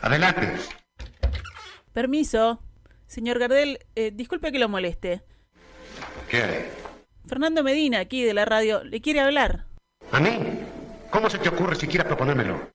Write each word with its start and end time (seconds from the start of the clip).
Adelante. 0.00 0.52
Permiso. 1.92 2.62
Señor 3.06 3.38
Gardel, 3.38 3.78
eh, 3.94 4.10
disculpe 4.14 4.52
que 4.52 4.58
lo 4.58 4.68
moleste. 4.68 5.22
¿Qué 6.28 6.42
hay? 6.42 6.68
Fernando 7.26 7.62
Medina, 7.62 8.00
aquí 8.00 8.22
de 8.22 8.34
la 8.34 8.44
radio, 8.44 8.84
le 8.84 9.00
quiere 9.00 9.20
hablar. 9.20 9.66
¿A 10.12 10.20
mí? 10.20 10.38
¿Cómo 11.10 11.28
se 11.30 11.38
te 11.38 11.48
ocurre 11.48 11.74
siquiera 11.74 12.04
proponérmelo? 12.04 12.70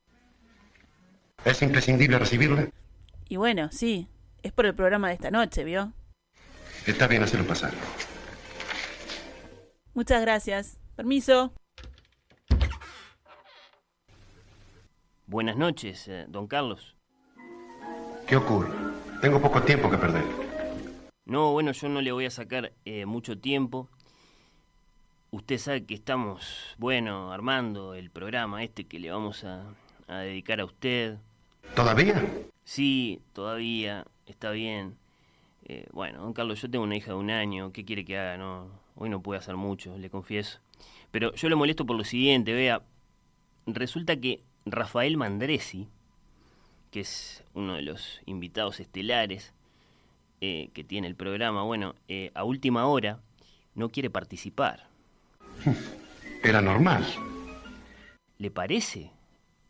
¿Es 1.45 1.61
imprescindible 1.61 2.17
recibirle? 2.17 2.71
Y 3.29 3.37
bueno, 3.37 3.69
sí, 3.71 4.07
es 4.41 4.51
por 4.51 4.65
el 4.65 4.75
programa 4.75 5.09
de 5.09 5.15
esta 5.15 5.31
noche, 5.31 5.63
¿vio? 5.63 5.93
Está 6.85 7.07
bien 7.07 7.23
hacerlo 7.23 7.47
pasar. 7.47 7.71
Muchas 9.93 10.21
gracias. 10.21 10.79
Permiso. 10.95 11.53
Buenas 15.25 15.57
noches, 15.57 16.07
eh, 16.07 16.25
don 16.27 16.47
Carlos. 16.47 16.92
¿Qué 18.33 18.37
ocurre? 18.37 18.71
Tengo 19.21 19.39
poco 19.39 19.61
tiempo 19.61 19.91
que 19.91 19.97
perder. 19.99 20.23
No, 21.23 21.51
bueno, 21.51 21.71
yo 21.71 21.87
no 21.87 22.01
le 22.01 22.11
voy 22.11 22.25
a 22.25 22.31
sacar 22.31 22.73
eh, 22.83 23.05
mucho 23.05 23.37
tiempo. 23.37 23.91
Usted 25.29 25.59
sabe 25.59 25.85
que 25.85 25.93
estamos, 25.93 26.75
bueno, 26.79 27.31
armando 27.31 27.93
el 27.93 28.09
programa 28.09 28.63
este 28.63 28.85
que 28.87 28.97
le 28.97 29.11
vamos 29.11 29.43
a, 29.43 29.75
a 30.07 30.17
dedicar 30.21 30.59
a 30.61 30.65
usted. 30.65 31.19
¿Todavía? 31.75 32.27
Sí, 32.63 33.21
todavía, 33.33 34.07
está 34.25 34.49
bien. 34.49 34.97
Eh, 35.65 35.85
bueno, 35.91 36.23
don 36.23 36.33
Carlos, 36.33 36.59
yo 36.59 36.71
tengo 36.71 36.85
una 36.85 36.97
hija 36.97 37.11
de 37.11 37.17
un 37.19 37.29
año, 37.29 37.71
¿qué 37.71 37.85
quiere 37.85 38.03
que 38.03 38.17
haga? 38.17 38.37
No, 38.37 38.67
hoy 38.95 39.09
no 39.09 39.21
puede 39.21 39.41
hacer 39.41 39.57
mucho, 39.57 39.95
le 39.99 40.09
confieso. 40.09 40.59
Pero 41.11 41.35
yo 41.35 41.49
le 41.49 41.55
molesto 41.55 41.85
por 41.85 41.97
lo 41.97 42.03
siguiente, 42.03 42.51
vea, 42.53 42.81
resulta 43.67 44.19
que 44.19 44.43
Rafael 44.65 45.17
Mandresi, 45.17 45.87
que 46.93 46.99
es 46.99 47.43
uno 47.55 47.73
de 47.73 47.81
los 47.81 48.21
invitados 48.27 48.79
estelares 48.79 49.51
eh, 50.41 50.69
que 50.75 50.83
tiene 50.83 51.07
el 51.07 51.15
programa, 51.15 51.63
bueno, 51.63 51.95
eh, 52.07 52.29
a 52.35 52.43
última 52.43 52.85
hora 52.85 53.19
no 53.73 53.89
quiere 53.89 54.11
participar. 54.11 54.85
Era 56.43 56.61
normal. 56.61 57.03
¿Le 58.37 58.51
parece? 58.51 59.09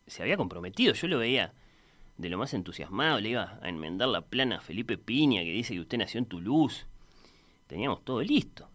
Se 0.06 0.22
había 0.22 0.36
comprometido, 0.36 0.94
yo 0.94 1.08
lo 1.08 1.18
veía 1.18 1.54
de 2.18 2.30
lo 2.30 2.38
más 2.38 2.54
entusiasmado, 2.54 3.22
le 3.22 3.30
iba 3.30 3.58
a 3.62 3.70
enmendar 3.70 4.10
la 4.10 4.20
plana 4.20 4.58
a 4.58 4.62
Felipe 4.62 4.98
Piña, 4.98 5.44
que 5.44 5.54
dice 5.54 5.74
que 5.74 5.80
usted 5.80 6.00
nació 6.00 6.20
en 6.20 6.26
Toulouse. 6.26 6.86
Teníamos 7.68 8.04
todo 8.04 8.22
listo. 8.22 8.68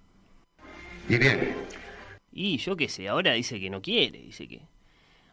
Y 1.07 1.19
bien, 1.19 1.55
Y 2.33 2.57
yo 2.57 2.77
qué 2.77 2.89
sé, 2.89 3.09
ahora 3.09 3.33
dice 3.35 3.61
que 3.61 3.69
no 3.69 3.83
quiere, 3.83 4.21
dice 4.21 4.49
que 4.49 4.63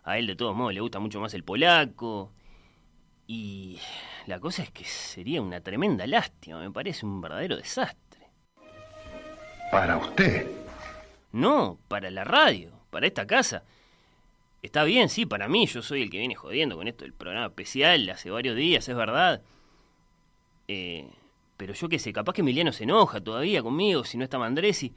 a 0.03 0.17
él 0.17 0.27
de 0.27 0.35
todos 0.35 0.53
modos 0.53 0.73
le 0.73 0.81
gusta 0.81 0.99
mucho 0.99 1.21
más 1.21 1.33
el 1.33 1.45
polaco. 1.45 2.33
Y 3.27 3.79
la 4.27 4.39
cosa 4.39 4.63
es 4.63 4.71
que 4.71 4.83
sería 4.83 5.41
una 5.41 5.61
tremenda 5.61 6.05
lástima, 6.05 6.59
me 6.59 6.71
parece 6.71 7.05
un 7.05 7.21
verdadero 7.21 7.57
desastre. 7.57 8.27
para 9.71 9.97
usted. 9.97 10.47
No, 11.31 11.79
para 11.87 12.09
la 12.11 12.23
radio, 12.23 12.71
para 12.91 13.07
esta 13.07 13.25
casa. 13.25 13.63
Está 14.61 14.83
bien, 14.83 15.09
sí, 15.09 15.25
para 15.25 15.47
mí, 15.47 15.67
yo 15.67 15.81
soy 15.81 16.01
el 16.03 16.09
que 16.09 16.19
viene 16.19 16.35
jodiendo 16.35 16.75
con 16.77 16.87
esto 16.87 17.03
del 17.03 17.13
programa 17.13 17.47
especial 17.47 18.09
hace 18.09 18.29
varios 18.29 18.55
días, 18.55 18.87
es 18.87 18.95
verdad. 18.95 19.41
Eh, 20.67 21.07
pero 21.57 21.73
yo 21.73 21.89
qué 21.89 21.99
sé, 21.99 22.13
capaz 22.13 22.33
que 22.33 22.41
Emiliano 22.41 22.71
se 22.71 22.83
enoja 22.83 23.21
todavía 23.21 23.61
conmigo 23.61 24.03
si 24.03 24.17
no 24.17 24.23
está 24.23 24.39
Mandresi. 24.39 24.93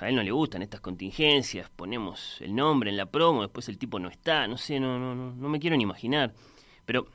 A 0.00 0.08
él 0.08 0.16
no 0.16 0.22
le 0.22 0.30
gustan 0.30 0.62
estas 0.62 0.80
contingencias, 0.80 1.70
ponemos 1.70 2.40
el 2.40 2.54
nombre 2.54 2.90
en 2.90 2.96
la 2.96 3.06
promo, 3.06 3.42
después 3.42 3.68
el 3.68 3.78
tipo 3.78 3.98
no 3.98 4.08
está, 4.08 4.46
no 4.46 4.58
sé, 4.58 4.78
no, 4.78 4.98
no, 4.98 5.14
no, 5.14 5.32
no 5.32 5.48
me 5.48 5.58
quiero 5.58 5.76
ni 5.76 5.82
imaginar. 5.82 6.32
Pero, 6.84 7.06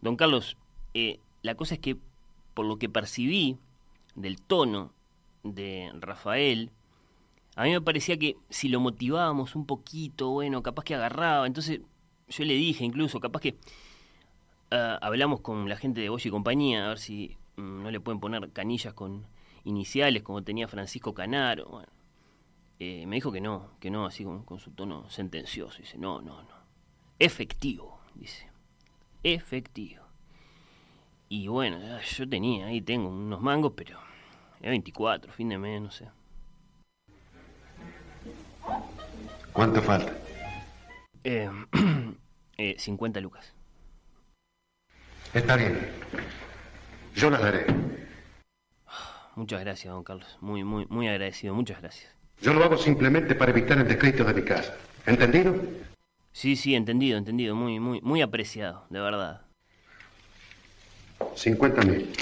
don 0.00 0.16
Carlos, 0.16 0.56
eh, 0.94 1.18
la 1.42 1.54
cosa 1.54 1.74
es 1.74 1.80
que 1.80 1.96
por 2.54 2.66
lo 2.66 2.78
que 2.78 2.88
percibí 2.88 3.58
del 4.14 4.40
tono 4.40 4.92
de 5.42 5.90
Rafael, 5.94 6.70
a 7.54 7.64
mí 7.64 7.70
me 7.70 7.80
parecía 7.80 8.18
que 8.18 8.36
si 8.48 8.68
lo 8.68 8.80
motivábamos 8.80 9.56
un 9.56 9.66
poquito, 9.66 10.30
bueno, 10.30 10.62
capaz 10.62 10.84
que 10.84 10.94
agarraba. 10.94 11.46
Entonces 11.46 11.80
yo 12.28 12.44
le 12.44 12.54
dije 12.54 12.84
incluso, 12.84 13.20
capaz 13.20 13.40
que 13.40 13.56
ah, 14.70 14.98
hablamos 15.02 15.40
con 15.40 15.68
la 15.68 15.76
gente 15.76 16.00
de 16.00 16.08
Bosch 16.08 16.26
y 16.26 16.30
compañía, 16.30 16.86
a 16.86 16.88
ver 16.88 16.98
si 16.98 17.36
mm, 17.56 17.82
no 17.82 17.90
le 17.90 18.00
pueden 18.00 18.20
poner 18.20 18.50
canillas 18.52 18.94
con 18.94 19.26
iniciales 19.64 20.22
como 20.22 20.42
tenía 20.42 20.68
Francisco 20.68 21.14
Canaro. 21.14 21.84
Eh, 22.78 23.06
me 23.06 23.16
dijo 23.16 23.30
que 23.30 23.40
no, 23.40 23.70
que 23.80 23.90
no, 23.90 24.06
así 24.06 24.24
con, 24.24 24.44
con 24.44 24.58
su 24.58 24.72
tono 24.72 25.08
sentencioso. 25.10 25.78
Dice, 25.78 25.98
no, 25.98 26.20
no, 26.20 26.42
no. 26.42 26.62
Efectivo, 27.18 28.00
dice. 28.14 28.51
Efectivo. 29.22 30.02
Y 31.28 31.48
bueno, 31.48 31.78
ah, 31.82 32.00
yo 32.02 32.28
tenía, 32.28 32.66
ahí 32.66 32.80
tengo 32.80 33.08
unos 33.08 33.40
mangos, 33.40 33.72
pero 33.76 33.98
es 34.60 34.68
24, 34.68 35.32
fin 35.32 35.48
de 35.48 35.58
mes, 35.58 35.80
no 35.80 35.90
sé. 35.90 36.08
¿Cuánto 39.52 39.80
falta? 39.82 40.12
Eh, 41.24 41.50
eh, 42.56 42.74
50 42.78 43.20
lucas. 43.20 43.54
Está 45.32 45.56
bien. 45.56 45.78
Yo 47.14 47.30
las 47.30 47.40
daré. 47.40 47.66
Muchas 49.34 49.60
gracias, 49.60 49.92
don 49.92 50.04
Carlos. 50.04 50.36
Muy, 50.40 50.64
muy, 50.64 50.86
muy 50.86 51.08
agradecido. 51.08 51.54
Muchas 51.54 51.80
gracias. 51.80 52.12
Yo 52.42 52.52
lo 52.52 52.64
hago 52.64 52.76
simplemente 52.76 53.34
para 53.34 53.52
evitar 53.52 53.78
el 53.78 53.88
descrédito 53.88 54.24
de 54.24 54.34
mi 54.34 54.42
casa. 54.42 54.76
¿Entendido? 55.06 55.54
Sí, 56.32 56.56
sí, 56.56 56.74
entendido, 56.74 57.18
entendido. 57.18 57.54
Muy, 57.54 57.78
muy, 57.78 58.00
muy 58.00 58.22
apreciado, 58.22 58.86
de 58.90 59.00
verdad. 59.00 59.42
50 61.34 61.82
mil. 61.82 62.12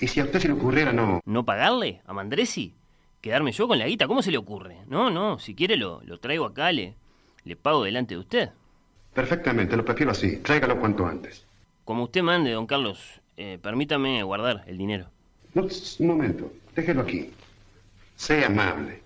Y 0.00 0.08
si 0.08 0.20
a 0.20 0.24
usted 0.24 0.40
se 0.40 0.48
le 0.48 0.54
ocurriera, 0.54 0.92
no. 0.92 1.20
¿No 1.24 1.44
pagarle 1.44 2.02
a 2.06 2.12
Mandresi? 2.12 2.74
¿Quedarme 3.20 3.52
yo 3.52 3.66
con 3.66 3.78
la 3.78 3.86
guita? 3.86 4.06
¿Cómo 4.06 4.22
se 4.22 4.30
le 4.30 4.38
ocurre? 4.38 4.78
No, 4.86 5.10
no, 5.10 5.38
si 5.38 5.54
quiere 5.54 5.76
lo, 5.76 6.02
lo 6.04 6.18
traigo 6.18 6.44
acá, 6.44 6.72
le, 6.72 6.94
le 7.44 7.56
pago 7.56 7.84
delante 7.84 8.14
de 8.14 8.20
usted. 8.20 8.50
Perfectamente, 9.14 9.76
lo 9.76 9.84
prefiero 9.84 10.12
así. 10.12 10.38
Tráigalo 10.38 10.78
cuanto 10.78 11.06
antes. 11.06 11.46
Como 11.84 12.04
usted 12.04 12.22
mande, 12.22 12.50
don 12.50 12.66
Carlos, 12.66 13.20
eh, 13.36 13.58
permítame 13.62 14.22
guardar 14.22 14.64
el 14.66 14.76
dinero. 14.76 15.10
No, 15.54 15.62
un 15.62 16.06
momento. 16.06 16.52
Déjelo 16.74 17.02
aquí. 17.02 17.30
Sea 18.16 18.46
amable. 18.46 19.02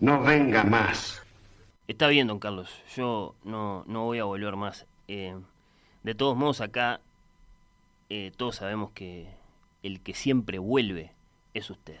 No 0.00 0.22
venga 0.22 0.64
más. 0.64 1.22
Está 1.86 2.08
bien, 2.08 2.26
don 2.26 2.40
Carlos. 2.40 2.70
Yo 2.96 3.36
no, 3.44 3.84
no 3.86 4.04
voy 4.04 4.18
a 4.18 4.24
volver 4.24 4.56
más. 4.56 4.86
Eh, 5.06 5.36
de 6.02 6.14
todos 6.14 6.36
modos, 6.36 6.60
acá 6.60 7.00
eh, 8.10 8.32
todos 8.36 8.56
sabemos 8.56 8.90
que 8.90 9.28
el 9.82 10.00
que 10.00 10.14
siempre 10.14 10.58
vuelve 10.58 11.12
es 11.54 11.70
usted. 11.70 12.00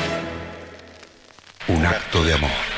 un 1.67 1.85
acto 1.85 2.23
de 2.23 2.33
amor. 2.33 2.70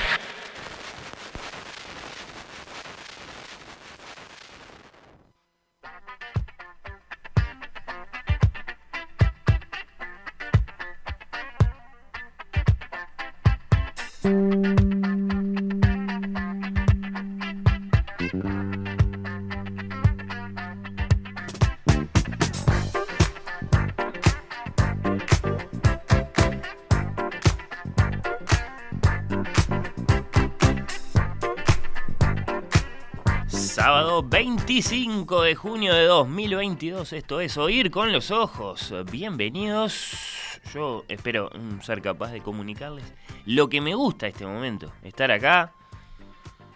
25 35.33 35.41
de 35.41 35.55
junio 35.55 35.93
de 35.95 36.05
2022, 36.05 37.13
esto 37.13 37.39
es 37.39 37.57
Oír 37.57 37.89
con 37.89 38.11
los 38.11 38.29
Ojos. 38.29 38.93
Bienvenidos. 39.11 40.59
Yo 40.71 41.05
espero 41.07 41.49
mm, 41.49 41.81
ser 41.81 42.01
capaz 42.01 42.31
de 42.31 42.41
comunicarles 42.41 43.03
lo 43.45 43.67
que 43.67 43.81
me 43.81 43.95
gusta 43.95 44.27
este 44.27 44.45
momento. 44.45 44.91
Estar 45.01 45.31
acá, 45.31 45.73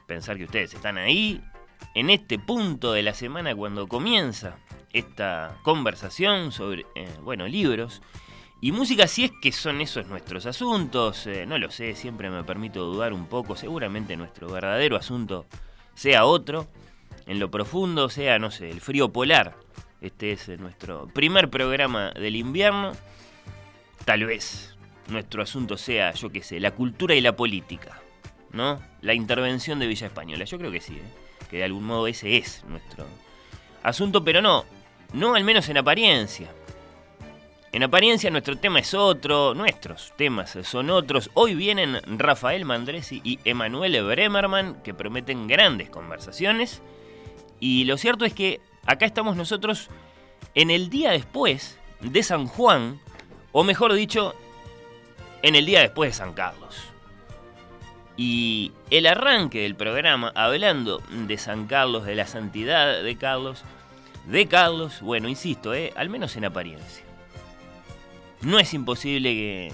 pensar 0.07 0.37
que 0.37 0.45
ustedes 0.45 0.73
están 0.73 0.97
ahí, 0.97 1.39
en 1.93 2.09
este 2.09 2.39
punto 2.39 2.93
de 2.93 3.03
la 3.03 3.13
semana 3.13 3.55
cuando 3.55 3.87
comienza 3.87 4.57
esta 4.91 5.57
conversación 5.61 6.51
sobre, 6.51 6.85
eh, 6.95 7.09
bueno, 7.21 7.47
libros. 7.47 8.01
Y 8.59 8.71
música, 8.71 9.07
si 9.07 9.25
es 9.25 9.31
que 9.39 9.51
son 9.51 9.81
esos 9.81 10.07
nuestros 10.07 10.47
asuntos, 10.47 11.27
eh, 11.27 11.45
no 11.45 11.59
lo 11.59 11.69
sé, 11.69 11.95
siempre 11.95 12.31
me 12.31 12.43
permito 12.43 12.85
dudar 12.85 13.13
un 13.13 13.27
poco, 13.27 13.55
seguramente 13.55 14.17
nuestro 14.17 14.47
verdadero 14.49 14.95
asunto 14.95 15.45
sea 15.93 16.25
otro, 16.25 16.67
en 17.27 17.39
lo 17.39 17.51
profundo 17.51 18.09
sea, 18.09 18.39
no 18.39 18.51
sé, 18.51 18.69
el 18.69 18.81
frío 18.81 19.09
polar. 19.09 19.55
Este 20.01 20.31
es 20.31 20.47
eh, 20.49 20.57
nuestro 20.57 21.07
primer 21.07 21.49
programa 21.49 22.11
del 22.11 22.35
invierno. 22.35 22.93
Tal 24.05 24.25
vez 24.25 24.75
nuestro 25.09 25.43
asunto 25.43 25.77
sea, 25.77 26.13
yo 26.13 26.31
qué 26.31 26.41
sé, 26.41 26.59
la 26.59 26.71
cultura 26.71 27.15
y 27.15 27.21
la 27.21 27.35
política, 27.35 28.01
¿no? 28.51 28.81
La 29.01 29.13
intervención 29.13 29.79
de 29.79 29.87
Villa 29.87 30.07
Española, 30.07 30.45
yo 30.45 30.57
creo 30.57 30.71
que 30.71 30.81
sí, 30.81 30.95
¿eh? 30.95 31.13
que 31.49 31.57
de 31.57 31.63
algún 31.65 31.85
modo 31.85 32.07
ese 32.07 32.37
es 32.37 32.63
nuestro 32.67 33.05
asunto, 33.83 34.23
pero 34.23 34.41
no, 34.41 34.65
no 35.13 35.35
al 35.35 35.43
menos 35.43 35.67
en 35.69 35.77
apariencia. 35.77 36.49
En 37.73 37.83
apariencia 37.83 38.29
nuestro 38.29 38.57
tema 38.57 38.79
es 38.79 38.93
otro, 38.93 39.53
nuestros 39.53 40.13
temas 40.15 40.57
son 40.63 40.89
otros. 40.89 41.29
Hoy 41.33 41.53
vienen 41.53 41.99
Rafael 42.17 42.63
Mandresi 42.65 43.21
y 43.23 43.39
Emanuele 43.43 44.01
Bremerman 44.01 44.81
que 44.83 44.93
prometen 44.93 45.47
grandes 45.47 45.89
conversaciones. 45.89 46.81
Y 47.59 47.85
lo 47.85 47.97
cierto 47.97 48.25
es 48.25 48.33
que 48.33 48.61
acá 48.85 49.05
estamos 49.05 49.35
nosotros 49.35 49.89
en 50.55 50.71
el 50.71 50.89
día 50.89 51.11
después 51.11 51.79
de 52.01 52.23
San 52.23 52.47
Juan, 52.47 52.99
o 53.51 53.63
mejor 53.63 53.93
dicho, 53.93 54.35
en 55.41 55.55
el 55.55 55.65
día 55.65 55.81
después 55.81 56.11
de 56.11 56.13
San 56.13 56.33
Carlos. 56.33 56.83
Y 58.15 58.71
el 58.89 59.05
arranque 59.05 59.61
del 59.61 59.75
programa, 59.75 60.31
hablando 60.35 61.01
de 61.11 61.37
San 61.37 61.67
Carlos, 61.67 62.05
de 62.05 62.15
la 62.15 62.25
santidad 62.25 63.03
de 63.03 63.15
Carlos, 63.15 63.63
de 64.27 64.47
Carlos, 64.47 65.01
bueno, 65.01 65.29
insisto, 65.29 65.73
eh, 65.73 65.93
al 65.95 66.09
menos 66.09 66.35
en 66.35 66.45
apariencia. 66.45 67.03
No 68.41 68.59
es 68.59 68.73
imposible 68.73 69.33
que 69.33 69.71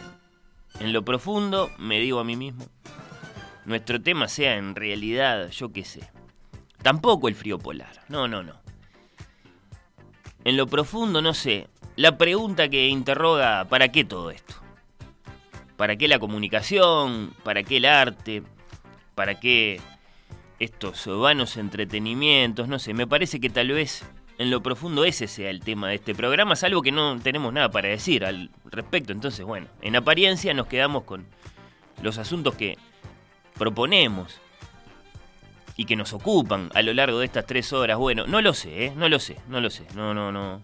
en 0.79 0.93
lo 0.93 1.03
profundo, 1.03 1.71
me 1.77 1.99
digo 1.99 2.19
a 2.19 2.23
mí 2.23 2.35
mismo, 2.35 2.65
nuestro 3.65 4.01
tema 4.01 4.27
sea 4.27 4.55
en 4.55 4.75
realidad, 4.75 5.49
yo 5.49 5.71
qué 5.71 5.85
sé, 5.85 6.01
tampoco 6.83 7.27
el 7.27 7.35
frío 7.35 7.57
polar, 7.57 8.03
no, 8.09 8.27
no, 8.27 8.43
no. 8.43 8.61
En 10.43 10.57
lo 10.57 10.67
profundo, 10.67 11.21
no 11.21 11.33
sé, 11.33 11.67
la 11.95 12.17
pregunta 12.17 12.69
que 12.69 12.87
interroga, 12.87 13.65
¿para 13.65 13.89
qué 13.89 14.03
todo 14.03 14.29
esto? 14.29 14.53
¿Para 15.77 15.95
qué 15.95 16.07
la 16.07 16.19
comunicación? 16.19 17.33
¿Para 17.43 17.63
qué 17.63 17.77
el 17.77 17.85
arte? 17.85 18.43
¿Para 19.15 19.39
qué 19.39 19.81
estos 20.59 21.07
vanos 21.07 21.57
entretenimientos? 21.57 22.67
No 22.67 22.77
sé, 22.77 22.93
me 22.93 23.07
parece 23.07 23.39
que 23.39 23.49
tal 23.49 23.69
vez 23.69 24.05
en 24.37 24.49
lo 24.49 24.61
profundo 24.61 25.05
ese 25.05 25.27
sea 25.27 25.49
el 25.49 25.59
tema 25.59 25.89
de 25.89 25.95
este 25.95 26.15
programa, 26.15 26.55
salvo 26.55 26.81
que 26.81 26.91
no 26.91 27.19
tenemos 27.19 27.53
nada 27.53 27.69
para 27.69 27.89
decir 27.89 28.25
al 28.25 28.49
respecto. 28.65 29.13
Entonces, 29.13 29.45
bueno, 29.45 29.67
en 29.81 29.95
apariencia 29.95 30.53
nos 30.53 30.67
quedamos 30.67 31.03
con 31.03 31.25
los 32.01 32.17
asuntos 32.17 32.55
que 32.55 32.77
proponemos 33.57 34.41
y 35.75 35.85
que 35.85 35.95
nos 35.95 36.13
ocupan 36.13 36.69
a 36.73 36.81
lo 36.81 36.93
largo 36.93 37.19
de 37.19 37.25
estas 37.25 37.45
tres 37.45 37.73
horas. 37.73 37.97
Bueno, 37.97 38.25
no 38.27 38.41
lo 38.41 38.53
sé, 38.53 38.85
¿eh? 38.85 38.93
no 38.95 39.09
lo 39.09 39.19
sé, 39.19 39.37
no 39.47 39.59
lo 39.59 39.69
sé, 39.69 39.85
no, 39.95 40.13
no, 40.13 40.31
no. 40.31 40.61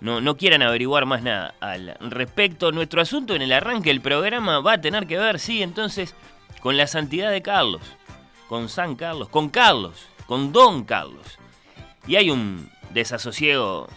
no, 0.00 0.20
no 0.20 0.36
quieran 0.36 0.62
averiguar 0.62 1.06
más 1.06 1.22
nada 1.22 1.54
al 1.60 1.96
respecto. 2.00 2.72
Nuestro 2.72 3.02
asunto 3.02 3.34
en 3.34 3.42
el 3.42 3.52
arranque 3.52 3.90
del 3.90 4.00
programa 4.00 4.60
va 4.60 4.74
a 4.74 4.80
tener 4.80 5.06
que 5.06 5.18
ver, 5.18 5.38
sí, 5.38 5.62
entonces, 5.62 6.14
con 6.60 6.76
la 6.76 6.86
santidad 6.86 7.30
de 7.30 7.42
Carlos, 7.42 7.82
con 8.48 8.68
San 8.68 8.96
Carlos, 8.96 9.28
con 9.28 9.50
Carlos, 9.50 10.06
con 10.26 10.52
Don 10.52 10.84
Carlos. 10.84 11.38
Y 12.06 12.16
hay 12.16 12.30
un 12.30 12.70
desasosiego 12.92 13.88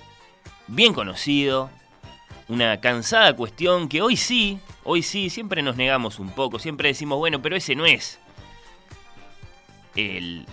bien 0.68 0.94
conocido, 0.94 1.70
una 2.50 2.80
cansada 2.82 3.36
cuestión 3.36 3.88
que 3.88 4.02
hoy 4.02 4.18
sí, 4.18 4.60
hoy 4.84 5.02
sí, 5.02 5.30
siempre 5.30 5.62
nos 5.62 5.78
negamos 5.78 6.20
un 6.20 6.30
poco, 6.32 6.60
siempre 6.60 6.90
decimos, 6.90 7.18
bueno, 7.18 7.42
pero 7.42 7.56
ese 7.56 7.76
no 7.76 7.86
es 7.86 8.20
el 9.96 10.46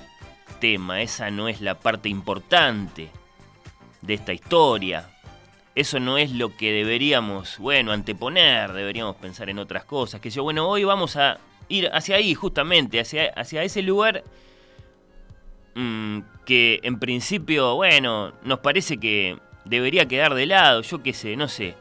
tema, 0.61 1.03
esa 1.03 1.31
no 1.31 1.49
es 1.49 1.61
la 1.61 1.79
parte 1.79 2.09
importante 2.09 3.11
de 4.03 4.15
esta 4.15 4.33
historia. 4.33 5.09
Eso 5.75 6.01
no 6.01 6.19
es 6.19 6.33
lo 6.33 6.57
que 6.57 6.73
deberíamos, 6.73 7.59
bueno, 7.59 7.93
anteponer, 7.93 8.73
deberíamos 8.73 9.17
pensar 9.17 9.49
en 9.49 9.59
otras 9.59 9.85
cosas. 9.85 10.21
Que 10.21 10.31
yo, 10.31 10.43
bueno, 10.43 10.69
hoy 10.69 10.85
vamos 10.85 11.17
a 11.17 11.39
ir 11.69 11.89
hacia 11.93 12.17
ahí, 12.17 12.35
justamente, 12.35 13.01
hacia, 13.01 13.29
hacia 13.31 13.63
ese 13.63 13.83
lugar 13.83 14.25
mm, 15.75 16.21
que 16.45 16.81
en 16.83 16.99
principio, 16.99 17.77
bueno, 17.77 18.33
nos 18.43 18.59
parece 18.59 18.99
que 18.99 19.39
debería 19.65 20.07
quedar 20.07 20.35
de 20.35 20.47
lado, 20.47 20.83
yo 20.83 21.03
qué 21.03 21.13
sé, 21.13 21.37
no 21.37 21.49
sé. 21.49 21.77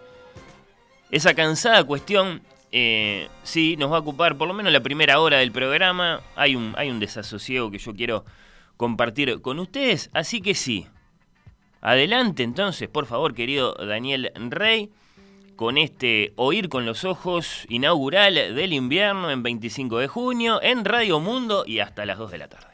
Esa 1.12 1.34
cansada 1.34 1.84
cuestión, 1.84 2.44
eh, 2.72 3.28
sí, 3.44 3.76
nos 3.78 3.92
va 3.92 3.98
a 3.98 4.00
ocupar 4.00 4.38
por 4.38 4.48
lo 4.48 4.54
menos 4.54 4.72
la 4.72 4.82
primera 4.82 5.20
hora 5.20 5.38
del 5.40 5.52
programa. 5.52 6.22
Hay 6.36 6.56
un, 6.56 6.74
hay 6.78 6.90
un 6.90 7.00
desasosiego 7.00 7.72
que 7.72 7.80
yo 7.80 7.94
quiero 7.94 8.26
compartir 8.78 9.42
con 9.42 9.60
ustedes, 9.60 10.10
así 10.14 10.42
que 10.42 10.56
sí. 10.56 10.88
Adelante 11.82 12.44
entonces, 12.44 12.90
por 12.90 13.06
favor, 13.06 13.34
querido 13.34 13.74
Daniel 13.74 14.32
Rey, 14.36 14.90
con 15.56 15.78
este 15.78 16.34
Oír 16.36 16.70
con 16.70 16.86
los 16.86 17.04
Ojos 17.06 17.66
inaugural 17.70 18.36
del 18.36 18.74
invierno 18.74 19.32
en 19.32 19.44
25 19.44 19.98
de 19.98 20.08
junio 20.08 20.62
en 20.62 20.86
Radio 20.86 21.20
Mundo 21.20 21.64
y 21.66 21.80
hasta 21.80 22.06
las 22.06 22.18
2 22.18 22.32
de 22.32 22.38
la 22.38 22.48
tarde. 22.48 22.68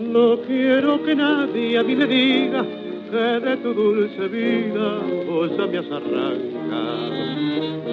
No 0.00 0.38
quiero 0.46 1.02
que 1.02 1.14
nadie 1.14 1.78
a 1.78 1.82
mí 1.82 1.94
me 1.94 2.06
diga 2.06 2.64
que 3.10 3.16
de 3.16 3.56
tu 3.58 3.74
dulce 3.74 4.28
vida 4.28 4.98
vos 5.28 5.50
ya 5.56 5.66
me 5.66 5.78
has 5.78 5.90
arrancado. 5.90 7.10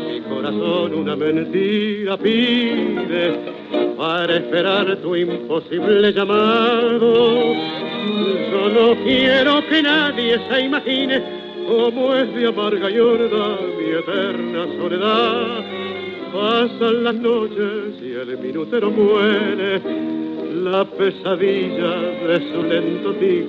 Mi 0.08 0.22
corazón 0.22 0.94
una 0.94 1.16
mentira 1.16 2.18
pide 2.18 3.40
para 3.98 4.36
esperar 4.38 4.96
tu 4.98 5.16
imposible 5.16 6.14
llamado. 6.14 7.54
Yo 8.52 8.70
no 8.70 9.04
quiero 9.04 9.68
que 9.68 9.82
nadie 9.82 10.40
se 10.50 10.62
imagine 10.62 11.24
cómo 11.68 12.16
es 12.16 12.34
de 12.34 12.48
amarga 12.48 12.90
y 12.90 12.94
mi 12.94 13.90
eterna 13.92 14.66
soledad. 14.80 15.66
Pasan 16.32 17.04
las 17.04 17.16
noches 17.16 18.02
y 18.02 18.12
el 18.14 18.38
minutero 18.38 18.92
muere 18.92 19.82
la 20.72 20.84
pesadilla 20.84 21.92
de 22.28 22.52
su 22.52 22.64
lento 22.64 23.14
tic 23.14 23.48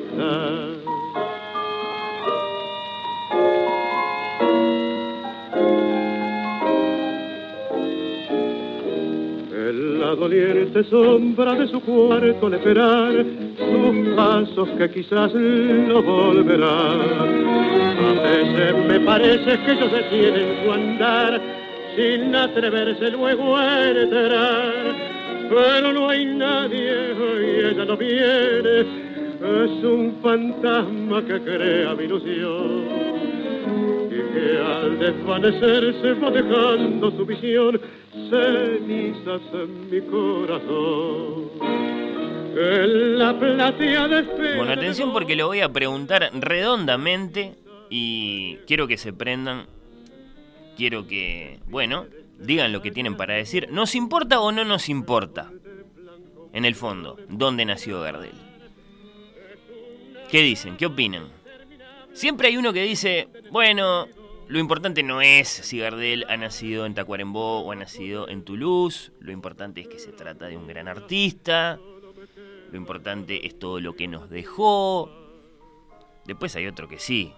En 9.50 10.00
la 10.00 10.14
doliente 10.14 10.84
sombra 10.84 11.54
de 11.54 11.66
su 11.66 11.80
cuarto 11.80 12.46
al 12.46 12.54
esperar 12.54 13.24
sus 13.56 14.14
pasos 14.14 14.68
que 14.78 14.90
quizás 14.90 15.34
lo 15.34 16.02
volverán. 16.02 17.00
A 18.08 18.22
veces 18.22 18.74
me 18.86 19.00
parece 19.00 19.58
que 19.64 19.72
ellos 19.72 19.92
detienen 19.92 20.64
su 20.64 20.72
andar 20.72 21.40
sin 21.96 22.34
atreverse 22.34 23.10
luego 23.10 23.56
a 23.56 23.88
entrar 23.90 25.17
pero 25.48 25.92
no 25.92 26.08
hay 26.08 26.24
nadie 26.24 27.12
y 27.12 27.66
ella 27.66 27.84
no 27.84 27.96
viene. 27.96 29.08
Es 29.40 29.84
un 29.84 30.18
fantasma 30.22 31.24
que 31.24 31.40
crea 31.40 31.94
mi 31.94 32.04
ilusión 32.04 32.84
y 34.06 34.32
que 34.32 34.58
al 34.58 34.98
desvanecerse 34.98 36.12
va 36.14 36.30
dejando 36.30 37.10
su 37.12 37.24
visión 37.24 37.80
cenizas 38.30 39.40
en 39.52 39.90
mi 39.90 40.00
corazón. 40.02 41.50
En 42.56 43.18
la 43.18 43.38
platea 43.38 44.08
de 44.08 44.22
Bueno, 44.56 44.72
atención 44.72 45.12
porque 45.12 45.36
lo 45.36 45.46
voy 45.46 45.60
a 45.60 45.68
preguntar 45.68 46.30
redondamente 46.34 47.54
y 47.88 48.56
quiero 48.66 48.88
que 48.88 48.96
se 48.96 49.12
prendan. 49.12 49.66
Quiero 50.76 51.06
que, 51.06 51.58
bueno, 51.68 52.06
digan 52.38 52.72
lo 52.72 52.82
que 52.82 52.90
tienen 52.90 53.16
para 53.16 53.34
decir. 53.34 53.68
¿Nos 53.70 53.94
importa 53.94 54.40
o 54.40 54.52
no 54.52 54.64
nos 54.64 54.88
importa? 54.88 55.50
En 56.52 56.64
el 56.64 56.74
fondo, 56.74 57.18
¿dónde 57.28 57.64
nació 57.64 58.00
Gardel? 58.00 58.32
¿Qué 60.30 60.42
dicen? 60.42 60.76
¿Qué 60.76 60.86
opinan? 60.86 61.28
Siempre 62.12 62.48
hay 62.48 62.56
uno 62.56 62.72
que 62.72 62.82
dice, 62.82 63.28
bueno, 63.50 64.06
lo 64.48 64.58
importante 64.58 65.02
no 65.02 65.20
es 65.20 65.48
si 65.48 65.78
Gardel 65.78 66.24
ha 66.28 66.36
nacido 66.36 66.86
en 66.86 66.94
Tacuarembó 66.94 67.60
o 67.60 67.72
ha 67.72 67.76
nacido 67.76 68.28
en 68.28 68.44
Toulouse, 68.44 69.12
lo 69.20 69.32
importante 69.32 69.80
es 69.80 69.88
que 69.88 69.98
se 69.98 70.12
trata 70.12 70.46
de 70.46 70.56
un 70.56 70.66
gran 70.66 70.88
artista, 70.88 71.78
lo 72.70 72.76
importante 72.76 73.46
es 73.46 73.58
todo 73.58 73.80
lo 73.80 73.94
que 73.94 74.08
nos 74.08 74.30
dejó. 74.30 75.10
Después 76.26 76.56
hay 76.56 76.66
otro 76.66 76.88
que 76.88 76.98
sí, 76.98 77.32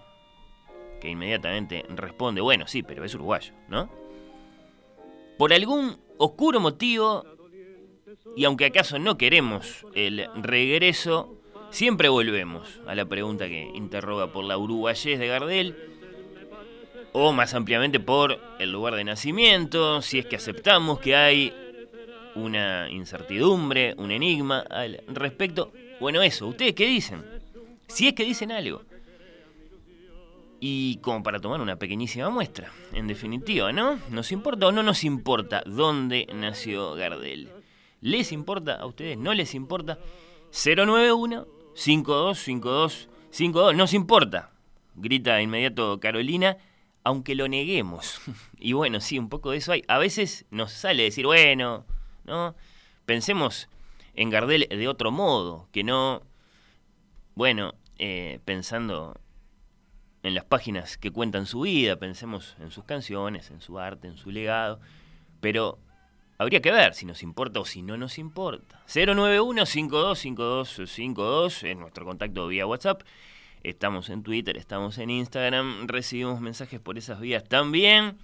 que 0.99 1.09
inmediatamente 1.09 1.85
responde, 1.89 2.41
bueno, 2.41 2.67
sí, 2.67 2.83
pero 2.83 3.05
es 3.05 3.13
uruguayo, 3.13 3.53
¿no? 3.69 4.00
Por 5.41 5.53
algún 5.53 5.97
oscuro 6.19 6.59
motivo, 6.59 7.25
y 8.37 8.45
aunque 8.45 8.65
acaso 8.65 8.99
no 8.99 9.17
queremos 9.17 9.87
el 9.95 10.27
regreso, 10.35 11.33
siempre 11.71 12.09
volvemos 12.09 12.79
a 12.85 12.93
la 12.93 13.05
pregunta 13.05 13.47
que 13.47 13.71
interroga 13.73 14.31
por 14.31 14.45
la 14.45 14.59
uruguayés 14.59 15.17
de 15.17 15.25
Gardel, 15.25 15.75
o 17.11 17.33
más 17.33 17.55
ampliamente 17.55 17.99
por 17.99 18.39
el 18.59 18.71
lugar 18.71 18.93
de 18.93 19.03
nacimiento, 19.03 20.03
si 20.03 20.19
es 20.19 20.27
que 20.27 20.35
aceptamos 20.35 20.99
que 20.99 21.15
hay 21.15 21.51
una 22.35 22.87
incertidumbre, 22.91 23.95
un 23.97 24.11
enigma 24.11 24.59
al 24.59 25.01
respecto. 25.07 25.71
Bueno, 25.99 26.21
eso, 26.21 26.45
¿ustedes 26.45 26.75
qué 26.75 26.85
dicen? 26.85 27.25
Si 27.87 28.07
es 28.07 28.13
que 28.13 28.25
dicen 28.25 28.51
algo 28.51 28.83
y 30.63 30.97
como 30.97 31.23
para 31.23 31.39
tomar 31.39 31.59
una 31.59 31.77
pequeñísima 31.77 32.29
muestra, 32.29 32.71
en 32.93 33.07
definitiva, 33.07 33.73
¿no? 33.73 33.99
¿Nos 34.11 34.31
importa 34.31 34.67
o 34.67 34.71
no 34.71 34.83
nos 34.83 35.03
importa 35.03 35.63
dónde 35.65 36.27
nació 36.35 36.93
Gardel? 36.93 37.49
¿Les 37.99 38.31
importa 38.31 38.75
a 38.75 38.85
ustedes? 38.85 39.17
¿No 39.17 39.33
les 39.33 39.55
importa? 39.55 39.97
091 40.51 41.47
5252 41.73 43.09
52 43.31 43.75
nos 43.75 43.93
importa, 43.93 44.51
grita 44.93 45.35
de 45.35 45.43
inmediato 45.43 45.99
Carolina, 45.99 46.57
aunque 47.03 47.33
lo 47.35 47.47
neguemos. 47.47 48.21
Y 48.63 48.73
bueno, 48.73 48.99
sí, 48.99 49.17
un 49.17 49.29
poco 49.29 49.49
de 49.49 49.57
eso 49.57 49.71
hay. 49.71 49.83
A 49.87 49.97
veces 49.97 50.45
nos 50.51 50.71
sale 50.71 51.01
decir, 51.01 51.25
bueno, 51.25 51.83
¿no? 52.25 52.53
Pensemos 53.07 53.67
en 54.13 54.29
Gardel 54.29 54.67
de 54.69 54.87
otro 54.87 55.09
modo, 55.09 55.67
que 55.71 55.83
no, 55.83 56.21
bueno, 57.33 57.73
eh, 57.97 58.39
pensando 58.45 59.19
en 60.23 60.35
las 60.35 60.45
páginas 60.45 60.97
que 60.97 61.11
cuentan 61.11 61.45
su 61.45 61.61
vida, 61.61 61.95
pensemos 61.95 62.57
en 62.59 62.71
sus 62.71 62.83
canciones, 62.83 63.51
en 63.51 63.61
su 63.61 63.79
arte, 63.79 64.07
en 64.07 64.17
su 64.17 64.31
legado, 64.31 64.79
pero 65.39 65.79
habría 66.37 66.61
que 66.61 66.71
ver 66.71 66.93
si 66.93 67.05
nos 67.05 67.23
importa 67.23 67.59
o 67.59 67.65
si 67.65 67.81
no 67.81 67.97
nos 67.97 68.17
importa. 68.17 68.81
091-525252 68.87 71.67
es 71.67 71.77
nuestro 71.77 72.05
contacto 72.05 72.47
vía 72.47 72.65
WhatsApp. 72.65 73.01
Estamos 73.63 74.09
en 74.09 74.23
Twitter, 74.23 74.57
estamos 74.57 74.97
en 74.97 75.11
Instagram, 75.11 75.87
recibimos 75.87 76.41
mensajes 76.41 76.79
por 76.79 76.97
esas 76.97 77.19
vías 77.19 77.43
también. 77.43 78.17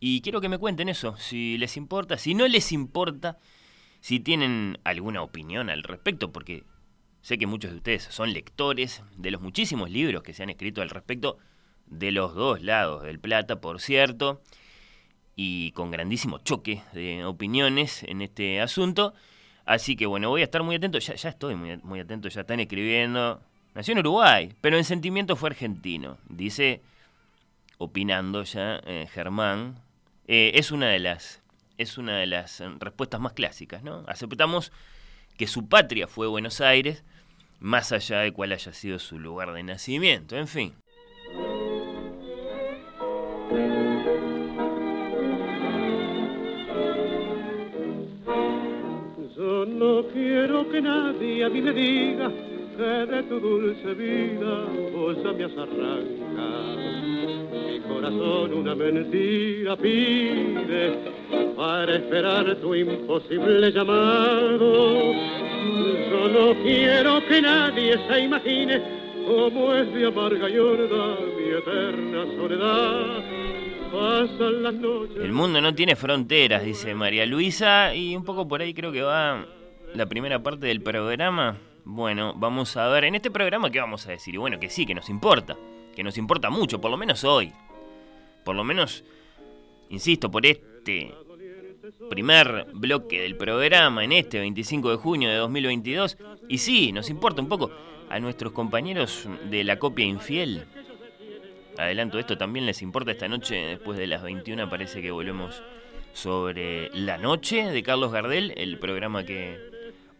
Y 0.00 0.20
quiero 0.20 0.40
que 0.40 0.48
me 0.48 0.58
cuenten 0.58 0.88
eso, 0.88 1.16
si 1.16 1.56
les 1.58 1.76
importa, 1.76 2.18
si 2.18 2.34
no 2.34 2.48
les 2.48 2.72
importa, 2.72 3.38
si 4.00 4.18
tienen 4.20 4.78
alguna 4.84 5.22
opinión 5.22 5.70
al 5.70 5.84
respecto, 5.84 6.32
porque 6.32 6.64
Sé 7.22 7.38
que 7.38 7.46
muchos 7.46 7.70
de 7.70 7.76
ustedes 7.78 8.02
son 8.04 8.32
lectores 8.32 9.02
de 9.16 9.30
los 9.30 9.40
muchísimos 9.40 9.90
libros 9.90 10.22
que 10.22 10.34
se 10.34 10.42
han 10.42 10.50
escrito 10.50 10.82
al 10.82 10.90
respecto 10.90 11.38
de 11.86 12.10
los 12.10 12.34
dos 12.34 12.62
lados 12.62 13.04
del 13.04 13.20
plata, 13.20 13.60
por 13.60 13.80
cierto, 13.80 14.42
y 15.36 15.70
con 15.72 15.90
grandísimo 15.90 16.38
choque 16.38 16.82
de 16.92 17.24
opiniones 17.24 18.02
en 18.02 18.22
este 18.22 18.60
asunto. 18.60 19.14
Así 19.64 19.94
que 19.94 20.06
bueno, 20.06 20.30
voy 20.30 20.40
a 20.40 20.44
estar 20.44 20.62
muy 20.62 20.76
atento, 20.76 20.98
ya, 20.98 21.14
estoy 21.14 21.54
muy, 21.54 22.00
atento, 22.00 22.28
ya 22.28 22.40
están 22.40 22.60
escribiendo. 22.60 23.40
Nació 23.74 23.92
en 23.92 24.00
Uruguay, 24.00 24.52
pero 24.60 24.76
en 24.76 24.84
sentimiento 24.84 25.36
fue 25.36 25.50
argentino, 25.50 26.18
dice, 26.28 26.82
opinando 27.78 28.42
ya 28.42 28.80
eh, 28.84 29.08
Germán. 29.12 29.80
Eh, 30.26 30.52
es 30.54 30.72
una 30.72 30.88
de 30.88 30.98
las 30.98 31.40
es 31.78 31.98
una 31.98 32.16
de 32.18 32.26
las 32.26 32.60
eh, 32.60 32.68
respuestas 32.78 33.20
más 33.20 33.32
clásicas, 33.32 33.82
¿no? 33.82 34.04
Aceptamos 34.06 34.72
que 35.36 35.46
su 35.46 35.68
patria 35.68 36.06
fue 36.06 36.26
Buenos 36.26 36.60
Aires, 36.60 37.04
más 37.62 37.92
allá 37.92 38.18
de 38.18 38.32
cuál 38.32 38.52
haya 38.52 38.72
sido 38.72 38.98
su 38.98 39.18
lugar 39.18 39.52
de 39.52 39.62
nacimiento, 39.62 40.36
en 40.36 40.48
fin. 40.48 40.74
Yo 49.36 49.64
no 49.64 50.06
quiero 50.12 50.68
que 50.70 50.82
nadie 50.82 51.44
a 51.44 51.48
mí 51.48 51.62
me 51.62 51.72
diga 51.72 52.51
que 52.76 52.82
de 52.82 53.22
tu 53.24 53.40
dulce 53.40 53.94
vida 53.94 54.64
vos 54.92 55.16
ya 55.22 55.32
me 55.32 55.44
has 55.44 55.52
arrancado. 55.52 56.76
Mi 57.66 57.80
corazón 57.80 58.54
una 58.54 58.74
mentira 58.74 59.76
pide 59.76 60.98
para 61.56 61.96
esperar 61.96 62.56
tu 62.56 62.74
imposible 62.74 63.70
llamado. 63.70 65.12
Yo 66.10 66.28
no 66.28 66.62
quiero 66.62 67.26
que 67.26 67.42
nadie 67.42 67.98
se 68.08 68.20
imagine 68.20 68.82
cómo 69.26 69.74
es 69.74 69.92
de 69.94 70.06
amarga 70.06 70.48
y 70.48 70.58
horda 70.58 71.16
mi 71.36 71.48
eterna 71.50 72.24
soledad. 72.36 73.22
Pasan 73.92 74.62
las 74.62 74.74
noches. 74.74 75.18
El 75.18 75.32
mundo 75.32 75.60
no 75.60 75.74
tiene 75.74 75.96
fronteras, 75.96 76.64
dice 76.64 76.94
María 76.94 77.26
Luisa, 77.26 77.94
y 77.94 78.16
un 78.16 78.24
poco 78.24 78.48
por 78.48 78.62
ahí 78.62 78.72
creo 78.72 78.90
que 78.90 79.02
va 79.02 79.44
la 79.94 80.06
primera 80.06 80.42
parte 80.42 80.66
del 80.66 80.80
programa. 80.80 81.58
Bueno, 81.84 82.34
vamos 82.36 82.76
a 82.76 82.88
ver, 82.88 83.04
en 83.04 83.16
este 83.16 83.30
programa, 83.30 83.70
¿qué 83.70 83.80
vamos 83.80 84.06
a 84.06 84.12
decir? 84.12 84.34
Y 84.34 84.38
bueno, 84.38 84.60
que 84.60 84.70
sí, 84.70 84.86
que 84.86 84.94
nos 84.94 85.08
importa, 85.08 85.56
que 85.94 86.04
nos 86.04 86.16
importa 86.16 86.48
mucho, 86.48 86.80
por 86.80 86.90
lo 86.90 86.96
menos 86.96 87.24
hoy. 87.24 87.52
Por 88.44 88.54
lo 88.54 88.64
menos, 88.64 89.04
insisto, 89.90 90.30
por 90.30 90.46
este 90.46 91.14
primer 92.08 92.66
bloque 92.72 93.20
del 93.20 93.36
programa, 93.36 94.04
en 94.04 94.12
este 94.12 94.38
25 94.38 94.90
de 94.90 94.96
junio 94.96 95.28
de 95.28 95.36
2022. 95.36 96.18
Y 96.48 96.58
sí, 96.58 96.92
nos 96.92 97.10
importa 97.10 97.42
un 97.42 97.48
poco 97.48 97.70
a 98.08 98.20
nuestros 98.20 98.52
compañeros 98.52 99.28
de 99.50 99.64
la 99.64 99.78
copia 99.78 100.04
infiel. 100.04 100.66
Adelanto 101.78 102.18
esto, 102.18 102.38
también 102.38 102.66
les 102.66 102.82
importa 102.82 103.10
esta 103.10 103.28
noche, 103.28 103.56
después 103.56 103.98
de 103.98 104.06
las 104.06 104.22
21 104.22 104.68
parece 104.68 105.02
que 105.02 105.10
volvemos 105.10 105.62
sobre 106.12 106.90
La 106.90 107.16
Noche 107.16 107.64
de 107.64 107.82
Carlos 107.82 108.12
Gardel, 108.12 108.52
el 108.56 108.78
programa 108.78 109.24
que 109.24 109.71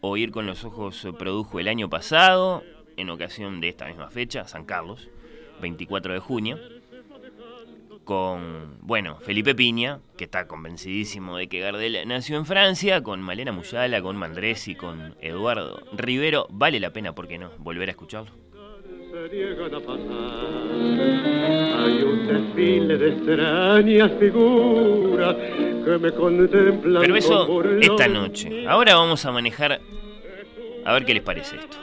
Oír 0.04 0.32
con 0.32 0.46
los 0.46 0.64
Ojos 0.64 1.06
produjo 1.16 1.60
el 1.60 1.68
año 1.68 1.88
pasado, 1.88 2.64
en 2.96 3.08
ocasión 3.08 3.60
de 3.60 3.68
esta 3.68 3.86
misma 3.86 4.10
fecha, 4.10 4.48
San 4.48 4.64
Carlos, 4.64 5.08
24 5.60 6.12
de 6.12 6.18
junio, 6.18 6.58
con, 8.02 8.78
bueno, 8.80 9.20
Felipe 9.20 9.54
Piña, 9.54 10.00
que 10.16 10.24
está 10.24 10.48
convencidísimo 10.48 11.36
de 11.36 11.48
que 11.48 11.60
Gardel 11.60 11.96
nació 12.08 12.36
en 12.36 12.46
Francia, 12.46 13.04
con 13.04 13.22
Malena 13.22 13.52
Muyala, 13.52 14.02
con 14.02 14.16
Mandresi, 14.16 14.74
con 14.74 15.14
Eduardo 15.20 15.80
Rivero, 15.92 16.48
vale 16.50 16.80
la 16.80 16.92
pena, 16.92 17.14
¿por 17.14 17.28
qué 17.28 17.38
no?, 17.38 17.52
volver 17.58 17.88
a 17.88 17.92
escucharlo. 17.92 18.41
Se 19.12 19.28
niegan 19.28 19.74
a 19.74 19.80
pasar. 19.80 20.72
Hay 21.80 22.02
un 22.02 22.26
desfile 22.26 22.96
de 22.96 23.08
extrañas 23.10 24.10
figuras 24.18 25.36
que 25.36 25.98
me 26.00 26.12
contemplan. 26.12 27.02
Pero 27.02 27.16
eso 27.16 27.46
con 27.46 27.82
esta 27.82 28.08
noche. 28.08 28.66
Ahora 28.66 28.94
vamos 28.94 29.24
a 29.26 29.32
manejar, 29.32 29.82
a 30.84 30.92
ver 30.94 31.04
qué 31.04 31.12
les 31.12 31.22
parece 31.22 31.56
esto. 31.56 31.76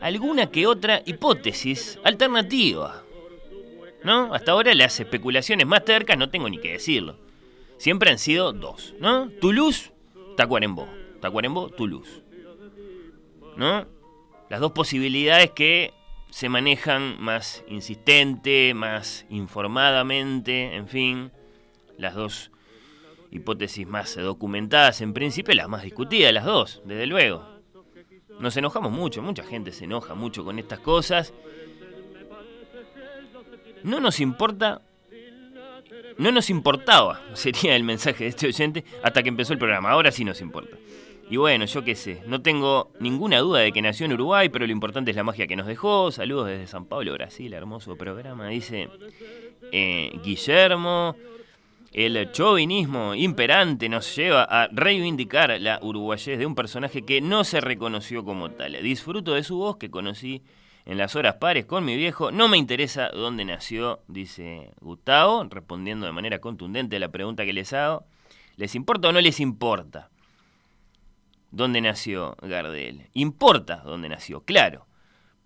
Alguna 0.00 0.50
que 0.50 0.66
otra 0.66 1.02
hipótesis 1.06 2.00
alternativa. 2.02 3.02
¿No? 4.02 4.34
Hasta 4.34 4.52
ahora 4.52 4.74
las 4.74 4.98
especulaciones 5.00 5.66
más 5.66 5.84
tercas 5.84 6.18
no 6.18 6.30
tengo 6.30 6.48
ni 6.48 6.58
que 6.58 6.72
decirlo. 6.72 7.16
Siempre 7.76 8.10
han 8.10 8.18
sido 8.18 8.52
dos, 8.52 8.94
¿no? 8.98 9.30
Toulouse, 9.40 9.92
Tacuarembó. 10.36 10.88
Tacuarembó, 11.20 11.68
Toulouse. 11.70 12.22
¿No? 13.56 13.86
Las 14.48 14.60
dos 14.60 14.72
posibilidades 14.72 15.50
que 15.50 15.92
se 16.36 16.50
manejan 16.50 17.16
más 17.18 17.64
insistente, 17.66 18.74
más 18.74 19.24
informadamente, 19.30 20.76
en 20.76 20.86
fin. 20.86 21.32
Las 21.96 22.14
dos 22.14 22.50
hipótesis 23.30 23.86
más 23.86 24.14
documentadas, 24.16 25.00
en 25.00 25.14
principio 25.14 25.54
las 25.54 25.66
más 25.66 25.82
discutidas, 25.82 26.34
las 26.34 26.44
dos, 26.44 26.82
desde 26.84 27.06
luego. 27.06 27.42
Nos 28.38 28.54
enojamos 28.54 28.92
mucho, 28.92 29.22
mucha 29.22 29.44
gente 29.44 29.72
se 29.72 29.84
enoja 29.84 30.14
mucho 30.14 30.44
con 30.44 30.58
estas 30.58 30.80
cosas. 30.80 31.32
No 33.82 33.98
nos 33.98 34.20
importa, 34.20 34.82
no 36.18 36.32
nos 36.32 36.50
importaba, 36.50 37.22
sería 37.32 37.74
el 37.74 37.82
mensaje 37.82 38.24
de 38.24 38.28
este 38.28 38.48
oyente, 38.48 38.84
hasta 39.02 39.22
que 39.22 39.30
empezó 39.30 39.54
el 39.54 39.58
programa. 39.58 39.88
Ahora 39.88 40.12
sí 40.12 40.22
nos 40.22 40.42
importa. 40.42 40.76
Y 41.28 41.38
bueno, 41.38 41.64
yo 41.64 41.82
qué 41.82 41.96
sé, 41.96 42.22
no 42.26 42.40
tengo 42.40 42.92
ninguna 43.00 43.40
duda 43.40 43.60
de 43.60 43.72
que 43.72 43.82
nació 43.82 44.06
en 44.06 44.12
Uruguay, 44.12 44.48
pero 44.48 44.64
lo 44.64 44.72
importante 44.72 45.10
es 45.10 45.16
la 45.16 45.24
magia 45.24 45.48
que 45.48 45.56
nos 45.56 45.66
dejó. 45.66 46.12
Saludos 46.12 46.46
desde 46.46 46.68
San 46.68 46.86
Pablo, 46.86 47.12
Brasil, 47.14 47.52
hermoso 47.52 47.96
programa, 47.96 48.48
dice 48.48 48.88
eh, 49.72 50.12
Guillermo. 50.22 51.16
El 51.92 52.30
chauvinismo 52.30 53.14
imperante 53.14 53.88
nos 53.88 54.14
lleva 54.14 54.44
a 54.44 54.68
reivindicar 54.68 55.58
la 55.60 55.80
uruguayés 55.82 56.38
de 56.38 56.46
un 56.46 56.54
personaje 56.54 57.02
que 57.02 57.20
no 57.20 57.42
se 57.42 57.60
reconoció 57.60 58.22
como 58.22 58.50
tal. 58.50 58.80
Disfruto 58.82 59.34
de 59.34 59.42
su 59.42 59.56
voz 59.56 59.78
que 59.78 59.90
conocí 59.90 60.42
en 60.84 60.98
las 60.98 61.16
horas 61.16 61.36
pares 61.36 61.64
con 61.64 61.84
mi 61.84 61.96
viejo. 61.96 62.30
No 62.30 62.48
me 62.48 62.58
interesa 62.58 63.08
dónde 63.08 63.44
nació, 63.44 64.00
dice 64.08 64.70
Gustavo, 64.80 65.44
respondiendo 65.50 66.06
de 66.06 66.12
manera 66.12 66.38
contundente 66.38 66.96
a 66.96 67.00
la 67.00 67.08
pregunta 67.08 67.44
que 67.44 67.52
les 67.52 67.72
hago. 67.72 68.04
¿Les 68.56 68.74
importa 68.74 69.08
o 69.08 69.12
no 69.12 69.20
les 69.20 69.40
importa? 69.40 70.10
¿Dónde 71.56 71.80
nació 71.80 72.36
Gardel? 72.42 73.08
Importa 73.14 73.82
dónde 73.84 74.08
nació, 74.08 74.42
claro 74.42 74.86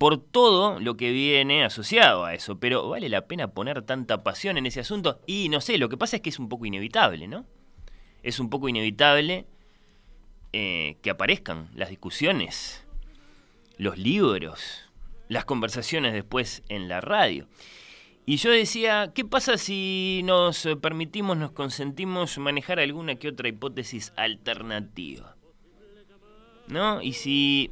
por 0.00 0.16
todo 0.16 0.80
lo 0.80 0.96
que 0.96 1.12
viene 1.12 1.62
asociado 1.62 2.24
a 2.24 2.32
eso. 2.32 2.58
Pero 2.58 2.88
¿vale 2.88 3.10
la 3.10 3.26
pena 3.26 3.52
poner 3.52 3.82
tanta 3.82 4.22
pasión 4.22 4.56
en 4.56 4.64
ese 4.64 4.80
asunto? 4.80 5.20
Y 5.26 5.50
no 5.50 5.60
sé, 5.60 5.76
lo 5.76 5.90
que 5.90 5.98
pasa 5.98 6.16
es 6.16 6.22
que 6.22 6.30
es 6.30 6.38
un 6.38 6.48
poco 6.48 6.64
inevitable, 6.64 7.28
¿no? 7.28 7.44
Es 8.22 8.40
un 8.40 8.48
poco 8.48 8.70
inevitable 8.70 9.44
eh, 10.54 10.96
que 11.02 11.10
aparezcan 11.10 11.68
las 11.74 11.90
discusiones, 11.90 12.82
los 13.76 13.98
libros, 13.98 14.88
las 15.28 15.44
conversaciones 15.44 16.14
después 16.14 16.62
en 16.70 16.88
la 16.88 17.02
radio. 17.02 17.46
Y 18.24 18.38
yo 18.38 18.50
decía, 18.50 19.12
¿qué 19.14 19.26
pasa 19.26 19.58
si 19.58 20.22
nos 20.24 20.66
permitimos, 20.80 21.36
nos 21.36 21.52
consentimos 21.52 22.38
manejar 22.38 22.80
alguna 22.80 23.16
que 23.16 23.28
otra 23.28 23.48
hipótesis 23.48 24.14
alternativa? 24.16 25.36
¿No? 26.70 27.02
Y 27.02 27.12
si 27.12 27.70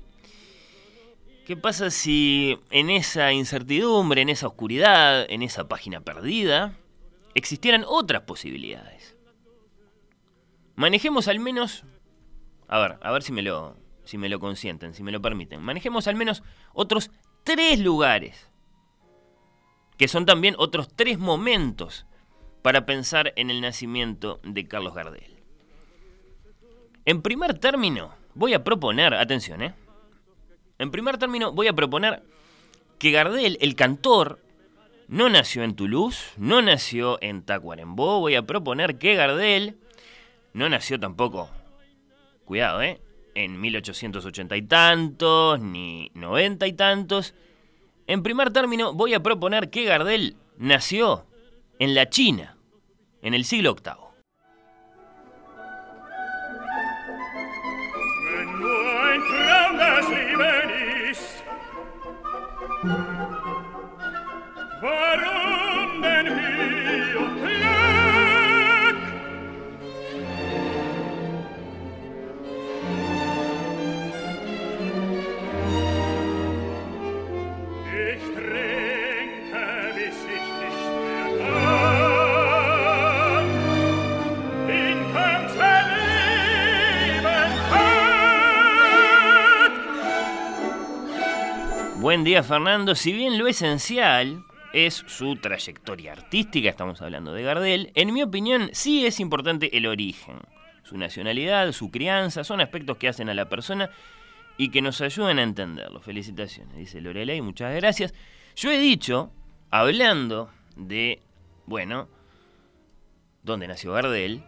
¿Qué 1.49 1.57
pasa 1.57 1.89
si 1.89 2.59
en 2.69 2.91
esa 2.91 3.33
incertidumbre, 3.33 4.21
en 4.21 4.29
esa 4.29 4.49
oscuridad, 4.49 5.25
en 5.31 5.41
esa 5.41 5.67
página 5.67 6.03
perdida, 6.03 6.77
existieran 7.35 7.87
otras 7.89 8.25
posibilidades? 8.25 9.17
Manejemos 10.77 11.27
al 11.27 11.41
menos, 11.41 11.85
a 12.69 12.79
ver, 12.79 12.99
a 13.01 13.11
ver 13.13 13.23
si 13.23 13.33
me 13.33 13.41
lo, 13.41 13.79
si 14.05 14.19
me 14.19 14.29
lo 14.29 14.41
consienten, 14.41 14.93
si 14.93 15.03
me 15.03 15.11
lo 15.11 15.23
permiten. 15.23 15.63
Manejemos 15.63 16.07
al 16.07 16.17
menos 16.17 16.43
otros 16.75 17.11
tres 17.45 17.81
lugares, 17.81 18.51
que 19.97 20.07
son 20.07 20.27
también 20.27 20.55
otros 20.59 20.95
tres 20.95 21.19
momentos 21.19 22.05
para 22.61 22.85
pensar 22.85 23.33
en 23.37 23.49
el 23.49 23.63
nacimiento 23.63 24.39
de 24.43 24.69
Carlos 24.69 24.93
Gardel. 24.93 25.43
En 27.07 27.23
primer 27.23 27.59
término, 27.59 28.18
voy 28.39 28.55
a 28.55 28.63
proponer, 28.63 29.15
atención, 29.15 29.63
¿eh? 29.63 29.75
En 30.79 30.93
primer 30.93 31.19
término, 31.19 31.53
voy 31.53 31.67
a 31.67 31.73
proponer 31.73 32.23
que 32.99 33.11
Gardel, 33.11 33.59
el 33.61 33.75
cantor, 33.75 34.41
no 35.09 35.29
nació 35.29 35.65
en 35.65 35.75
Toulouse, 35.75 36.35
no 36.37 36.63
nació 36.63 37.19
en 37.21 37.43
Tacuarembó. 37.43 38.21
Voy 38.21 38.37
a 38.37 38.47
proponer 38.47 38.99
que 38.99 39.17
Gardel 39.17 39.79
no 40.53 40.69
nació 40.69 41.01
tampoco, 41.01 41.51
cuidado, 42.45 42.81
¿eh? 42.81 43.01
En 43.35 43.61
1880 43.61 44.57
y 44.57 44.63
tantos, 44.63 45.61
ni 45.61 46.11
90 46.15 46.67
y 46.69 46.73
tantos. 46.75 47.35
En 48.07 48.23
primer 48.23 48.53
término, 48.53 48.93
voy 48.95 49.15
a 49.15 49.23
proponer 49.23 49.69
que 49.69 49.85
Gardel 49.85 50.37
nació 50.59 51.27
en 51.81 51.95
la 51.95 52.09
China, 52.09 52.57
en 53.21 53.35
el 53.35 53.45
siglo 53.45 53.75
VIII. 53.75 54.08
Buen 92.19 92.25
día 92.25 92.43
Fernando. 92.43 92.97
Si 92.97 93.13
bien 93.13 93.39
lo 93.39 93.47
esencial 93.47 94.45
es 94.73 95.05
su 95.07 95.37
trayectoria 95.37 96.15
artística, 96.15 96.69
estamos 96.69 97.01
hablando 97.01 97.33
de 97.33 97.45
Gardel, 97.45 97.93
en 97.95 98.13
mi 98.13 98.25
opinión 98.25 98.71
sí 98.73 99.07
es 99.07 99.21
importante 99.21 99.77
el 99.77 99.87
origen. 99.87 100.41
Su 100.83 100.99
nacionalidad, 100.99 101.71
su 101.71 101.93
crianza, 101.93 102.43
son 102.43 102.61
aspectos 102.61 102.97
que 102.97 103.07
hacen 103.07 103.29
a 103.29 103.35
la 103.35 103.49
persona 103.49 103.91
y 104.57 104.71
que 104.71 104.83
nos 104.83 105.01
ayudan 105.01 105.39
a 105.39 105.45
entenderlo. 105.45 106.01
Felicitaciones, 106.01 106.77
dice 106.77 107.01
Lorelei, 107.01 107.41
muchas 107.41 107.73
gracias. 107.77 108.13
Yo 108.57 108.73
he 108.73 108.81
dicho, 108.81 109.31
hablando 109.71 110.51
de, 110.75 111.23
bueno, 111.67 112.09
dónde 113.45 113.69
nació 113.69 113.93
Gardel, 113.93 114.43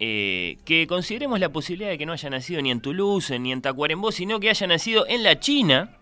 eh, 0.00 0.56
que 0.64 0.86
consideremos 0.86 1.38
la 1.38 1.50
posibilidad 1.50 1.90
de 1.90 1.98
que 1.98 2.06
no 2.06 2.14
haya 2.14 2.30
nacido 2.30 2.62
ni 2.62 2.70
en 2.70 2.80
Toulouse 2.80 3.38
ni 3.38 3.52
en 3.52 3.60
Tacuarembó, 3.60 4.10
sino 4.10 4.40
que 4.40 4.48
haya 4.48 4.66
nacido 4.66 5.06
en 5.06 5.22
la 5.22 5.38
China 5.38 5.98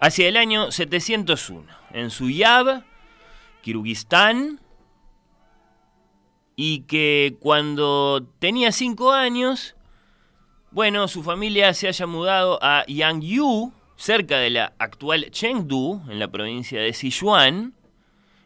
hacia 0.00 0.28
el 0.28 0.36
año 0.36 0.70
701, 0.72 1.66
en 1.92 2.10
Suyab, 2.10 2.82
Kirguistán, 3.62 4.60
y 6.56 6.80
que 6.80 7.36
cuando 7.40 8.26
tenía 8.38 8.72
cinco 8.72 9.12
años, 9.12 9.76
bueno, 10.70 11.08
su 11.08 11.22
familia 11.22 11.72
se 11.74 11.88
haya 11.88 12.06
mudado 12.06 12.58
a 12.62 12.84
Yangyu, 12.86 13.72
cerca 13.96 14.38
de 14.38 14.50
la 14.50 14.72
actual 14.78 15.30
Chengdu, 15.30 16.02
en 16.08 16.18
la 16.18 16.28
provincia 16.28 16.80
de 16.80 16.92
Sichuan. 16.92 17.74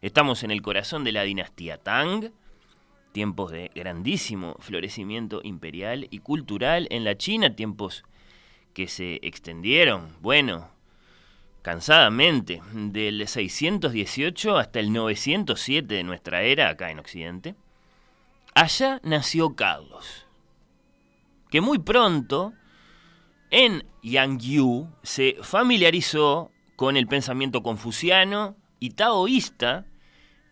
Estamos 0.03 0.43
en 0.43 0.51
el 0.51 0.61
corazón 0.61 1.05
de 1.05 1.12
la 1.12 1.23
dinastía 1.23 1.79
Tang 1.79 2.33
tiempos 3.14 3.53
de 3.53 3.71
grandísimo 3.73 4.57
florecimiento 4.59 5.40
imperial 5.45 6.09
y 6.11 6.19
cultural 6.19 6.88
en 6.90 7.05
la 7.05 7.17
China, 7.17 7.55
tiempos 7.55 8.03
que 8.75 8.88
se 8.88 9.21
extendieron, 9.23 10.17
bueno, 10.21 10.73
cansadamente, 11.64 12.61
del 12.74 13.27
618 13.27 14.59
hasta 14.59 14.81
el 14.81 14.92
907 14.92 15.94
de 15.94 16.05
nuestra 16.05 16.42
era 16.42 16.68
acá 16.68 16.90
en 16.90 16.98
Occidente. 16.98 17.55
Allá 18.55 19.00
nació 19.03 19.57
Carlos, 19.57 20.27
que 21.48 21.62
muy 21.62 21.79
pronto 21.79 22.53
en 23.50 23.83
Yangyu 24.03 24.90
se 25.03 25.38
familiarizó 25.40 26.50
con 26.77 26.98
el 26.98 27.07
pensamiento 27.07 27.62
confuciano 27.62 28.57
y 28.79 28.90
taoísta 28.90 29.87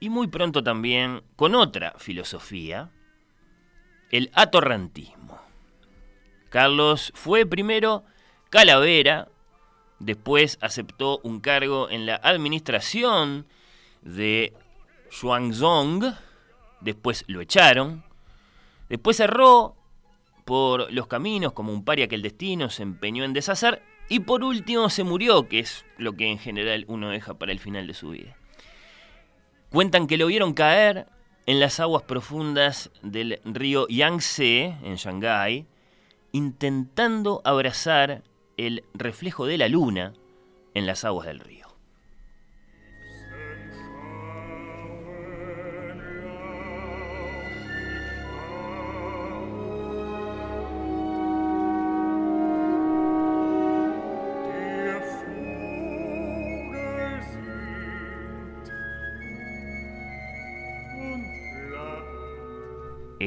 y 0.01 0.09
muy 0.09 0.29
pronto 0.29 0.65
también 0.65 1.23
con 1.37 1.55
otra 1.55 1.93
filosofía, 1.99 2.91
el 4.11 4.31
atorrantismo. 4.33 5.39
Carlos 6.49 7.13
fue 7.15 7.45
primero 7.45 8.03
calavera, 8.49 9.29
después 10.03 10.59
aceptó 10.61 11.21
un 11.23 11.41
cargo 11.41 11.89
en 11.89 12.07
la 12.07 12.17
administración 12.17 13.47
de 14.03 14.53
Xuanzong, 15.11 16.15
después 16.81 17.25
lo 17.29 17.41
echaron, 17.41 18.05
después 18.89 19.17
cerró 19.17 19.77
por 20.45 20.93
los 20.93 21.07
caminos 21.07 21.53
como 21.53 21.73
un 21.73 21.85
paria 21.85 22.09
que 22.09 22.17
el 22.17 22.23
destino 22.23 22.69
se 22.69 22.83
empeñó 22.83 23.25
en 23.25 23.33
deshacer, 23.33 23.83
y 24.09 24.21
por 24.21 24.43
último 24.43 24.91
se 24.91 25.05
murió, 25.05 25.49
que 25.49 25.61
es 25.61 25.85
lo 25.97 26.15
que 26.15 26.29
en 26.29 26.39
general 26.39 26.85
uno 26.89 27.09
deja 27.09 27.35
para 27.35 27.53
el 27.53 27.61
final 27.61 27.87
de 27.87 27.95
su 27.95 28.11
vida. 28.11 28.37
Cuentan 29.71 30.07
que 30.07 30.19
lo 30.19 30.27
vieron 30.27 30.53
caer 30.53 31.07
en 31.47 31.61
las 31.61 31.81
aguas 31.81 32.03
profundas 32.03 32.91
del 33.03 33.41
río 33.45 33.87
Yangtze, 33.89 34.77
en 34.83 34.97
Shanghái, 34.97 35.67
intentando 36.33 37.41
abrazar 37.45 38.23
el 38.57 38.85
reflejo 38.95 39.47
de 39.47 39.59
la 39.59 39.69
luna 39.69 40.15
en 40.75 40.87
las 40.87 41.05
aguas 41.05 41.27
del 41.27 41.41
río. 41.41 41.62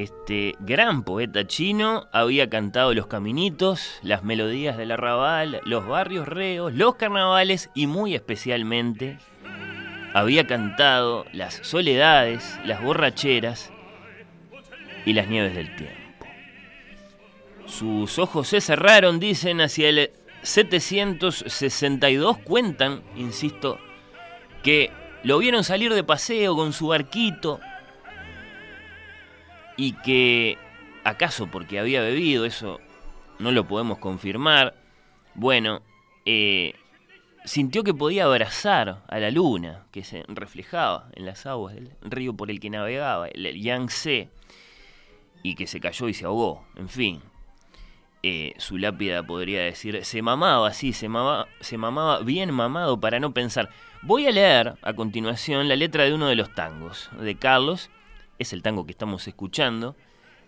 Este 0.06 0.56
gran 0.60 1.02
poeta 1.02 1.48
chino 1.48 2.08
había 2.12 2.48
cantado 2.48 2.94
los 2.94 3.08
caminitos, 3.08 3.98
las 4.04 4.24
melodías 4.24 4.78
del 4.78 4.92
arrabal, 4.92 5.62
los 5.66 5.88
barrios 5.88 6.28
reos, 6.28 6.72
los 6.76 6.94
carnavales 6.94 7.72
y 7.74 7.88
muy 7.88 8.14
especialmente 8.14 9.18
había 10.14 10.46
cantado 10.46 11.26
las 11.34 11.56
soledades, 11.56 12.60
las 12.66 12.84
borracheras 12.84 13.72
y 15.08 15.14
las 15.14 15.28
nieves 15.28 15.56
del 15.56 15.76
tiempo. 15.76 16.28
Sus 17.66 18.20
ojos 18.20 18.48
se 18.50 18.62
cerraron, 18.62 19.20
dicen, 19.20 19.60
hacia 19.60 19.90
el 19.90 20.12
762, 20.44 22.38
cuentan, 22.44 23.02
insisto, 23.16 23.80
que 24.62 24.92
lo 25.24 25.40
vieron 25.40 25.64
salir 25.64 25.96
de 25.96 26.04
paseo 26.04 26.56
con 26.56 26.74
su 26.74 26.90
barquito 26.90 27.60
y 29.78 29.94
que, 29.94 30.58
acaso 31.04 31.48
porque 31.48 31.80
había 31.80 32.02
bebido, 32.02 32.46
eso 32.46 32.80
no 33.40 33.52
lo 33.52 33.68
podemos 33.68 33.98
confirmar, 34.00 34.76
bueno, 35.34 35.82
eh, 36.26 36.74
sintió 37.46 37.84
que 37.84 37.94
podía 37.94 38.26
abrazar 38.26 39.04
a 39.08 39.20
la 39.20 39.32
luna 39.32 39.86
que 39.92 40.04
se 40.04 40.24
reflejaba 40.28 41.10
en 41.14 41.26
las 41.26 41.46
aguas 41.46 41.76
del 41.76 41.92
río 42.02 42.34
por 42.34 42.50
el 42.50 42.60
que 42.60 42.70
navegaba, 42.70 43.28
el 43.28 43.62
Yangtze, 43.62 44.30
y 45.44 45.56
que 45.56 45.68
se 45.68 45.80
cayó 45.80 46.10
y 46.10 46.14
se 46.14 46.26
ahogó, 46.26 46.66
en 46.76 46.90
fin. 46.90 47.22
Eh, 48.24 48.56
su 48.58 48.80
lápida 48.80 49.22
podría 49.22 49.62
decir, 49.62 50.04
se 50.04 50.24
mamaba 50.24 50.68
así, 50.68 50.94
se 50.94 51.08
mamaba, 51.08 51.48
se 51.60 51.78
mamaba 51.78 52.22
bien 52.22 52.52
mamado 52.52 53.00
para 53.00 53.20
no 53.20 53.36
pensar. 53.36 53.70
Voy 54.02 54.26
a 54.26 54.32
leer 54.32 54.74
a 54.82 54.94
continuación 54.94 55.68
la 55.68 55.76
letra 55.76 56.06
de 56.06 56.14
uno 56.16 56.28
de 56.28 56.36
los 56.36 56.52
tangos 56.56 57.12
de 57.20 57.36
Carlos, 57.36 57.92
es 58.40 58.54
el 58.54 58.62
tango 58.62 58.86
que 58.86 58.92
estamos 58.92 59.28
escuchando, 59.28 59.96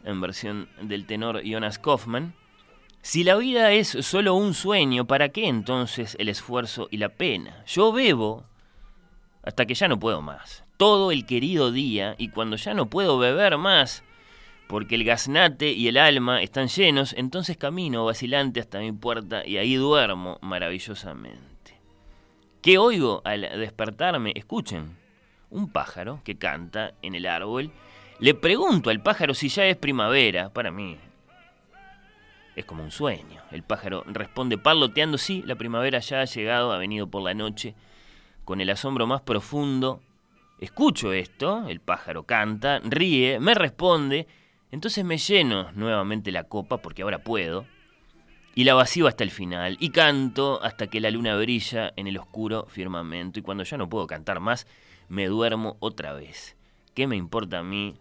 en 0.03 0.21
versión 0.21 0.69
del 0.81 1.05
tenor 1.05 1.41
Jonas 1.43 1.79
Kaufmann. 1.79 2.33
Si 3.01 3.23
la 3.23 3.35
vida 3.35 3.71
es 3.71 3.87
solo 3.87 4.33
un 4.35 4.53
sueño, 4.53 5.05
¿para 5.05 5.29
qué 5.29 5.47
entonces 5.47 6.15
el 6.19 6.29
esfuerzo 6.29 6.87
y 6.91 6.97
la 6.97 7.09
pena? 7.09 7.63
Yo 7.65 7.91
bebo 7.91 8.45
hasta 9.43 9.65
que 9.65 9.75
ya 9.75 9.87
no 9.87 9.99
puedo 9.99 10.21
más. 10.21 10.63
Todo 10.77 11.11
el 11.11 11.25
querido 11.25 11.71
día 11.71 12.15
y 12.17 12.29
cuando 12.29 12.57
ya 12.57 12.73
no 12.73 12.89
puedo 12.89 13.17
beber 13.17 13.57
más, 13.57 14.03
porque 14.67 14.95
el 14.95 15.05
gaznate 15.05 15.71
y 15.71 15.87
el 15.87 15.97
alma 15.97 16.41
están 16.41 16.67
llenos, 16.67 17.13
entonces 17.13 17.57
camino 17.57 18.05
vacilante 18.05 18.59
hasta 18.59 18.79
mi 18.79 18.91
puerta 18.91 19.45
y 19.45 19.57
ahí 19.57 19.75
duermo 19.75 20.37
maravillosamente. 20.41 21.47
¿Qué 22.61 22.77
oigo 22.77 23.21
al 23.23 23.41
despertarme? 23.41 24.33
Escuchen 24.35 24.97
un 25.49 25.69
pájaro 25.71 26.21
que 26.23 26.37
canta 26.37 26.93
en 27.01 27.15
el 27.15 27.25
árbol. 27.25 27.71
Le 28.19 28.33
pregunto 28.33 28.89
al 28.89 29.01
pájaro 29.01 29.33
si 29.33 29.49
ya 29.49 29.65
es 29.65 29.77
primavera. 29.77 30.49
Para 30.49 30.71
mí 30.71 30.97
es 32.57 32.65
como 32.65 32.83
un 32.83 32.91
sueño. 32.91 33.41
El 33.51 33.61
pájaro 33.61 34.03
responde 34.07 34.57
parloteando, 34.57 35.19
sí, 35.19 35.43
la 35.45 35.55
primavera 35.55 35.99
ya 35.99 36.21
ha 36.21 36.25
llegado, 36.25 36.73
ha 36.73 36.79
venido 36.79 37.05
por 37.05 37.21
la 37.21 37.35
noche. 37.35 37.75
Con 38.45 38.61
el 38.61 38.69
asombro 38.71 39.05
más 39.05 39.21
profundo, 39.21 40.01
escucho 40.59 41.13
esto, 41.13 41.67
el 41.67 41.79
pájaro 41.81 42.23
canta, 42.23 42.79
ríe, 42.83 43.39
me 43.39 43.53
responde, 43.53 44.25
entonces 44.71 45.05
me 45.05 45.19
lleno 45.19 45.71
nuevamente 45.73 46.31
la 46.31 46.45
copa 46.45 46.77
porque 46.77 47.03
ahora 47.03 47.19
puedo. 47.19 47.65
Y 48.55 48.63
la 48.63 48.73
vacío 48.73 49.05
hasta 49.05 49.23
el 49.23 49.29
final, 49.29 49.77
y 49.79 49.91
canto 49.91 50.59
hasta 50.63 50.87
que 50.87 50.99
la 50.99 51.11
luna 51.11 51.37
brilla 51.37 51.93
en 51.95 52.07
el 52.07 52.17
oscuro 52.17 52.65
firmamento, 52.67 53.37
y 53.37 53.43
cuando 53.43 53.63
ya 53.65 53.77
no 53.77 53.87
puedo 53.87 54.07
cantar 54.07 54.39
más, 54.39 54.65
me 55.09 55.27
duermo 55.27 55.77
otra 55.79 56.13
vez. 56.13 56.55
¿Qué 56.93 57.07
me 57.07 57.15
importa 57.15 57.59
a 57.59 57.63
mí 57.63 57.95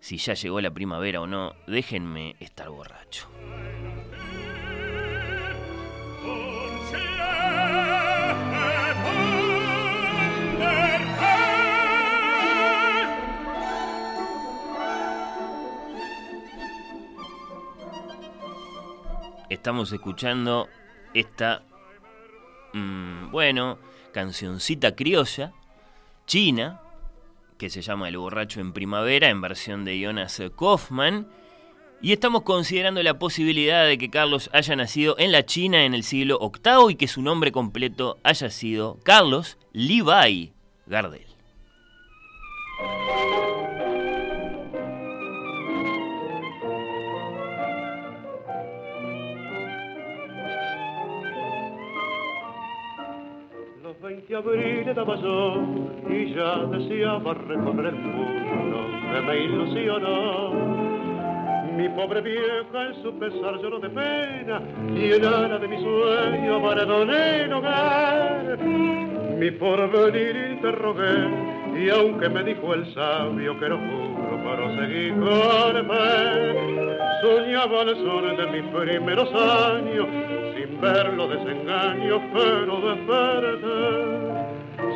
si 0.00 0.18
ya 0.18 0.34
llegó 0.34 0.60
la 0.60 0.72
primavera 0.72 1.20
o 1.20 1.26
no? 1.26 1.54
Déjenme 1.66 2.36
estar 2.40 2.68
borracho. 2.70 3.28
Estamos 19.48 19.92
escuchando 19.92 20.68
esta, 21.14 21.62
mm, 22.72 23.30
bueno, 23.30 23.78
cancioncita 24.12 24.96
criolla 24.96 25.52
China, 26.26 26.80
que 27.56 27.70
se 27.70 27.82
llama 27.82 28.08
El 28.08 28.18
borracho 28.18 28.60
en 28.60 28.72
primavera, 28.72 29.30
en 29.30 29.40
versión 29.40 29.84
de 29.84 29.98
Jonas 29.98 30.42
Kaufman, 30.58 31.28
Y 32.02 32.12
estamos 32.12 32.42
considerando 32.42 33.02
la 33.02 33.18
posibilidad 33.18 33.86
de 33.86 33.96
que 33.96 34.10
Carlos 34.10 34.50
haya 34.52 34.76
nacido 34.76 35.16
en 35.18 35.32
la 35.32 35.46
China 35.46 35.84
en 35.84 35.94
el 35.94 36.02
siglo 36.02 36.38
VIII 36.38 36.90
y 36.92 36.94
que 36.96 37.08
su 37.08 37.22
nombre 37.22 37.52
completo 37.52 38.18
haya 38.22 38.50
sido 38.50 38.98
Carlos 39.02 39.56
Levi 39.72 40.52
Gardel. 40.86 41.35
20 54.28 54.34
abriles 54.34 54.96
daba 54.96 55.14
yo 55.16 55.54
y 56.10 56.34
ya 56.34 56.56
deseaba 56.66 57.34
recorrer 57.34 57.86
el 57.86 57.94
mundo 57.94 58.78
que 59.12 59.20
me 59.20 59.38
ilusionó. 59.44 60.50
Mi 61.76 61.88
pobre 61.90 62.22
vieja 62.22 62.86
en 62.88 63.02
su 63.02 63.16
pesar 63.18 63.60
lloró 63.62 63.78
de 63.78 63.90
pena 63.90 64.60
y 64.96 65.12
en 65.12 65.24
ara 65.24 65.58
de 65.58 65.68
mi 65.68 65.76
sueño 65.80 66.56
abandoné 66.56 67.42
el 67.42 67.52
hogar. 67.52 68.58
Mi 69.38 69.50
porvenir 69.52 70.54
interrogué 70.54 71.78
y 71.78 71.90
aunque 71.90 72.28
me 72.28 72.42
dijo 72.42 72.74
el 72.74 72.92
sabio 72.94 73.58
que 73.60 73.68
no 73.68 73.78
juro, 73.78 74.42
proseguí 74.42 75.10
con 75.10 75.86
fe. 75.86 76.95
Soñaba 77.22 77.82
el 77.82 77.96
sol 77.96 78.36
de 78.36 78.46
mis 78.46 78.62
primeros 78.72 79.28
años 79.34 80.06
sin 80.54 80.80
ver 80.80 81.14
los 81.14 81.30
desengaños, 81.30 82.20
pero 82.32 82.80
desperté 82.80 84.46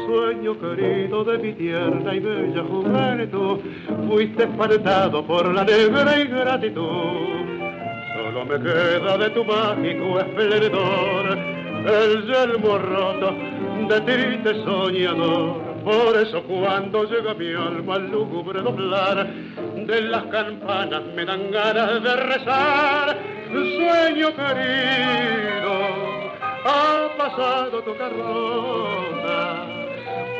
sueño 0.06 0.58
querido 0.58 1.24
de 1.24 1.38
mi 1.38 1.52
tierna 1.52 2.14
y 2.14 2.20
bella 2.20 2.62
juventud, 2.64 3.60
fuiste 4.08 4.44
espantado 4.44 5.24
por 5.24 5.52
la 5.52 5.64
negra 5.64 6.20
ingratitud. 6.20 7.40
Solo 8.14 8.44
me 8.44 8.58
queda 8.60 9.18
de 9.18 9.30
tu 9.30 9.44
mágico 9.44 10.20
esplendor 10.20 11.38
el 11.86 12.26
yelmo 12.26 12.78
roto 12.78 13.34
de 13.88 14.00
triste 14.00 14.54
soñador. 14.64 15.69
Por 15.84 16.16
eso 16.16 16.42
cuando 16.42 17.04
llega 17.04 17.34
mi 17.34 17.52
alma 17.54 17.94
al 17.94 18.10
lúgubre 18.10 18.60
doblar 18.60 19.26
de 19.26 20.00
las 20.02 20.24
campanas 20.24 21.02
me 21.14 21.24
dan 21.24 21.50
ganas 21.50 22.02
de 22.02 22.16
rezar. 22.16 23.18
Sueño 23.50 24.28
querido, 24.34 25.72
ha 26.64 27.08
pasado 27.16 27.82
tu 27.82 27.96
carroza 27.96 29.66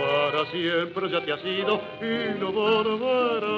para 0.00 0.46
siempre 0.50 1.11
ya 1.11 1.20
te 1.24 1.33
has 1.33 1.44
ido 1.44 1.81
y 2.00 2.38
no 2.38 2.53
volverás. 2.53 3.50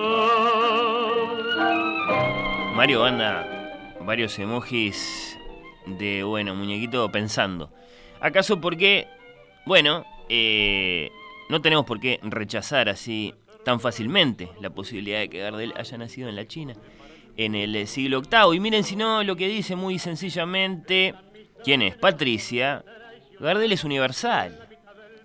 Mario 2.74 3.00
banda 3.00 3.52
varios 4.00 4.38
emojis 4.38 5.38
de, 5.86 6.22
bueno, 6.22 6.54
muñequito 6.54 7.10
pensando. 7.10 7.70
¿Acaso 8.20 8.60
porque, 8.60 9.06
bueno, 9.66 10.04
eh, 10.28 11.10
no 11.52 11.60
tenemos 11.60 11.84
por 11.84 12.00
qué 12.00 12.18
rechazar 12.22 12.88
así 12.88 13.34
tan 13.62 13.78
fácilmente 13.78 14.48
la 14.62 14.70
posibilidad 14.70 15.18
de 15.18 15.28
que 15.28 15.40
Gardel 15.40 15.74
haya 15.76 15.98
nacido 15.98 16.30
en 16.30 16.34
la 16.34 16.48
China 16.48 16.72
en 17.36 17.54
el 17.54 17.86
siglo 17.86 18.22
VIII? 18.22 18.56
Y 18.56 18.60
miren, 18.60 18.84
si 18.84 18.96
no, 18.96 19.22
lo 19.22 19.36
que 19.36 19.48
dice 19.48 19.76
muy 19.76 19.98
sencillamente, 19.98 21.14
¿quién 21.62 21.82
es? 21.82 21.94
Patricia. 21.96 22.82
Gardel 23.38 23.70
es 23.70 23.84
universal 23.84 24.66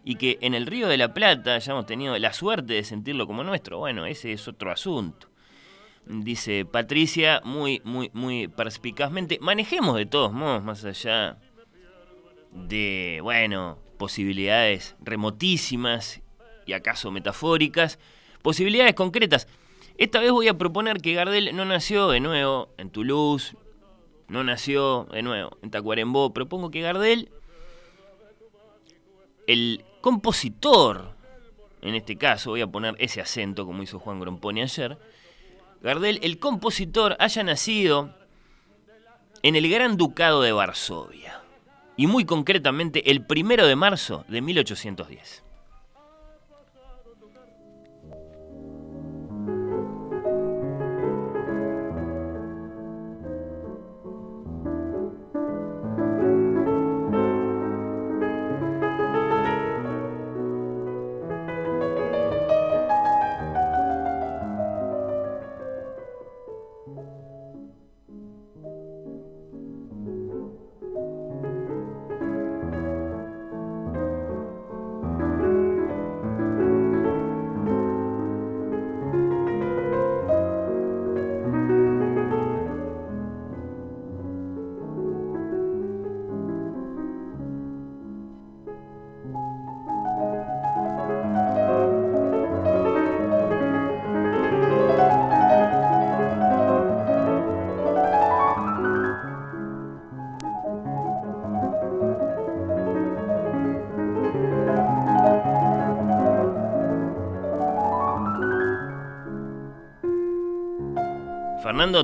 y 0.03 0.15
que 0.15 0.37
en 0.41 0.53
el 0.53 0.65
Río 0.65 0.89
de 0.89 0.97
la 0.97 1.13
Plata 1.13 1.55
hayamos 1.55 1.85
tenido 1.85 2.17
la 2.17 2.33
suerte 2.33 2.73
de 2.73 2.83
sentirlo 2.83 3.25
como 3.25 3.45
nuestro, 3.45 3.77
bueno, 3.77 4.05
ese 4.05 4.33
es 4.33 4.49
otro 4.49 4.69
asunto. 4.69 5.29
Dice 6.05 6.65
Patricia 6.65 7.39
muy, 7.45 7.81
muy, 7.85 8.11
muy 8.13 8.49
perspicazmente, 8.49 9.39
manejemos 9.39 9.95
de 9.95 10.05
todos 10.05 10.33
modos, 10.33 10.61
más 10.61 10.83
allá 10.83 11.37
de, 12.51 13.19
bueno, 13.23 13.86
posibilidades 13.97 14.95
remotísimas 15.01 16.21
y 16.65 16.73
acaso 16.73 17.11
metafóricas, 17.11 17.99
posibilidades 18.41 18.93
concretas. 18.93 19.47
Esta 19.97 20.19
vez 20.19 20.31
voy 20.31 20.47
a 20.47 20.57
proponer 20.57 21.01
que 21.01 21.13
Gardel 21.13 21.55
no 21.55 21.65
nació 21.65 22.09
de 22.09 22.19
nuevo 22.19 22.69
en 22.77 22.89
Toulouse, 22.91 23.55
no 24.27 24.43
nació 24.43 25.07
de 25.11 25.21
nuevo 25.21 25.57
en 25.61 25.71
Tacuarembó. 25.71 26.33
Propongo 26.33 26.69
que 26.69 26.81
Gardel, 26.81 27.29
el 29.47 29.83
compositor, 30.01 31.15
en 31.81 31.95
este 31.95 32.17
caso 32.17 32.51
voy 32.51 32.61
a 32.61 32.67
poner 32.67 32.95
ese 32.99 33.21
acento 33.21 33.65
como 33.65 33.81
hizo 33.83 33.99
Juan 33.99 34.19
Gromponi 34.19 34.61
ayer, 34.61 34.97
Gardel, 35.81 36.19
el 36.23 36.39
compositor, 36.39 37.15
haya 37.19 37.43
nacido 37.43 38.13
en 39.43 39.55
el 39.55 39.69
Gran 39.69 39.95
Ducado 39.95 40.41
de 40.41 40.51
Varsovia, 40.51 41.36
y 41.97 42.07
muy 42.07 42.23
concretamente 42.23 43.11
el 43.11 43.25
primero 43.25 43.67
de 43.67 43.75
marzo 43.75 44.23
de 44.29 44.41
1810. 44.41 45.46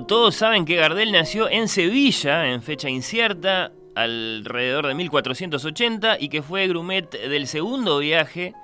Todos 0.01 0.33
saben 0.33 0.65
que 0.65 0.75
Gardel 0.75 1.11
nació 1.11 1.47
en 1.47 1.67
Sevilla 1.67 2.47
en 2.51 2.63
fecha 2.63 2.89
incierta, 2.89 3.71
alrededor 3.93 4.87
de 4.87 4.95
1480, 4.95 6.17
y 6.19 6.29
que 6.29 6.41
fue 6.41 6.67
grumet 6.67 7.11
del 7.11 7.45
segundo 7.45 7.99
viaje 7.99 8.55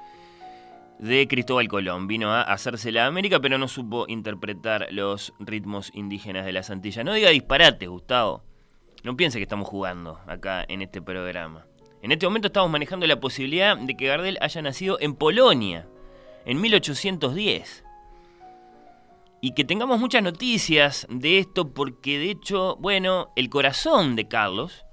de 0.98 1.28
Cristóbal 1.28 1.68
Colón. 1.68 2.08
Vino 2.08 2.32
a 2.32 2.42
hacerse 2.42 2.92
la 2.92 3.06
América, 3.06 3.40
pero 3.40 3.60
no 3.60 3.68
supo 3.68 4.06
interpretar 4.08 4.88
los 4.90 5.34
ritmos 5.40 5.92
indígenas 5.94 6.48
de 6.48 6.52
las 6.52 6.72
Antillas. 6.72 7.06
No 7.06 7.14
diga 7.14 7.30
disparate, 7.30 7.86
Gustavo. 7.86 8.44
No 9.04 9.16
piense 9.16 9.38
que 9.38 9.44
estamos 9.44 9.68
jugando 9.68 10.20
acá 10.26 10.66
en 10.68 10.82
este 10.82 11.00
programa. 11.00 11.68
En 12.02 12.12
este 12.12 12.26
momento 12.26 12.48
estamos 12.48 12.72
manejando 12.72 13.06
la 13.06 13.20
posibilidad 13.20 13.78
de 13.78 13.96
que 13.96 14.08
Gardel 14.08 14.40
haya 14.42 14.64
nacido 14.64 14.98
en 15.00 15.14
Polonia, 15.14 15.88
en 16.46 16.60
1810 16.60 17.84
y 19.42 19.54
que 19.54 19.64
tengamos 19.64 20.00
muchas 20.00 20.24
noticias 20.24 21.08
de 21.10 21.40
esto 21.40 21.74
porque 21.74 22.20
de 22.20 22.32
hecho, 22.32 22.76
bueno, 22.78 23.32
el 23.36 23.50
corazón 23.50 24.16
de 24.16 24.28
Carlos 24.28 24.86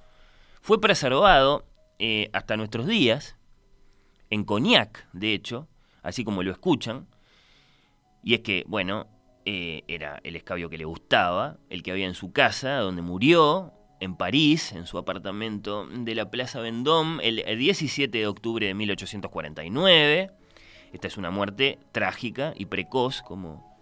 fue 0.61 0.81
preservado 0.81 1.65
eh, 1.99 2.31
hasta 2.33 2.57
nuestros 2.57 2.87
días, 2.87 3.37
en 4.31 4.45
Cognac, 4.45 5.09
de 5.13 5.35
hecho, 5.35 5.69
así 6.03 6.25
como 6.25 6.43
lo 6.43 6.51
escuchan, 6.51 7.07
y 8.23 8.35
es 8.35 8.41
que, 8.41 8.65
bueno, 8.67 9.07
eh, 9.45 9.85
era 9.87 10.21
el 10.25 10.35
escabio 10.35 10.69
que 10.69 10.79
le 10.79 10.85
gustaba, 10.85 11.59
el 11.71 11.83
que 11.83 11.93
había 11.93 12.07
en 12.07 12.15
su 12.15 12.33
casa, 12.33 12.79
donde 12.79 13.03
murió, 13.03 13.73
en 14.01 14.17
París, 14.17 14.73
en 14.73 14.87
su 14.87 14.99
apartamento 14.99 15.87
de 15.87 16.15
la 16.15 16.31
Plaza 16.31 16.61
Vendôme, 16.61 17.23
el 17.23 17.59
17 17.59 18.19
de 18.19 18.27
octubre 18.27 18.67
de 18.67 18.75
1849. 18.75 20.31
Esta 20.93 21.07
es 21.07 21.17
una 21.17 21.31
muerte 21.31 21.79
trágica 21.93 22.53
y 22.57 22.67
precoz, 22.67 23.23
como 23.23 23.76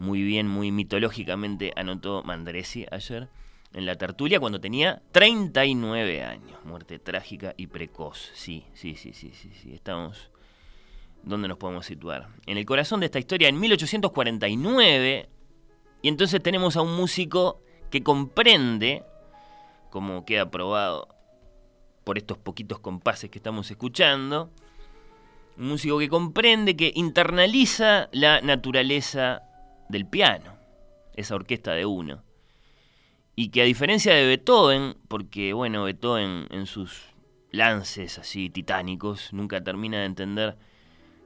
muy 0.00 0.22
bien, 0.22 0.48
muy 0.48 0.72
mitológicamente 0.72 1.74
anotó 1.76 2.22
Mandresi 2.22 2.86
ayer 2.90 3.28
en 3.74 3.84
la 3.84 3.96
tertulia 3.96 4.40
cuando 4.40 4.58
tenía 4.58 5.02
39 5.12 6.22
años. 6.22 6.64
Muerte 6.64 6.98
trágica 6.98 7.52
y 7.58 7.66
precoz. 7.66 8.30
Sí, 8.32 8.64
sí, 8.72 8.96
sí, 8.96 9.12
sí, 9.12 9.30
sí. 9.34 9.74
Estamos... 9.74 10.30
¿Dónde 11.22 11.48
nos 11.48 11.58
podemos 11.58 11.84
situar? 11.84 12.28
En 12.46 12.56
el 12.56 12.64
corazón 12.64 13.00
de 13.00 13.06
esta 13.06 13.18
historia, 13.18 13.50
en 13.50 13.60
1849, 13.60 15.28
y 16.00 16.08
entonces 16.08 16.42
tenemos 16.42 16.76
a 16.76 16.80
un 16.80 16.96
músico 16.96 17.60
que 17.90 18.02
comprende, 18.02 19.04
como 19.90 20.24
queda 20.24 20.50
probado 20.50 21.08
por 22.04 22.16
estos 22.16 22.38
poquitos 22.38 22.80
compases 22.80 23.28
que 23.28 23.38
estamos 23.38 23.70
escuchando, 23.70 24.50
un 25.58 25.68
músico 25.68 25.98
que 25.98 26.08
comprende, 26.08 26.74
que 26.74 26.90
internaliza 26.94 28.08
la 28.12 28.40
naturaleza 28.40 29.42
del 29.90 30.06
piano, 30.06 30.56
esa 31.14 31.34
orquesta 31.34 31.72
de 31.72 31.86
uno. 31.86 32.22
Y 33.36 33.48
que 33.50 33.62
a 33.62 33.64
diferencia 33.64 34.14
de 34.14 34.26
Beethoven, 34.26 34.96
porque 35.08 35.52
bueno, 35.52 35.84
Beethoven 35.84 36.46
en 36.50 36.66
sus 36.66 37.10
lances 37.50 38.18
así 38.18 38.50
titánicos 38.50 39.32
nunca 39.32 39.62
termina 39.62 39.98
de 39.98 40.04
entender 40.04 40.56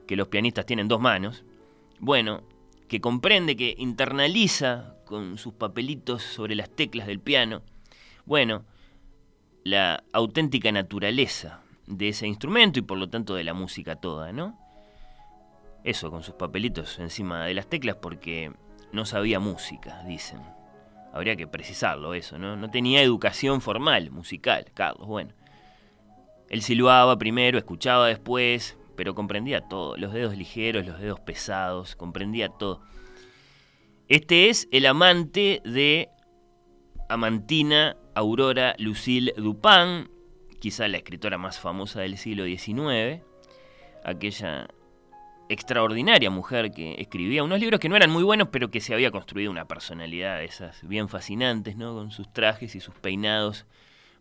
que 0.07 0.15
los 0.15 0.27
pianistas 0.27 0.65
tienen 0.65 0.87
dos 0.87 0.99
manos, 0.99 1.43
bueno, 1.99 2.43
que 2.87 3.01
comprende, 3.01 3.55
que 3.55 3.75
internaliza 3.77 4.95
con 5.05 5.37
sus 5.37 5.53
papelitos 5.53 6.23
sobre 6.23 6.55
las 6.55 6.69
teclas 6.69 7.07
del 7.07 7.19
piano, 7.19 7.61
bueno, 8.25 8.65
la 9.63 10.03
auténtica 10.13 10.71
naturaleza 10.71 11.61
de 11.87 12.09
ese 12.09 12.27
instrumento 12.27 12.79
y 12.79 12.83
por 12.83 12.97
lo 12.97 13.09
tanto 13.09 13.35
de 13.35 13.43
la 13.43 13.53
música 13.53 13.95
toda, 13.95 14.31
¿no? 14.31 14.59
Eso, 15.85 16.09
con 16.09 16.23
sus 16.23 16.33
papelitos 16.33 16.97
encima 16.97 17.45
de 17.45 17.53
las 17.53 17.67
teclas 17.67 17.97
porque 17.97 18.51
no 18.91 19.05
sabía 19.05 19.39
música, 19.39 20.03
dicen. 20.07 20.41
Habría 21.13 21.35
que 21.35 21.45
precisarlo 21.45 22.15
eso, 22.15 22.39
¿no? 22.39 22.57
No 22.57 22.71
tenía 22.71 23.03
educación 23.03 23.61
formal, 23.61 24.09
musical, 24.09 24.65
Carlos, 24.73 25.07
bueno. 25.07 25.33
Él 26.49 26.63
silbaba 26.63 27.17
primero, 27.19 27.59
escuchaba 27.59 28.07
después, 28.07 28.77
pero 28.95 29.13
comprendía 29.13 29.61
todo, 29.61 29.95
los 29.95 30.11
dedos 30.11 30.35
ligeros, 30.35 30.87
los 30.87 30.99
dedos 30.99 31.19
pesados, 31.19 31.95
comprendía 31.95 32.49
todo. 32.49 32.81
Este 34.07 34.49
es 34.49 34.67
el 34.71 34.87
amante 34.87 35.61
de 35.65 36.09
Amantina 37.09 37.95
Aurora 38.15 38.75
Lucille 38.79 39.35
Dupin, 39.37 40.09
quizá 40.59 40.87
la 40.87 40.97
escritora 40.97 41.37
más 41.37 41.59
famosa 41.59 42.01
del 42.01 42.17
siglo 42.17 42.45
XIX, 42.45 43.21
aquella 44.03 44.67
extraordinaria 45.49 46.29
mujer 46.29 46.71
que 46.71 46.95
escribía 46.99 47.43
unos 47.43 47.59
libros 47.59 47.79
que 47.79 47.89
no 47.89 47.95
eran 47.95 48.09
muy 48.09 48.23
buenos, 48.23 48.49
pero 48.49 48.71
que 48.71 48.81
se 48.81 48.93
había 48.93 49.11
construido 49.11 49.51
una 49.51 49.65
personalidad 49.65 50.39
de 50.39 50.45
esas 50.45 50.87
bien 50.87 51.07
fascinantes, 51.09 51.75
¿no? 51.75 51.93
Con 51.93 52.11
sus 52.11 52.31
trajes 52.31 52.75
y 52.75 52.79
sus 52.79 52.95
peinados 52.95 53.65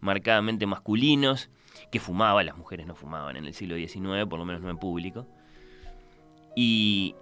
marcadamente 0.01 0.67
masculinos, 0.67 1.49
que 1.91 1.99
fumaba, 1.99 2.43
las 2.45 2.57
mujeres 2.57 2.87
no 2.87 2.95
fumaban 2.95 3.37
en 3.37 3.47
el 3.47 3.55
siglo 3.55 3.77
XIX, 3.77 4.27
por 4.29 4.39
lo 4.39 4.45
menos 4.45 4.61
no 4.61 4.71
en 4.71 4.79
público, 4.79 5.27
y 6.55 7.15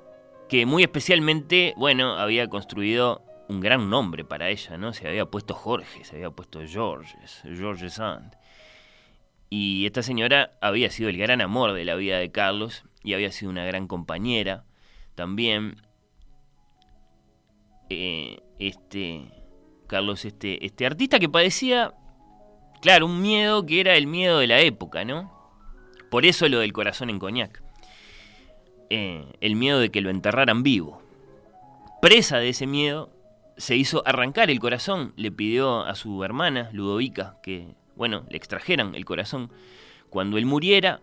que 0.48 0.66
muy 0.66 0.82
especialmente, 0.82 1.74
bueno, 1.76 2.14
había 2.18 2.48
construido 2.48 3.22
un 3.48 3.60
gran 3.60 3.88
nombre 3.88 4.24
para 4.24 4.48
ella, 4.48 4.76
¿no? 4.76 4.92
Se 4.92 5.06
había 5.06 5.26
puesto 5.26 5.54
Jorge, 5.54 6.04
se 6.04 6.16
había 6.16 6.30
puesto 6.30 6.60
Georges, 6.66 7.42
Georges 7.44 7.94
Sand. 7.94 8.36
Y 9.48 9.86
esta 9.86 10.02
señora 10.02 10.52
había 10.60 10.90
sido 10.90 11.08
el 11.10 11.18
gran 11.18 11.40
amor 11.40 11.72
de 11.72 11.84
la 11.84 11.94
vida 11.94 12.18
de 12.18 12.30
Carlos 12.30 12.84
y 13.02 13.14
había 13.14 13.32
sido 13.32 13.50
una 13.50 13.64
gran 13.64 13.86
compañera 13.86 14.64
también. 15.14 15.76
Eh, 17.90 18.40
este 18.58 19.30
Carlos, 19.92 20.24
este, 20.24 20.64
este 20.64 20.86
artista 20.86 21.18
que 21.18 21.28
padecía, 21.28 21.92
claro, 22.80 23.04
un 23.04 23.20
miedo 23.20 23.66
que 23.66 23.78
era 23.78 23.94
el 23.94 24.06
miedo 24.06 24.38
de 24.38 24.46
la 24.46 24.60
época, 24.60 25.04
¿no? 25.04 25.30
Por 26.10 26.24
eso 26.24 26.48
lo 26.48 26.60
del 26.60 26.72
corazón 26.72 27.10
en 27.10 27.18
coñac. 27.18 27.62
Eh, 28.88 29.26
el 29.42 29.54
miedo 29.54 29.80
de 29.80 29.90
que 29.90 30.00
lo 30.00 30.08
enterraran 30.08 30.62
vivo. 30.62 31.02
Presa 32.00 32.38
de 32.38 32.48
ese 32.48 32.66
miedo, 32.66 33.10
se 33.58 33.76
hizo 33.76 34.02
arrancar 34.06 34.50
el 34.50 34.60
corazón, 34.60 35.12
le 35.16 35.30
pidió 35.30 35.84
a 35.84 35.94
su 35.94 36.24
hermana, 36.24 36.70
Ludovica, 36.72 37.36
que, 37.42 37.74
bueno, 37.94 38.24
le 38.30 38.38
extrajeran 38.38 38.94
el 38.94 39.04
corazón 39.04 39.52
cuando 40.08 40.38
él 40.38 40.46
muriera, 40.46 41.00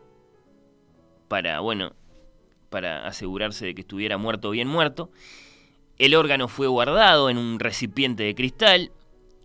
para, 1.30 1.62
bueno, 1.62 1.94
para 2.70 3.08
asegurarse 3.08 3.65
de 3.65 3.76
que 3.76 3.82
estuviera 3.82 4.18
muerto 4.18 4.50
bien 4.50 4.68
muerto. 4.68 5.10
El 5.98 6.15
órgano 6.15 6.50
fue 6.50 6.68
guardado 6.68 7.30
en 7.30 7.38
un 7.38 7.60
recipiente 7.60 8.24
de 8.24 8.36
cristal, 8.36 8.92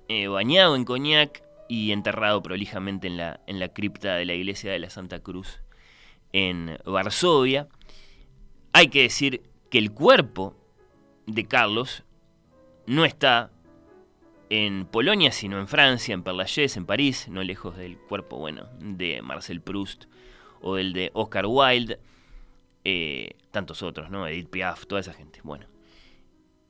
eh, 0.09 0.27
bañado 0.27 0.75
en 0.75 0.85
coñac 0.85 1.45
y 1.69 1.93
enterrado 1.93 2.43
prolijamente 2.43 3.07
en 3.07 3.17
la, 3.17 3.41
en 3.47 3.61
la 3.61 3.69
cripta 3.69 4.17
de 4.17 4.25
la 4.25 4.35
iglesia 4.35 4.73
de 4.73 4.79
la 4.79 4.91
Santa 4.91 5.21
Cruz 5.21 5.61
en 6.33 6.79
Varsovia. 6.85 7.69
Hay 8.73 8.89
que 8.89 9.03
decir 9.03 9.43
que 9.71 9.79
el 9.79 9.93
cuerpo 9.93 10.57
de 11.27 11.47
Carlos 11.47 12.03
no 12.87 13.05
está 13.05 13.51
en 14.51 14.87
Polonia, 14.87 15.33
sino 15.33 15.59
en 15.59 15.67
Francia, 15.67 16.13
en 16.13 16.23
Perlagés, 16.23 16.77
en 16.77 16.87
París, 16.87 17.29
no 17.29 17.43
lejos 17.43 17.77
del 17.77 17.99
cuerpo, 17.99 18.39
bueno, 18.39 18.69
de 18.79 19.23
Marcel 19.23 19.61
Proust 19.61 20.05
o 20.65 20.77
del 20.77 20.93
de 20.93 21.11
Oscar 21.13 21.45
Wilde, 21.47 22.01
eh, 22.85 23.37
tantos 23.51 23.83
otros, 23.83 24.11
¿no? 24.11 24.27
Edith 24.27 24.49
Piaf, 24.49 24.87
toda 24.87 25.01
esa 25.01 25.13
gente, 25.13 25.41
bueno. 25.43 25.67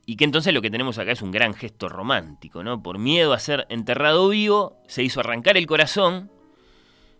Y 0.05 0.17
que 0.17 0.25
entonces 0.25 0.53
lo 0.53 0.61
que 0.61 0.69
tenemos 0.69 0.99
acá 0.99 1.11
es 1.11 1.21
un 1.21 1.31
gran 1.31 1.53
gesto 1.53 1.89
romántico, 1.89 2.63
¿no? 2.63 2.83
Por 2.83 2.99
miedo 2.99 3.33
a 3.33 3.39
ser 3.39 3.65
enterrado 3.69 4.29
vivo, 4.29 4.77
se 4.87 5.01
hizo 5.01 5.21
arrancar 5.21 5.57
el 5.57 5.65
corazón, 5.65 6.29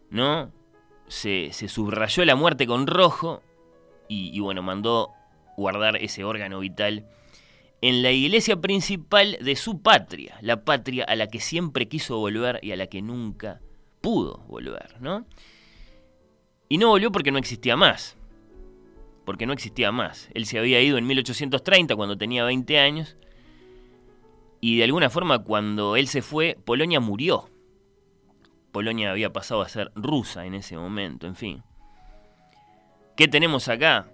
¿no? 0.09 0.51
Se, 1.07 1.51
subrayó 1.51 2.25
la 2.25 2.35
muerte 2.35 2.67
con 2.67 2.87
rojo 2.87 3.41
y 4.07 4.39
bueno, 4.39 4.61
mandó 4.61 5.11
guardar 5.57 5.95
ese 5.95 6.23
órgano 6.23 6.59
vital 6.59 7.07
en 7.81 8.01
la 8.01 8.11
iglesia 8.11 8.59
principal 8.59 9.37
de 9.41 9.55
su 9.55 9.81
patria, 9.81 10.37
la 10.41 10.63
patria 10.63 11.05
a 11.05 11.15
la 11.15 11.27
que 11.27 11.39
siempre 11.39 11.87
quiso 11.87 12.17
volver 12.17 12.59
y 12.61 12.71
a 12.71 12.75
la 12.75 12.87
que 12.87 13.01
nunca 13.01 13.61
pudo 14.01 14.39
volver, 14.47 14.99
¿no? 14.99 15.25
Y 16.75 16.77
no 16.77 16.89
volvió 16.89 17.09
porque 17.09 17.31
no 17.31 17.37
existía 17.37 17.77
más, 17.77 18.17
porque 19.23 19.45
no 19.45 19.53
existía 19.53 19.93
más. 19.93 20.27
Él 20.33 20.45
se 20.45 20.59
había 20.59 20.81
ido 20.81 20.97
en 20.97 21.07
1830 21.07 21.95
cuando 21.95 22.17
tenía 22.17 22.43
20 22.43 22.77
años 22.79 23.15
y 24.59 24.75
de 24.75 24.83
alguna 24.83 25.09
forma 25.09 25.39
cuando 25.39 25.95
él 25.95 26.09
se 26.09 26.21
fue, 26.21 26.57
Polonia 26.65 26.99
murió. 26.99 27.49
Polonia 28.73 29.11
había 29.11 29.31
pasado 29.31 29.61
a 29.61 29.69
ser 29.69 29.89
rusa 29.95 30.45
en 30.45 30.53
ese 30.53 30.75
momento, 30.75 31.27
en 31.27 31.37
fin. 31.37 31.63
¿Qué 33.15 33.29
tenemos 33.29 33.69
acá? 33.69 34.09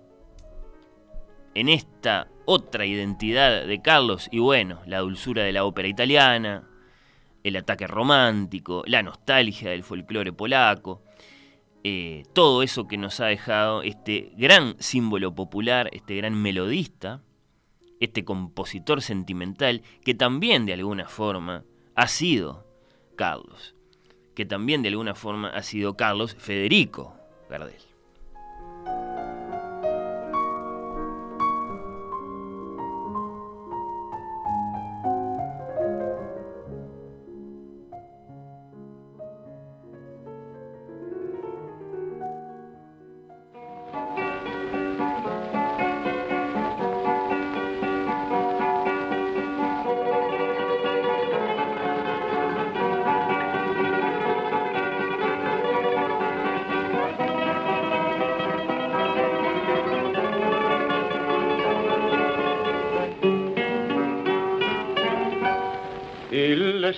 En 1.56 1.68
esta 1.68 2.28
otra 2.46 2.86
identidad 2.86 3.66
de 3.66 3.82
Carlos 3.82 4.30
y 4.32 4.38
bueno, 4.38 4.82
la 4.86 5.00
dulzura 5.00 5.42
de 5.42 5.52
la 5.52 5.66
ópera 5.66 5.88
italiana, 5.88 6.70
el 7.44 7.56
ataque 7.56 7.88
romántico, 7.88 8.84
la 8.86 9.02
nostalgia 9.02 9.72
del 9.72 9.84
folclore 9.84 10.32
polaco, 10.32 11.02
eh, 11.84 12.24
todo 12.34 12.64
eso 12.64 12.88
que 12.88 12.98
nos 12.98 13.20
ha 13.20 13.26
dejado 13.26 13.82
este 13.82 14.32
gran 14.38 14.76
símbolo 14.80 15.34
popular, 15.34 15.90
este 15.94 16.16
gran 16.16 16.40
melodista, 16.40 17.22
este 18.00 18.24
compositor 18.24 19.02
sentimental 19.02 19.82
que 20.04 20.14
también 20.14 20.66
de 20.66 20.74
alguna 20.74 21.08
forma 21.08 21.64
ha 21.96 22.08
sido 22.08 22.68
Carlos, 23.16 23.76
que 24.36 24.46
también 24.46 24.82
de 24.82 24.90
alguna 24.90 25.16
forma 25.16 25.50
ha 25.50 25.64
sido 25.64 25.96
Carlos 25.96 26.36
Federico 26.38 27.16
Gardel. 27.50 27.91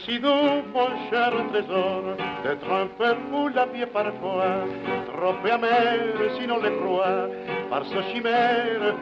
Si 0.05 0.19
doux, 0.19 0.63
mon 0.73 0.89
cher 1.09 1.31
trésor, 1.51 2.03
d'être 2.43 2.71
un 2.71 2.87
peu 2.97 3.15
fou 3.29 3.47
la 3.53 3.65
vie 3.67 3.85
parfois, 3.85 4.65
trop 5.07 5.35
amer 5.51 5.99
si 6.37 6.45
l'on 6.47 6.61
les 6.61 6.75
croit, 6.77 7.27
par 7.69 7.83
ce 7.85 8.01
chimère, 8.11 8.95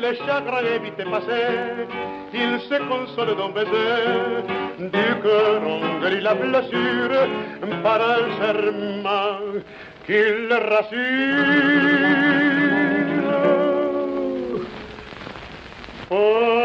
les 0.00 0.16
chagrins 0.16 0.64
évitent 0.74 1.10
passer, 1.10 1.86
il 2.32 2.60
se 2.60 2.78
console 2.88 3.36
d'un 3.36 3.50
baiser, 3.50 4.42
du 4.78 5.22
cœur 5.22 5.60
on 5.66 6.00
guérit 6.00 6.20
la 6.20 6.34
blessure, 6.34 7.28
par 7.82 8.00
un 8.00 8.24
serment 8.40 9.40
qu'il 10.06 10.52
rassure. 10.70 11.76
Parle-moi 16.08 16.55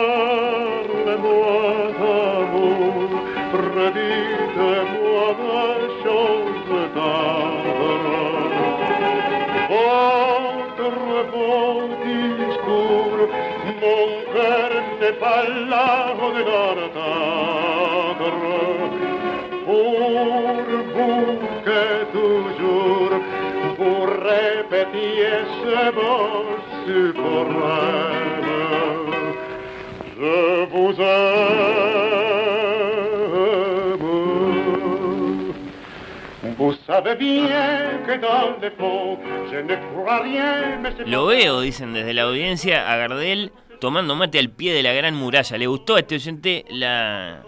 rien, 40.22 40.80
mais 40.82 40.92
c'est 40.96 41.08
Lo 41.08 41.26
veo, 41.28 41.62
dicen 41.62 41.94
desde 41.94 42.14
la 42.14 42.24
audiencia, 42.24 42.92
a 42.92 42.98
Gardel 42.98 43.52
tomando 43.82 44.16
mate 44.16 44.38
al 44.38 44.52
pie 44.52 44.74
de 44.74 44.84
la 44.84 44.94
gran 44.94 45.16
muralla. 45.16 45.58
¿Le 45.58 45.66
gustó 45.66 45.96
a 45.96 46.00
este 46.00 46.16
oyente 46.16 46.66
la, 46.70 47.44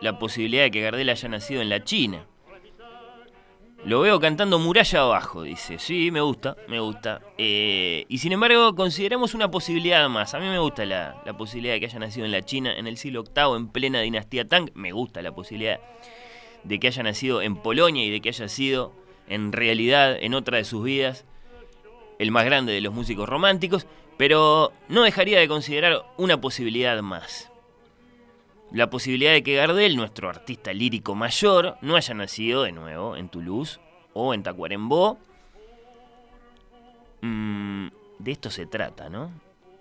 la 0.00 0.18
posibilidad 0.18 0.62
de 0.62 0.70
que 0.70 0.80
Gardel 0.80 1.10
haya 1.10 1.28
nacido 1.28 1.60
en 1.60 1.68
la 1.68 1.82
China? 1.82 2.24
Lo 3.84 4.00
veo 4.00 4.20
cantando 4.20 4.60
muralla 4.60 5.00
abajo, 5.00 5.42
dice. 5.42 5.80
Sí, 5.80 6.12
me 6.12 6.20
gusta, 6.20 6.56
me 6.68 6.78
gusta. 6.78 7.20
Eh, 7.36 8.06
y 8.08 8.18
sin 8.18 8.30
embargo, 8.30 8.76
consideramos 8.76 9.34
una 9.34 9.50
posibilidad 9.50 10.08
más. 10.08 10.34
A 10.34 10.38
mí 10.38 10.46
me 10.46 10.60
gusta 10.60 10.86
la, 10.86 11.20
la 11.26 11.36
posibilidad 11.36 11.74
de 11.74 11.80
que 11.80 11.86
haya 11.86 11.98
nacido 11.98 12.26
en 12.26 12.30
la 12.30 12.42
China 12.42 12.72
en 12.76 12.86
el 12.86 12.96
siglo 12.96 13.24
VIII, 13.24 13.56
en 13.56 13.68
plena 13.68 14.00
dinastía 14.00 14.46
Tang. 14.46 14.70
Me 14.74 14.92
gusta 14.92 15.20
la 15.20 15.34
posibilidad 15.34 15.80
de 16.62 16.78
que 16.78 16.86
haya 16.86 17.02
nacido 17.02 17.42
en 17.42 17.56
Polonia 17.56 18.04
y 18.04 18.10
de 18.10 18.20
que 18.20 18.28
haya 18.28 18.46
sido, 18.46 18.92
en 19.26 19.50
realidad, 19.50 20.16
en 20.20 20.34
otra 20.34 20.58
de 20.58 20.64
sus 20.64 20.84
vidas, 20.84 21.24
el 22.20 22.30
más 22.30 22.44
grande 22.44 22.72
de 22.72 22.80
los 22.82 22.94
músicos 22.94 23.28
románticos. 23.28 23.88
Pero 24.16 24.72
no 24.88 25.02
dejaría 25.02 25.38
de 25.40 25.48
considerar 25.48 26.04
una 26.16 26.40
posibilidad 26.40 27.00
más. 27.02 27.50
La 28.72 28.88
posibilidad 28.88 29.32
de 29.32 29.42
que 29.42 29.56
Gardel, 29.56 29.96
nuestro 29.96 30.30
artista 30.30 30.72
lírico 30.72 31.14
mayor, 31.14 31.76
no 31.82 31.96
haya 31.96 32.14
nacido 32.14 32.62
de 32.62 32.72
nuevo 32.72 33.16
en 33.16 33.28
Toulouse 33.28 33.80
o 34.14 34.32
en 34.32 34.42
Tacuarembó. 34.42 35.18
Mm, 37.20 37.88
de 38.18 38.32
esto 38.32 38.50
se 38.50 38.66
trata, 38.66 39.10
¿no? 39.10 39.30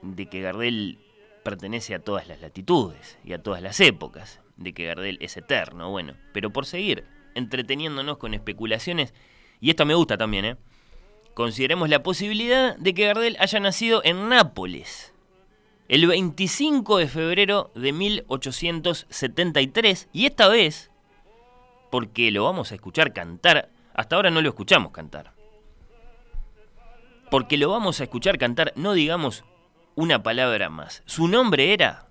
De 0.02 0.26
que 0.28 0.42
Gardel 0.42 1.00
pertenece 1.44 1.96
a 1.96 2.00
todas 2.00 2.28
las 2.28 2.42
latitudes 2.42 3.18
y 3.24 3.34
a 3.34 3.42
todas 3.42 3.62
las 3.62 3.80
épocas. 3.80 4.42
De 4.58 4.74
que 4.74 4.86
Gardel 4.86 5.18
es 5.22 5.38
eterno, 5.38 5.90
bueno. 5.90 6.16
Pero 6.34 6.52
por 6.52 6.66
seguir 6.66 7.06
entreteniéndonos 7.34 8.18
con 8.18 8.34
especulaciones, 8.34 9.14
y 9.60 9.70
esto 9.70 9.86
me 9.86 9.94
gusta 9.94 10.18
también, 10.18 10.46
¿eh? 10.46 10.58
Consideremos 11.34 11.90
la 11.90 12.04
posibilidad 12.04 12.78
de 12.78 12.94
que 12.94 13.06
Gardel 13.06 13.38
haya 13.40 13.60
nacido 13.60 14.02
en 14.04 14.30
Nápoles 14.30 15.12
el 15.92 16.08
25 16.08 16.98
de 17.00 17.08
febrero 17.10 17.70
de 17.76 17.92
1873 17.92 20.08
y 20.14 20.26
esta 20.26 20.48
vez, 20.48 20.90
porque 21.90 22.32
lo 22.32 22.46
vamos 22.46 22.72
a 22.72 22.76
escuchar 22.76 23.12
cantar, 23.12 23.68
hasta 23.94 24.16
ahora 24.16 24.32
no 24.32 24.42
lo 24.42 24.48
escuchamos 24.48 24.94
cantar, 24.94 25.34
porque 27.30 27.58
lo 27.58 27.70
vamos 27.70 28.00
a 28.00 28.06
escuchar 28.06 28.38
cantar, 28.38 28.72
no 28.78 28.94
digamos 28.94 29.44
una 29.96 30.24
palabra 30.24 30.70
más. 30.70 31.04
Su 31.06 31.28
nombre 31.28 31.74
era 31.74 32.08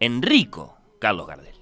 Enrico 0.00 0.76
Carlos 0.98 1.28
Gardel. 1.28 1.55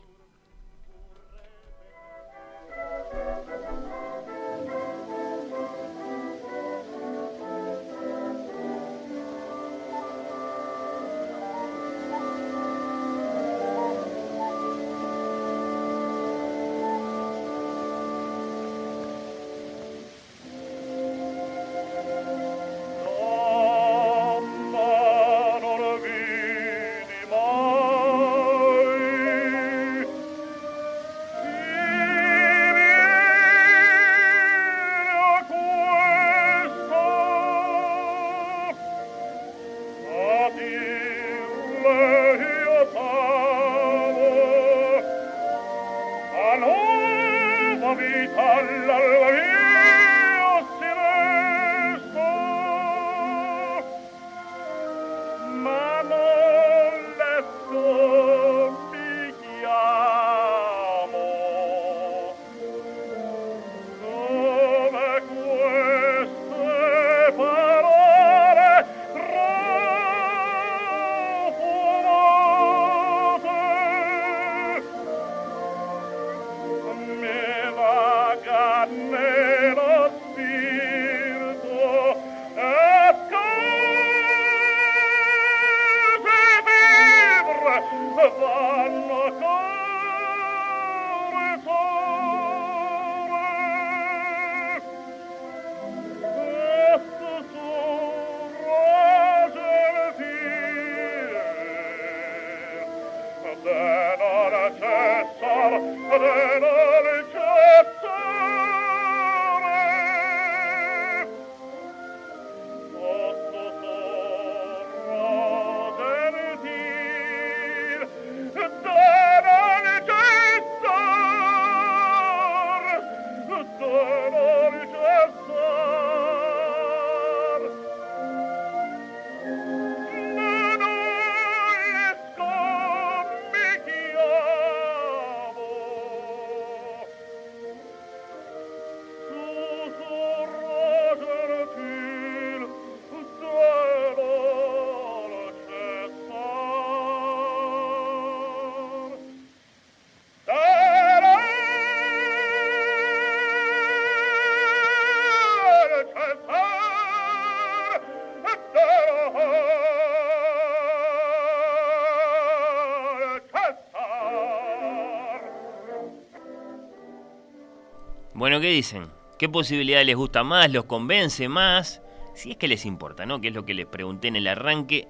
¿Qué 168.64 168.70
dicen? 168.70 169.10
¿Qué 169.38 169.46
posibilidad 169.46 170.02
les 170.06 170.16
gusta 170.16 170.42
más? 170.42 170.72
¿Los 170.72 170.86
convence 170.86 171.50
más? 171.50 172.00
Si 172.34 172.52
es 172.52 172.56
que 172.56 172.66
les 172.66 172.86
importa, 172.86 173.26
¿no? 173.26 173.38
Que 173.38 173.48
es 173.48 173.54
lo 173.54 173.66
que 173.66 173.74
les 173.74 173.84
pregunté 173.84 174.28
en 174.28 174.36
el 174.36 174.46
arranque. 174.46 175.06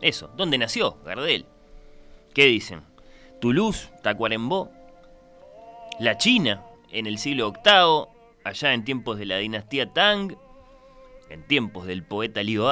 Eso, 0.00 0.30
¿dónde 0.38 0.56
nació 0.56 0.96
Gardel? 1.04 1.44
¿Qué 2.32 2.46
dicen? 2.46 2.80
Toulouse, 3.42 3.90
Tacuarembó, 4.02 4.70
la 6.00 6.16
China 6.16 6.64
en 6.90 7.06
el 7.06 7.18
siglo 7.18 7.52
VIII, 7.52 8.06
allá 8.42 8.72
en 8.72 8.84
tiempos 8.84 9.18
de 9.18 9.26
la 9.26 9.36
dinastía 9.36 9.92
Tang, 9.92 10.34
en 11.28 11.46
tiempos 11.46 11.86
del 11.86 12.04
poeta 12.04 12.42
Liu 12.42 12.64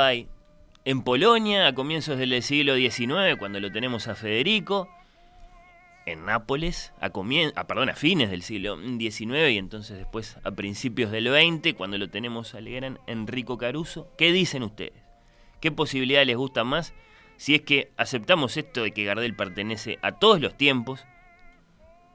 en 0.87 1.03
Polonia 1.03 1.67
a 1.67 1.75
comienzos 1.75 2.17
del 2.17 2.43
siglo 2.43 2.75
XIX, 2.77 3.37
cuando 3.39 3.61
lo 3.61 3.71
tenemos 3.71 4.09
a 4.09 4.15
Federico. 4.15 4.89
En 6.07 6.27
Nápoles, 6.27 6.93
a, 7.01 7.07
a, 7.07 7.67
perdón, 7.67 7.89
a 7.89 7.95
fines 7.95 8.31
del 8.31 8.43
siglo 8.43 8.77
XIX 8.77 9.51
y 9.51 9.59
entonces 9.59 9.97
después 9.97 10.37
a 10.45 10.51
principios 10.51 11.11
del 11.11 11.29
XX, 11.29 11.75
cuando 11.75 11.97
lo 11.97 12.11
tenemos 12.11 12.55
al 12.55 12.69
gran 12.69 12.99
Enrico 13.07 13.57
Caruso. 13.57 14.13
¿Qué 14.19 14.31
dicen 14.31 14.63
ustedes? 14.63 15.03
¿Qué 15.61 15.73
posibilidad 15.73 16.27
les 16.27 16.37
gusta 16.37 16.63
más 16.63 16.93
si 17.37 17.55
es 17.55 17.63
que 17.63 17.93
aceptamos 17.97 18.59
esto 18.59 18.83
de 18.83 18.93
que 18.93 19.05
Gardel 19.05 19.35
pertenece 19.35 19.99
a 20.03 20.13
todos 20.13 20.41
los 20.41 20.57
tiempos 20.57 21.07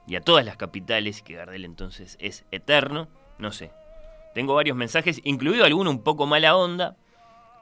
y 0.06 0.14
a 0.14 0.20
todas 0.20 0.44
las 0.44 0.56
capitales 0.56 1.20
que 1.22 1.34
Gardel 1.34 1.64
entonces 1.64 2.16
es 2.20 2.44
eterno? 2.52 3.08
No 3.38 3.50
sé. 3.50 3.72
Tengo 4.34 4.54
varios 4.54 4.76
mensajes, 4.76 5.20
incluido 5.24 5.64
alguno 5.64 5.90
un 5.90 6.04
poco 6.04 6.26
mala 6.26 6.56
onda, 6.56 6.96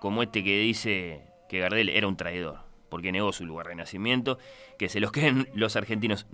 como 0.00 0.22
este 0.22 0.44
que 0.44 0.58
dice 0.58 1.22
que 1.48 1.60
Gardel 1.60 1.88
era 1.88 2.06
un 2.06 2.18
traidor, 2.18 2.67
porque 2.88 3.12
negó 3.12 3.32
su 3.32 3.46
lugar 3.46 3.68
de 3.68 3.74
nacimiento, 3.74 4.38
que 4.78 4.88
se 4.88 5.00
los 5.00 5.12
queden 5.12 5.48
los 5.54 5.76
argentinos. 5.76 6.26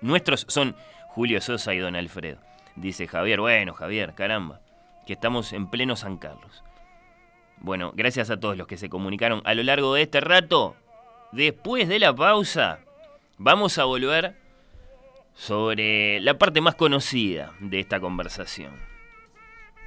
nuestros 0.00 0.46
son 0.48 0.76
Julio 1.08 1.40
Sosa 1.40 1.74
y 1.74 1.78
Don 1.78 1.96
Alfredo. 1.96 2.38
Dice 2.76 3.06
Javier, 3.06 3.40
bueno, 3.40 3.74
Javier, 3.74 4.14
caramba, 4.14 4.60
que 5.06 5.12
estamos 5.12 5.52
en 5.52 5.68
pleno 5.68 5.96
San 5.96 6.18
Carlos. 6.18 6.62
Bueno, 7.58 7.92
gracias 7.94 8.30
a 8.30 8.40
todos 8.40 8.56
los 8.56 8.66
que 8.66 8.78
se 8.78 8.88
comunicaron 8.88 9.42
a 9.44 9.54
lo 9.54 9.62
largo 9.62 9.94
de 9.94 10.02
este 10.02 10.20
rato. 10.20 10.76
Después 11.32 11.88
de 11.88 11.98
la 11.98 12.14
pausa, 12.14 12.80
vamos 13.38 13.78
a 13.78 13.84
volver 13.84 14.36
sobre 15.34 16.20
la 16.20 16.38
parte 16.38 16.60
más 16.60 16.74
conocida 16.74 17.52
de 17.60 17.80
esta 17.80 18.00
conversación. 18.00 18.72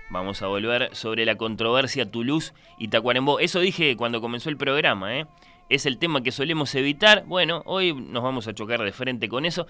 Vamos 0.09 0.43
a 0.43 0.47
volver 0.47 0.95
sobre 0.95 1.25
la 1.25 1.35
controversia 1.35 2.09
Toulouse 2.09 2.53
y 2.77 2.89
Tacuarembó. 2.89 3.39
Eso 3.39 3.59
dije 3.59 3.97
cuando 3.97 4.21
comenzó 4.21 4.49
el 4.49 4.57
programa, 4.57 5.17
¿eh? 5.17 5.25
Es 5.69 5.85
el 5.85 5.97
tema 5.97 6.21
que 6.21 6.31
solemos 6.31 6.75
evitar. 6.75 7.23
Bueno, 7.25 7.63
hoy 7.65 7.93
nos 7.93 8.23
vamos 8.23 8.47
a 8.47 8.53
chocar 8.53 8.81
de 8.81 8.91
frente 8.91 9.29
con 9.29 9.45
eso. 9.45 9.67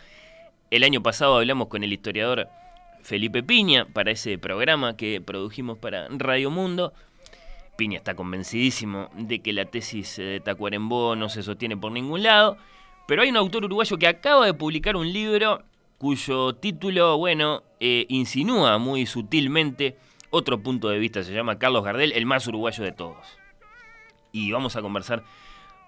El 0.72 0.84
año 0.84 1.04
pasado 1.04 1.38
hablamos 1.38 1.68
con 1.68 1.84
el 1.84 1.94
historiador 1.94 2.48
Felipe 3.04 3.44
Piña 3.44 3.86
para 3.86 4.12
ese 4.12 4.38
programa 4.38 4.98
que 4.98 5.22
produjimos 5.22 5.78
para 5.78 6.08
Radio 6.10 6.50
Mundo. 6.50 6.94
Piña 7.78 7.98
está 7.98 8.16
convencidísimo 8.16 9.10
de 9.16 9.40
que 9.40 9.54
la 9.54 9.66
tesis 9.66 10.18
de 10.18 10.40
Tacuarembó 10.40 11.16
no 11.16 11.30
se 11.30 11.44
sostiene 11.44 11.78
por 11.78 11.92
ningún 11.92 12.24
lado. 12.24 12.58
Pero 13.08 13.22
hay 13.22 13.30
un 13.30 13.38
autor 13.38 13.66
uruguayo 13.66 13.98
que 13.98 14.08
acaba 14.08 14.46
de 14.46 14.54
publicar 14.54 14.96
un 14.96 15.12
libro 15.12 15.64
cuyo 15.98 16.54
título, 16.56 17.18
bueno, 17.18 17.64
eh, 17.80 18.06
insinúa 18.10 18.78
muy 18.78 19.06
sutilmente 19.06 19.98
otro 20.30 20.62
punto 20.62 20.90
de 20.90 21.00
vista. 21.00 21.24
Se 21.24 21.34
llama 21.34 21.60
Carlos 21.60 21.84
Gardel, 21.84 22.14
el 22.14 22.26
más 22.26 22.48
uruguayo 22.48 22.84
de 22.84 22.92
todos. 22.92 23.38
Y 24.32 24.52
vamos 24.52 24.76
a 24.76 24.82
conversar 24.82 25.24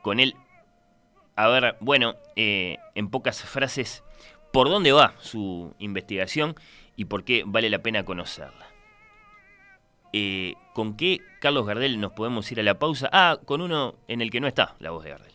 con 0.06 0.20
él. 0.20 0.36
A 1.36 1.48
ver, 1.48 1.78
bueno, 1.80 2.14
eh, 2.36 2.78
en 2.94 3.10
pocas 3.10 3.42
frases, 3.42 4.04
por 4.54 4.70
dónde 4.70 4.92
va 4.92 5.16
su 5.20 5.74
investigación 5.80 6.54
y 6.96 7.06
por 7.06 7.24
qué 7.24 7.42
vale 7.44 7.72
la 7.72 7.80
pena 7.80 8.06
conocerla. 8.06 8.68
Eh, 10.14 10.54
¿Con 10.76 10.96
qué 10.96 11.22
Carlos 11.42 11.66
Gardel 11.66 12.00
nos 12.00 12.12
podemos 12.12 12.52
ir 12.52 12.60
a 12.60 12.64
la 12.64 12.78
pausa? 12.78 13.10
Ah, 13.12 13.40
con 13.46 13.62
uno 13.62 13.96
en 14.08 14.22
el 14.22 14.30
que 14.30 14.40
no 14.42 14.48
está 14.48 14.76
la 14.78 14.92
voz 14.92 15.04
de 15.06 15.10
Gardel. 15.10 15.35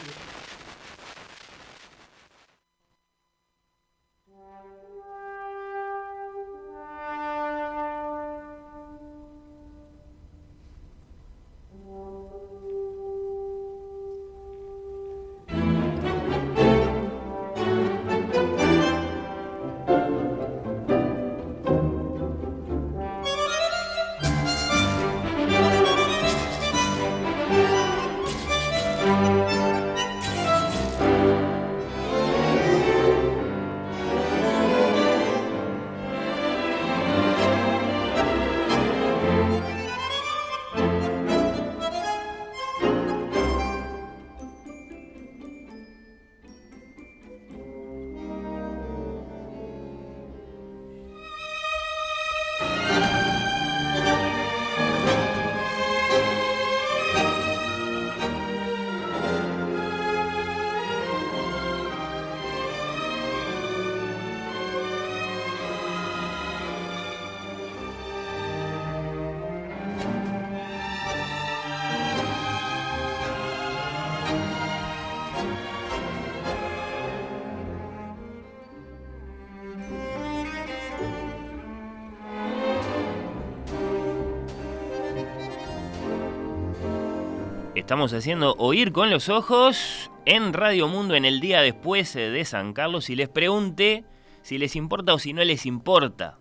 Estamos 87.91 88.13
haciendo 88.13 88.55
Oír 88.57 88.93
con 88.93 89.09
los 89.09 89.27
Ojos 89.27 90.09
en 90.23 90.53
Radio 90.53 90.87
Mundo 90.87 91.13
en 91.13 91.25
el 91.25 91.41
día 91.41 91.59
después 91.59 92.13
de 92.13 92.45
San 92.45 92.71
Carlos 92.71 93.09
y 93.09 93.17
les 93.17 93.27
pregunté 93.27 94.05
si 94.43 94.57
les 94.57 94.77
importa 94.77 95.13
o 95.13 95.19
si 95.19 95.33
no 95.33 95.43
les 95.43 95.65
importa 95.65 96.37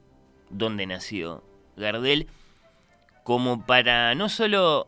dónde 0.48 0.86
nació 0.86 1.42
Gardel, 1.76 2.28
como 3.24 3.66
para 3.66 4.14
no 4.14 4.28
solo 4.28 4.86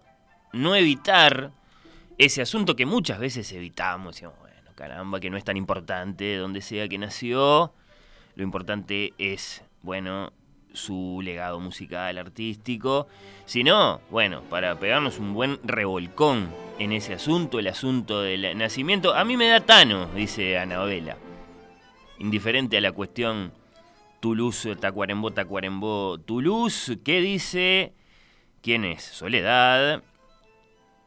no 0.52 0.76
evitar 0.76 1.50
ese 2.16 2.42
asunto 2.42 2.76
que 2.76 2.86
muchas 2.86 3.18
veces 3.18 3.50
evitamos, 3.50 4.14
decimos, 4.14 4.36
bueno, 4.38 4.70
caramba, 4.76 5.18
que 5.18 5.30
no 5.30 5.38
es 5.38 5.42
tan 5.42 5.56
importante 5.56 6.36
donde 6.36 6.60
sea 6.60 6.86
que 6.86 6.96
nació, 6.96 7.74
lo 8.36 8.44
importante 8.44 9.14
es, 9.18 9.64
bueno, 9.82 10.32
su 10.74 11.20
legado 11.22 11.60
musical, 11.60 12.18
artístico, 12.18 13.06
sino, 13.44 14.00
bueno, 14.10 14.42
para 14.50 14.78
pegarnos 14.78 15.18
un 15.18 15.34
buen 15.34 15.58
revolcón 15.64 16.48
en 16.78 16.92
ese 16.92 17.14
asunto, 17.14 17.58
el 17.58 17.68
asunto 17.68 18.22
del 18.22 18.56
nacimiento. 18.56 19.14
A 19.14 19.24
mí 19.24 19.36
me 19.36 19.48
da 19.48 19.60
Tano, 19.60 20.06
dice 20.14 20.58
Anabela. 20.58 21.16
Indiferente 22.18 22.76
a 22.76 22.80
la 22.80 22.92
cuestión 22.92 23.52
Toulouse, 24.20 24.76
Tacuarembó, 24.76 25.32
Tacuarembó, 25.32 26.18
Toulouse, 26.18 26.98
¿qué 27.04 27.20
dice? 27.20 27.92
¿Quién 28.62 28.84
es? 28.84 29.02
Soledad. 29.02 30.02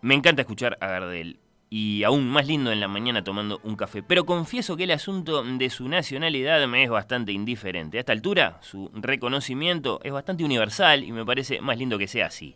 Me 0.01 0.16
encanta 0.16 0.41
escuchar 0.41 0.78
a 0.82 0.88
Gardel 0.88 1.39
y 1.70 2.03
aún 2.03 2.30
más 2.30 2.47
lindo 2.47 2.72
en 2.72 2.80
la 2.80 2.88
mañana 2.88 3.24
tomando 3.24 3.59
un 3.63 3.76
café. 3.76 4.03
Pero 4.03 4.26
confieso 4.26 4.78
que 4.78 4.84
el 4.84 4.91
asunto 4.91 5.43
de 5.43 5.70
su 5.70 5.88
nacionalidad 5.88 6.66
me 6.68 6.84
es 6.84 6.89
bastante 6.89 7.32
indiferente. 7.32 7.97
A 7.97 8.01
esta 8.01 8.13
altura, 8.13 8.59
su 8.61 8.91
reconocimiento 8.93 9.99
es 10.03 10.11
bastante 10.11 10.43
universal 10.43 11.03
y 11.03 11.11
me 11.11 11.26
parece 11.26 11.61
más 11.61 11.78
lindo 11.78 11.97
que 11.97 12.07
sea 12.07 12.28
así. 12.28 12.55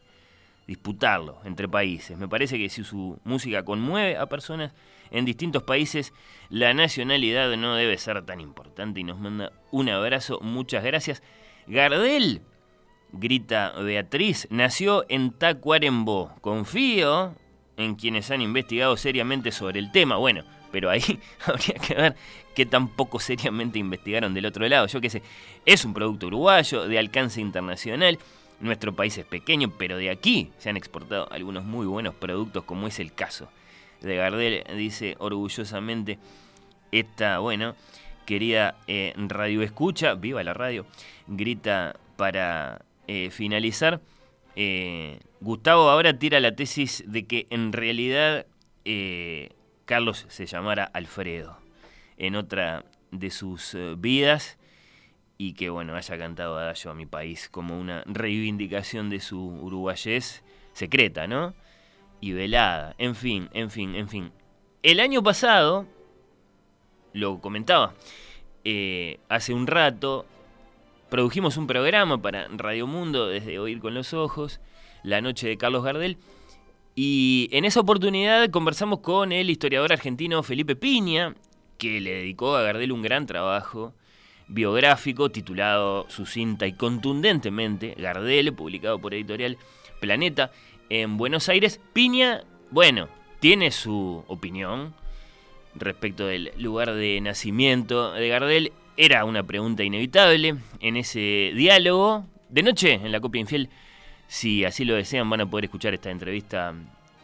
Disputarlo 0.68 1.39
entre 1.45 1.68
países. 1.68 2.18
Me 2.18 2.28
parece 2.28 2.57
que 2.57 2.70
si 2.70 2.84
su 2.84 3.20
música 3.24 3.66
conmueve 3.66 4.18
a 4.18 4.28
personas 4.28 4.74
en 5.10 5.26
distintos 5.26 5.64
países, 5.64 6.14
la 6.49 6.76
nacionalidad 6.76 7.55
no 7.57 7.76
debe 7.76 7.97
ser 7.97 8.24
tan 8.26 8.39
importante 8.39 8.99
y 8.99 9.03
nos 9.03 9.20
manda 9.20 9.51
un 9.72 9.89
abrazo. 9.89 10.39
Muchas 10.41 10.84
gracias. 10.84 11.24
Gardel, 11.66 12.41
grita 13.12 13.74
Beatriz, 13.80 14.47
nació 14.51 15.05
en 15.10 15.32
Tacuarembó. 15.32 16.36
Confío 16.41 17.34
en 17.80 17.96
quienes 17.96 18.30
han 18.32 18.42
investigado 18.42 18.96
seriamente 18.98 19.52
sobre 19.52 19.80
el 19.80 19.92
tema. 19.92 20.18
Bueno, 20.18 20.44
pero 20.72 20.90
ahí 20.90 21.02
habría 21.46 21.76
que 21.76 21.96
ver 21.96 22.16
qué 22.54 22.66
tan 22.66 22.90
poco 22.90 23.20
seriamente 23.20 23.80
investigaron 23.80 24.34
del 24.34 24.46
otro 24.46 24.68
lado. 24.68 24.88
Yo 24.88 25.02
qué 25.02 25.10
sé, 25.10 25.22
es 25.66 25.86
un 25.86 25.94
producto 25.94 26.28
uruguayo 26.28 26.88
de 26.88 27.00
alcance 27.00 27.42
internacional. 27.42 28.20
Nuestro 28.60 28.94
país 28.94 29.18
es 29.18 29.26
pequeño, 29.26 29.72
pero 29.78 29.98
de 29.98 30.10
aquí 30.10 30.52
se 30.58 30.70
han 30.70 30.78
exportado 30.78 31.32
algunos 31.32 31.64
muy 31.64 31.88
buenos 31.88 32.14
productos, 32.14 32.66
como 32.66 32.88
es 32.88 33.00
el 33.00 33.14
caso 33.14 33.50
de 34.02 34.16
Gardel, 34.16 34.64
dice 34.76 35.16
orgullosamente 35.20 36.20
esta, 36.92 37.40
bueno, 37.40 37.76
querida 38.26 38.76
eh, 38.88 39.14
radio 39.16 39.62
escucha, 39.62 40.14
viva 40.16 40.44
la 40.44 40.54
radio, 40.54 40.86
grita 41.28 41.96
para 42.16 42.82
eh, 43.08 43.30
finalizar. 43.32 44.02
Eh, 44.56 45.20
Gustavo 45.41 45.89
ahora 45.89 46.18
tira 46.18 46.39
la 46.39 46.56
tesis 46.56 47.04
de 47.08 47.26
que 47.26 47.47
en 47.50 47.72
realidad 47.72 48.45
eh, 48.86 49.52
Carlos 49.86 50.26
se 50.28 50.45
llamara 50.45 50.84
Alfredo 50.84 51.58
en 52.18 52.36
otra 52.36 52.86
de 53.12 53.32
sus 53.32 53.74
eh, 53.76 53.95
vidas 53.97 54.58
y 55.38 55.54
que 55.54 55.70
bueno 55.70 55.95
haya 55.95 56.18
cantado 56.18 56.58
Adagio 56.58 56.91
a 56.91 56.93
mi 56.93 57.06
país 57.06 57.47
como 57.50 57.80
una 57.80 58.04
reivindicación 58.06 59.10
de 59.10 59.20
su 59.22 59.39
uruguayés 59.39 60.43
secreta, 60.74 61.28
¿no? 61.28 61.54
Y 62.22 62.34
velada, 62.34 62.95
en 62.97 63.16
fin, 63.16 63.50
en 63.54 63.70
fin, 63.70 63.95
en 63.95 64.10
fin. 64.10 64.32
El 64.84 65.00
año 65.00 65.24
pasado, 65.24 65.86
lo 67.14 67.39
comentaba, 67.39 67.93
hace 69.30 69.54
un 69.54 69.68
rato, 69.68 70.26
produjimos 71.10 71.57
un 71.57 71.68
programa 71.68 72.22
para 72.22 72.47
Radio 72.49 72.88
Mundo 72.88 73.28
desde 73.28 73.60
Oír 73.60 73.80
con 73.80 73.93
los 73.93 74.14
Ojos, 74.14 74.60
la 75.03 75.22
noche 75.22 75.47
de 75.47 75.57
Carlos 75.57 75.84
Gardel, 75.84 76.18
y 76.95 77.49
en 77.51 77.66
esa 77.66 77.80
oportunidad 77.80 78.49
conversamos 78.49 78.99
con 78.99 79.32
el 79.32 79.49
historiador 79.49 79.93
argentino 79.93 80.43
Felipe 80.43 80.76
Piña, 80.76 81.36
que 81.78 82.01
le 82.01 82.12
dedicó 82.12 82.55
a 82.55 82.62
Gardel 82.62 82.91
un 82.91 83.01
gran 83.01 83.26
trabajo 83.26 83.93
biográfico 84.47 85.30
titulado 85.30 86.10
sucinta 86.10 86.68
y 86.68 86.74
contundentemente 86.74 87.95
Gardel, 87.97 88.53
publicado 88.53 88.99
por 88.99 89.14
editorial 89.14 89.57
Planeta 89.99 90.51
en 90.89 91.18
Buenos 91.18 91.49
Aires. 91.49 91.80
Piña, 91.93 92.43
bueno, 92.70 93.07
tiene 93.39 93.72
su 93.72 94.24
opinión 94.28 94.93
respecto 95.76 96.26
del 96.26 96.51
lugar 96.57 96.93
de 96.93 97.22
nacimiento 97.22 98.12
de 98.12 98.28
Gardel 98.28 98.74
era 99.00 99.24
una 99.24 99.43
pregunta 99.43 99.82
inevitable 99.82 100.58
en 100.82 100.97
ese 100.97 101.54
diálogo. 101.56 102.26
De 102.50 102.62
noche, 102.62 102.95
en 102.95 103.14
la 103.14 103.22
copia 103.22 103.39
infiel, 103.39 103.70
si 104.28 104.66
así 104.66 104.84
lo 104.84 104.93
desean, 104.93 105.30
van 105.30 105.39
a 105.39 105.50
poder 105.50 105.66
escuchar 105.66 105.93
esta 105.93 106.12
entrevista, 106.12 106.74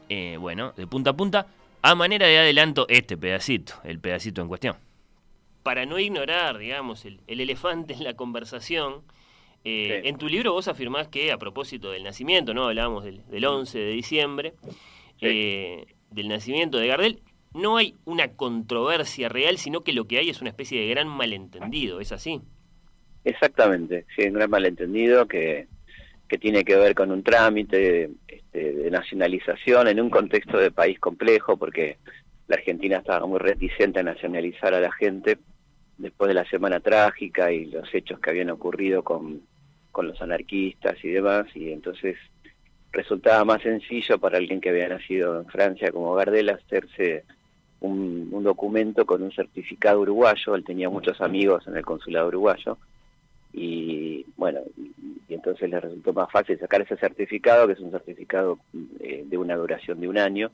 eh, 0.07 0.38
bueno, 0.39 0.71
de 0.78 0.88
punta 0.88 1.09
a 1.09 1.17
punta. 1.17 1.47
A 1.82 1.93
manera 1.93 2.28
de 2.28 2.39
adelanto, 2.39 2.86
este 2.88 3.17
pedacito, 3.17 3.73
el 3.84 3.99
pedacito 3.99 4.41
en 4.41 4.47
cuestión. 4.47 4.78
Para 5.63 5.86
no 5.86 5.99
ignorar, 5.99 6.59
digamos, 6.59 7.03
el, 7.03 7.19
elefante 7.28 7.93
en 7.93 8.05
la 8.05 8.13
conversación, 8.13 9.01
eh, 9.65 10.03
en 10.05 10.17
tu 10.17 10.30
libro 10.30 10.53
vos 10.53 10.69
afirmás 10.69 11.09
que 11.09 11.34
a 11.34 11.38
propósito 11.38 11.91
del 11.91 12.05
nacimiento, 12.05 12.53
¿no? 12.53 12.69
Hablábamos 12.69 13.03
del, 13.03 13.45
11 13.45 13.78
de 13.80 13.91
diciembre, 13.91 14.53
eh, 15.19 15.88
del 16.09 16.30
nacimiento 16.30 16.78
de 16.78 16.88
Gardel, 16.88 17.21
no 17.56 17.78
hay 17.78 17.95
una 18.03 18.28
controversia 18.34 19.30
real, 19.30 19.58
sino 19.58 19.82
que 19.82 19.93
lo 19.93 20.06
que 20.06 20.18
hay 20.18 20.30
es 20.30 20.41
una 20.41 20.49
especie 20.49 20.82
de 20.82 20.89
gran 20.89 21.08
malentendido, 21.08 22.01
¿es 22.01 22.12
así? 22.12 22.41
Exactamente, 23.24 24.06
sí, 24.16 24.28
un 24.28 24.34
gran 24.34 24.49
malentendido 24.49 25.26
que, 25.26 25.68
que 26.28 26.38
tiene 26.38 26.66
que 26.66 26.76
ver 26.76 26.93
con 26.93 27.12
un 27.12 27.24
trámite 27.24 28.10
este, 28.28 28.74
de 28.74 28.91
nacionalización 28.91 29.88
en 29.88 30.01
un 30.01 30.10
contexto 30.10 30.58
de 30.58 30.70
país 30.70 30.99
complejo, 30.99 31.56
porque 31.56 31.97
la 32.49 32.58
Argentina 32.58 32.97
estaba 32.97 33.26
muy 33.26 33.39
reticente 33.39 34.01
a 34.01 34.03
nacionalizar 34.03 34.74
a 34.74 34.82
la 34.82 34.91
gente 34.91 35.38
después 35.97 36.28
de 36.28 36.34
la 36.34 36.49
semana 36.49 36.82
trágica 36.82 37.53
y 37.53 37.68
los 37.68 37.88
hechos 37.95 38.20
que 38.20 38.32
habían 38.32 38.49
ocurrido 38.49 39.01
con, 39.01 39.41
con 39.93 40.08
los 40.08 40.22
anarquistas 40.22 40.97
y 41.06 41.08
demás, 41.08 41.47
y 41.56 41.72
entonces 41.72 42.18
resultaba 42.91 43.45
más 43.45 43.62
sencillo 43.62 44.20
para 44.20 44.38
alguien 44.38 44.60
que 44.60 44.70
había 44.70 44.89
nacido 44.89 45.39
en 45.39 45.47
Francia 45.47 45.91
como 45.93 46.14
Gardel 46.16 46.49
hacerse 46.49 47.24
un, 47.86 48.29
un, 48.31 48.43
documento 48.43 49.05
con 49.05 49.23
un 49.23 49.31
certificado 49.31 50.01
uruguayo, 50.01 50.55
él 50.55 50.63
tenía 50.63 50.89
muchos 50.89 51.21
amigos 51.21 51.67
en 51.67 51.77
el 51.77 51.86
consulado 51.86 52.27
uruguayo, 52.27 52.77
y 53.53 54.25
bueno, 54.36 54.59
y 55.29 55.33
entonces 55.33 55.69
le 55.69 55.79
resultó 55.79 56.11
más 56.11 56.29
fácil 56.29 56.59
sacar 56.59 56.81
ese 56.81 56.97
certificado, 56.97 57.67
que 57.67 57.73
es 57.73 57.79
un 57.79 57.91
certificado 57.91 58.59
eh, 58.99 59.23
de 59.25 59.38
una 59.38 59.55
duración 59.55 60.01
de 60.01 60.09
un 60.09 60.17
año, 60.17 60.51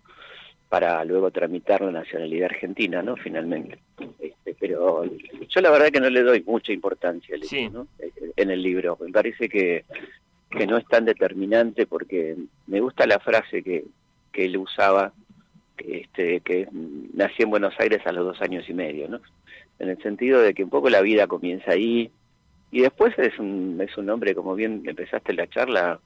para 0.69 1.03
luego 1.03 1.31
tramitar 1.31 1.81
la 1.81 1.91
nacionalidad 1.91 2.45
argentina, 2.45 3.01
¿no? 3.01 3.17
Finalmente. 3.17 3.79
Este, 4.19 4.55
pero 4.57 5.03
yo 5.03 5.61
la 5.61 5.69
verdad 5.69 5.89
que 5.91 5.99
no 5.99 6.09
le 6.09 6.23
doy 6.23 6.43
mucha 6.47 6.71
importancia 6.71 7.35
¿no? 7.71 7.87
en 8.37 8.51
el 8.51 8.61
libro. 8.61 8.97
Me 9.01 9.11
parece 9.11 9.49
que, 9.49 9.83
que 10.49 10.67
no 10.67 10.77
es 10.77 10.85
tan 10.87 11.03
determinante 11.03 11.87
porque 11.87 12.37
me 12.67 12.79
gusta 12.79 13.05
la 13.05 13.19
frase 13.19 13.63
que, 13.63 13.83
que 14.31 14.45
él 14.45 14.55
usaba, 14.55 15.11
este, 15.87 16.41
que 16.41 16.67
nací 17.13 17.43
en 17.43 17.49
Buenos 17.49 17.73
Aires 17.79 18.01
a 18.05 18.11
los 18.11 18.25
dos 18.25 18.41
años 18.41 18.69
y 18.69 18.73
medio, 18.73 19.07
¿no? 19.07 19.19
En 19.79 19.89
el 19.89 20.01
sentido 20.01 20.41
de 20.41 20.53
que 20.53 20.63
un 20.63 20.69
poco 20.69 20.89
la 20.89 21.01
vida 21.01 21.27
comienza 21.27 21.71
ahí, 21.71 22.11
y 22.71 22.81
después 22.81 23.17
es 23.17 23.37
un, 23.37 23.79
es 23.81 23.97
un 23.97 24.09
hombre, 24.09 24.33
como 24.33 24.55
bien 24.55 24.83
empezaste 24.85 25.33
la 25.33 25.47
charla, 25.47 25.99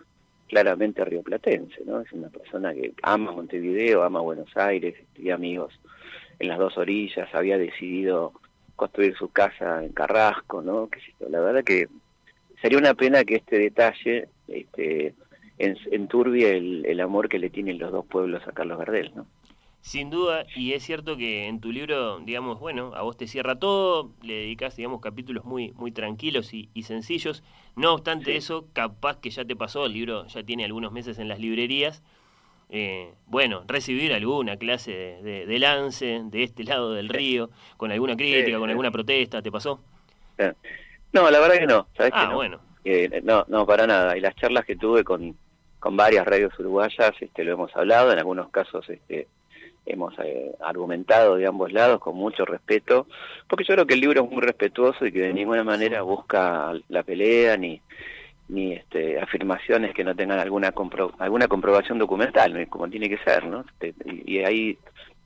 claramente 0.47 1.03
rioplatense, 1.05 1.83
¿no? 1.85 2.01
Es 2.01 2.11
una 2.11 2.29
persona 2.29 2.73
que 2.73 2.93
ama 3.01 3.31
Montevideo, 3.31 4.03
ama 4.03 4.19
Buenos 4.21 4.55
Aires, 4.55 4.95
tiene 5.13 5.33
amigos 5.33 5.79
en 6.39 6.47
las 6.47 6.59
dos 6.59 6.77
orillas, 6.77 7.33
había 7.33 7.57
decidido 7.57 8.33
construir 8.75 9.15
su 9.15 9.29
casa 9.29 9.83
en 9.83 9.93
Carrasco, 9.93 10.61
¿no? 10.61 10.87
Que 10.87 10.99
la 11.29 11.39
verdad 11.39 11.63
que 11.63 11.87
sería 12.61 12.77
una 12.77 12.93
pena 12.93 13.23
que 13.23 13.35
este 13.35 13.57
detalle 13.57 14.27
este, 14.47 15.13
enturbie 15.57 16.57
el, 16.57 16.85
el 16.85 16.99
amor 16.99 17.29
que 17.29 17.39
le 17.39 17.49
tienen 17.49 17.79
los 17.79 17.91
dos 17.91 18.05
pueblos 18.05 18.45
a 18.47 18.51
Carlos 18.51 18.77
Gardel, 18.77 19.11
¿no? 19.15 19.25
Sin 19.85 20.09
duda, 20.09 20.47
y 20.55 20.73
es 20.73 20.81
cierto 20.81 21.15
que 21.15 21.45
en 21.45 21.61
tu 21.61 21.71
libro, 21.71 22.17
digamos, 22.21 22.59
bueno, 22.59 22.93
a 22.95 23.03
vos 23.03 23.17
te 23.17 23.27
cierra 23.27 23.59
todo, 23.59 24.09
le 24.23 24.33
dedicas, 24.33 24.75
digamos, 24.75 24.99
capítulos 24.99 25.45
muy, 25.45 25.73
muy 25.73 25.91
tranquilos 25.91 26.55
y, 26.55 26.69
sencillos. 26.81 27.43
No 27.75 27.93
obstante 27.93 28.35
eso, 28.35 28.65
capaz 28.73 29.19
que 29.19 29.29
ya 29.29 29.45
te 29.45 29.55
pasó, 29.55 29.85
el 29.85 29.93
libro 29.93 30.25
ya 30.25 30.41
tiene 30.41 30.65
algunos 30.65 30.91
meses 30.91 31.19
en 31.19 31.27
las 31.27 31.39
librerías. 31.39 32.01
Eh, 32.71 33.13
bueno, 33.27 33.63
recibir 33.67 34.11
alguna 34.11 34.57
clase 34.57 34.91
de, 34.91 35.59
lance 35.59 36.19
de 36.23 36.41
este 36.41 36.63
lado 36.63 36.95
del 36.95 37.07
río, 37.07 37.51
con 37.77 37.91
alguna 37.91 38.15
crítica, 38.15 38.57
con 38.57 38.71
alguna 38.71 38.89
protesta, 38.89 39.43
¿te 39.43 39.51
pasó? 39.51 39.81
No, 41.13 41.29
la 41.29 41.39
verdad 41.39 41.59
que 41.59 41.67
no, 41.67 41.85
¿sabes 41.95 42.11
ah, 42.15 42.25
no? 42.25 42.35
bueno. 42.37 42.59
Eh, 42.85 43.21
no, 43.23 43.45
no, 43.49 43.67
para 43.67 43.85
nada. 43.85 44.17
Y 44.17 44.19
las 44.19 44.35
charlas 44.35 44.65
que 44.65 44.77
tuve 44.77 45.03
con, 45.03 45.37
con 45.77 45.95
varias 45.95 46.25
radios 46.25 46.57
uruguayas, 46.57 47.11
este, 47.19 47.43
lo 47.43 47.53
hemos 47.53 47.75
hablado, 47.75 48.11
en 48.11 48.17
algunos 48.17 48.49
casos 48.49 48.89
este, 48.89 49.27
hemos 49.85 50.13
eh, 50.19 50.51
argumentado 50.61 51.35
de 51.35 51.47
ambos 51.47 51.71
lados 51.71 51.99
con 51.99 52.15
mucho 52.15 52.45
respeto, 52.45 53.07
porque 53.47 53.63
yo 53.63 53.73
creo 53.75 53.85
que 53.85 53.93
el 53.93 54.01
libro 54.01 54.23
es 54.23 54.31
muy 54.31 54.41
respetuoso 54.41 55.05
y 55.05 55.11
que 55.11 55.19
de 55.19 55.33
ninguna 55.33 55.63
manera 55.63 56.01
busca 56.01 56.73
la 56.89 57.03
pelea 57.03 57.57
ni 57.57 57.81
ni 58.47 58.73
este, 58.73 59.19
afirmaciones 59.19 59.93
que 59.95 60.03
no 60.03 60.15
tengan 60.15 60.39
alguna 60.39 60.71
alguna 61.17 61.47
comprobación 61.47 61.97
documental, 61.97 62.67
como 62.69 62.87
tiene 62.87 63.09
que 63.09 63.17
ser, 63.17 63.45
¿no? 63.45 63.65
Este, 63.79 63.95
y, 64.05 64.37
ahí 64.39 64.77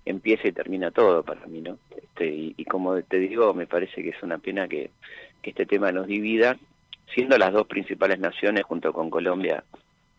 empieza 0.05 0.47
y 0.47 0.53
termina 0.53 0.91
todo 0.91 1.21
para 1.23 1.45
mí, 1.47 1.61
¿no? 1.61 1.77
Este, 1.95 2.27
y, 2.27 2.65
como 2.65 3.01
te 3.01 3.17
digo, 3.19 3.53
me 3.53 3.67
parece 3.67 4.01
que 4.01 4.09
es 4.09 4.23
una 4.23 4.37
pena 4.37 4.69
que 4.69 4.89
este 5.43 5.65
tema 5.65 5.91
nos 5.91 6.07
divida, 6.07 6.57
siendo 7.13 7.37
las 7.37 7.51
dos 7.51 7.67
principales 7.67 8.19
naciones 8.19 8.63
junto 8.63 8.93
con 8.93 9.09
Colombia 9.09 9.63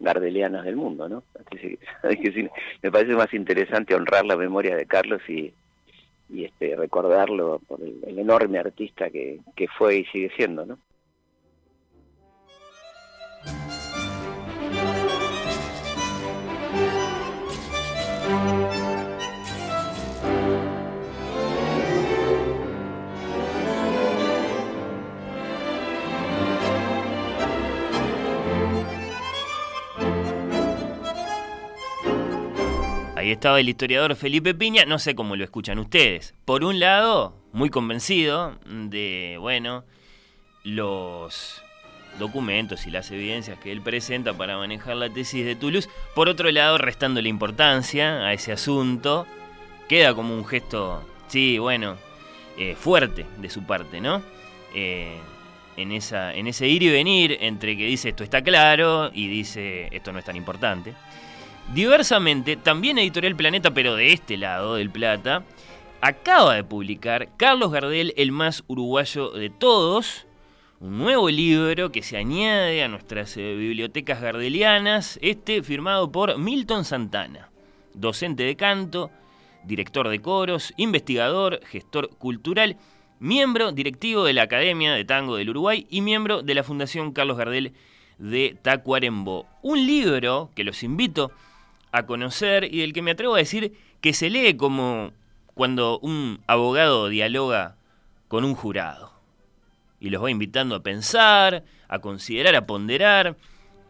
gardelianas 0.00 0.64
del 0.64 0.76
mundo, 0.76 1.08
¿no? 1.08 1.22
me 2.82 2.90
parece 2.90 3.14
más 3.14 3.32
interesante 3.32 3.94
honrar 3.94 4.24
la 4.24 4.36
memoria 4.36 4.74
de 4.74 4.86
Carlos 4.86 5.20
y, 5.28 5.52
este, 6.34 6.74
recordarlo 6.74 7.60
por 7.66 7.80
el, 7.80 8.18
enorme 8.18 8.58
artista 8.58 9.10
que, 9.10 9.40
que 9.54 9.68
fue 9.68 9.98
y 9.98 10.04
sigue 10.06 10.30
siendo, 10.36 10.66
¿no? 10.66 10.78
Estaba 33.32 33.60
el 33.60 33.68
historiador 33.68 34.16
Felipe 34.16 34.54
Piña, 34.54 34.84
no 34.86 34.98
sé 34.98 35.14
cómo 35.14 35.36
lo 35.36 35.44
escuchan 35.44 35.78
ustedes. 35.78 36.34
Por 36.44 36.64
un 36.64 36.80
lado, 36.80 37.36
muy 37.52 37.70
convencido 37.70 38.58
de, 38.66 39.36
bueno, 39.38 39.84
los 40.64 41.62
documentos 42.18 42.88
y 42.88 42.90
las 42.90 43.08
evidencias 43.12 43.56
que 43.60 43.70
él 43.70 43.82
presenta 43.82 44.34
para 44.34 44.56
manejar 44.56 44.96
la 44.96 45.08
tesis 45.10 45.44
de 45.44 45.54
Toulouse. 45.54 45.88
Por 46.16 46.28
otro 46.28 46.50
lado, 46.50 46.76
restando 46.76 47.22
la 47.22 47.28
importancia 47.28 48.26
a 48.26 48.32
ese 48.32 48.50
asunto, 48.50 49.28
queda 49.88 50.12
como 50.12 50.34
un 50.34 50.44
gesto, 50.44 51.00
sí, 51.28 51.58
bueno, 51.58 51.98
eh, 52.58 52.74
fuerte 52.74 53.26
de 53.38 53.48
su 53.48 53.62
parte, 53.62 54.00
¿no? 54.00 54.22
Eh, 54.74 55.20
en, 55.76 55.92
esa, 55.92 56.34
en 56.34 56.48
ese 56.48 56.66
ir 56.66 56.82
y 56.82 56.90
venir 56.90 57.38
entre 57.40 57.76
que 57.76 57.86
dice 57.86 58.08
esto 58.08 58.24
está 58.24 58.42
claro 58.42 59.10
y 59.14 59.28
dice 59.28 59.88
esto 59.92 60.12
no 60.12 60.18
es 60.18 60.24
tan 60.24 60.34
importante. 60.34 60.94
Diversamente, 61.74 62.56
también 62.56 62.98
Editorial 62.98 63.36
Planeta, 63.36 63.72
pero 63.72 63.94
de 63.94 64.12
este 64.12 64.36
lado 64.36 64.74
del 64.74 64.90
Plata, 64.90 65.44
acaba 66.00 66.54
de 66.54 66.64
publicar 66.64 67.28
Carlos 67.36 67.70
Gardel, 67.70 68.12
el 68.16 68.32
más 68.32 68.64
uruguayo 68.66 69.30
de 69.30 69.50
todos, 69.50 70.26
un 70.80 70.98
nuevo 70.98 71.28
libro 71.28 71.92
que 71.92 72.02
se 72.02 72.16
añade 72.16 72.82
a 72.82 72.88
nuestras 72.88 73.36
eh, 73.36 73.54
bibliotecas 73.54 74.20
gardelianas, 74.20 75.18
este 75.22 75.62
firmado 75.62 76.10
por 76.10 76.38
Milton 76.38 76.84
Santana, 76.84 77.50
docente 77.92 78.44
de 78.44 78.56
canto, 78.56 79.10
director 79.64 80.08
de 80.08 80.20
coros, 80.20 80.72
investigador, 80.76 81.60
gestor 81.66 82.08
cultural, 82.16 82.78
miembro 83.18 83.72
directivo 83.72 84.24
de 84.24 84.32
la 84.32 84.42
Academia 84.42 84.92
de 84.94 85.04
Tango 85.04 85.36
del 85.36 85.50
Uruguay 85.50 85.86
y 85.90 86.00
miembro 86.00 86.42
de 86.42 86.54
la 86.54 86.64
Fundación 86.64 87.12
Carlos 87.12 87.36
Gardel 87.36 87.74
de 88.18 88.56
Tacuarembó. 88.62 89.46
Un 89.62 89.86
libro 89.86 90.50
que 90.54 90.64
los 90.64 90.82
invito 90.82 91.24
a 91.24 91.49
conocer 92.06 92.64
y 92.64 92.80
del 92.80 92.92
que 92.92 93.02
me 93.02 93.12
atrevo 93.12 93.34
a 93.34 93.38
decir 93.38 93.72
que 94.00 94.12
se 94.12 94.30
lee 94.30 94.56
como 94.56 95.12
cuando 95.54 95.98
un 95.98 96.40
abogado 96.46 97.08
dialoga 97.08 97.76
con 98.28 98.44
un 98.44 98.54
jurado 98.54 99.12
y 100.00 100.08
los 100.10 100.22
va 100.22 100.30
invitando 100.30 100.74
a 100.74 100.82
pensar, 100.82 101.64
a 101.88 101.98
considerar, 101.98 102.56
a 102.56 102.66
ponderar 102.66 103.36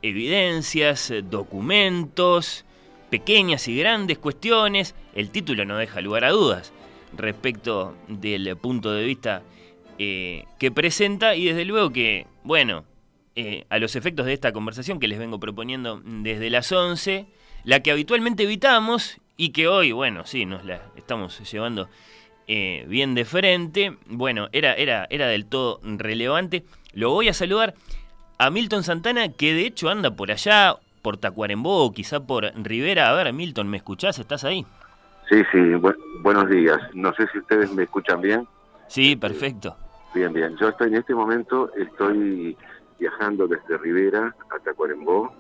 evidencias, 0.03 1.13
documentos, 1.31 2.65
pequeñas 3.11 3.69
y 3.69 3.77
grandes 3.77 4.19
cuestiones. 4.19 4.95
El 5.15 5.31
título 5.31 5.65
no 5.65 5.77
deja 5.77 6.01
lugar 6.01 6.25
a 6.25 6.31
dudas 6.31 6.73
respecto 7.17 7.97
del 8.09 8.57
punto 8.57 8.93
de 8.93 9.05
vista 9.05 9.43
eh, 9.99 10.45
que 10.59 10.71
presenta 10.71 11.35
y 11.37 11.45
desde 11.45 11.65
luego 11.65 11.91
que, 11.91 12.27
bueno, 12.43 12.85
eh, 13.37 13.65
a 13.69 13.79
los 13.79 13.95
efectos 13.97 14.27
de 14.27 14.33
esta 14.33 14.53
conversación 14.53 14.99
que 14.99 15.09
les 15.09 15.19
vengo 15.19 15.39
proponiendo 15.39 16.01
desde 16.05 16.51
las 16.51 16.73
11, 16.73 17.27
la 17.65 17.81
que 17.81 17.91
habitualmente 17.91 18.45
evitamos 18.45 19.21
y 19.37 19.51
que 19.51 19.69
hoy, 19.69 19.93
bueno, 19.93 20.27
sí, 20.27 20.45
nos 20.45 20.65
la 20.65 20.83
estamos 20.97 21.51
llevando 21.51 21.89
eh, 22.47 22.85
bien 22.89 23.15
de 23.15 23.25
frente. 23.25 23.97
Bueno, 24.07 24.49
era, 24.53 24.75
era, 24.75 25.07
era 25.11 25.27
del 25.29 25.47
todo 25.47 25.81
relevante. 25.83 26.65
Lo 26.93 27.11
voy 27.11 27.29
a 27.29 27.33
saludar 27.33 27.75
a 28.39 28.51
Milton 28.51 28.83
Santana, 28.83 29.33
que 29.33 29.55
de 29.55 29.67
hecho 29.67 29.89
anda 29.89 30.11
por 30.11 30.31
allá, 30.31 30.77
por 31.03 31.17
Tacuarembó 31.17 31.85
o 31.85 31.93
quizá 31.93 32.21
por 32.21 32.53
Rivera. 32.57 33.09
A 33.09 33.15
ver, 33.15 33.33
Milton, 33.33 33.69
¿me 33.69 33.77
escuchás? 33.77 34.19
¿Estás 34.19 34.45
ahí? 34.45 34.67
Sí, 35.29 35.43
sí, 35.53 35.59
buenos 36.23 36.51
días. 36.51 36.79
No 36.93 37.15
sé 37.15 37.27
si 37.33 37.39
ustedes 37.39 37.73
me 37.73 37.85
escuchan 37.85 38.21
bien. 38.21 38.47
Sí, 38.89 39.15
perfecto. 39.15 39.77
Bien, 40.13 40.33
bien. 40.33 40.57
Yo 40.61 40.69
estoy 40.69 40.89
en 40.89 40.97
este 40.97 41.15
momento, 41.15 41.73
estoy 41.77 42.57
viajando 42.99 43.47
desde 43.47 43.79
Rivera 43.79 44.35
a 44.51 44.59
Tacuarembó 44.63 45.33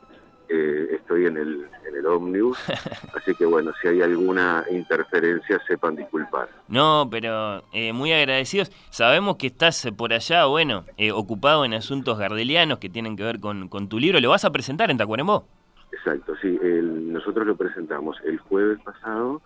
eh, 0.50 0.96
estoy 0.96 1.26
en 1.26 1.36
el, 1.36 1.66
en 1.86 1.96
el 1.96 2.06
ómnibus, 2.06 2.58
así 3.16 3.34
que 3.34 3.46
bueno, 3.46 3.72
si 3.80 3.88
hay 3.88 4.02
alguna 4.02 4.64
interferencia 4.70 5.60
sepan 5.66 5.96
disculpar. 5.96 6.48
No, 6.68 7.08
pero 7.10 7.62
eh, 7.72 7.92
muy 7.92 8.12
agradecidos. 8.12 8.70
Sabemos 8.90 9.36
que 9.36 9.46
estás 9.48 9.88
por 9.96 10.12
allá, 10.12 10.46
bueno, 10.46 10.84
eh, 10.96 11.12
ocupado 11.12 11.64
en 11.64 11.74
asuntos 11.74 12.18
gardelianos 12.18 12.78
que 12.78 12.88
tienen 12.88 13.16
que 13.16 13.22
ver 13.22 13.40
con, 13.40 13.68
con, 13.68 13.88
tu 13.88 13.98
libro. 13.98 14.20
¿Lo 14.20 14.30
vas 14.30 14.44
a 14.44 14.50
presentar 14.50 14.90
en 14.90 14.98
Tacuarembó? 14.98 15.46
Exacto, 15.92 16.34
sí. 16.40 16.58
nosotros 16.62 17.46
lo 17.46 17.56
presentamos 17.56 18.16
el 18.24 18.38
jueves 18.38 18.78
pasado 18.82 19.42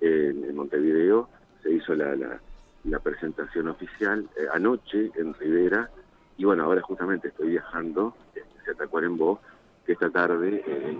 en, 0.00 0.54
Montevideo, 0.54 1.28
se 1.62 1.72
hizo 1.72 1.94
la, 1.94 2.14
la, 2.16 2.40
la 2.84 2.98
presentación 3.00 3.68
oficial 3.68 4.28
eh, 4.36 4.46
anoche 4.52 5.10
en 5.16 5.34
Rivera, 5.34 5.90
y 6.38 6.44
bueno, 6.44 6.64
ahora 6.64 6.82
justamente 6.82 7.28
estoy 7.28 7.50
viajando 7.50 8.14
este, 8.34 8.60
hacia 8.60 8.74
Tacuarembó, 8.74 9.40
que 9.86 9.92
esta 9.92 10.10
tarde, 10.10 10.62
eh, 10.66 10.98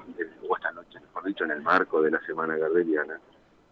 o 0.49 0.57
esta 0.57 0.73
noche, 0.73 1.01
mejor 1.01 1.25
dicho, 1.25 1.45
en 1.45 1.51
el 1.51 1.63
marco 1.63 2.01
de 2.01 2.13
la 2.13 2.21
Semana 2.21 2.57
Gardeliana, 2.57 3.21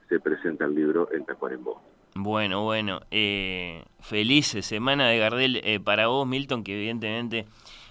se 0.08 0.20
presenta 0.20 0.64
el 0.64 0.74
libro 0.74 1.08
en 1.12 1.24
Tacuarembó. 1.24 1.80
Bueno, 2.16 2.62
bueno, 2.62 3.00
eh, 3.10 3.84
feliz 4.00 4.46
semana 4.60 5.08
de 5.08 5.18
Gardel 5.18 5.60
eh, 5.64 5.80
para 5.80 6.06
vos, 6.06 6.26
Milton, 6.28 6.62
que 6.62 6.76
evidentemente, 6.76 7.44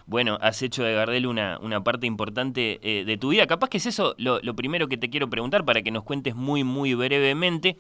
bueno, 0.06 0.38
has 0.40 0.62
hecho 0.62 0.84
de 0.84 0.94
Gardel 0.94 1.28
una, 1.28 1.60
una 1.60 1.84
parte 1.84 2.08
importante 2.08 2.80
eh, 2.84 3.04
de 3.04 3.18
tu 3.18 3.30
vida. 3.30 3.48
Capaz 3.48 3.70
que 3.70 3.78
es 3.78 3.86
eso 3.86 4.16
lo, 4.18 4.40
lo, 4.40 4.56
primero 4.56 4.88
que 4.88 4.96
te 4.96 5.10
quiero 5.10 5.30
preguntar 5.30 5.66
para 5.66 5.82
que 5.82 5.92
nos 5.92 6.04
cuentes 6.04 6.36
muy, 6.36 6.64
muy 6.64 6.94
brevemente. 6.94 7.78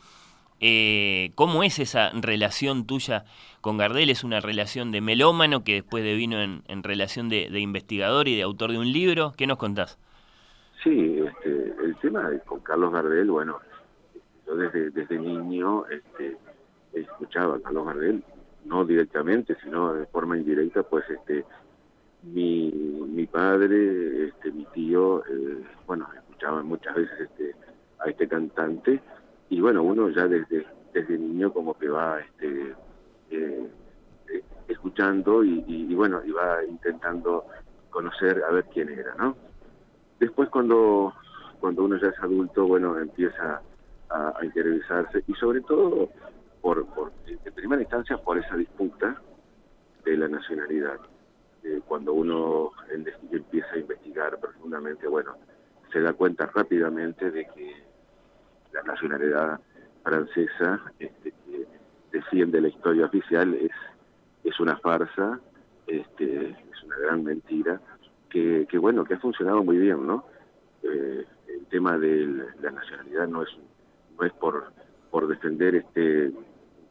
¿Cómo 1.36 1.64
es 1.64 1.80
esa 1.80 2.12
relación 2.12 2.86
tuya 2.86 3.26
con 3.64 3.78
Gardel? 3.78 4.10
¿Es 4.10 4.26
una 4.26 4.42
relación 4.42 4.92
de 4.92 5.00
melómano 5.00 5.64
que 5.64 5.76
después 5.76 6.04
devino 6.04 6.38
en, 6.42 6.84
relación 6.84 7.30
de, 7.30 7.48
investigador 7.58 8.28
y 8.28 8.36
de 8.36 8.44
autor 8.44 8.74
de 8.74 8.78
un 8.78 8.92
libro? 8.92 9.34
¿Qué 9.38 9.48
nos 9.48 9.58
contás? 9.58 9.98
Sí, 10.84 11.24
este, 11.26 11.74
el 11.82 11.96
tema 12.02 12.30
con 12.46 12.60
Carlos 12.60 12.92
Gardel, 12.92 13.32
bueno, 13.32 13.60
yo 14.46 14.56
desde, 14.58 15.18
niño 15.18 15.86
este, 15.88 16.36
escuchaba 16.92 17.56
a 17.56 17.62
Carlos 17.62 17.86
Gardel, 17.86 18.22
no 18.66 18.84
directamente, 18.84 19.56
sino 19.64 19.94
de 19.94 20.08
forma 20.08 20.38
indirecta, 20.38 20.84
pues 20.84 21.10
este 21.10 21.46
mi, 22.22 22.70
mi 22.70 23.26
padre, 23.28 24.28
este, 24.28 24.52
mi 24.52 24.66
tío, 24.74 25.24
eh, 25.26 25.64
bueno, 25.88 26.10
escuchaban 26.14 26.66
muchas 26.66 26.96
veces 26.96 27.18
este, 27.22 27.56
a 28.00 28.10
este 28.10 28.28
cantante 28.28 29.02
y 29.50 29.62
bueno, 29.62 29.84
uno 29.84 30.10
ya 30.10 30.28
desde, 30.28 30.68
desde 30.94 31.18
niño 31.18 31.54
como 31.54 31.78
que 31.78 31.88
va 31.88 32.20
este, 32.20 32.74
eh, 33.36 33.70
escuchando 34.68 35.44
y, 35.44 35.64
y, 35.68 35.92
y, 35.92 35.96
bueno, 35.96 36.22
va 36.36 36.64
intentando 36.64 37.46
conocer 37.90 38.44
a 38.48 38.52
ver 38.52 38.66
quién 38.74 38.90
era, 38.90 39.14
¿no? 39.16 39.36
Después 40.20 40.50
cuando, 40.50 41.14
cuando 41.60 41.84
uno 41.84 41.98
ya 41.98 42.08
es 42.08 42.20
adulto, 42.20 42.66
bueno, 42.66 42.98
empieza 42.98 43.62
a, 44.10 44.28
a 44.30 44.46
y 44.46 45.34
sobre 45.34 45.62
todo 45.62 46.10
por, 46.62 46.86
en 47.28 47.54
primera 47.54 47.82
instancia 47.82 48.18
por 48.18 48.38
esa 48.38 48.56
disputa 48.56 49.22
de 50.06 50.18
la 50.18 50.28
nacionalidad. 50.28 50.98
Eh, 51.64 51.82
cuando 51.88 52.14
uno 52.14 52.72
empieza 53.32 53.74
a 53.74 53.78
investigar 53.78 54.40
profundamente, 54.40 55.08
bueno, 55.08 55.36
se 55.92 56.02
da 56.02 56.14
cuenta 56.14 56.46
rápidamente 56.48 57.32
de 57.32 57.46
que 57.48 57.84
la 58.74 58.82
nacionalidad 58.84 59.60
francesa 60.04 60.82
este, 61.00 61.34
defiende 62.14 62.62
la 62.62 62.70
historia 62.70 63.08
oficial 63.08 63.54
es, 63.56 63.72
es 64.46 64.60
una 64.60 64.78
farsa, 64.78 65.42
este, 65.88 66.52
es 66.52 66.84
una 66.86 66.98
gran 66.98 67.24
mentira, 67.24 67.82
que, 68.30 68.66
bueno, 68.80 69.04
que 69.04 69.14
ha 69.14 69.20
funcionado 69.20 69.64
muy 69.64 69.78
bien, 69.78 70.08
¿no? 70.08 70.26
Eh, 70.82 71.26
el 71.48 71.66
tema 71.68 72.00
de 72.00 72.26
la 72.62 72.72
nacionalidad 72.72 73.28
no 73.28 73.44
es 73.44 73.50
no 74.18 74.26
es 74.26 74.34
por 74.34 74.72
por 75.12 75.28
defender 75.28 75.76
este 75.76 76.32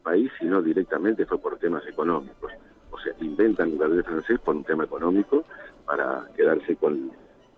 país, 0.03 0.31
sino 0.39 0.61
directamente 0.61 1.25
fue 1.25 1.37
por 1.39 1.57
temas 1.57 1.85
económicos. 1.85 2.53
O 2.91 2.97
sea, 2.97 3.13
inventan 3.19 3.71
el 3.71 3.77
gardel 3.77 4.03
francés 4.05 4.39
por 4.39 4.55
un 4.55 4.63
tema 4.63 4.85
económico 4.85 5.43
para 5.85 6.29
quedarse 6.33 6.77
con 6.77 7.11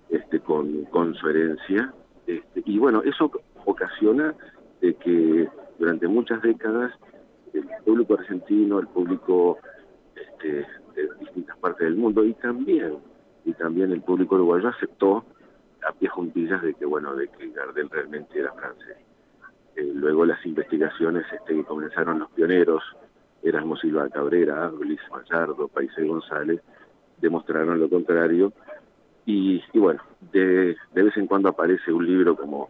este 0.10 0.40
con, 0.40 0.86
con 0.86 1.14
su 1.14 1.30
herencia. 1.30 1.94
Este, 2.26 2.64
y 2.66 2.80
bueno, 2.80 3.04
eso 3.04 3.32
ocasiona 3.66 4.34
de 4.82 4.96
que 4.96 5.48
durante 5.78 6.08
muchas 6.08 6.42
décadas 6.42 6.92
el 7.60 7.84
público 7.84 8.16
argentino, 8.16 8.80
el 8.80 8.88
público 8.88 9.60
este, 10.16 10.66
de 10.96 11.10
distintas 11.20 11.58
partes 11.58 11.88
del 11.88 11.96
mundo 11.96 12.24
y 12.24 12.34
también 12.34 12.98
y 13.44 13.54
también 13.54 13.92
el 13.92 14.02
público 14.02 14.36
uruguayo 14.36 14.70
aceptó 14.70 15.24
a 15.88 15.92
pie 15.94 16.10
juntillas 16.10 16.62
de 16.62 16.74
que 16.74 16.86
bueno 16.86 17.16
de 17.16 17.28
que 17.28 17.50
Gardel 17.50 17.90
realmente 17.90 18.40
era 18.40 18.52
francés. 18.54 18.98
Eh, 19.76 19.92
luego 19.94 20.26
las 20.26 20.44
investigaciones 20.46 21.26
este, 21.32 21.56
que 21.56 21.64
comenzaron 21.64 22.20
los 22.20 22.32
pioneros, 22.32 22.82
Erasmo 23.44 23.76
Silva 23.78 24.10
Cabrera, 24.10 24.72
Luis 24.72 25.00
Mallardo, 25.12 25.68
Paisé 25.68 26.04
González, 26.04 26.62
demostraron 27.20 27.80
lo 27.80 27.90
contrario. 27.90 28.54
Y, 29.26 29.62
y 29.74 29.80
bueno, 29.80 30.02
de, 30.32 30.76
de, 30.94 31.04
vez 31.04 31.18
en 31.18 31.28
cuando 31.28 31.50
aparece 31.50 31.92
un 31.92 32.06
libro 32.06 32.36
como 32.36 32.70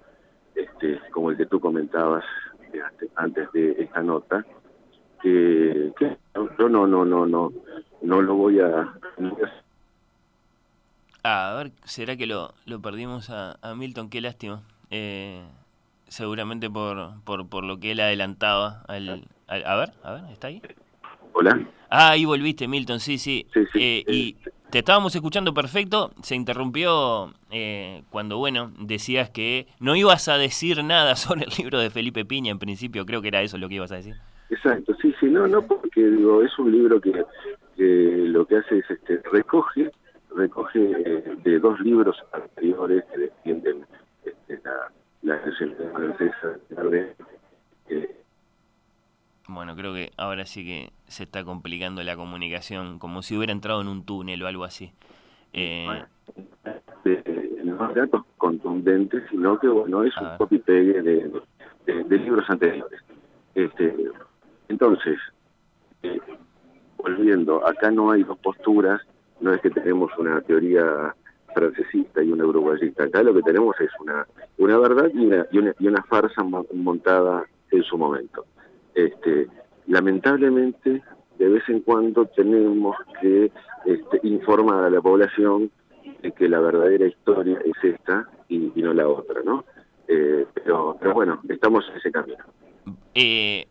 este 0.56 1.00
como 1.12 1.32
el 1.32 1.38
que 1.38 1.46
tú 1.46 1.60
comentabas 1.60 2.24
antes 3.16 3.52
de 3.54 3.72
esta 3.80 4.02
nota, 4.02 4.46
que, 5.26 5.92
que 5.98 6.18
yo 6.60 6.70
no, 6.70 6.86
no, 6.86 7.04
no, 7.04 7.26
no, 7.26 7.52
no 8.04 8.22
lo 8.22 8.36
voy 8.36 8.60
a... 8.60 8.94
Ah, 11.24 11.52
a 11.52 11.56
ver, 11.56 11.72
¿será 11.84 12.16
que 12.16 12.28
lo, 12.28 12.54
lo 12.66 12.80
perdimos 12.80 13.32
a, 13.32 13.58
a 13.64 13.74
Milton? 13.74 14.12
Qué 14.12 14.22
lástima. 14.22 14.62
Eh, 14.92 15.42
seguramente 16.08 16.70
por, 16.70 17.20
por, 17.24 17.48
por 17.50 17.64
lo 17.64 17.80
que 17.80 17.92
él 17.92 18.00
adelantaba. 18.02 18.84
Al, 18.88 19.26
al, 19.48 19.66
a 19.66 19.76
ver, 19.76 19.94
a 20.04 20.12
ver, 20.14 20.24
¿está 20.32 20.48
ahí? 20.48 20.62
Hola. 21.34 21.68
Ah, 21.90 22.12
ahí 22.12 22.26
volviste, 22.26 22.68
Milton, 22.68 23.00
sí, 23.00 23.18
sí. 23.18 23.48
sí, 23.52 23.62
sí 23.74 23.80
eh, 23.82 24.04
y 24.08 24.36
te 24.70 24.80
estábamos 24.80 25.16
escuchando 25.16 25.56
perfecto. 25.56 26.12
Se 26.22 26.36
interrumpió 26.36 27.34
eh, 27.50 28.04
cuando, 28.12 28.38
bueno, 28.38 28.72
decías 28.78 29.32
que 29.32 29.66
no 29.80 29.96
ibas 29.96 30.28
a 30.28 30.38
decir 30.38 30.84
nada 30.84 31.16
sobre 31.16 31.46
el 31.46 31.52
libro 31.58 31.80
de 31.80 31.90
Felipe 31.90 32.26
Piña 32.26 32.52
en 32.52 32.60
principio. 32.60 33.08
Creo 33.08 33.24
que 33.24 33.30
era 33.30 33.42
eso 33.42 33.58
lo 33.58 33.68
que 33.68 33.76
ibas 33.76 33.92
a 33.92 33.96
decir. 33.96 34.18
Exacto, 34.50 34.96
sí, 35.02 35.14
sí, 35.20 35.26
no, 35.28 35.48
no, 35.48 35.62
porque 35.64 36.06
digo, 36.06 36.44
es 36.44 36.58
un 36.60 36.72
libro 36.72 37.02
que, 37.02 37.26
que 37.76 38.26
lo 38.28 38.46
que 38.46 38.58
hace 38.58 38.80
es 38.80 38.90
este 38.92 39.22
recoge 39.32 39.92
recoge 40.36 40.80
eh, 40.80 41.38
de 41.44 41.60
dos 41.60 41.80
libros 41.80 42.18
anteriores 42.32 43.04
que 43.06 43.18
defienden 43.20 43.86
este, 44.24 44.60
la, 44.64 44.92
la 45.24 45.40
francesa. 45.94 46.60
Eh, 47.90 48.16
bueno, 49.48 49.76
creo 49.76 49.94
que 49.94 50.12
ahora 50.18 50.46
sí 50.46 50.66
que 50.66 50.92
se 51.08 51.24
está 51.24 51.44
complicando 51.44 52.04
la 52.04 52.16
comunicación, 52.16 53.00
como 53.00 53.22
si 53.22 53.38
hubiera 53.38 53.54
entrado 53.54 53.82
en 53.82 53.88
un 53.88 54.04
túnel 54.04 54.42
o 54.44 54.48
algo 54.48 54.64
así. 54.64 54.92
Eh... 55.54 55.86
Bueno, 55.86 56.08
de, 57.04 57.62
no 57.64 57.94
datos 57.94 58.24
contundentes, 58.38 59.24
sino 59.30 59.60
que 59.60 59.68
bueno 59.68 60.04
es 60.04 60.16
un 60.18 60.38
copy-pegue 60.38 61.02
de, 61.02 61.32
de, 61.86 62.04
de, 62.04 62.18
libros 62.18 62.50
anteriores. 62.50 63.00
Este, 63.54 63.96
entonces, 64.68 65.18
eh, 66.04 66.20
volviendo, 66.98 67.66
acá 67.66 67.92
no 67.92 68.12
hay 68.12 68.24
dos 68.24 68.38
posturas, 68.40 69.02
no 69.42 69.54
es 69.54 69.62
que 69.62 69.70
tenemos 69.70 70.12
una 70.18 70.42
teoría 70.42 71.16
francesista 71.54 72.22
y 72.22 72.32
una 72.32 72.46
uruguayista, 72.46 73.04
acá 73.04 73.24
lo 73.24 73.34
que 73.34 73.42
tenemos 73.42 73.80
es 73.80 73.90
una, 74.00 74.28
una 74.58 74.78
verdad 74.78 75.10
y 75.14 75.26
una, 75.26 75.46
y 75.52 75.58
una, 75.60 75.74
y 75.80 75.88
una 75.88 76.04
farsa 76.04 76.44
montada 76.74 77.46
en 77.72 77.84
su 77.84 77.98
momento. 77.98 78.46
Este, 78.94 79.48
lamentablemente, 79.88 81.02
de 81.38 81.50
vez 81.50 81.64
en 81.70 81.82
cuando 81.82 82.26
tenemos 82.28 82.96
que 83.22 83.52
este, 83.86 84.20
informar 84.24 84.86
a 84.86 84.90
la 84.90 85.02
población 85.02 85.72
de 86.22 86.32
que 86.32 86.50
la 86.50 86.60
verdadera 86.60 87.08
historia 87.08 87.60
es 87.64 87.84
esta 87.84 88.28
y, 88.48 88.72
y 88.76 88.82
no 88.82 88.94
la 88.94 89.08
otra, 89.08 89.42
¿no? 89.44 89.64
Eh, 90.08 90.46
pero, 90.54 90.98
pero 91.00 91.14
bueno, 91.14 91.42
estamos 91.50 91.88
en 91.90 91.98
ese 91.98 92.12
camino. 92.12 92.44
Eh, 93.14 93.66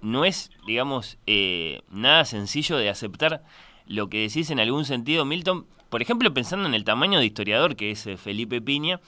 no 0.00 0.24
es, 0.24 0.50
digamos, 0.66 1.18
eh, 1.26 1.80
nada 1.90 2.24
sencillo 2.24 2.76
de 2.76 2.88
aceptar 2.88 3.42
lo 3.86 4.08
que 4.08 4.22
decís 4.22 4.50
en 4.50 4.60
algún 4.60 4.84
sentido, 4.84 5.24
Milton, 5.24 5.66
por 5.88 6.02
ejemplo, 6.02 6.32
pensando 6.34 6.66
en 6.66 6.74
el 6.74 6.84
tamaño 6.84 7.18
de 7.18 7.26
historiador 7.26 7.76
que 7.76 7.90
es 7.92 8.06
eh, 8.06 8.16
Felipe 8.16 8.60
Piña, 8.60 9.00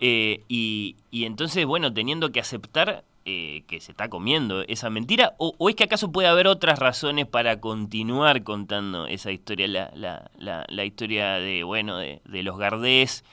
eh, 0.00 0.42
y, 0.48 0.96
y, 1.10 1.26
entonces, 1.26 1.64
bueno, 1.64 1.92
teniendo 1.92 2.32
que 2.32 2.40
aceptar 2.40 3.04
eh, 3.24 3.62
que 3.68 3.80
se 3.80 3.92
está 3.92 4.08
comiendo 4.08 4.62
esa 4.62 4.90
mentira, 4.90 5.34
o, 5.38 5.54
o, 5.58 5.68
es 5.68 5.76
que 5.76 5.84
acaso 5.84 6.10
puede 6.10 6.26
haber 6.26 6.48
otras 6.48 6.78
razones 6.78 7.26
para 7.26 7.60
continuar 7.60 8.42
contando 8.42 9.06
esa 9.06 9.30
historia, 9.30 9.68
la, 9.68 9.92
la, 9.94 10.30
la, 10.36 10.64
la 10.68 10.84
historia 10.84 11.34
de, 11.34 11.62
bueno, 11.62 11.98
de, 11.98 12.20
de 12.24 12.42
los 12.42 12.58
Gardés 12.58 13.24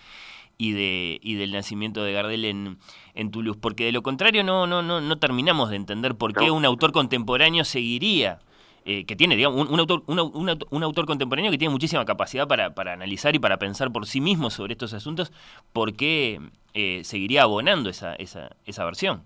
y 0.59 0.73
de 0.73 1.19
y 1.23 1.35
del 1.35 1.53
nacimiento 1.53 2.03
de 2.03 2.13
Gardel 2.13 2.45
en, 2.45 2.77
en 3.15 3.31
Toulouse, 3.31 3.57
porque 3.59 3.85
de 3.85 3.91
lo 3.91 4.03
contrario 4.03 4.43
no 4.43 4.67
no 4.67 4.83
no 4.83 5.01
no 5.01 5.17
terminamos 5.17 5.71
de 5.71 5.77
entender 5.77 6.13
por 6.13 6.33
qué 6.33 6.51
un 6.51 6.65
autor 6.65 6.91
contemporáneo 6.91 7.63
seguiría 7.63 8.39
eh, 8.85 9.05
que 9.05 9.15
tiene, 9.15 9.35
digamos, 9.35 9.67
un, 9.67 9.73
un 9.73 9.79
autor, 9.79 10.03
un, 10.07 10.19
un, 10.19 10.57
un, 10.69 10.83
autor 10.83 11.05
contemporáneo 11.05 11.51
que 11.51 11.57
tiene 11.57 11.71
muchísima 11.71 12.05
capacidad 12.05 12.47
para, 12.47 12.73
para, 12.73 12.93
analizar 12.93 13.35
y 13.35 13.39
para 13.39 13.57
pensar 13.57 13.91
por 13.91 14.05
sí 14.05 14.21
mismo 14.21 14.49
sobre 14.49 14.71
estos 14.71 14.93
asuntos, 14.93 15.31
¿por 15.73 15.93
qué 15.93 16.39
eh, 16.73 17.03
seguiría 17.03 17.43
abonando 17.43 17.89
esa, 17.89 18.15
esa, 18.15 18.55
esa 18.65 18.85
versión? 18.85 19.21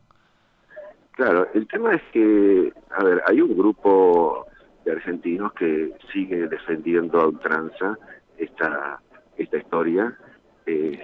Claro, 1.12 1.48
el 1.54 1.68
tema 1.68 1.94
es 1.94 2.02
que, 2.12 2.74
a 2.98 3.04
ver, 3.04 3.22
hay 3.28 3.42
un 3.42 3.56
grupo 3.56 4.48
de 4.84 4.92
argentinos 4.92 5.54
que 5.54 5.94
sigue 6.12 6.48
defendiendo 6.48 7.22
a 7.22 7.28
ultranza 7.28 7.98
esta, 8.38 9.00
esta 9.38 9.58
historia, 9.58 10.18
eh, 10.66 11.00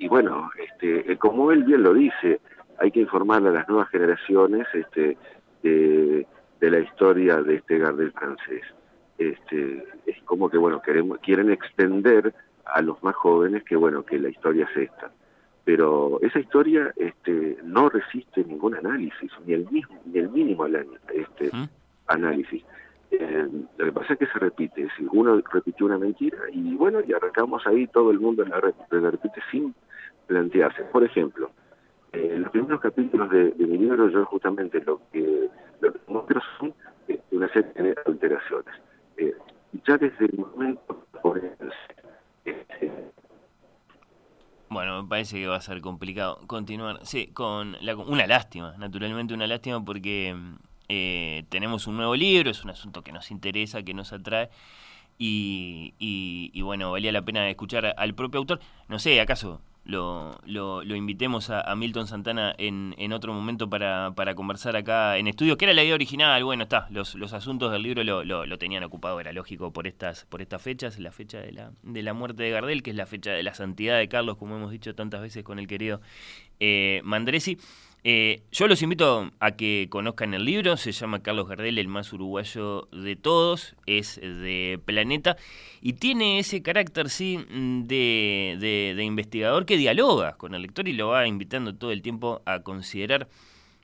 y 0.00 0.08
bueno, 0.08 0.50
este, 0.58 1.16
como 1.18 1.52
él 1.52 1.62
bien 1.62 1.82
lo 1.82 1.92
dice, 1.92 2.40
hay 2.78 2.90
que 2.90 3.00
informar 3.00 3.46
a 3.46 3.50
las 3.50 3.68
nuevas 3.68 3.90
generaciones 3.90 4.66
este, 4.72 5.18
de, 5.62 6.26
la 6.60 6.78
historia 6.78 7.42
de 7.42 7.56
este 7.56 7.78
Gardel 7.78 8.10
francés. 8.12 8.62
Este, 9.18 9.84
es 10.06 10.22
como 10.24 10.48
que, 10.48 10.56
bueno, 10.56 10.80
queremos, 10.80 11.18
quieren 11.18 11.50
extender 11.50 12.32
a 12.64 12.80
los 12.80 13.02
más 13.02 13.14
jóvenes 13.14 13.62
que, 13.64 13.76
bueno, 13.76 14.02
que 14.02 14.18
la 14.18 14.30
historia 14.30 14.66
es 14.72 14.88
esta. 14.88 15.12
Pero 15.64 16.18
esa 16.22 16.40
historia 16.40 16.94
este, 16.96 17.58
no 17.62 17.90
resiste 17.90 18.42
ningún 18.42 18.76
análisis, 18.76 19.30
ni 19.44 19.52
el, 19.52 19.68
mismo, 19.70 20.00
ni 20.06 20.18
el 20.18 20.30
mínimo 20.30 20.66
este, 20.66 21.50
análisis. 22.06 22.64
Eh, 23.10 23.48
lo 23.76 23.84
que 23.84 23.92
pasa 23.92 24.14
es 24.14 24.18
que 24.20 24.26
se 24.26 24.38
repite, 24.38 24.88
si 24.96 25.06
uno 25.12 25.42
repitió 25.52 25.84
una 25.84 25.98
mentira 25.98 26.38
y 26.52 26.74
bueno, 26.76 27.00
y 27.06 27.12
arrancamos 27.12 27.66
ahí 27.66 27.86
todo 27.88 28.12
el 28.12 28.20
mundo 28.20 28.44
la, 28.44 28.60
repite 28.60 29.42
sin 29.50 29.74
plantearse. 30.30 30.84
Por 30.84 31.02
ejemplo, 31.02 31.50
eh, 32.12 32.30
en 32.34 32.42
los 32.42 32.52
primeros 32.52 32.80
capítulos 32.80 33.28
de, 33.30 33.52
mi 33.58 33.78
libro 33.78 34.08
yo 34.08 34.24
justamente 34.26 34.80
lo 34.84 35.00
que, 35.12 35.48
lo 35.80 35.92
que 35.92 35.98
muestro 36.06 36.40
son 36.58 36.72
eh, 37.08 37.20
una 37.32 37.52
serie 37.52 37.72
de 37.74 37.96
alteraciones. 38.06 38.74
ya 39.86 39.96
desde 39.98 40.24
el 40.26 40.38
momento, 40.38 41.04
por 41.20 41.40
bueno, 44.68 45.02
me 45.02 45.08
parece 45.08 45.36
que 45.36 45.48
va 45.48 45.56
a 45.56 45.60
ser 45.60 45.80
complicado 45.80 46.46
continuar. 46.46 47.00
Sí, 47.04 47.26
con 47.32 47.76
la, 47.80 47.96
una 47.96 48.28
lástima, 48.28 48.76
naturalmente 48.78 49.34
una 49.34 49.48
lástima 49.48 49.84
porque 49.84 50.36
eh, 50.88 51.44
tenemos 51.48 51.88
un 51.88 51.96
nuevo 51.96 52.14
libro, 52.14 52.50
es 52.50 52.62
un 52.62 52.70
asunto 52.70 53.02
que 53.02 53.10
nos 53.10 53.32
interesa, 53.32 53.82
que 53.82 53.94
nos 53.94 54.12
atrae. 54.12 54.48
Y, 55.18 55.94
y, 55.98 56.62
bueno, 56.62 56.92
valía 56.92 57.12
la 57.12 57.22
pena 57.22 57.50
escuchar 57.50 57.94
al 57.98 58.14
propio 58.14 58.38
autor. 58.38 58.60
No 58.88 58.98
sé, 58.98 59.20
¿acaso 59.20 59.60
lo, 59.84 60.38
lo, 60.44 60.94
invitemos 60.94 61.50
a, 61.50 61.74
Milton 61.74 62.06
Santana 62.06 62.54
en, 62.58 62.94
en 62.98 63.12
otro 63.12 63.32
momento 63.32 63.68
para, 63.68 64.12
para, 64.14 64.34
conversar 64.34 64.76
acá 64.76 65.16
en 65.16 65.26
estudio? 65.26 65.56
Que 65.56 65.64
era 65.64 65.74
la 65.74 65.82
idea 65.82 65.94
original, 65.94 66.44
bueno, 66.44 66.64
está, 66.64 66.86
los, 66.90 67.14
los 67.14 67.32
asuntos 67.32 67.72
del 67.72 67.82
libro 67.82 68.04
lo, 68.04 68.24
lo, 68.24 68.58
tenían 68.58 68.84
ocupado, 68.84 69.18
era 69.20 69.32
lógico 69.32 69.72
por 69.72 69.86
estas, 69.86 70.26
por 70.26 70.42
estas 70.42 70.62
fechas, 70.62 70.98
la 70.98 71.12
fecha 71.12 71.40
de 71.40 71.52
la, 71.52 71.72
de 71.82 72.02
la 72.02 72.12
muerte 72.12 72.42
de 72.42 72.50
Gardel, 72.50 72.82
que 72.82 72.90
es 72.90 72.96
la 72.96 73.06
fecha 73.06 73.32
de 73.32 73.42
la 73.42 73.54
santidad 73.54 73.98
de 73.98 74.08
Carlos, 74.08 74.36
como 74.36 74.56
hemos 74.56 74.70
dicho 74.70 74.94
tantas 74.94 75.22
veces 75.22 75.44
con 75.44 75.58
el 75.58 75.66
querido 75.66 76.00
eh, 76.60 77.00
Mandresi. 77.04 77.58
Eh, 78.02 78.42
yo 78.50 78.66
los 78.66 78.80
invito 78.82 79.30
a 79.40 79.50
que 79.52 79.88
conozcan 79.90 80.32
el 80.32 80.46
libro, 80.46 80.78
se 80.78 80.92
llama 80.92 81.22
Carlos 81.22 81.48
Gardel, 81.48 81.78
el 81.78 81.88
más 81.88 82.12
uruguayo 82.14 82.88
de 82.92 83.14
todos, 83.14 83.74
es 83.84 84.18
de 84.20 84.80
Planeta 84.84 85.36
y 85.82 85.94
tiene 85.94 86.38
ese 86.38 86.62
carácter, 86.62 87.10
sí, 87.10 87.44
de, 87.50 88.94
de, 88.96 89.04
investigador 89.04 89.66
que 89.66 89.76
dialoga 89.76 90.32
con 90.38 90.54
el 90.54 90.62
lector 90.62 90.88
y 90.88 90.94
lo 90.94 91.08
va 91.08 91.26
invitando 91.26 91.74
todo 91.74 91.92
el 91.92 92.00
tiempo 92.00 92.40
a 92.46 92.60
considerar, 92.60 93.28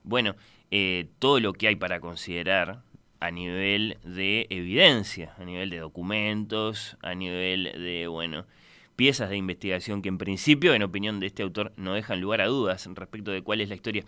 bueno, 0.03 0.35
eh, 0.71 1.07
todo 1.19 1.39
lo 1.39 1.53
que 1.53 1.67
hay 1.67 1.75
para 1.75 1.99
considerar 1.99 2.81
a 3.19 3.31
nivel 3.31 3.97
de 4.03 4.47
evidencia, 4.49 5.33
a 5.37 5.45
nivel 5.45 5.69
de 5.69 5.77
documentos, 5.77 6.97
a 7.01 7.13
nivel 7.13 7.63
de, 7.65 8.07
bueno, 8.07 8.45
piezas 8.97 9.29
de 9.29 9.37
investigación 9.37 10.01
que 10.01 10.09
en 10.09 10.17
principio, 10.17 10.73
en 10.73 10.83
opinión 10.83 11.21
de 11.21 11.27
este 11.27 11.43
autor, 11.43 11.71
no 11.77 11.93
dejan 11.93 12.19
lugar 12.19 12.41
a 12.41 12.47
dudas 12.47 12.89
respecto 12.93 13.31
de 13.31 13.43
cuál 13.43 13.61
es 13.61 13.69
la 13.69 13.75
historia. 13.75 14.03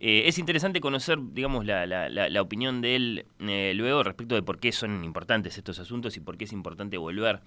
Eh, 0.00 0.22
es 0.26 0.38
interesante 0.38 0.80
conocer, 0.80 1.18
digamos, 1.32 1.66
la, 1.66 1.86
la, 1.86 2.40
opinión 2.40 2.80
de 2.80 2.96
él 2.96 3.26
eh, 3.40 3.72
luego 3.74 4.04
respecto 4.04 4.36
de 4.36 4.42
por 4.42 4.60
qué 4.60 4.70
son 4.70 5.04
importantes 5.04 5.58
estos 5.58 5.80
asuntos 5.80 6.16
y 6.16 6.20
por 6.20 6.38
qué 6.38 6.44
es 6.44 6.52
importante 6.52 6.96
volver 6.96 7.40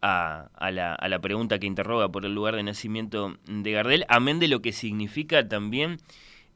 a, 0.00 0.48
a, 0.54 0.70
la, 0.70 0.94
a 0.94 1.08
la 1.08 1.18
pregunta 1.18 1.58
que 1.58 1.66
interroga 1.66 2.08
por 2.10 2.24
el 2.24 2.32
lugar 2.32 2.54
de 2.54 2.62
nacimiento 2.62 3.36
de 3.46 3.72
Gardel, 3.72 4.06
amén 4.08 4.38
de 4.38 4.46
lo 4.46 4.62
que 4.62 4.72
significa 4.72 5.46
también 5.48 5.98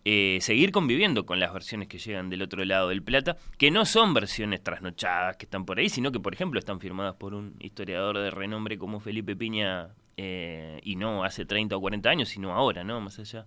eh, 0.04 0.38
seguir 0.40 0.70
conviviendo 0.70 1.24
con 1.26 1.40
las 1.40 1.52
versiones 1.52 1.88
que 1.88 1.98
llegan 1.98 2.30
del 2.30 2.42
otro 2.42 2.64
lado 2.64 2.88
del 2.90 3.02
plata, 3.02 3.36
que 3.58 3.70
no 3.70 3.86
son 3.86 4.14
versiones 4.14 4.62
trasnochadas 4.62 5.36
que 5.36 5.46
están 5.46 5.64
por 5.64 5.78
ahí, 5.78 5.88
sino 5.88 6.12
que, 6.12 6.20
por 6.20 6.34
ejemplo, 6.34 6.58
están 6.58 6.80
firmadas 6.80 7.14
por 7.14 7.34
un 7.34 7.54
historiador 7.60 8.18
de 8.18 8.30
renombre 8.30 8.78
como 8.78 9.00
Felipe 9.00 9.34
Piña, 9.34 9.94
eh, 10.16 10.80
y 10.84 10.96
no 10.96 11.24
hace 11.24 11.44
30 11.44 11.76
o 11.76 11.80
40 11.80 12.08
años, 12.08 12.28
sino 12.28 12.52
ahora, 12.52 12.84
¿no? 12.84 13.00
Más 13.00 13.18
allá 13.18 13.46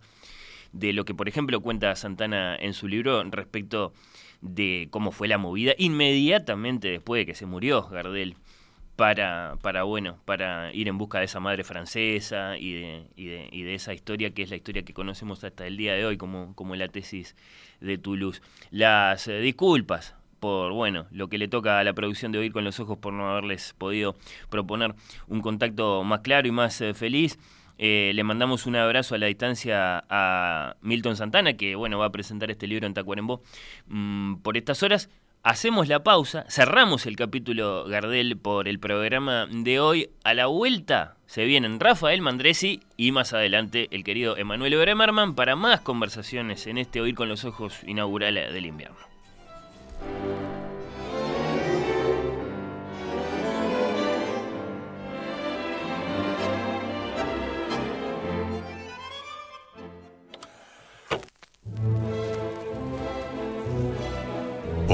de 0.74 0.94
lo 0.94 1.06
que, 1.06 1.14
por 1.14 1.30
ejemplo, 1.30 1.62
cuenta 1.62 1.96
Santana 1.96 2.56
en 2.56 2.74
su 2.74 2.88
libro 2.88 3.24
respecto 3.24 3.94
de 4.42 4.88
cómo 4.92 5.12
fue 5.12 5.28
la 5.28 5.38
movida 5.38 5.74
inmediatamente 5.78 6.90
después 6.90 7.22
de 7.22 7.26
que 7.26 7.36
se 7.36 7.46
murió 7.46 7.88
Gardel 7.88 8.36
para, 8.98 9.58
para, 9.62 9.84
bueno, 9.84 10.18
para 10.26 10.74
ir 10.74 10.88
en 10.88 10.98
busca 10.98 11.20
de 11.20 11.26
esa 11.26 11.40
madre 11.40 11.64
francesa 11.64 12.58
y 12.58 12.74
de, 12.74 13.04
y 13.16 13.28
de, 13.28 13.48
y 13.52 13.62
de 13.62 13.76
esa 13.76 13.94
historia 13.94 14.32
que 14.34 14.42
es 14.42 14.50
la 14.50 14.56
historia 14.58 14.84
que 14.84 14.94
conocemos 14.94 15.44
hasta 15.44 15.68
el 15.68 15.78
día 15.78 15.94
de 15.94 16.04
hoy 16.06 16.18
como, 16.18 16.56
como 16.56 16.76
la 16.76 16.88
tesis 16.90 17.36
de 17.80 18.00
Toulouse. 18.00 18.42
Las 18.72 19.28
eh, 19.28 19.40
disculpas 19.40 20.16
por 20.40 20.74
bueno 20.74 21.08
lo 21.12 21.30
que 21.30 21.38
le 21.38 21.48
toca 21.48 21.80
a 21.80 21.84
la 21.84 21.94
producción 21.94 22.32
de 22.32 22.40
Oír 22.40 22.52
con 22.52 22.64
los 22.64 22.80
Ojos 22.80 22.98
por 22.98 23.14
no 23.14 23.30
haberles 23.30 23.74
podido 23.78 24.16
proponer 24.50 24.96
un 25.28 25.42
contacto 25.42 26.04
más 26.04 26.22
claro 26.22 26.48
y 26.48 26.52
más 26.52 26.82
eh, 26.82 26.94
feliz. 26.96 27.38
Eh, 27.80 28.12
le 28.16 28.24
mandamos 28.24 28.66
un 28.66 28.76
abrazo 28.76 29.14
a 29.14 29.20
la 29.20 29.28
distancia 29.28 30.04
a 30.10 30.76
Milton 30.82 31.16
Santana, 31.16 31.54
que 31.54 31.76
bueno 31.76 32.00
va 32.00 32.08
a 32.08 32.12
presentar 32.12 32.50
este 32.50 32.66
libro 32.66 32.88
en 32.88 32.96
Tacuarembó 32.96 33.44
mm, 33.86 34.38
por 34.38 34.58
estas 34.58 34.82
horas. 34.82 35.08
Hacemos 35.44 35.88
la 35.88 36.04
pausa, 36.04 36.46
cerramos 36.50 37.06
el 37.06 37.16
capítulo 37.16 37.86
Gardel 37.86 38.38
por 38.38 38.68
el 38.68 38.80
programa 38.80 39.48
de 39.50 39.80
hoy. 39.80 40.10
A 40.24 40.34
la 40.34 40.48
vuelta 40.48 41.16
se 41.26 41.46
vienen 41.46 41.80
Rafael 41.80 42.22
Mandresi 42.22 42.82
y 42.98 43.12
más 43.12 43.34
adelante 43.34 43.88
el 43.92 44.04
querido 44.04 44.36
Emanuel 44.36 44.78
Bremerman 44.78 45.36
para 45.36 45.56
más 45.56 45.82
conversaciones 45.82 46.68
en 46.68 46.78
este 46.78 47.00
Oír 47.00 47.16
con 47.16 47.30
los 47.30 47.46
Ojos 47.46 47.80
inaugural 47.86 48.36
del 48.36 48.66
invierno. 48.66 49.17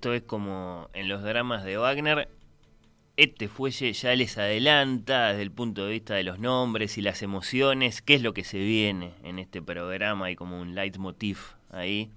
Esto 0.00 0.14
es 0.14 0.22
como 0.22 0.88
en 0.94 1.08
los 1.08 1.22
dramas 1.22 1.62
de 1.62 1.76
Wagner. 1.76 2.30
Este 3.18 3.48
fuelle 3.48 3.92
ya 3.92 4.16
les 4.16 4.38
adelanta 4.38 5.28
desde 5.28 5.42
el 5.42 5.50
punto 5.50 5.84
de 5.84 5.92
vista 5.92 6.14
de 6.14 6.22
los 6.22 6.38
nombres 6.38 6.96
y 6.96 7.02
las 7.02 7.20
emociones, 7.20 8.00
qué 8.00 8.14
es 8.14 8.22
lo 8.22 8.32
que 8.32 8.42
se 8.42 8.56
viene 8.60 9.12
en 9.24 9.38
este 9.38 9.60
programa. 9.60 10.24
Hay 10.24 10.36
como 10.36 10.58
un 10.58 10.74
leitmotiv 10.74 11.36
ahí, 11.70 12.10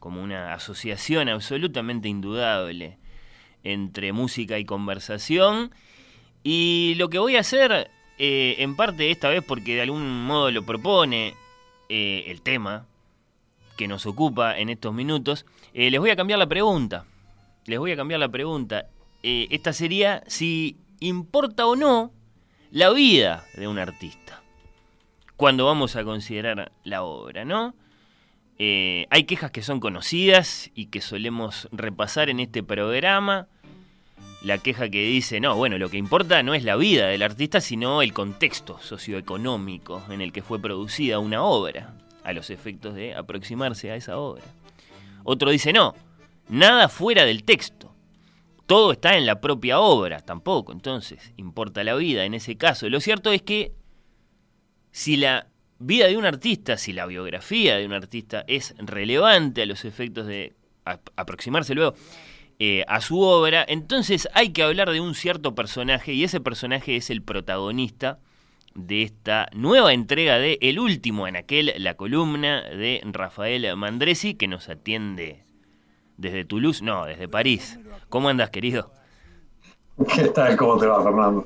como 0.00 0.24
una 0.24 0.54
asociación 0.54 1.28
absolutamente 1.28 2.08
indudable 2.08 2.98
entre 3.62 4.12
música 4.12 4.58
y 4.58 4.64
conversación. 4.64 5.70
Y 6.42 6.94
lo 6.96 7.10
que 7.10 7.20
voy 7.20 7.36
a 7.36 7.40
hacer, 7.42 7.92
eh, 8.18 8.56
en 8.58 8.74
parte 8.74 9.12
esta 9.12 9.28
vez 9.28 9.44
porque 9.46 9.76
de 9.76 9.82
algún 9.82 10.24
modo 10.24 10.50
lo 10.50 10.64
propone 10.64 11.34
eh, 11.88 12.24
el 12.26 12.42
tema, 12.42 12.86
que 13.76 13.86
nos 13.86 14.04
ocupa 14.04 14.58
en 14.58 14.68
estos 14.68 14.92
minutos, 14.92 15.46
eh, 15.74 15.90
les 15.90 16.00
voy 16.00 16.10
a 16.10 16.16
cambiar 16.16 16.38
la 16.38 16.46
pregunta. 16.46 17.04
Les 17.66 17.78
voy 17.78 17.92
a 17.92 17.96
cambiar 17.96 18.20
la 18.20 18.28
pregunta. 18.28 18.86
esta 19.22 19.72
sería 19.72 20.22
si 20.26 20.76
importa 21.00 21.66
o 21.66 21.76
no 21.76 22.12
la 22.70 22.90
vida 22.90 23.44
de 23.54 23.68
un 23.68 23.78
artista. 23.78 24.42
cuando 25.36 25.66
vamos 25.66 25.96
a 25.96 26.04
considerar 26.04 26.70
la 26.84 27.02
obra, 27.02 27.44
¿no? 27.44 27.74
Eh, 28.58 29.08
hay 29.10 29.24
quejas 29.24 29.50
que 29.50 29.62
son 29.62 29.80
conocidas 29.80 30.70
y 30.76 30.86
que 30.86 31.00
solemos 31.00 31.68
repasar 31.72 32.30
en 32.30 32.38
este 32.38 32.62
programa. 32.62 33.48
La 34.42 34.58
queja 34.58 34.88
que 34.88 35.04
dice, 35.04 35.40
no, 35.40 35.56
bueno, 35.56 35.78
lo 35.78 35.88
que 35.88 35.96
importa 35.96 36.44
no 36.44 36.54
es 36.54 36.62
la 36.62 36.76
vida 36.76 37.08
del 37.08 37.22
artista, 37.22 37.60
sino 37.60 38.02
el 38.02 38.12
contexto 38.12 38.78
socioeconómico 38.78 40.00
en 40.10 40.20
el 40.20 40.32
que 40.32 40.42
fue 40.42 40.60
producida 40.60 41.18
una 41.18 41.42
obra, 41.42 41.92
a 42.22 42.32
los 42.32 42.50
efectos 42.50 42.94
de 42.94 43.16
aproximarse 43.16 43.90
a 43.90 43.96
esa 43.96 44.18
obra. 44.18 44.44
Otro 45.24 45.50
dice, 45.50 45.72
no, 45.72 45.94
nada 46.48 46.88
fuera 46.88 47.24
del 47.24 47.44
texto. 47.44 47.94
Todo 48.66 48.92
está 48.92 49.16
en 49.16 49.26
la 49.26 49.40
propia 49.40 49.80
obra, 49.80 50.20
tampoco, 50.20 50.72
entonces 50.72 51.32
importa 51.36 51.84
la 51.84 51.94
vida 51.94 52.24
en 52.24 52.34
ese 52.34 52.56
caso. 52.56 52.88
Lo 52.88 53.00
cierto 53.00 53.30
es 53.32 53.42
que 53.42 53.72
si 54.90 55.16
la 55.16 55.48
vida 55.78 56.06
de 56.06 56.16
un 56.16 56.24
artista, 56.24 56.76
si 56.76 56.92
la 56.92 57.06
biografía 57.06 57.76
de 57.76 57.86
un 57.86 57.92
artista 57.92 58.44
es 58.46 58.74
relevante 58.78 59.62
a 59.62 59.66
los 59.66 59.84
efectos 59.84 60.26
de 60.26 60.54
aproximarse 61.16 61.74
luego 61.74 61.94
eh, 62.58 62.84
a 62.86 63.00
su 63.00 63.20
obra, 63.20 63.64
entonces 63.66 64.28
hay 64.32 64.50
que 64.50 64.62
hablar 64.62 64.90
de 64.90 65.00
un 65.00 65.14
cierto 65.14 65.54
personaje 65.54 66.12
y 66.12 66.24
ese 66.24 66.40
personaje 66.40 66.96
es 66.96 67.10
el 67.10 67.22
protagonista 67.22 68.20
de 68.74 69.02
esta 69.02 69.48
nueva 69.52 69.92
entrega 69.92 70.38
de 70.38 70.58
El 70.60 70.78
Último 70.78 71.26
en 71.26 71.36
aquel, 71.36 71.72
la 71.78 71.94
columna 71.94 72.62
de 72.62 73.00
Rafael 73.04 73.76
Mandresi, 73.76 74.34
que 74.34 74.48
nos 74.48 74.68
atiende 74.68 75.44
desde 76.16 76.44
Toulouse, 76.44 76.82
no, 76.82 77.04
desde 77.04 77.28
París. 77.28 77.78
¿Cómo 78.08 78.28
andas, 78.28 78.50
querido? 78.50 78.92
¿Qué 80.14 80.28
tal? 80.28 80.56
¿Cómo 80.56 80.78
te 80.78 80.86
va, 80.86 81.02
Fernando? 81.02 81.44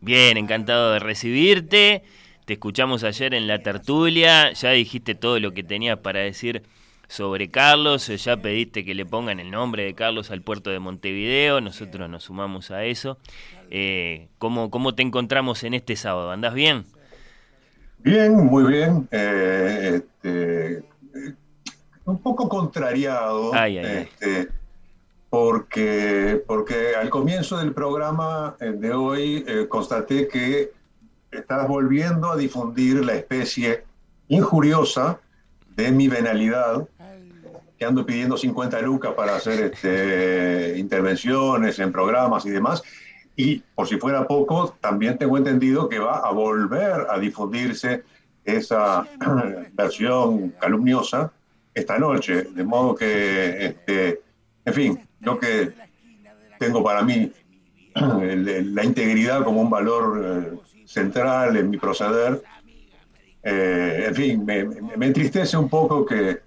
Bien, 0.00 0.36
encantado 0.36 0.92
de 0.92 0.98
recibirte. 0.98 2.02
Te 2.44 2.54
escuchamos 2.54 3.04
ayer 3.04 3.34
en 3.34 3.46
la 3.46 3.60
tertulia, 3.60 4.52
ya 4.52 4.70
dijiste 4.70 5.14
todo 5.14 5.38
lo 5.38 5.52
que 5.52 5.62
tenías 5.62 5.98
para 5.98 6.20
decir 6.20 6.62
sobre 7.06 7.50
Carlos, 7.50 8.06
ya 8.06 8.36
pediste 8.36 8.84
que 8.84 8.94
le 8.94 9.04
pongan 9.04 9.40
el 9.40 9.50
nombre 9.50 9.84
de 9.84 9.94
Carlos 9.94 10.30
al 10.30 10.42
puerto 10.42 10.70
de 10.70 10.78
Montevideo, 10.78 11.60
nosotros 11.60 12.08
nos 12.08 12.24
sumamos 12.24 12.70
a 12.70 12.84
eso. 12.84 13.18
Eh, 13.70 14.28
¿cómo, 14.38 14.68
¿Cómo 14.68 14.96
te 14.96 15.02
encontramos 15.02 15.62
en 15.62 15.74
este 15.74 15.94
sábado? 15.94 16.32
¿Andás 16.32 16.54
bien? 16.54 16.84
Bien, 17.98 18.34
muy 18.34 18.64
bien. 18.64 19.08
Eh, 19.12 20.02
este, 20.02 20.82
un 22.04 22.18
poco 22.20 22.48
contrariado. 22.48 23.54
Este, 23.54 24.48
porque, 25.30 26.42
porque 26.48 26.96
al 27.00 27.08
comienzo 27.10 27.58
del 27.58 27.72
programa 27.72 28.56
eh, 28.58 28.72
de 28.72 28.92
hoy 28.92 29.44
constaté 29.68 30.26
que 30.26 30.72
estás 31.30 31.68
volviendo 31.68 32.32
a 32.32 32.36
difundir 32.36 33.04
la 33.04 33.14
especie 33.14 33.84
injuriosa 34.26 35.20
de 35.76 35.92
mi 35.92 36.08
venalidad, 36.08 36.88
que 37.78 37.84
ando 37.84 38.04
pidiendo 38.04 38.36
50 38.36 38.82
lucas 38.82 39.12
para 39.14 39.36
hacer 39.36 39.72
este, 39.72 40.74
intervenciones 40.76 41.78
en 41.78 41.92
programas 41.92 42.44
y 42.46 42.50
demás. 42.50 42.82
Y 43.40 43.62
por 43.74 43.88
si 43.88 43.96
fuera 43.96 44.26
poco, 44.26 44.76
también 44.82 45.16
tengo 45.16 45.38
entendido 45.38 45.88
que 45.88 45.98
va 45.98 46.18
a 46.18 46.30
volver 46.30 47.06
a 47.08 47.18
difundirse 47.18 48.02
esa 48.44 49.08
versión 49.72 50.50
calumniosa 50.60 51.32
esta 51.72 51.98
noche. 51.98 52.42
De 52.42 52.62
modo 52.64 52.94
que, 52.94 53.64
este, 53.64 54.20
en 54.66 54.74
fin, 54.74 55.08
lo 55.20 55.38
que 55.38 55.72
tengo 56.58 56.84
para 56.84 57.00
mí 57.00 57.32
la 57.94 58.84
integridad 58.84 59.42
como 59.42 59.62
un 59.62 59.70
valor 59.70 60.04
eh, 60.22 60.58
central 60.84 61.56
en 61.56 61.70
mi 61.70 61.78
proceder. 61.78 62.42
Eh, 63.42 64.04
en 64.08 64.14
fin, 64.14 64.44
me, 64.44 64.66
me, 64.66 65.06
entristece 65.06 65.56
un 65.56 65.70
poco 65.70 66.04
que, 66.04 66.42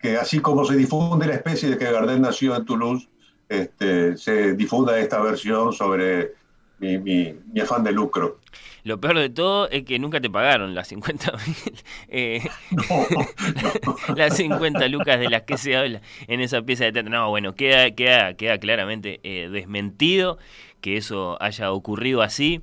que 0.00 0.16
así 0.16 0.40
como 0.40 0.64
se 0.64 0.74
difunde 0.74 1.28
la 1.28 1.34
especie 1.34 1.70
de 1.70 1.78
que 1.78 1.92
Gardel 1.92 2.20
nació 2.20 2.56
en 2.56 2.64
Toulouse, 2.64 3.08
este, 3.52 4.16
se 4.16 4.54
difunda 4.54 4.98
esta 4.98 5.20
versión 5.20 5.72
sobre 5.72 6.32
mi, 6.78 6.98
mi, 6.98 7.60
afán 7.60 7.84
de 7.84 7.92
lucro. 7.92 8.40
Lo 8.84 8.98
peor 8.98 9.18
de 9.18 9.30
todo 9.30 9.68
es 9.68 9.84
que 9.84 9.98
nunca 9.98 10.20
te 10.20 10.28
pagaron 10.28 10.74
las 10.74 10.88
50 10.88 11.32
eh, 12.08 12.42
las 14.16 14.36
50 14.36 14.88
lucas 14.88 15.20
de 15.20 15.28
las 15.28 15.42
que 15.42 15.56
se 15.56 15.76
habla 15.76 16.00
en 16.26 16.40
esa 16.40 16.62
pieza 16.62 16.84
de 16.84 16.92
teatro. 16.92 17.10
No, 17.10 17.28
bueno, 17.28 17.54
queda, 17.54 17.90
queda, 17.92 18.34
queda 18.34 18.58
claramente 18.58 19.20
eh, 19.22 19.48
desmentido 19.50 20.38
que 20.80 20.96
eso 20.96 21.40
haya 21.40 21.70
ocurrido 21.72 22.22
así. 22.22 22.60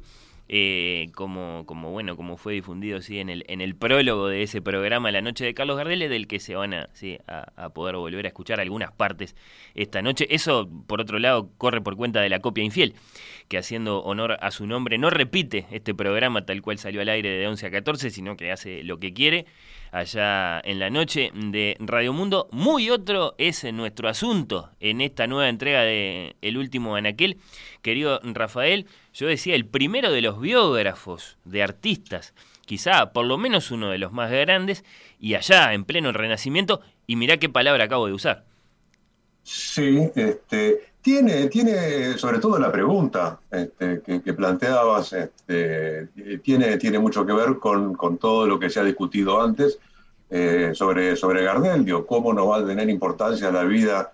Eh, 0.52 1.12
como, 1.14 1.64
como 1.68 1.92
bueno, 1.92 2.16
como 2.16 2.36
fue 2.36 2.54
difundido 2.54 3.02
¿sí? 3.02 3.20
en, 3.20 3.30
el, 3.30 3.46
en 3.48 3.62
el 3.62 3.76
prólogo 3.76 4.28
de 4.28 4.42
ese 4.42 4.64
programa 4.64 5.12
La 5.12 5.22
Noche 5.22 5.46
de 5.46 5.54
Carlos 5.54 5.78
Gardel, 5.78 6.00
del 6.00 6.26
que 6.26 6.40
se 6.40 6.56
van 6.56 6.74
a, 6.74 6.90
¿sí? 6.94 7.20
a, 7.28 7.70
poder 7.70 7.98
volver 7.98 8.26
a 8.26 8.30
escuchar 8.30 8.60
algunas 8.60 8.92
partes 8.92 9.36
esta 9.76 10.02
noche. 10.02 10.26
Eso, 10.32 10.68
por 10.88 11.02
otro 11.02 11.20
lado, 11.20 11.52
corre 11.60 11.82
por 11.82 11.96
cuenta 11.96 12.20
de 12.22 12.30
la 12.30 12.40
copia 12.40 12.64
infiel, 12.64 12.96
que 13.48 13.60
haciendo 13.60 14.00
honor 14.00 14.38
a 14.42 14.50
su 14.50 14.66
nombre 14.66 14.98
no 14.98 15.12
repite 15.12 15.68
este 15.70 15.94
programa 15.94 16.44
tal 16.48 16.64
cual 16.64 16.80
salió 16.80 17.02
al 17.02 17.10
aire 17.10 17.30
de 17.30 17.48
11 17.48 17.68
a 17.68 17.72
14, 17.72 18.10
sino 18.10 18.36
que 18.36 18.52
hace 18.52 18.84
lo 18.84 18.98
que 18.98 19.14
quiere 19.14 19.46
allá 19.92 20.62
en 20.64 20.80
la 20.80 20.90
noche 20.90 21.32
de 21.34 21.76
Radio 21.80 22.14
Mundo. 22.14 22.48
Muy 22.52 22.90
otro 22.90 23.36
es 23.38 23.64
nuestro 23.74 24.10
asunto 24.10 24.72
en 24.80 25.02
esta 25.02 25.28
nueva 25.28 25.50
entrega 25.50 25.82
de 25.82 26.36
El 26.42 26.58
último 26.58 26.96
Anaquel. 26.96 27.38
Querido 27.82 28.20
Rafael, 28.24 28.88
yo 29.20 29.28
decía, 29.28 29.54
el 29.54 29.66
primero 29.66 30.14
de 30.14 30.22
los 30.22 30.40
biógrafos 30.40 31.38
de 31.44 31.62
artistas, 31.62 32.34
quizá 32.66 33.12
por 33.12 33.26
lo 33.26 33.38
menos 33.38 33.70
uno 33.70 33.90
de 33.90 33.98
los 33.98 34.14
más 34.14 34.32
grandes, 34.32 34.86
y 35.20 35.34
allá 35.34 35.74
en 35.74 35.84
pleno 35.84 36.14
Renacimiento, 36.14 36.80
y 37.06 37.18
mirá 37.18 37.36
qué 37.36 37.50
palabra 37.50 37.84
acabo 37.84 38.08
de 38.08 38.14
usar. 38.14 38.46
Sí, 39.44 40.10
este, 40.16 40.94
tiene, 41.02 41.48
tiene 41.48 42.18
sobre 42.18 42.40
todo 42.40 42.58
la 42.60 42.72
pregunta 42.72 43.42
este, 43.52 44.02
que, 44.24 44.34
planteabas, 44.34 45.12
este, 45.12 46.08
tiene, 46.42 46.78
tiene 46.78 46.98
mucho 46.98 47.26
que 47.26 47.34
ver 47.34 47.58
con, 47.60 48.18
todo 48.18 48.48
lo 48.48 48.58
que 48.58 48.70
se 48.70 48.80
ha 48.80 48.84
discutido 48.86 49.42
antes 49.42 49.80
eh, 50.30 50.72
sobre, 50.74 51.18
sobre 51.18 51.44
Gardel, 51.44 51.86
cómo 52.06 52.34
no 52.34 52.48
va 52.48 52.60
a 52.60 52.66
tener 52.66 52.90
importancia 52.90 53.52
la 53.52 53.66
vida 53.66 54.14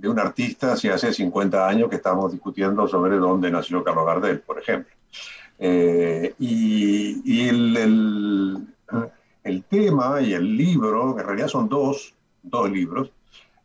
de 0.00 0.08
un 0.08 0.18
artista 0.18 0.76
si 0.76 0.88
hace 0.88 1.12
50 1.12 1.68
años 1.68 1.88
que 1.88 1.96
estamos 1.96 2.32
discutiendo 2.32 2.86
sobre 2.86 3.16
dónde 3.16 3.50
nació 3.50 3.82
Carlos 3.82 4.06
Gardel, 4.06 4.40
por 4.40 4.60
ejemplo. 4.60 4.94
Eh, 5.58 6.34
y, 6.38 7.48
el, 7.48 8.66
el, 9.42 9.64
tema 9.64 10.20
y 10.20 10.34
el 10.34 10.56
libro, 10.56 11.14
que 11.14 11.22
en 11.22 11.26
realidad 11.26 11.48
son 11.48 11.68
dos, 11.68 12.14
dos 12.42 12.70
libros, 12.70 13.10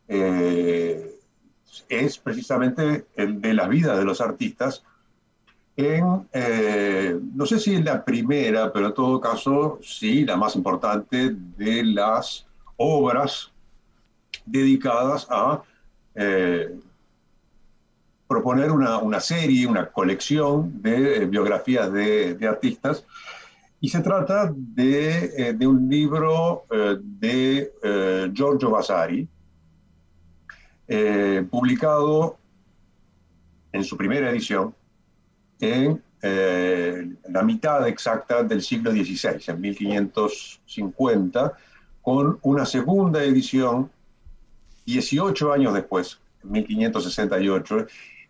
eh, 0.08 1.14
es 1.88 2.18
precisamente 2.18 3.06
el 3.14 3.40
de 3.40 3.54
la 3.54 3.68
vida 3.68 3.96
de 3.96 4.04
los 4.04 4.20
artistas 4.20 4.82
en, 5.76 6.28
eh, 6.32 7.18
no 7.34 7.46
sé 7.46 7.58
si 7.58 7.74
es 7.74 7.84
la 7.84 8.04
primera, 8.04 8.72
pero 8.72 8.86
en 8.86 8.94
todo 8.94 9.20
caso 9.20 9.80
sí 9.82 10.24
la 10.24 10.36
más 10.36 10.54
importante 10.54 11.34
de 11.34 11.84
las 11.84 12.46
obras 12.76 13.50
dedicadas 14.46 15.26
a 15.30 15.62
eh, 16.14 16.74
proponer 18.26 18.70
una, 18.70 19.20
serie, 19.20 19.66
una 19.66 19.86
colección 19.86 20.82
de 20.82 21.16
eh, 21.16 21.26
biografías 21.26 21.92
de, 21.92 22.38
artistas. 22.48 23.04
Y 23.80 23.88
se 23.88 24.00
trata 24.00 24.50
de, 24.54 25.56
un 25.60 25.90
libro 25.90 26.64
de 26.70 27.70
Giorgio 28.32 28.70
Vasari, 28.70 29.28
eh, 30.86 31.46
publicado 31.50 32.36
en 33.72 33.84
su 33.84 33.96
primera 33.96 34.28
edición 34.30 34.74
en 35.58 36.02
eh, 36.20 37.08
la 37.30 37.42
mitad 37.42 37.88
exacta 37.88 38.42
del 38.42 38.60
siglo 38.60 38.92
XVI, 38.92 39.40
en 39.46 39.60
1550, 39.62 41.54
con 42.02 42.38
una 42.42 42.66
segunda 42.66 43.24
edición 43.24 43.90
18 44.86 45.52
años 45.52 45.74
después, 45.74 46.20
en 46.42 46.52
1568, 46.52 47.86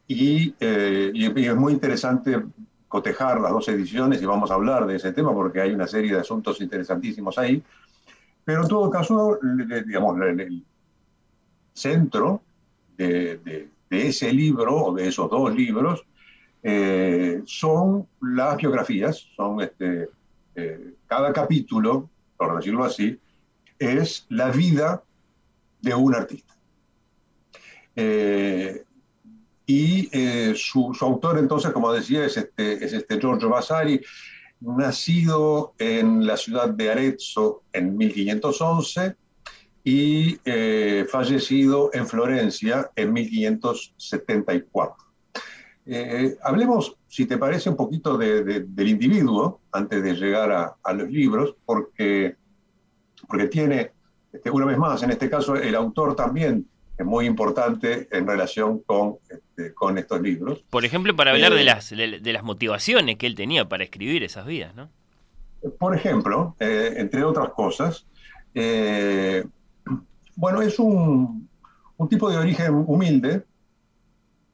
y, 0.06 0.54
eh, 0.60 1.10
y, 1.14 1.46
es 1.46 1.56
muy 1.56 1.72
interesante 1.72 2.42
cotejar 2.88 3.40
las 3.40 3.50
dos 3.50 3.68
ediciones 3.68 4.22
y 4.22 4.26
vamos 4.26 4.50
a 4.50 4.54
hablar 4.54 4.86
de 4.86 4.96
ese 4.96 5.12
tema 5.12 5.32
porque 5.32 5.60
hay 5.60 5.72
una 5.72 5.86
serie 5.86 6.12
de 6.12 6.20
asuntos 6.20 6.60
interesantísimos 6.60 7.38
ahí, 7.38 7.62
pero 8.44 8.62
en 8.62 8.68
todo 8.68 8.90
caso, 8.90 9.38
digamos, 9.86 10.20
el, 10.20 10.64
centro 11.72 12.42
de, 12.96 13.68
ese 13.90 14.32
libro 14.32 14.76
o 14.76 14.94
de 14.94 15.08
esos 15.08 15.28
dos 15.28 15.52
libros 15.54 16.04
eh, 16.62 17.42
son 17.46 18.06
las 18.20 18.56
biografías, 18.56 19.26
son 19.34 19.60
este, 19.60 20.08
eh, 20.54 20.94
cada 21.06 21.32
capítulo, 21.32 22.08
por 22.36 22.56
decirlo 22.56 22.84
así, 22.84 23.18
es 23.78 24.26
la 24.28 24.50
vida 24.50 25.02
de 25.84 25.94
un 25.94 26.14
artista. 26.14 26.54
Eh, 27.94 28.82
y 29.66 30.10
su, 30.56 30.96
autor 31.00 31.38
entonces, 31.38 31.72
como 31.72 31.92
decía, 31.92 32.24
es 32.24 32.36
este, 32.36 32.84
es 32.84 32.92
este 32.92 33.18
Giorgio 33.18 33.48
Vasari. 33.48 34.00
nacido 34.60 35.74
en 35.78 36.26
la 36.26 36.36
ciudad 36.36 36.70
de 36.70 36.90
Arezzo 36.90 37.62
en 37.72 37.96
1511 37.96 39.16
y 39.84 40.38
eh, 40.46 41.06
fallecido 41.08 41.90
en 41.92 42.06
Florencia 42.06 42.90
en 42.96 43.12
1574. 43.12 45.04
Eh, 45.86 46.36
hablemos, 46.42 46.96
si 47.06 47.26
te 47.26 47.36
parece, 47.36 47.68
un 47.68 47.76
poquito 47.76 48.16
del 48.16 48.88
individuo 48.88 49.60
antes 49.70 50.02
de 50.02 50.14
llegar 50.14 50.50
a, 50.82 50.92
los 50.94 51.10
libros, 51.10 51.54
porque, 51.66 52.36
porque 53.28 53.48
tiene, 53.48 53.92
este, 54.34 54.50
una 54.50 54.66
vez 54.66 54.78
más, 54.78 55.02
en 55.02 55.10
este 55.10 55.30
caso 55.30 55.56
el 55.56 55.74
autor 55.74 56.14
también 56.16 56.66
es 56.98 57.06
muy 57.06 57.26
importante 57.26 58.08
en 58.10 58.26
relación 58.26 58.80
con, 58.80 59.16
este, 59.28 59.74
con 59.74 59.98
estos 59.98 60.20
libros. 60.20 60.64
Por 60.70 60.84
ejemplo, 60.84 61.16
para 61.16 61.32
hablar 61.32 61.52
de, 61.52 61.62
Eh, 61.62 61.64
las, 61.64 61.90
de, 61.90 62.20
de 62.20 62.32
las 62.32 62.44
motivaciones 62.44 63.16
que 63.16 63.26
él 63.26 63.34
tenía 63.34 63.68
para 63.68 63.84
escribir 63.84 64.22
esas 64.22 64.46
vidas, 64.46 64.74
¿no? 64.74 64.90
Por 65.78 65.96
ejemplo, 65.96 66.54
eh, 66.60 66.94
entre 66.96 67.24
otras 67.24 67.48
cosas, 67.50 68.06
eh, 68.54 69.44
bueno, 70.36 70.60
es 70.62 70.78
un, 70.78 71.48
un 71.96 72.08
tipo 72.08 72.30
de 72.30 72.36
origen 72.36 72.74
humilde, 72.86 73.44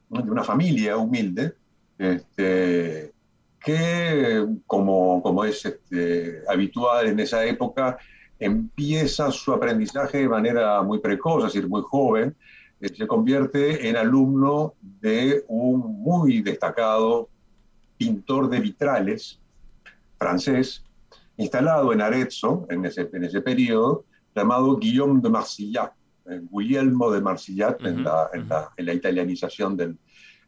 de 0.08 0.30
una 0.30 0.44
familia 0.44 0.96
humilde, 0.96 1.54
este, 1.98 3.12
que 3.60 4.46
como, 4.66 5.20
como 5.22 5.44
es 5.44 5.64
este, 5.64 6.42
habitual 6.48 7.08
en 7.08 7.20
esa 7.20 7.44
época, 7.44 7.98
empieza 8.40 9.30
su 9.30 9.52
aprendizaje 9.52 10.18
de 10.18 10.28
manera 10.28 10.82
muy 10.82 10.98
precoz, 10.98 11.44
es 11.44 11.52
decir, 11.52 11.68
muy 11.68 11.82
joven, 11.82 12.34
eh, 12.80 12.88
se 12.88 13.06
convierte 13.06 13.88
en 13.88 13.96
alumno 13.96 14.74
de 14.80 15.44
un 15.48 16.02
muy 16.02 16.40
destacado 16.40 17.28
pintor 17.98 18.48
de 18.48 18.60
vitrales 18.60 19.38
francés, 20.18 20.82
instalado 21.36 21.92
en 21.92 22.00
Arezzo 22.00 22.66
en 22.70 22.86
ese, 22.86 23.10
en 23.12 23.24
ese 23.24 23.42
periodo, 23.42 24.04
llamado 24.34 24.78
Guillaume 24.78 25.20
de 25.20 25.28
Marsillat, 25.28 25.92
eh, 26.30 26.40
Guillermo 26.50 27.10
de 27.10 27.20
Marsillat 27.20 27.84
en, 27.84 28.04
la, 28.04 28.30
en, 28.32 28.48
la, 28.48 28.70
en, 28.76 28.86
la, 28.86 28.94
italianización 28.94 29.76
del, 29.76 29.98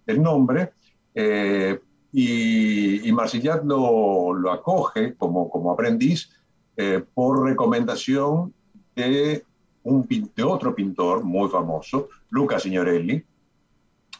del 0.06 0.23
nombre. 0.23 0.73
Eh, 1.14 1.78
y, 2.10 3.06
y, 3.09 3.12
Marsillat 3.12 3.64
lo, 3.64 4.32
lo 4.35 4.51
acoge 4.51 5.14
como, 5.14 5.51
como 5.51 5.73
aprendiz 5.73 6.31
eh, 6.74 7.05
por 7.12 7.44
recomendación 7.44 8.55
de, 8.97 9.44
un, 9.82 10.07
de 10.09 10.43
otro 10.43 10.74
pintor 10.74 11.23
muy 11.23 11.51
famoso, 11.51 12.09
Luca 12.31 12.59
Signorelli, 12.59 13.23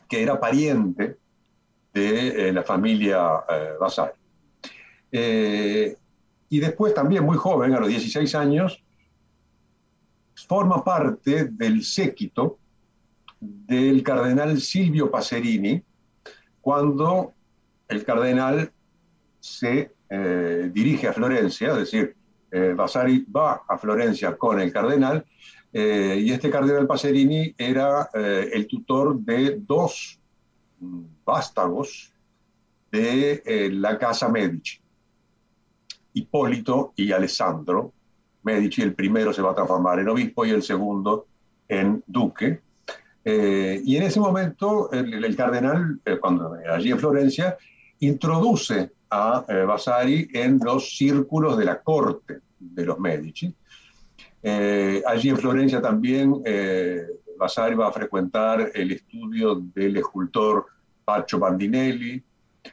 que 0.07 0.23
era 0.23 0.39
pariente 0.39 1.17
de 1.95 2.49
eh, 2.49 2.53
la 2.53 2.63
familia 2.63 3.45
eh, 3.49 3.73
Vasari. 3.81 4.13
y 6.51 6.61
después 6.61 6.93
también 6.93 7.25
muy 7.25 7.39
joven, 7.39 7.73
a 7.73 7.81
los 7.81 7.89
16 7.89 8.35
años, 8.35 8.83
forma 10.47 10.85
parte 10.85 11.47
del 11.47 11.83
séquito 11.83 12.59
del 13.41 14.03
cardenal 14.03 14.61
Silvio 14.61 15.11
Pacerini 15.11 15.83
cuando 16.61 17.33
el 17.89 18.05
cardenal 18.05 18.71
se 19.41 19.93
dirige 20.73 21.09
a 21.09 21.15
Florencia, 21.15 21.69
es 21.69 21.77
decir, 21.77 22.15
eh, 22.53 22.75
Vasari 22.77 23.27
va 23.35 23.63
a 23.67 23.77
Florencia 23.79 24.37
con 24.37 24.61
el 24.61 24.73
cardenal, 24.73 25.25
eh, 25.73 26.19
y 26.21 26.31
este 26.31 26.51
cardenal 26.51 26.87
Pacerini 26.87 27.55
era 27.57 28.11
eh, 28.13 28.51
el 28.53 28.67
tutor 28.67 29.19
de 29.19 29.59
dos 29.59 30.19
vástagos 31.25 32.13
de 32.91 33.43
eh, 33.47 33.71
la 33.73 33.97
casa 33.99 34.29
Medici, 34.29 34.79
Hipólito 36.13 36.93
y 36.95 37.11
Alessandro 37.13 37.93
Medici. 38.43 38.83
El 38.83 38.95
primero 38.95 39.33
se 39.33 39.41
va 39.41 39.53
a 39.53 39.55
transformar 39.55 40.01
en 40.01 40.11
obispo 40.11 40.45
y 40.45 40.51
el 40.51 40.63
segundo 40.63 41.27
en 41.69 42.03
duque. 42.07 42.61
Y 43.25 43.97
en 43.97 44.03
ese 44.03 44.19
momento 44.19 44.91
el, 44.91 45.25
el 45.25 45.37
cardenal, 45.37 46.01
cuando 46.21 46.57
allí 46.69 46.91
en 46.91 46.99
Florencia, 46.99 47.57
introduce 48.01 48.91
a 49.13 49.45
eh, 49.47 49.65
Vasari 49.65 50.29
en 50.33 50.59
los 50.65 50.97
círculos 50.97 51.59
de 51.59 51.67
la 51.67 51.83
corte 51.83 52.41
de 52.59 52.85
los 52.87 52.99
Medici. 52.99 53.55
Eh, 54.43 55.03
allí 55.07 55.29
en 55.29 55.37
Florencia 55.37 55.83
también 55.83 56.43
eh, 56.45 57.07
Vasari 57.39 57.75
va 57.75 57.89
a 57.89 57.93
frecuentar 57.93 58.73
el 58.75 58.93
estudio 58.93 59.57
del 59.75 59.99
escultor 59.99 60.67
Pacho 61.05 61.39
Bandinelli, 61.39 62.23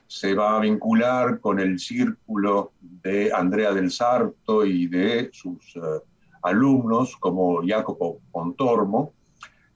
se 0.08 0.34
va 0.34 0.56
a 0.56 0.60
vincular 0.60 1.40
con 1.40 1.60
el 1.60 1.80
círculo 1.80 2.72
de 2.80 3.32
Andrea 3.34 3.74
del 3.74 3.92
Sarto 3.92 4.66
y 4.66 4.88
de 4.88 5.30
sus 5.34 5.76
uh, 5.76 6.02
alumnos 6.44 7.18
como 7.18 7.62
Jacopo 7.66 8.20
Pontormo, 8.32 9.14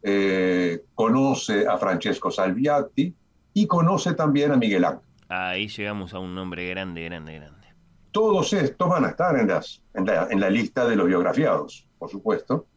eh, 0.02 0.84
conoce 0.94 1.68
a 1.68 1.78
Francesco 1.78 2.30
Salviati 2.30 3.14
y 3.54 3.68
conoce 3.68 4.14
también 4.14 4.52
a 4.52 4.58
Miguel 4.58 4.86
Ángel. 4.86 5.13
Ahí 5.36 5.68
llegamos 5.68 6.14
a 6.14 6.20
un 6.20 6.36
nombre 6.36 6.70
grande, 6.70 7.04
grande, 7.06 7.34
grande. 7.34 7.68
Todos 8.12 8.54
estos 8.54 8.88
van 8.88 9.06
a 9.06 9.10
estar 9.10 9.36
en, 9.40 9.48
las, 9.48 9.82
en, 9.96 10.06
la, 10.06 10.28
en 10.30 10.40
la 10.40 10.48
lista 10.48 10.86
de 10.86 10.96
los 10.96 11.08
biografiados, 11.08 11.88
por 11.98 12.12
supuesto. 12.12 12.68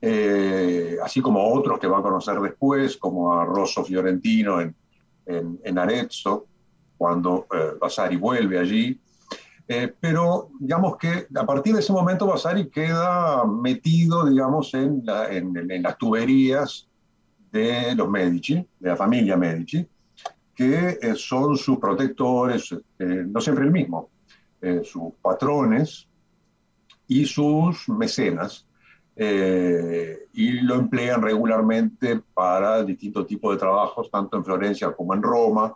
Eh, 0.00 0.96
así 1.00 1.20
como 1.20 1.48
otros 1.54 1.78
que 1.78 1.86
va 1.86 2.00
a 2.00 2.02
conocer 2.02 2.40
después, 2.40 2.96
como 2.96 3.32
a 3.32 3.44
Rosso 3.44 3.84
Fiorentino 3.84 4.60
en, 4.60 4.74
en, 5.24 5.78
Arezzo, 5.78 6.46
cuando 6.98 7.46
eh, 7.54 7.74
Vasari 7.80 8.16
vuelve 8.16 8.58
allí. 8.58 9.00
Eh, 9.68 9.94
pero 10.00 10.50
digamos 10.58 10.96
que 10.96 11.28
a 11.32 11.46
partir 11.46 11.74
de 11.74 11.80
ese 11.80 11.92
momento 11.92 12.26
Vasari 12.26 12.68
queda 12.68 13.44
metido, 13.46 14.26
digamos, 14.26 14.74
en, 14.74 15.02
la, 15.04 15.32
en, 15.32 15.82
las 15.84 15.96
tuberías 15.98 16.88
de 17.52 17.94
los 17.94 18.08
Medici, 18.08 18.54
de 18.80 18.88
la 18.88 18.96
familia 18.96 19.36
Medici, 19.36 19.86
que 20.54 20.98
eh, 21.00 21.14
son 21.14 21.56
sus 21.56 21.78
protectores, 21.78 22.74
no 22.98 23.40
siempre 23.40 23.64
el 23.64 23.70
mismo, 23.70 24.10
eh, 24.60 24.82
sus 24.84 25.14
patrones 25.20 26.06
y 27.08 27.24
sus 27.26 27.88
mecenas. 27.88 28.64
Eh, 29.16 30.28
y 30.34 30.52
lo 30.60 30.76
emplean 30.76 31.20
regularmente 31.20 32.22
para 32.32 32.82
distintos 32.84 33.26
tipos 33.26 33.52
de 33.52 33.58
trabajos, 33.58 34.08
tanto 34.08 34.36
en 34.36 34.44
Florencia 34.44 34.92
como 34.92 35.14
en 35.14 35.22
Roma, 35.22 35.74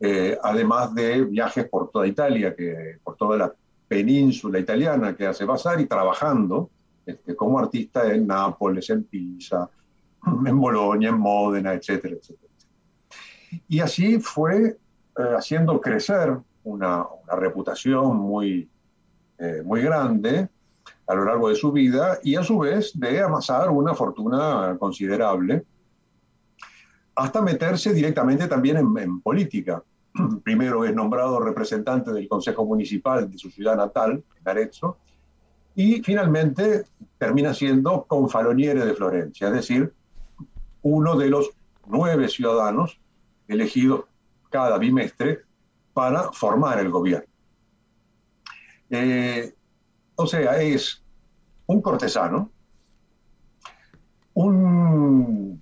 eh, 0.00 0.36
además 0.42 0.94
de 0.94 1.24
viajes 1.24 1.68
por 1.68 1.90
toda 1.90 2.06
Italia, 2.06 2.54
que, 2.56 2.98
por 3.04 3.16
toda 3.16 3.36
la 3.36 3.54
península 3.86 4.58
italiana 4.58 5.14
que 5.14 5.26
hace 5.26 5.44
Vasari, 5.44 5.84
trabajando 5.84 6.70
este, 7.04 7.36
como 7.36 7.58
artista 7.58 8.10
en 8.12 8.26
Nápoles, 8.26 8.88
en 8.88 9.04
Pisa, 9.04 9.68
en 10.46 10.58
Bolonia, 10.58 11.10
en 11.10 11.18
Módena, 11.18 11.74
etcétera, 11.74 12.16
etcétera. 12.16 12.43
Y 13.68 13.80
así 13.80 14.20
fue 14.20 14.66
eh, 14.66 15.22
haciendo 15.36 15.80
crecer 15.80 16.36
una, 16.64 17.06
reputación 17.36 18.16
muy, 18.16 18.68
eh, 19.38 19.62
muy 19.64 19.82
grande 19.82 20.48
a 21.06 21.14
lo 21.14 21.24
largo 21.24 21.48
de 21.48 21.54
su 21.54 21.72
vida 21.72 22.18
y 22.22 22.36
a 22.36 22.42
su 22.42 22.58
vez 22.58 22.98
de 22.98 23.20
amasar 23.22 23.70
una 23.70 23.94
fortuna 23.94 24.76
considerable 24.78 25.64
hasta 27.16 27.42
meterse 27.42 27.92
directamente 27.92 28.48
también 28.48 28.78
en, 28.78 28.98
en, 28.98 29.20
política. 29.20 29.82
Primero 30.42 30.84
es 30.84 30.94
nombrado 30.94 31.38
representante 31.40 32.12
del 32.12 32.28
Consejo 32.28 32.64
Municipal 32.64 33.30
de 33.30 33.38
su 33.38 33.50
ciudad 33.50 33.76
natal, 33.76 34.24
Arezzo, 34.44 34.98
y 35.74 36.02
finalmente 36.02 36.84
termina 37.18 37.52
siendo 37.52 38.04
confaloniere 38.04 38.84
de 38.84 38.94
Florencia, 38.94 39.48
es 39.48 39.54
decir, 39.54 39.92
uno 40.82 41.16
de 41.16 41.28
los 41.28 41.50
nueve 41.86 42.28
ciudadanos 42.28 43.00
elegidos 43.48 44.04
cada 44.50 44.78
bimestre 44.78 45.42
para 45.92 46.32
formar 46.32 46.78
el 46.80 46.90
gobierno. 46.90 47.32
Eh, 48.90 49.54
o 50.16 50.26
sea, 50.26 50.60
es 50.60 51.02
un 51.66 51.80
cortesano, 51.80 52.50
un, 54.34 55.60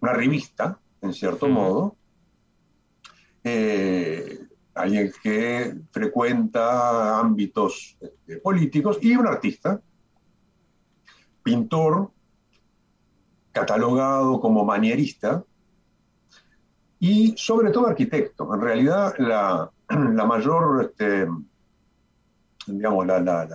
una 0.00 0.12
revista, 0.12 0.78
en 1.00 1.12
cierto 1.12 1.48
modo, 1.48 1.96
eh, 3.44 4.46
alguien 4.74 5.12
que 5.22 5.74
frecuenta 5.90 7.18
ámbitos 7.18 7.96
este, 8.00 8.38
políticos 8.38 8.98
y 9.00 9.14
un 9.16 9.26
artista, 9.26 9.80
pintor, 11.42 12.10
catalogado 13.52 14.40
como 14.40 14.64
manierista 14.64 15.44
y 17.04 17.34
sobre 17.36 17.70
todo 17.70 17.86
arquitecto. 17.86 18.54
En 18.54 18.62
realidad 18.62 19.14
la, 19.18 19.70
la 19.90 20.24
mayor... 20.24 20.84
Este, 20.90 21.28
digamos, 22.66 23.06
la, 23.06 23.20
la, 23.20 23.46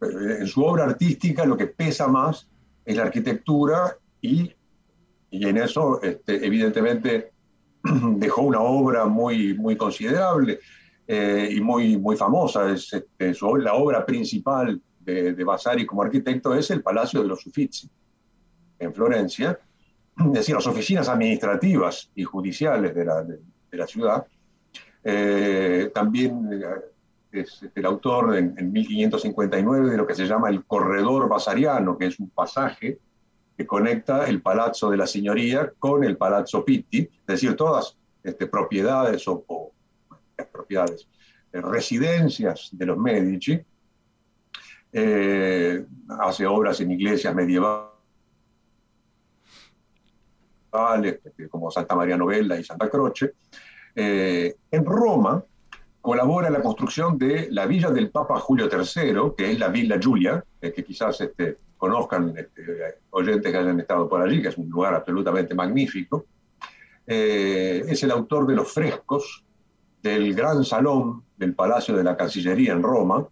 en 0.00 0.46
su 0.46 0.62
obra 0.62 0.84
artística 0.84 1.44
lo 1.44 1.56
que 1.56 1.66
pesa 1.66 2.06
más 2.06 2.46
es 2.84 2.96
la 2.96 3.02
arquitectura 3.02 3.96
y, 4.22 4.52
y 5.28 5.48
en 5.48 5.56
eso, 5.56 6.00
este, 6.02 6.46
evidentemente, 6.46 7.32
dejó 7.82 8.42
una 8.42 8.60
obra 8.60 9.06
muy, 9.06 9.54
muy 9.54 9.76
considerable 9.76 10.60
eh, 11.08 11.48
y 11.50 11.60
muy, 11.60 11.96
muy 11.96 12.16
famosa. 12.16 12.70
Es, 12.70 12.92
este, 12.92 13.34
la 13.58 13.74
obra 13.74 14.06
principal 14.06 14.80
de, 15.00 15.32
de, 15.32 15.44
Vasari 15.44 15.84
como 15.84 16.02
arquitecto 16.02 16.54
es 16.54 16.70
el 16.70 16.80
Palacio 16.80 17.22
de 17.22 17.26
los 17.26 17.44
Uffizi, 17.44 17.90
en 18.78 18.94
Florencia, 18.94 19.58
es 20.18 20.32
decir, 20.32 20.54
las 20.54 20.66
oficinas 20.66 21.08
administrativas 21.08 22.10
y 22.14 22.24
judiciales 22.24 22.94
de 22.94 23.04
la, 23.04 23.22
de, 23.22 23.38
la 23.72 23.86
ciudad. 23.86 24.26
Eh, 25.04 25.90
también 25.94 26.48
es 27.30 27.64
el 27.74 27.86
autor 27.86 28.36
en, 28.36 28.54
en, 28.58 28.72
1559 28.72 29.90
de 29.90 29.96
lo 29.96 30.06
que 30.06 30.14
se 30.14 30.26
llama 30.26 30.48
el 30.48 30.64
Corredor 30.64 31.28
Vasariano, 31.28 31.96
que 31.96 32.06
es 32.06 32.18
un 32.18 32.30
pasaje 32.30 32.98
que 33.56 33.66
conecta 33.66 34.26
el 34.26 34.40
Palazzo 34.40 34.90
de 34.90 34.96
la 34.96 35.06
Signoría 35.06 35.72
con 35.78 36.04
el 36.04 36.16
Palazzo 36.16 36.64
Pitti, 36.64 36.98
es 37.00 37.26
decir, 37.26 37.56
todas 37.56 37.96
este, 38.22 38.46
propiedades 38.46 39.26
o, 39.26 39.44
o 39.46 39.72
propiedades, 40.52 41.08
eh, 41.52 41.60
residencias 41.60 42.70
de 42.72 42.86
los 42.86 42.98
Medici, 42.98 43.60
eh, 44.92 45.84
hace 46.20 46.46
obras 46.46 46.80
en 46.80 46.92
iglesias 46.92 47.34
medievales 47.34 47.97
como 51.50 51.70
Santa 51.70 51.94
María 51.94 52.16
Novella 52.16 52.58
y 52.58 52.64
Santa 52.64 52.88
Croce. 52.88 53.34
Eh, 53.94 54.56
en 54.70 54.84
Roma 54.84 55.42
colabora 56.00 56.46
en 56.46 56.54
la 56.54 56.62
construcción 56.62 57.18
de 57.18 57.48
la 57.50 57.66
villa 57.66 57.90
del 57.90 58.10
Papa 58.10 58.38
Julio 58.38 58.68
III, 58.70 59.34
que 59.36 59.50
es 59.50 59.58
la 59.58 59.68
Villa 59.68 59.98
Giulia, 59.98 60.44
eh, 60.60 60.72
que 60.72 60.84
quizás 60.84 61.20
este, 61.20 61.58
conozcan 61.76 62.34
este, 62.36 62.62
oyentes 63.10 63.50
que 63.50 63.58
hayan 63.58 63.80
estado 63.80 64.08
por 64.08 64.22
allí, 64.22 64.40
que 64.40 64.48
es 64.48 64.58
un 64.58 64.68
lugar 64.68 64.94
absolutamente 64.94 65.54
magnífico. 65.54 66.26
Eh, 67.06 67.84
es 67.88 68.02
el 68.02 68.10
autor 68.10 68.46
de 68.46 68.54
los 68.54 68.72
frescos 68.72 69.44
del 70.02 70.34
gran 70.34 70.64
salón 70.64 71.24
del 71.36 71.54
Palacio 71.54 71.96
de 71.96 72.04
la 72.04 72.16
Cancillería 72.16 72.72
en 72.72 72.82
Roma 72.82 73.26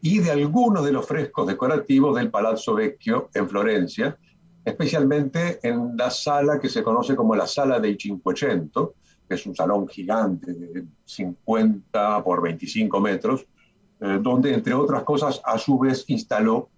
y 0.00 0.18
de 0.20 0.30
algunos 0.30 0.84
de 0.84 0.92
los 0.92 1.06
frescos 1.06 1.46
decorativos 1.46 2.16
del 2.16 2.30
Palazzo 2.30 2.74
Vecchio 2.74 3.30
en 3.34 3.48
Florencia, 3.48 4.16
especialmente 4.68 5.60
en 5.62 5.96
la 5.96 6.10
sala 6.10 6.60
que 6.60 6.68
se 6.68 6.82
conoce 6.82 7.16
como 7.16 7.34
la 7.34 7.46
Sala 7.46 7.80
dei 7.80 7.96
Cinquecento, 7.96 8.94
que 9.26 9.34
es 9.34 9.46
un 9.46 9.54
salón 9.54 9.88
gigante 9.88 10.52
de 10.52 10.84
50 11.04 12.22
por 12.22 12.42
25 12.42 13.00
metros, 13.00 13.46
eh, 14.00 14.18
donde, 14.20 14.52
entre 14.52 14.74
otras 14.74 15.02
cosas, 15.04 15.40
a 15.44 15.58
su 15.58 15.78
vez 15.78 16.04
instaló, 16.08 16.68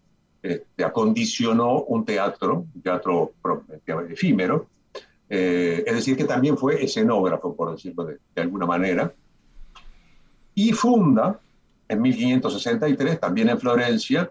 eh, 0.43 0.65
acondicionó 0.85 1.83
un 1.83 2.05
teatro, 2.05 2.67
un 2.75 2.83
teatro 2.83 3.33
efímero, 4.09 4.67
eh, 5.29 5.85
es 5.87 5.95
decir, 5.95 6.17
que 6.17 6.25
también 6.25 6.57
fue 6.57 6.83
escenógrafo, 6.83 7.55
por 7.55 7.73
decirlo 7.73 8.05
de, 8.05 8.19
de 8.35 8.43
alguna 8.43 8.67
manera, 8.67 9.13
y 10.55 10.73
funda 10.73 11.39
en 11.89 12.03
1563, 12.03 13.21
también 13.21 13.49
en 13.49 13.59
Florencia, 13.59 14.31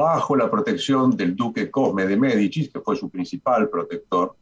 bajo 0.00 0.34
la 0.34 0.50
protección 0.50 1.16
del 1.16 1.36
duque 1.36 1.70
Cosme 1.70 2.06
de 2.06 2.16
Medici, 2.16 2.68
que 2.68 2.80
fue 2.80 2.96
su 2.96 3.10
principal 3.10 3.68
protector, 3.68 4.34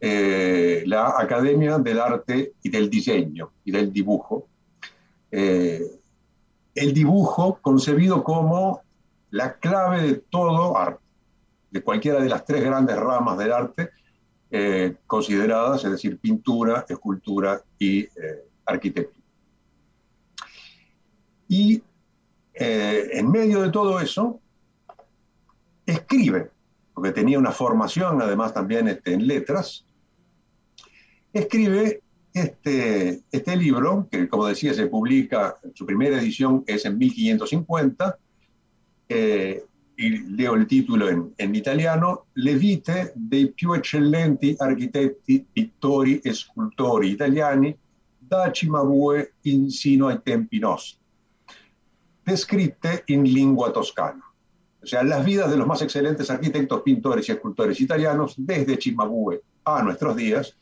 eh, 0.00 0.84
la 0.86 1.14
Academia 1.18 1.78
del 1.78 1.98
Arte 1.98 2.54
y 2.62 2.68
del 2.68 2.88
Diseño 2.88 3.52
y 3.64 3.72
del 3.72 3.92
Dibujo. 3.92 4.46
Eh, 5.30 5.82
el 6.74 6.92
dibujo 6.92 7.58
concebido 7.60 8.22
como 8.22 8.82
la 9.30 9.54
clave 9.54 10.02
de 10.02 10.14
todo 10.14 10.76
arte, 10.76 11.02
de 11.70 11.82
cualquiera 11.82 12.20
de 12.20 12.28
las 12.28 12.44
tres 12.44 12.64
grandes 12.64 12.96
ramas 12.96 13.38
del 13.38 13.52
arte 13.52 13.90
eh, 14.50 14.96
consideradas, 15.06 15.84
es 15.84 15.90
decir, 15.92 16.18
pintura, 16.18 16.84
escultura 16.88 17.62
y 17.78 18.06
arquitectura. 18.66 19.24
Y 21.48 21.82
en 22.54 23.30
medio 23.30 23.62
de 23.62 23.70
todo 23.70 24.00
eso, 24.00 24.40
escribe, 25.86 26.50
porque 26.94 27.12
tenía 27.12 27.38
una 27.38 27.52
formación 27.52 28.20
además 28.22 28.54
también 28.54 28.88
este, 28.88 29.14
en 29.14 29.26
letras, 29.26 29.84
escribe 31.32 32.00
este, 32.32 33.22
este 33.30 33.56
libro, 33.56 34.08
que 34.10 34.28
como 34.28 34.46
decía 34.46 34.74
se 34.74 34.86
publica, 34.86 35.56
su 35.74 35.86
primera 35.86 36.20
edición 36.20 36.64
es 36.66 36.84
en 36.84 36.98
1550, 36.98 38.18
eh, 39.08 39.64
y 39.96 40.18
leo 40.34 40.56
il 40.56 40.66
titolo 40.66 41.08
in, 41.10 41.32
in, 41.38 41.54
italiano, 41.54 42.26
Le 42.34 42.54
vite 42.56 43.12
dei 43.14 43.52
più 43.52 43.72
eccellenti 43.74 44.54
architetti, 44.58 45.46
pittori 45.52 46.18
e 46.18 46.32
scultori 46.32 47.10
italiani 47.10 47.76
da 48.18 48.50
Cimabue 48.50 49.34
insino 49.42 50.08
ai 50.08 50.20
tempi 50.22 50.58
nostri, 50.58 50.98
descritte 52.22 53.02
in 53.06 53.22
lingua 53.22 53.70
toscana. 53.70 54.33
O 54.84 54.86
sea, 54.86 55.02
las 55.02 55.24
vidas 55.24 55.50
de 55.50 55.56
los 55.56 55.66
más 55.66 55.80
excelentes 55.80 56.30
arquitectos, 56.30 56.82
pintores 56.82 57.26
y 57.26 57.32
escultores 57.32 57.80
italianos 57.80 58.34
desde 58.36 58.76
Cimabue 58.76 59.40
a 59.64 59.82
nuestros 59.82 60.14
días, 60.14 60.58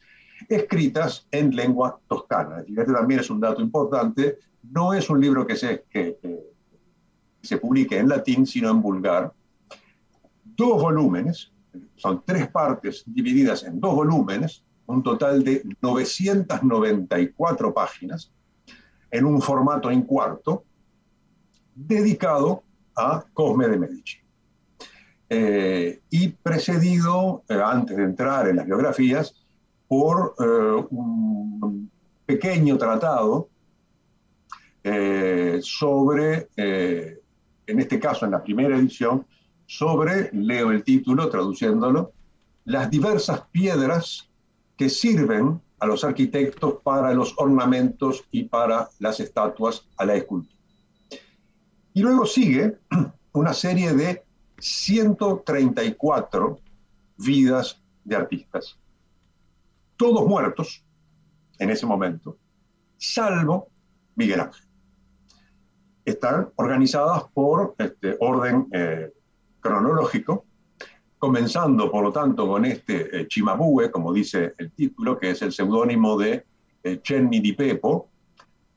escritas 0.49 1.27
en 1.33 1.57
lengua 1.57 1.99
toscana. 2.07 2.63
Y 2.65 2.79
este 2.79 2.93
también 2.93 3.19
es 3.19 3.31
un 3.31 3.41
dato 3.41 3.61
importante, 3.61 4.39
no 4.71 4.95
es 4.95 5.11
un 5.11 5.21
libro 5.21 5.45
que 5.45 5.57
se, 5.57 5.85
que, 5.91 6.19
que 6.23 6.39
se 7.43 7.59
publique 7.59 7.99
en 7.99 8.09
latín, 8.09 8.47
sino 8.47 8.71
en 8.71 8.81
vulgar. 8.81 9.33
Dos 10.45 10.81
volúmenes, 10.81 11.51
son 11.97 12.23
tres 12.25 12.47
partes 12.47 13.03
divididas 13.05 13.65
en 13.65 13.81
dos 13.81 13.97
volúmenes, 13.97 14.63
un 14.87 15.03
total 15.03 15.43
de 15.43 15.65
994 15.81 17.75
páginas, 17.75 18.31
en 19.11 19.25
un 19.25 19.43
formato 19.43 19.91
en 19.91 20.03
cuarto, 20.03 20.63
dedicado 21.75 22.63
a 22.97 23.25
Cosme 23.33 23.69
de 23.69 23.79
Medici. 23.79 24.19
Eh, 25.29 26.01
y 26.11 26.29
precedido, 26.29 27.43
eh, 27.49 27.59
antes 27.65 27.97
de 27.97 28.03
entrar 28.03 28.49
en 28.49 28.57
las 28.57 28.67
biografías, 28.67 29.35
por 29.89 30.35
eh, 30.39 30.85
un 30.91 31.91
pequeño 32.27 32.77
tratado 32.77 33.49
sobre 35.63 36.49
en 36.57 37.79
este 37.79 38.01
caso 38.01 38.25
en 38.25 38.33
la 38.33 38.43
primera 38.43 38.77
edición, 38.77 39.25
sobre, 39.67 40.29
leo 40.33 40.71
el 40.71 40.83
título 40.83 41.29
traduciéndolo, 41.29 42.13
las 42.65 42.91
diversas 42.91 43.43
piedras 43.53 44.29
que 44.77 44.89
sirven 44.89 45.61
a 45.79 45.87
los 45.87 46.05
arquitectos 46.05 46.75
para 46.83 47.13
los 47.15 47.35
ornamentos 47.39 48.25
y 48.31 48.45
para 48.45 48.89
las 48.99 49.21
estatuas 49.21 49.89
a 49.97 50.05
la 50.05 50.15
escultura. 50.15 50.52
Y 51.95 52.03
luego 52.03 52.27
sigue 52.27 52.79
una 53.33 53.53
serie 53.53 53.93
de 53.93 54.25
134 54.59 56.59
vidas 57.19 57.81
de 58.05 58.17
artistas, 58.17 58.79
todos 59.97 60.27
muertos 60.27 60.85
en 61.59 61.71
ese 61.71 61.87
momento, 61.87 62.37
salvo 62.97 63.69
Miguel 64.17 64.41
Ángel. 64.41 64.67
Están 66.05 66.49
organizadas 66.57 67.25
por 67.33 67.75
este 67.79 68.17
orden 68.19 68.67
eh, 68.73 69.13
cronológico, 69.61 70.45
comenzando 71.19 71.91
por 71.91 72.03
lo 72.03 72.13
tanto 72.13 72.49
con 72.49 72.65
este 72.65 73.21
eh, 73.21 73.29
Chimabue, 73.29 73.91
como 73.91 74.13
dice 74.13 74.55
el 74.59 74.73
título, 74.73 75.19
que 75.19 75.31
es 75.31 75.43
el 75.43 75.53
seudónimo 75.53 76.19
de 76.19 76.45
eh, 76.83 77.01
Cenni 77.05 77.39
di 77.39 77.53
Pepo, 77.53 78.09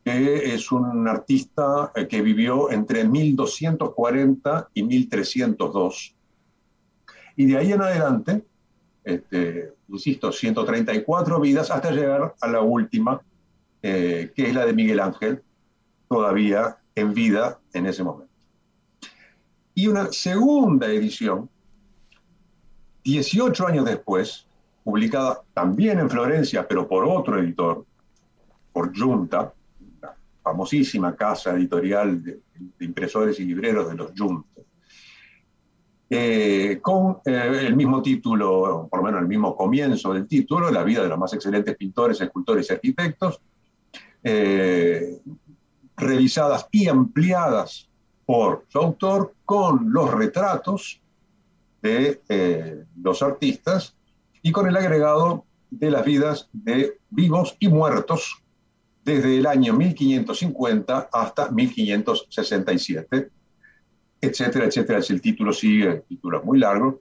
que 0.06 0.53
es 0.53 0.72
un 0.72 1.07
artista 1.07 1.91
eh, 1.95 2.07
que 2.07 2.22
vivió 2.22 2.72
entre 2.72 3.06
1240 3.06 4.69
y 4.76 4.84
1302. 4.84 6.15
Y 7.36 7.45
de 7.48 7.57
ahí 7.57 7.73
en 7.73 7.82
adelante, 7.82 8.45
este, 9.03 9.73
insisto, 9.88 10.32
134 10.32 11.40
vidas 11.40 11.72
hasta 11.72 11.90
llegar 11.90 12.36
a 12.40 12.48
la 12.48 12.61
última, 12.61 13.19
eh, 13.82 14.32
que 14.36 14.44
es 14.44 14.53
la 14.53 14.68
de 14.68 14.73
Miguel 14.73 14.99
Ángel, 14.99 15.41
todavía 16.07 16.77
en 16.94 17.15
vida 17.15 17.60
en 17.73 17.88
ese 17.88 18.03
momento. 18.03 18.32
Y 19.73 19.88
una 19.88 20.11
segunda 20.11 20.86
edición, 20.86 21.49
18 23.03 23.68
años 23.68 23.86
después, 23.86 24.45
publicada 24.84 25.41
también 25.56 25.98
en 25.98 26.11
Florencia, 26.11 26.68
pero 26.68 26.88
por 26.88 27.06
otro 27.06 27.40
editor, 27.40 27.84
por 28.72 28.95
Junta, 28.95 29.55
famosísima 30.46 31.16
casa 31.16 31.56
editorial 31.56 32.24
de, 32.24 32.40
impresores 32.82 33.40
y 33.40 33.46
libreros 33.46 33.90
de 33.90 33.96
los 33.96 34.12
Junta, 34.16 34.62
eh, 36.08 36.78
con 36.84 37.18
eh, 37.26 37.64
el 37.66 37.76
mismo 37.76 38.00
título, 38.04 38.88
por 38.88 39.00
lo 39.00 39.06
menos 39.06 39.22
el 39.22 39.28
mismo 39.28 39.56
comienzo 39.56 40.14
del 40.14 40.28
título, 40.28 40.70
La 40.70 40.84
vida 40.84 41.02
de 41.02 41.10
los 41.10 41.18
más 41.18 41.34
excelentes 41.34 41.76
pintores, 41.76 42.22
escultores 42.22 42.70
y 42.70 42.74
arquitectos, 42.74 43.42
eh, 44.24 45.20
revisadas 45.98 46.68
y 46.72 46.90
ampliadas 46.90 47.90
por 48.24 48.66
su 48.68 48.78
autor 48.78 49.34
con 49.46 49.92
los 49.92 50.14
retratos 50.14 51.02
de 51.82 52.86
los 53.02 53.22
artistas 53.24 53.96
y 54.44 54.52
con 54.52 54.68
el 54.68 54.78
agregado 54.78 55.46
de 55.72 55.90
las 55.90 56.06
vidas 56.06 56.50
de 56.54 57.00
vivos 57.10 57.56
y 57.60 57.68
muertos 57.68 58.45
desde 59.06 59.38
el 59.38 59.45
año 59.45 59.73
1550 59.73 61.10
hasta 61.14 61.52
1567, 61.52 63.30
etcétera, 64.19 64.65
etcétera. 64.65 65.03
Si 65.03 65.14
el 65.14 65.22
título 65.22 65.53
sigue, 65.53 65.88
el 65.88 66.02
título 66.02 66.40
es 66.40 66.44
muy 66.44 66.57
largo. 66.60 66.99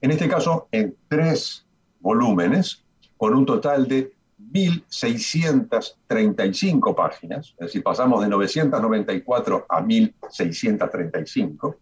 En 0.00 0.10
este 0.10 0.26
caso, 0.28 0.66
en 0.72 0.96
tres 1.08 1.64
volúmenes, 2.00 2.82
con 3.16 3.34
un 3.34 3.46
total 3.46 3.86
de 3.86 4.12
1.635 4.52 6.92
páginas, 6.94 7.54
es 7.58 7.66
decir, 7.66 7.84
pasamos 7.84 8.20
de 8.22 8.28
994 8.28 9.66
a 9.68 9.80
1.635, 9.80 11.76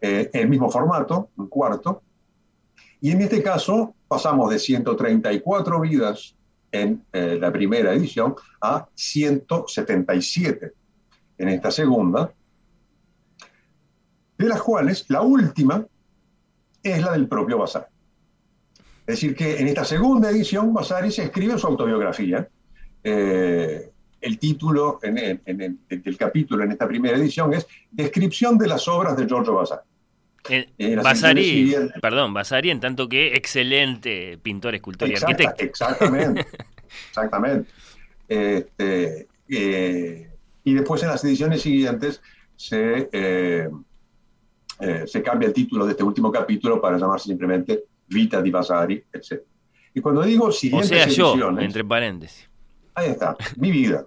eh, 0.00 0.30
el 0.32 0.48
mismo 0.48 0.68
formato, 0.68 1.30
un 1.36 1.46
cuarto, 1.48 2.02
y 3.00 3.12
en 3.12 3.20
este 3.22 3.40
caso 3.42 3.94
pasamos 4.08 4.50
de 4.50 4.58
134 4.58 5.80
vidas 5.80 6.34
en 6.72 7.04
eh, 7.12 7.38
la 7.40 7.52
primera 7.52 7.92
edición 7.92 8.34
a 8.60 8.88
177 8.94 10.72
en 11.38 11.48
esta 11.48 11.70
segunda, 11.70 12.32
de 14.38 14.48
las 14.48 14.62
cuales 14.62 15.06
la 15.08 15.22
última 15.22 15.86
es 16.82 17.02
la 17.02 17.12
del 17.12 17.28
propio 17.28 17.58
Vasari. 17.58 17.86
Es 19.06 19.16
decir, 19.16 19.34
que 19.34 19.58
en 19.58 19.68
esta 19.68 19.84
segunda 19.84 20.30
edición 20.30 20.72
Vasari 20.72 21.10
se 21.10 21.24
escribe 21.24 21.58
su 21.58 21.66
autobiografía. 21.66 22.48
Eh, 23.02 23.90
el 24.20 24.38
título 24.38 25.00
en, 25.02 25.40
del 25.88 26.16
capítulo 26.18 26.62
en 26.62 26.72
esta 26.72 26.86
primera 26.86 27.16
edición 27.16 27.54
es 27.54 27.66
Descripción 27.90 28.58
de 28.58 28.68
las 28.68 28.86
obras 28.86 29.16
de 29.16 29.26
Giorgio 29.26 29.54
Vasari. 29.54 29.89
Eh, 30.48 30.96
Vasari, 30.96 31.76
perdón, 32.00 32.32
Vasari 32.32 32.70
en 32.70 32.80
tanto 32.80 33.08
que 33.08 33.34
excelente 33.34 34.38
pintor, 34.42 34.74
escultor 34.74 35.08
y 35.08 35.14
arquitecto. 35.14 35.64
Exactamente, 35.64 36.46
exactamente. 37.08 37.70
Este, 38.26 39.28
eh, 39.48 40.30
y 40.64 40.74
después 40.74 41.02
en 41.02 41.08
las 41.08 41.24
ediciones 41.24 41.62
siguientes 41.62 42.22
se, 42.56 43.08
eh, 43.12 43.68
se 45.06 45.22
cambia 45.22 45.48
el 45.48 45.52
título 45.52 45.84
de 45.84 45.92
este 45.92 46.04
último 46.04 46.32
capítulo 46.32 46.80
para 46.80 46.96
llamarse 46.98 47.26
simplemente 47.26 47.84
Vita 48.06 48.40
di 48.40 48.50
Vasari, 48.50 49.04
etc. 49.12 49.42
Y 49.94 50.00
cuando 50.00 50.22
digo 50.22 50.50
siguientes 50.50 50.90
o 50.90 50.94
sea, 50.94 51.06
yo, 51.08 51.58
entre 51.58 51.84
paréntesis. 51.84 52.48
Ahí 52.94 53.10
está, 53.10 53.36
mi 53.56 53.70
vida. 53.70 54.06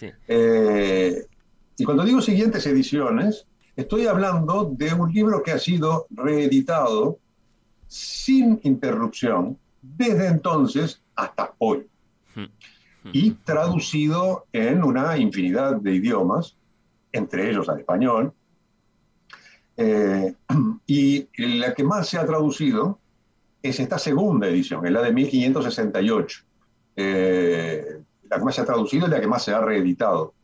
y 1.76 1.84
cuando 1.84 2.04
digo 2.04 2.20
siguientes 2.20 2.66
ediciones, 2.66 3.46
Estoy 3.78 4.08
hablando 4.08 4.72
de 4.76 4.92
un 4.92 5.12
libro 5.12 5.40
que 5.40 5.52
ha 5.52 5.58
sido 5.60 6.08
reeditado 6.10 7.20
sin 7.86 8.58
interrupción 8.64 9.56
desde 9.80 10.26
entonces 10.26 11.00
hasta 11.14 11.54
hoy 11.58 11.86
y 13.12 13.30
traducido 13.30 14.46
en 14.52 14.82
una 14.82 15.16
infinidad 15.16 15.76
de 15.76 15.94
idiomas, 15.94 16.56
entre 17.12 17.50
ellos 17.50 17.68
al 17.68 17.78
español. 17.78 18.32
Eh, 19.76 20.34
y 20.88 21.28
la 21.36 21.72
que 21.72 21.84
más 21.84 22.08
se 22.08 22.18
ha 22.18 22.26
traducido 22.26 22.98
es 23.62 23.78
esta 23.78 24.00
segunda 24.00 24.48
edición, 24.48 24.84
es 24.86 24.92
la 24.92 25.02
de 25.02 25.12
1568. 25.12 26.40
Eh, 26.96 28.02
la 28.28 28.38
que 28.38 28.44
más 28.44 28.56
se 28.56 28.60
ha 28.60 28.66
traducido 28.66 29.06
es 29.06 29.12
la 29.12 29.20
que 29.20 29.28
más 29.28 29.44
se 29.44 29.52
ha 29.52 29.60
reeditado. 29.60 30.34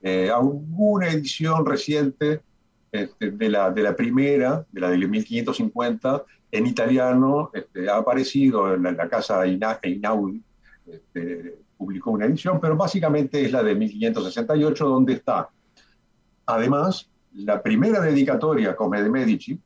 Eh, 0.00 0.30
alguna 0.30 1.08
edición 1.10 1.66
reciente 1.66 2.47
este, 2.90 3.30
de, 3.30 3.48
la, 3.48 3.70
de 3.70 3.82
la 3.82 3.94
primera, 3.94 4.64
de 4.70 4.80
la 4.80 4.90
de 4.90 4.98
1550, 4.98 6.24
en 6.50 6.66
italiano, 6.66 7.50
este, 7.52 7.88
ha 7.90 7.96
aparecido 7.96 8.74
en 8.74 8.82
la, 8.82 9.08
casa 9.08 9.44
Einaudi, 9.44 10.42
este, 10.86 11.58
publicó 11.76 12.10
una 12.10 12.26
edición, 12.26 12.58
pero 12.60 12.76
básicamente 12.76 13.44
es 13.44 13.52
la 13.52 13.62
de 13.62 13.74
1568, 13.74 14.88
donde 14.88 15.12
está, 15.14 15.48
además, 16.46 17.10
la 17.34 17.62
primera 17.62 18.00
dedicatoria 18.00 18.74
Come 18.74 19.02
de 19.02 19.10
Medici, 19.10 19.60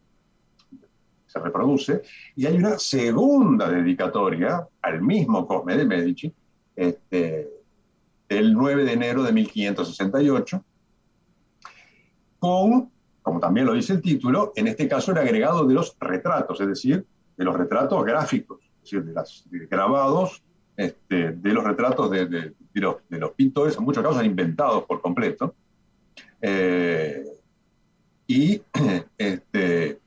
se 1.27 1.39
reproduce, 1.39 2.03
y 2.36 2.44
hay 2.44 2.57
una 2.59 2.78
segunda 2.78 3.70
dedicatoria 3.70 4.69
al 4.82 5.01
mismo 5.01 5.47
Cosme 5.47 5.77
de 5.77 5.86
Medici, 5.86 6.35
este, 6.77 7.49
del 8.28 8.53
9 8.53 8.85
de 8.85 8.93
enero 8.93 9.23
de 9.23 9.32
1568, 9.32 10.65
con 12.39 12.91
como 13.23 13.40
también 13.40 13.66
lo 13.66 13.74
dice 13.74 13.94
el 13.94 14.03
título, 14.03 14.53
en 14.57 14.66
este 14.66 14.89
caso 14.89 15.12
el 15.12 15.19
agregado 15.19 15.65
de 15.65 15.74
los 15.74 15.97
retratos, 16.01 16.61
es 16.61 16.66
decir, 16.66 17.07
de 17.36 17.44
los 17.44 17.57
retratos 17.57 18.05
gráficos, 18.05 18.61
es 18.61 18.82
decir, 18.82 19.05
de 19.05 19.12
los 19.12 19.44
grabados 19.70 20.43
este, 20.77 21.32
de 21.32 21.53
los 21.53 21.65
retratos 21.65 22.11
de, 22.11 22.55
los, 22.74 23.32
pintores, 23.36 23.77
en 23.77 23.85
muchos 23.85 24.03
casos 24.03 24.24
inventados 24.24 24.85
por 24.85 25.01
completo. 25.01 25.55
Eh, 26.40 27.24
y 28.27 28.61
este, 29.19 30.01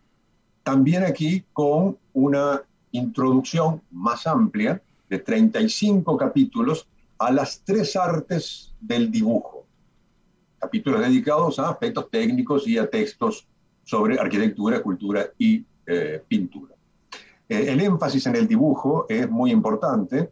también 0.64 1.04
aquí 1.04 1.46
con 1.54 1.98
una 2.14 2.62
introducción 2.92 3.82
más 3.92 4.26
amplia 4.28 4.82
de 5.10 5.20
35 5.20 6.18
capítulos 6.18 6.88
a 7.20 7.32
las 7.32 7.62
tres 7.64 7.96
artes 7.96 8.74
del 8.82 9.12
dibujo 9.12 9.55
capítulos 10.60 11.02
dedicados 11.02 11.60
a 11.60 11.70
aspectos 11.70 12.10
técnicos 12.10 12.68
y 12.68 12.78
a 12.78 12.90
textos 12.90 13.48
sobre 13.84 14.20
arquitectura, 14.20 14.82
cultura 14.82 15.28
y 15.38 15.64
eh, 15.86 16.22
pintura. 16.28 16.74
Eh, 17.48 17.66
el 17.70 17.80
énfasis 17.82 18.26
en 18.26 18.36
el 18.36 18.48
dibujo 18.48 19.06
es 19.08 19.30
muy 19.30 19.52
importante 19.52 20.32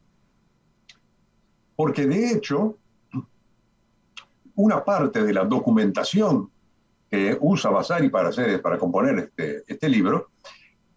porque 1.76 2.08
de 2.08 2.32
hecho 2.32 2.78
una 4.56 4.84
parte 4.84 5.24
de 5.24 5.34
la 5.34 5.46
documentación 5.46 6.50
que 7.10 7.38
usa 7.40 7.70
Vasari 7.70 8.10
para, 8.10 8.30
hacer, 8.30 8.62
para 8.62 8.78
componer 8.80 9.20
este, 9.20 9.64
este 9.68 9.90
libro 9.90 10.30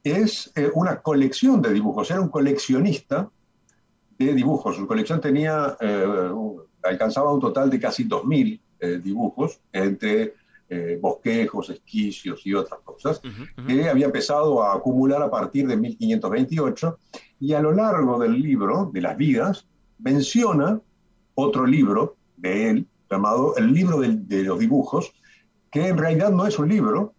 es 0.03 0.51
eh, 0.55 0.70
una 0.74 1.01
colección 1.03 1.61
de 1.61 1.73
dibujos. 1.73 2.11
Era 2.11 2.20
un 2.20 2.28
coleccionista 2.28 3.28
de 4.19 4.32
dibujos. 4.32 4.77
Su 4.77 4.86
colección 4.86 5.20
tenía, 5.20 5.77
alcanzaba 6.82 7.35
un 7.35 7.40
total 7.40 7.69
de 7.69 7.81
casi 7.81 8.09
2.000 8.09 8.61
eh, 8.81 9.01
dibujos, 9.03 9.61
entre 9.73 10.35
eh, 10.69 10.98
bosquejos, 11.01 11.70
esquicios 11.70 12.44
y 12.47 12.55
otras 12.55 12.81
cosas, 12.81 13.20
que 13.66 13.89
había 13.89 14.07
empezado 14.07 14.62
a 14.62 14.74
acumular 14.74 15.23
a 15.23 15.31
partir 15.31 15.66
de 15.66 15.77
1528 15.77 16.98
y 17.40 17.53
a 17.53 17.61
lo 17.61 17.73
largo 17.73 18.19
del 18.19 18.40
libro, 18.40 18.90
de 18.93 19.01
las 19.01 19.16
vidas, 19.16 19.66
menciona 19.98 20.81
otro 21.35 21.66
libro 21.66 22.16
de 22.36 22.70
él, 22.70 22.86
llamado 23.11 23.57
El 23.57 23.73
libro 23.73 24.01
de, 24.01 24.43
los 24.43 24.59
dibujos, 24.59 25.15
que 25.70 25.89
en 25.89 25.98
realidad 25.98 26.31
no 26.31 26.47
es 26.47 26.59
un 26.59 26.69
libro, 26.69 27.15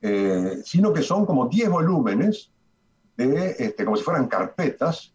eh, 0.00 0.60
sino 0.64 0.92
que 0.92 1.02
son 1.02 1.24
como 1.24 1.48
10 1.48 1.70
volúmenes, 1.70 2.50
de, 3.16 3.54
este, 3.58 3.84
como 3.84 3.96
si 3.96 4.02
fueran 4.02 4.26
carpetas, 4.26 5.14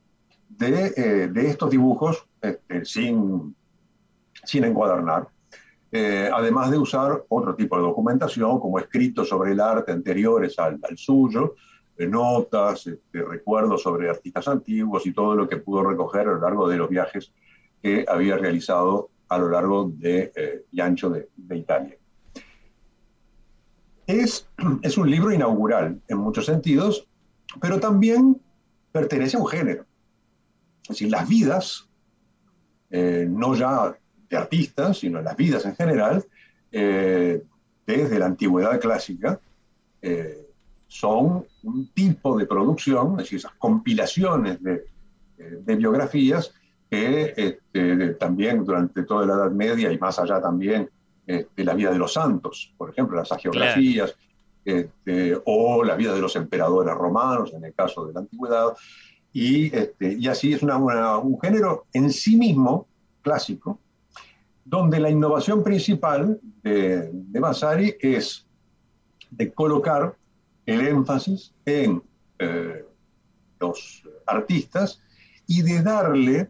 de, 0.49 1.27
de 1.27 1.47
estos 1.47 1.69
dibujos 1.69 2.25
este, 2.41 2.85
sin, 2.85 3.55
sin 4.45 4.63
encuadernar. 4.63 5.27
Eh, 5.91 6.29
además 6.33 6.69
de 6.69 6.77
usar 6.77 7.23
otro 7.29 7.55
tipo 7.55 7.77
de 7.77 7.83
documentación, 7.83 8.59
como 8.59 8.79
escritos 8.79 9.29
sobre 9.29 9.53
el 9.53 9.59
arte 9.61 9.91
anteriores 9.91 10.59
al, 10.59 10.79
suyo, 10.95 11.55
eh, 11.97 12.05
notas, 12.07 12.87
este, 12.87 13.23
recuerdos 13.23 13.83
sobre 13.83 14.09
artistas 14.09 14.47
antiguos 14.49 15.05
y 15.05 15.13
todo 15.13 15.35
lo 15.35 15.47
que 15.47 15.57
pudo 15.57 15.83
recoger 15.83 16.27
a 16.27 16.33
lo 16.33 16.41
largo 16.41 16.67
de 16.67 16.77
los 16.77 16.89
viajes 16.89 17.31
que 17.81 18.05
había 18.07 18.37
realizado 18.37 19.09
a 19.29 19.37
lo 19.37 19.49
largo 19.49 19.89
de, 19.93 20.31
eh, 20.35 20.65
y 20.71 20.81
ancho 20.81 21.09
de, 21.09 21.29
Italia. 21.55 21.97
Es, 24.05 24.49
es 24.81 24.97
un 24.97 25.09
libro 25.09 25.31
inaugural 25.31 26.01
en 26.07 26.17
muchos 26.17 26.45
sentidos, 26.45 27.07
pero 27.61 27.79
también 27.79 28.41
pertenece 28.91 29.37
a 29.37 29.39
un 29.39 29.47
género. 29.47 29.85
Es 30.83 30.89
decir, 30.89 31.09
las 31.09 31.27
vidas, 31.27 31.83
no 32.89 33.53
ya 33.55 33.97
de 34.29 34.37
artistas, 34.37 34.99
sino 34.99 35.19
en 35.19 35.25
las 35.25 35.35
vidas 35.35 35.65
en 35.65 35.75
general, 35.75 36.23
eh, 36.71 37.41
desde 37.85 38.19
la 38.19 38.25
antigüedad 38.25 38.79
clásica, 38.79 39.39
eh, 40.01 40.45
son 40.87 41.45
un 41.63 41.87
tipo 41.93 42.37
de 42.37 42.45
producción, 42.45 43.11
es 43.11 43.17
decir, 43.17 43.39
esas 43.39 43.53
compilaciones 43.53 44.61
de, 44.61 44.85
eh, 45.37 45.59
de 45.61 45.75
biografías 45.75 46.53
que 46.89 47.33
este, 47.35 48.13
también 48.13 48.63
durante 48.63 49.03
toda 49.03 49.25
la 49.25 49.33
Edad 49.33 49.51
Media 49.51 49.91
y 49.91 49.97
más 49.97 50.19
allá 50.19 50.41
también 50.41 50.89
de 51.25 51.65
la 51.65 51.73
vida 51.73 51.91
de 51.91 51.97
los 51.97 52.13
santos, 52.13 52.73
por 52.77 52.89
ejemplo, 52.89 53.17
las 53.17 53.33
agiografías, 53.33 54.15
este, 54.63 55.37
o 55.43 55.83
la 55.83 55.97
vida 55.97 56.13
de 56.13 56.21
los 56.21 56.37
emperadores 56.37 56.95
romanos, 56.95 57.51
en 57.53 57.65
el 57.65 57.73
caso 57.73 58.05
de 58.05 58.13
la 58.13 58.21
antigüedad, 58.21 58.73
y, 59.33 59.75
este, 59.75 60.17
así 60.29 60.53
es 60.53 60.63
una, 60.63 60.77
un 60.77 61.39
género 61.39 61.85
en 61.91 62.11
sí 62.11 62.37
mismo 62.37 62.87
clásico, 63.21 63.79
donde 64.69 64.99
la 64.99 65.09
innovación 65.09 65.63
principal 65.63 66.39
de, 66.61 67.09
de 67.13 67.39
Vasari 67.39 67.95
es 68.01 68.45
de 69.31 69.53
colocar 69.53 70.15
el 70.65 70.85
énfasis 70.85 71.53
en 71.65 72.03
eh, 72.37 72.85
los 73.59 74.03
artistas 74.25 75.01
y 75.47 75.61
de 75.61 75.81
darle 75.81 76.49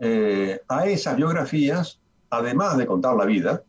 eh, 0.00 0.60
a 0.68 0.86
esas 0.86 1.16
biografías, 1.16 2.00
además 2.30 2.76
de 2.76 2.86
contar 2.86 3.14
la 3.14 3.24
vida, 3.24 3.62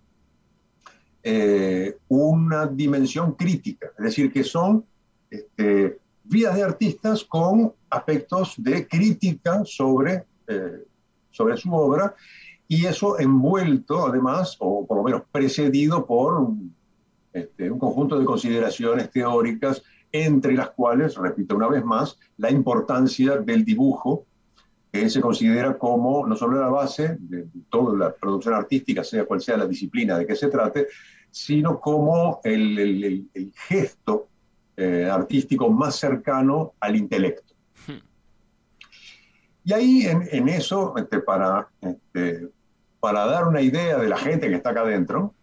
eh, 1.23 1.97
una 2.07 2.65
dimensión 2.65 3.33
crítica, 3.33 3.91
es 3.95 4.03
decir, 4.03 4.33
que 4.33 4.43
son 4.43 4.83
este, 5.29 5.99
vidas 6.23 6.55
de 6.55 6.63
artistas 6.63 7.23
con 7.23 7.73
aspectos 7.91 8.55
de 8.57 8.87
crítica 8.87 9.61
sobre, 9.65 10.25
sobre 11.29 11.57
su 11.57 11.71
obra 11.73 12.15
y 12.71 12.85
eso 12.85 13.19
envuelto 13.19 14.07
además, 14.07 14.55
o 14.59 14.87
por 14.87 14.95
lo 14.95 15.03
menos 15.03 15.23
precedido 15.29 16.05
por 16.05 16.53
este, 17.33 17.69
un 17.69 17.77
conjunto 17.77 18.17
de 18.17 18.23
consideraciones 18.23 19.11
teóricas, 19.11 19.83
entre 20.09 20.53
las 20.53 20.69
cuales, 20.69 21.15
repito 21.15 21.57
una 21.57 21.67
vez 21.67 21.83
más, 21.83 22.17
la 22.37 22.49
importancia 22.49 23.35
del 23.35 23.65
dibujo, 23.65 24.23
que 24.89 25.09
se 25.09 25.19
considera 25.19 25.77
como 25.77 26.25
no 26.25 26.37
solo 26.37 26.61
la 26.61 26.69
base 26.69 27.17
de 27.19 27.45
toda 27.69 27.97
la 27.97 28.13
producción 28.13 28.53
artística, 28.53 29.03
sea 29.03 29.25
cual 29.25 29.41
sea 29.41 29.57
la 29.57 29.67
disciplina 29.67 30.17
de 30.17 30.25
que 30.25 30.37
se 30.37 30.47
trate, 30.47 30.87
sino 31.29 31.77
como 31.77 32.39
el, 32.41 32.79
el, 32.79 33.27
el 33.33 33.51
gesto 33.67 34.29
eh, 34.77 35.09
artístico 35.11 35.69
más 35.69 35.97
cercano 35.97 36.71
al 36.79 36.95
intelecto. 36.95 37.53
Hmm. 37.85 37.99
Y 39.65 39.73
ahí 39.73 40.05
en, 40.05 40.25
en 40.31 40.47
eso, 40.47 40.93
este, 40.95 41.19
para, 41.19 41.67
este, 41.81 42.49
para 43.01 43.25
dar 43.25 43.47
una 43.47 43.61
idea 43.61 43.97
de 43.97 44.07
la 44.07 44.17
gente 44.17 44.47
que 44.47 44.55
está 44.55 44.69
acá 44.69 44.81
adentro, 44.81 45.33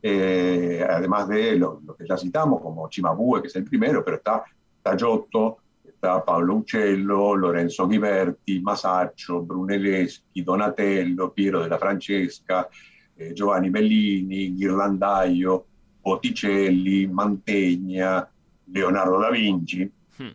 eh, 0.00 0.86
además 0.88 1.28
de 1.28 1.56
lo, 1.56 1.82
lo, 1.84 1.96
que 1.96 2.06
ya 2.06 2.16
citamos, 2.16 2.62
como 2.62 2.88
Chimabue, 2.88 3.42
que 3.42 3.48
es 3.48 3.56
el 3.56 3.64
primero, 3.64 4.04
pero 4.04 4.18
está, 4.18 4.44
está 4.78 4.96
Giotto, 4.96 5.58
está 5.84 6.24
Paolo 6.24 6.54
Uccello, 6.54 7.34
Lorenzo 7.34 7.88
Ghiberti, 7.88 8.60
Masaccio, 8.60 9.42
Brunelleschi, 9.42 10.42
Donatello, 10.44 11.32
Piero 11.32 11.60
della 11.60 11.76
Francesca, 11.76 12.68
eh, 13.16 13.32
Giovanni 13.32 13.68
Bellini, 13.68 14.54
Ghirlandaio, 14.54 15.66
Botticelli, 16.00 17.08
Mantegna, 17.08 18.30
Leonardo 18.66 19.18
da 19.18 19.30
Vinci, 19.30 19.92
hmm. 20.18 20.30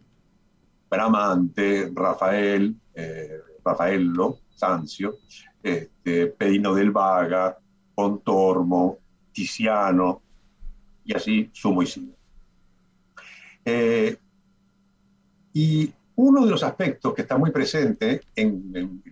Bramante, 0.86 1.90
Rafael, 1.95 2.76
eh, 2.91 3.41
Raffaello, 3.64 4.40
Sanzio, 4.49 5.19
este, 5.63 6.27
Pedino 6.27 6.73
del 6.73 6.91
Vaga, 6.91 7.57
Pontormo, 7.95 8.97
Tiziano, 9.31 10.21
y 11.05 11.15
así 11.15 11.49
sumo 11.53 11.83
y 11.83 11.88
sigo. 11.88 12.13
Eh, 13.65 14.17
y 15.53 15.93
uno 16.15 16.45
de 16.45 16.51
los 16.51 16.63
aspectos 16.63 17.13
que 17.13 17.23
está 17.23 17.38
muy 17.38 17.51
presente 17.51 18.21
en, 18.35 18.71
en 18.73 19.03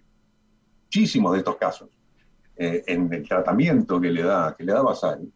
muchísimos 0.83 1.33
de 1.33 1.39
estos 1.39 1.57
casos, 1.57 1.89
eh, 2.57 2.83
en 2.87 3.11
el 3.13 3.27
tratamiento 3.27 4.01
que 4.01 4.11
le 4.11 4.23
da, 4.23 4.55
que 4.57 4.63
le 4.63 4.73
da 4.73 4.81
Vasari, 4.81 5.31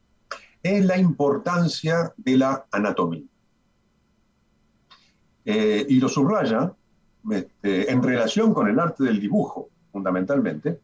es 0.62 0.86
la 0.86 0.98
importancia 0.98 2.14
de 2.18 2.38
la 2.38 2.66
anatomía. 2.72 3.24
Eh, 5.46 5.86
y 5.90 6.00
lo 6.00 6.08
subraya 6.08 6.74
este, 7.32 7.92
en 7.92 8.02
relación 8.02 8.54
con 8.54 8.68
el 8.68 8.80
arte 8.80 9.04
del 9.04 9.20
dibujo, 9.20 9.70
fundamentalmente, 9.92 10.80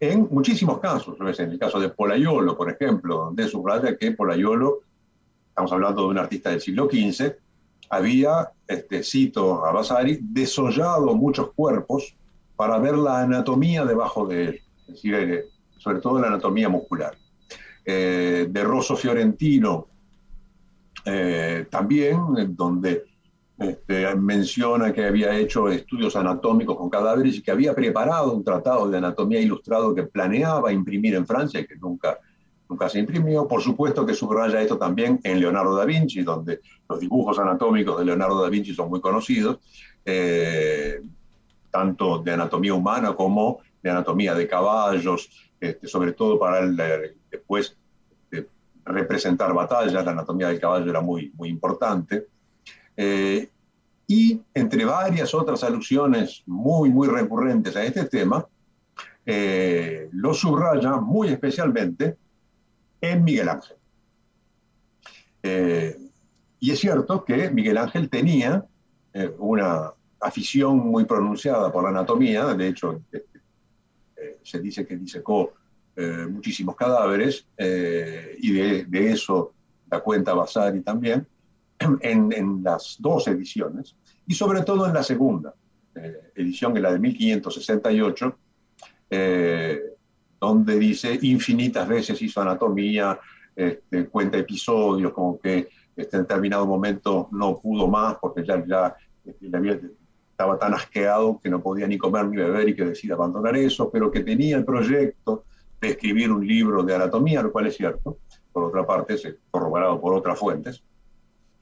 en 0.00 0.28
muchísimos 0.30 0.78
casos. 0.78 1.16
En 1.20 1.50
el 1.50 1.58
caso 1.58 1.80
de 1.80 1.88
Polaiolo, 1.88 2.56
por 2.56 2.70
ejemplo, 2.70 3.16
donde 3.16 3.48
subraya 3.48 3.96
que 3.96 4.12
Polaiolo, 4.12 4.80
estamos 5.48 5.72
hablando 5.72 6.02
de 6.02 6.08
un 6.08 6.18
artista 6.18 6.50
del 6.50 6.60
siglo 6.60 6.88
XV, 6.90 7.34
había, 7.88 8.50
este, 8.66 9.02
cito 9.02 9.64
a 9.64 9.72
Vasari, 9.72 10.18
desollado 10.20 11.14
muchos 11.14 11.52
cuerpos 11.52 12.16
para 12.56 12.78
ver 12.78 12.96
la 12.96 13.20
anatomía 13.20 13.84
debajo 13.84 14.26
de 14.26 14.44
él, 14.44 14.60
es 14.88 14.94
decir, 14.94 15.14
eh, 15.14 15.44
sobre 15.78 16.00
todo 16.00 16.20
la 16.20 16.28
anatomía 16.28 16.68
muscular. 16.68 17.16
Eh, 17.84 18.48
de 18.50 18.64
Rosso 18.64 18.96
Fiorentino, 18.96 19.86
eh, 21.04 21.66
también, 21.70 22.56
donde 22.56 23.04
este, 23.58 24.14
menciona 24.16 24.92
que 24.92 25.06
había 25.06 25.34
hecho 25.36 25.68
estudios 25.68 26.14
anatómicos 26.14 26.76
con 26.76 26.90
cadáveres 26.90 27.36
y 27.36 27.42
que 27.42 27.50
había 27.50 27.74
preparado 27.74 28.32
un 28.34 28.44
tratado 28.44 28.88
de 28.90 28.98
anatomía 28.98 29.40
ilustrado 29.40 29.94
que 29.94 30.02
planeaba 30.02 30.72
imprimir 30.72 31.14
en 31.14 31.26
Francia 31.26 31.60
y 31.60 31.66
que 31.66 31.76
nunca, 31.76 32.18
nunca 32.68 32.88
se 32.90 32.98
imprimió. 32.98 33.48
Por 33.48 33.62
supuesto 33.62 34.04
que 34.04 34.12
subraya 34.12 34.60
esto 34.60 34.76
también 34.76 35.20
en 35.24 35.40
Leonardo 35.40 35.74
da 35.74 35.86
Vinci, 35.86 36.22
donde 36.22 36.60
los 36.86 37.00
dibujos 37.00 37.38
anatómicos 37.38 37.98
de 37.98 38.04
Leonardo 38.04 38.42
da 38.42 38.50
Vinci 38.50 38.74
son 38.74 38.90
muy 38.90 39.00
conocidos, 39.00 39.58
eh, 40.04 41.00
tanto 41.70 42.18
de 42.18 42.32
anatomía 42.32 42.74
humana 42.74 43.14
como 43.14 43.60
de 43.82 43.90
anatomía 43.90 44.34
de 44.34 44.46
caballos, 44.46 45.30
este, 45.58 45.86
sobre 45.86 46.12
todo 46.12 46.38
para 46.38 46.58
el, 46.58 46.76
después 47.30 47.74
de 48.30 48.46
representar 48.84 49.54
batallas, 49.54 50.04
la 50.04 50.10
anatomía 50.10 50.48
del 50.48 50.60
caballo 50.60 50.90
era 50.90 51.00
muy, 51.00 51.32
muy 51.36 51.48
importante. 51.48 52.26
Eh, 52.96 53.50
y 54.06 54.40
entre 54.54 54.84
varias 54.84 55.34
otras 55.34 55.62
alusiones 55.64 56.42
muy, 56.46 56.90
muy 56.90 57.08
recurrentes 57.08 57.76
a 57.76 57.84
este 57.84 58.04
tema, 58.04 58.46
eh, 59.24 60.08
lo 60.12 60.32
subraya 60.32 60.96
muy 60.96 61.28
especialmente 61.28 62.16
en 63.00 63.24
Miguel 63.24 63.48
Ángel. 63.48 63.76
Eh, 65.42 65.98
y 66.60 66.70
es 66.70 66.78
cierto 66.78 67.24
que 67.24 67.50
Miguel 67.50 67.78
Ángel 67.78 68.08
tenía 68.08 68.64
una 69.38 69.94
afición 70.20 70.76
muy 70.76 71.06
pronunciada 71.06 71.72
por 71.72 71.84
la 71.84 71.88
anatomía, 71.88 72.44
de 72.52 72.68
hecho, 72.68 73.00
se 74.42 74.60
dice 74.60 74.86
que 74.86 74.94
disecó 74.94 75.54
muchísimos 76.28 76.76
cadáveres, 76.76 77.46
y 77.58 78.52
de, 78.52 78.84
de, 78.84 79.10
eso 79.10 79.54
da 79.86 80.00
cuenta 80.00 80.34
Vasari 80.34 80.82
también, 80.82 81.26
en, 82.00 82.32
en, 82.32 82.62
las 82.62 82.96
dos 82.98 83.28
ediciones, 83.28 83.96
y 84.26 84.34
sobre 84.34 84.62
todo 84.62 84.86
en 84.86 84.94
la 84.94 85.02
segunda 85.02 85.54
eh, 85.94 86.32
edición, 86.34 86.76
en 86.76 86.82
la 86.82 86.92
de 86.92 86.98
1568, 86.98 88.38
eh, 89.10 89.80
donde 90.40 90.78
dice 90.78 91.18
infinitas 91.22 91.88
veces 91.88 92.20
hizo 92.20 92.40
anatomía, 92.40 93.18
este, 93.54 94.06
cuenta 94.06 94.36
episodios, 94.36 95.12
como 95.12 95.38
que 95.38 95.68
este, 95.96 96.16
en 96.16 96.22
determinado 96.22 96.66
momento 96.66 97.28
no 97.32 97.58
pudo 97.58 97.88
más 97.88 98.16
porque 98.20 98.44
ya, 98.44 98.62
ya 98.66 98.94
este, 99.24 99.90
estaba 100.30 100.58
tan 100.58 100.74
asqueado 100.74 101.40
que 101.42 101.48
no 101.48 101.62
podía 101.62 101.86
ni 101.86 101.96
comer 101.96 102.26
ni 102.26 102.36
beber 102.36 102.68
y 102.68 102.74
que 102.74 102.84
decide 102.84 103.14
abandonar 103.14 103.56
eso, 103.56 103.90
pero 103.90 104.10
que 104.10 104.20
tenía 104.20 104.56
el 104.56 104.64
proyecto 104.64 105.44
de 105.80 105.88
escribir 105.88 106.30
un 106.30 106.46
libro 106.46 106.82
de 106.82 106.94
anatomía, 106.94 107.42
lo 107.42 107.52
cual 107.52 107.68
es 107.68 107.76
cierto, 107.76 108.18
por 108.52 108.64
otra 108.64 108.86
parte, 108.86 109.16
se 109.16 109.38
corroborado 109.50 109.98
por 110.00 110.12
otras 110.12 110.38
fuentes 110.38 110.82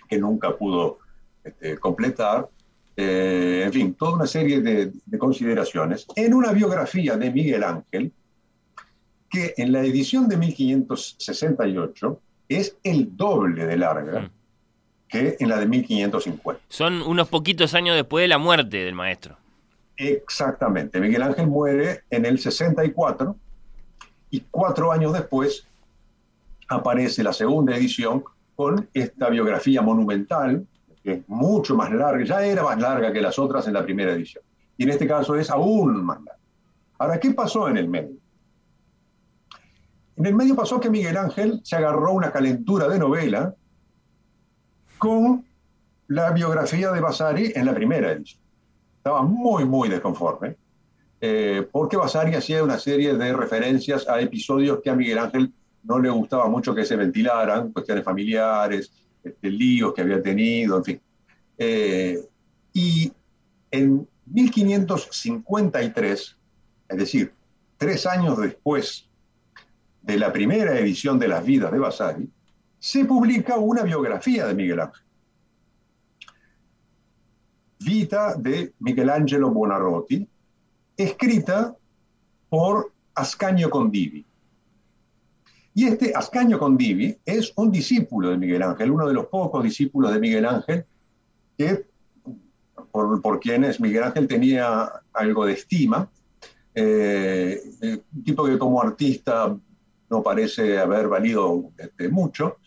que 0.08 0.18
nunca 0.18 0.56
pudo 0.56 0.98
este, 1.42 1.78
completar. 1.78 2.48
Eh, 2.96 3.62
en 3.64 3.72
fin, 3.72 3.94
toda 3.94 4.14
una 4.14 4.26
serie 4.26 4.60
de, 4.60 4.92
de, 5.04 5.18
consideraciones. 5.18 6.06
En 6.14 6.32
una 6.32 6.52
biografía 6.52 7.16
de 7.16 7.30
Miguel 7.30 7.64
Ángel, 7.64 8.12
que 9.28 9.54
en 9.56 9.72
la 9.72 9.80
edición 9.80 10.28
de 10.28 10.36
1568 10.36 12.20
es 12.48 12.76
el 12.84 13.16
doble 13.16 13.66
de 13.66 13.76
larga 13.76 14.20
mm. 14.20 14.30
que 15.08 15.36
en 15.38 15.48
la 15.48 15.58
de 15.58 15.66
1550. 15.66 16.62
Son 16.68 17.02
unos 17.02 17.28
poquitos 17.28 17.74
años 17.74 17.96
después 17.96 18.22
de 18.22 18.28
la 18.28 18.38
muerte 18.38 18.78
del 18.78 18.94
maestro. 18.94 19.36
Exactamente. 19.96 21.00
Miguel 21.00 21.22
Ángel 21.22 21.46
muere 21.46 22.02
en 22.10 22.26
el 22.26 22.38
64 22.38 23.36
y 24.30 24.40
cuatro 24.50 24.92
años 24.92 25.12
después 25.12 25.66
aparece 26.68 27.22
la 27.22 27.32
segunda 27.32 27.76
edición 27.76 28.24
con 28.56 28.88
esta 28.94 29.28
biografía 29.28 29.82
monumental, 29.82 30.66
que 31.02 31.12
es 31.12 31.28
mucho 31.28 31.74
más 31.74 31.92
larga, 31.92 32.24
ya 32.24 32.44
era 32.44 32.62
más 32.62 32.80
larga 32.80 33.12
que 33.12 33.20
las 33.20 33.38
otras 33.38 33.66
en 33.66 33.74
la 33.74 33.84
primera 33.84 34.12
edición. 34.12 34.44
Y 34.76 34.84
en 34.84 34.90
este 34.90 35.06
caso 35.06 35.34
es 35.36 35.50
aún 35.50 36.04
más 36.04 36.18
larga. 36.18 36.40
Ahora, 36.98 37.20
¿qué 37.20 37.32
pasó 37.32 37.68
en 37.68 37.76
el 37.76 37.88
medio? 37.88 38.16
En 40.16 40.26
el 40.26 40.34
medio 40.34 40.54
pasó 40.54 40.80
que 40.80 40.90
Miguel 40.90 41.16
Ángel 41.16 41.60
se 41.64 41.76
agarró 41.76 42.12
una 42.12 42.30
calentura 42.30 42.88
de 42.88 42.98
novela 42.98 43.54
con 44.98 45.44
la 46.06 46.30
biografía 46.30 46.92
de 46.92 47.00
Vasari 47.00 47.52
en 47.54 47.66
la 47.66 47.74
primera 47.74 48.12
edición. 48.12 48.40
Estaba 48.98 49.22
muy, 49.22 49.64
muy 49.64 49.88
desconforme, 49.88 50.56
eh, 51.20 51.66
porque 51.70 51.96
Vasari 51.96 52.34
hacía 52.34 52.62
una 52.62 52.78
serie 52.78 53.14
de 53.14 53.32
referencias 53.32 54.08
a 54.08 54.20
episodios 54.20 54.80
que 54.82 54.90
a 54.90 54.94
Miguel 54.94 55.18
Ángel 55.18 55.52
no 55.84 55.98
le 55.98 56.10
gustaba 56.10 56.48
mucho 56.48 56.74
que 56.74 56.84
se 56.84 56.96
ventilaran, 56.96 57.72
cuestiones 57.72 58.04
familiares, 58.04 58.92
este, 59.22 59.50
líos 59.50 59.94
que 59.94 60.02
había 60.02 60.22
tenido, 60.22 60.76
en 60.78 60.84
fin. 60.84 61.00
Eh, 61.58 62.20
y 62.72 63.12
en 63.70 64.08
1553, 64.26 66.36
es 66.88 66.98
decir, 66.98 67.32
tres 67.76 68.06
años 68.06 68.38
después 68.38 69.08
de 70.02 70.18
la 70.18 70.32
primera 70.32 70.78
edición 70.78 71.18
de 71.18 71.28
las 71.28 71.44
vidas 71.44 71.70
de 71.72 71.78
Vasari, 71.78 72.30
se 72.78 73.04
publica 73.04 73.56
una 73.56 73.82
biografía 73.82 74.46
de 74.46 74.54
Miguel 74.54 74.80
Ángel. 74.80 75.02
Vita 77.80 78.34
de 78.34 78.72
Michelangelo 78.78 79.50
Buonarroti, 79.50 80.26
escrita 80.96 81.74
por 82.48 82.92
Ascanio 83.14 83.68
Condivi. 83.70 84.24
Y 85.74 85.86
este 85.86 86.12
Ascanio 86.14 86.58
Condivi 86.58 87.16
es 87.26 87.52
un 87.56 87.72
discípulo 87.72 88.30
de 88.30 88.38
Miguel 88.38 88.62
Ángel, 88.62 88.92
uno 88.92 89.08
de 89.08 89.14
los 89.14 89.26
pocos 89.26 89.62
discípulos 89.64 90.12
de 90.12 90.20
Miguel 90.20 90.46
Ángel 90.46 90.84
que, 91.58 91.86
por, 92.92 93.40
quienes 93.40 93.80
Miguel 93.80 94.04
Ángel 94.04 94.28
tenía 94.28 94.88
algo 95.12 95.46
de 95.46 95.54
estima, 95.54 96.08
eh, 96.74 97.60
un 98.14 98.24
tipo 98.24 98.44
que 98.44 98.56
como 98.56 98.80
artista 98.80 99.56
no 100.10 100.22
parece 100.22 100.78
haber 100.78 101.08
valido 101.08 101.70
este, 101.76 102.08
mucho, 102.08 102.58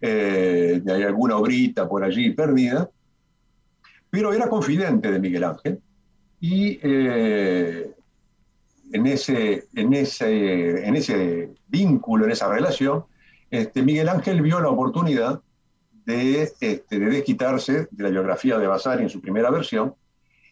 eh, 0.00 0.82
hay 0.86 1.02
alguna 1.02 1.36
obrita 1.36 1.86
por 1.86 2.02
allí 2.02 2.30
perdida, 2.30 2.90
pero 4.08 4.32
era 4.32 4.48
confidente 4.48 5.10
de 5.10 5.18
Miguel 5.18 5.44
Ángel 5.44 5.80
y 6.40 6.80
eh, 6.82 7.92
en, 8.92 9.06
ese, 9.06 9.68
en, 9.74 9.92
ese, 9.92 10.86
en 10.86 10.96
ese 10.96 11.50
vínculo, 11.68 12.24
en 12.24 12.32
esa 12.32 12.48
relación, 12.48 13.04
este, 13.50 13.82
Miguel 13.82 14.08
Ángel 14.08 14.42
vio 14.42 14.60
la 14.60 14.68
oportunidad 14.68 15.40
de, 16.04 16.42
este, 16.42 16.84
de 16.88 16.98
desquitarse 16.98 17.88
de 17.90 18.02
la 18.02 18.10
biografía 18.10 18.58
de 18.58 18.66
Vasari 18.66 19.02
en 19.02 19.10
su 19.10 19.20
primera 19.20 19.50
versión 19.50 19.94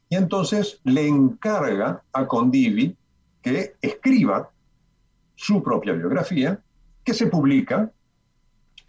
y 0.09 0.17
entonces 0.17 0.81
le 0.85 1.07
encarga 1.07 2.03
a 2.13 2.27
Condivi 2.27 2.97
que 3.43 3.75
escriba 3.81 4.51
su 5.35 5.63
propia 5.63 5.93
biografía, 5.93 6.61
que 7.05 7.15
se 7.15 7.27
publica 7.27 7.91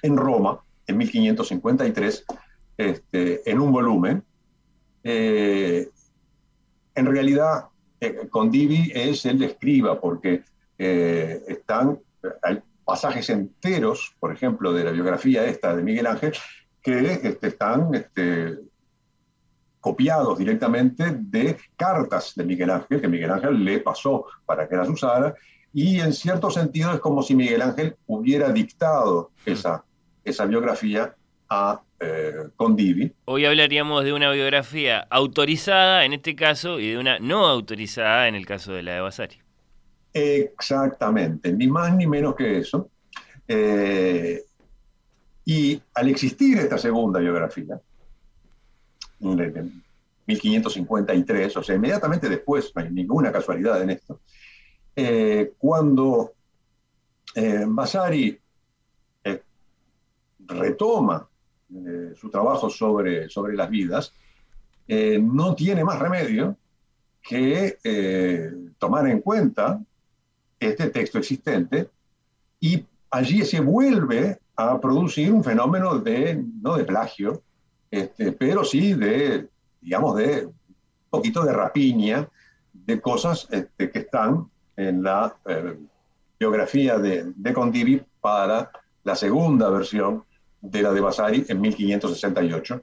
en 0.01 0.17
Roma 0.17 0.59
en 0.87 0.97
1553 0.97 2.25
este, 2.77 3.49
en 3.49 3.59
un 3.59 3.71
volumen. 3.71 4.23
Eh, 5.03 5.89
en 6.95 7.05
realidad, 7.05 7.65
eh, 7.99 8.27
Condivi 8.29 8.91
es 8.93 9.25
el 9.25 9.39
de 9.39 9.47
escriba, 9.47 9.99
porque 9.99 10.43
eh, 10.77 11.41
están, 11.47 11.99
hay 12.41 12.61
pasajes 12.85 13.29
enteros, 13.29 14.15
por 14.19 14.31
ejemplo, 14.31 14.73
de 14.73 14.83
la 14.83 14.91
biografía 14.91 15.45
esta 15.45 15.75
de 15.75 15.83
Miguel 15.83 16.07
Ángel, 16.07 16.33
que 16.81 17.13
este, 17.13 17.47
están 17.47 17.93
este, 17.93 18.57
copiados 19.79 20.37
directamente 20.37 21.17
de 21.19 21.57
cartas 21.75 22.33
de 22.35 22.43
Miguel 22.43 22.71
Ángel, 22.71 23.01
que 23.01 23.07
Miguel 23.07 23.31
Ángel 23.31 23.63
le 23.63 23.79
pasó 23.79 24.25
para 24.45 24.67
que 24.67 24.75
las 24.75 24.89
usara, 24.89 25.35
y 25.73 25.99
en 25.99 26.13
cierto 26.13 26.49
sentido 26.49 26.91
es 26.93 26.99
como 26.99 27.21
si 27.21 27.35
Miguel 27.35 27.61
Ángel 27.61 27.95
hubiera 28.07 28.51
dictado 28.51 29.31
esa, 29.45 29.83
esa 30.23 30.45
biografía 30.45 31.15
a 31.47 31.81
eh, 31.99 32.49
Condivi. 32.55 33.11
Hoy 33.25 33.45
hablaríamos 33.45 34.03
de 34.03 34.13
una 34.13 34.31
biografía 34.31 35.07
autorizada 35.09 36.05
en 36.05 36.13
este 36.13 36.35
caso 36.35 36.79
y 36.79 36.91
de 36.91 36.97
una 36.97 37.19
no 37.19 37.45
autorizada 37.47 38.27
en 38.27 38.35
el 38.35 38.45
caso 38.45 38.73
de 38.73 38.83
la 38.83 38.93
de 38.93 39.01
Vasari. 39.01 39.37
Exactamente, 40.13 41.53
ni 41.53 41.67
más 41.67 41.95
ni 41.95 42.07
menos 42.07 42.35
que 42.35 42.59
eso. 42.59 42.89
Eh, 43.47 44.43
y 45.45 45.81
al 45.95 46.09
existir 46.09 46.57
esta 46.59 46.77
segunda 46.77 47.19
biografía, 47.19 47.79
en 49.19 49.83
1553, 50.25 51.57
o 51.57 51.63
sea, 51.63 51.75
inmediatamente 51.75 52.29
después, 52.29 52.71
no 52.75 52.81
hay 52.81 52.91
ninguna 52.91 53.31
casualidad 53.31 53.81
en 53.81 53.89
esto, 53.89 54.21
eh, 54.95 55.53
cuando 55.57 56.33
eh, 57.35 57.63
Vasari 57.67 58.39
retoma 60.47 61.28
eh, 61.75 62.13
su 62.15 62.29
trabajo 62.29 62.69
sobre, 62.69 63.29
sobre 63.29 63.55
las 63.55 63.69
vidas, 63.69 64.13
no 65.21 65.53
tiene 65.53 65.83
más 65.83 65.99
remedio 65.99 66.57
que 67.21 67.77
tomar 68.79 69.07
en 69.07 69.21
cuenta 69.21 69.79
este 70.59 70.89
texto 70.89 71.19
existente 71.19 71.91
y 72.59 72.83
allí 73.11 73.45
se 73.45 73.59
vuelve 73.59 74.39
a 74.55 74.79
producir 74.79 75.31
un 75.31 75.43
fenómeno 75.43 75.99
de, 75.99 76.43
no 76.61 76.75
de 76.75 76.83
plagio, 76.83 77.41
este, 77.89 78.33
pero 78.33 78.63
sí 78.63 78.93
de, 78.93 79.47
digamos, 79.81 80.17
de 80.17 80.45
un 80.47 80.55
poquito 81.09 81.43
de 81.43 81.53
rapiña 81.53 82.27
de 82.73 82.99
cosas 82.99 83.47
este, 83.51 83.89
que 83.89 83.99
están 83.99 84.49
en 84.75 85.01
la 85.01 85.35
eh, 85.45 85.77
biografía 86.39 86.99
de, 86.99 87.31
de, 87.35 87.53
Condivi 87.53 88.01
para 88.21 88.69
la 89.03 89.15
segunda 89.15 89.69
versión 89.69 90.23
de 90.61 90.81
la 90.81 90.91
de 90.91 91.01
Vasari 91.01 91.45
en 91.47 91.61
1568. 91.61 92.81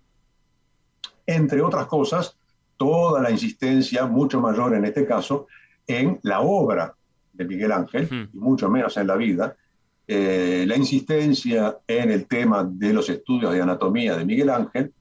Entre 1.27 1.61
otras 1.61 1.87
cosas, 1.87 2.37
toda 2.77 3.23
la 3.23 3.31
insistencia, 3.31 4.07
mucho 4.07 4.41
mayor 4.41 4.75
en 4.75 4.85
este 4.85 5.07
caso, 5.07 5.47
en 5.87 6.19
la 6.23 6.41
obra 6.41 6.95
de 7.33 7.45
Miguel 7.45 7.73
Ángel, 7.73 8.29
y 8.33 8.39
mucho 8.39 8.69
menos 8.69 8.97
en 8.97 9.07
la 9.07 9.17
vida, 9.17 9.57
eh, 10.09 10.65
la 10.67 10.77
insistencia 10.77 11.79
en 11.87 12.11
el 12.11 12.27
tema 12.27 12.65
de 12.65 12.93
los 12.93 13.09
estudios 13.09 13.53
de 13.53 13.63
anatomía 13.63 14.17
de 14.17 14.25
Miguel 14.25 14.51
Ángel 14.51 14.93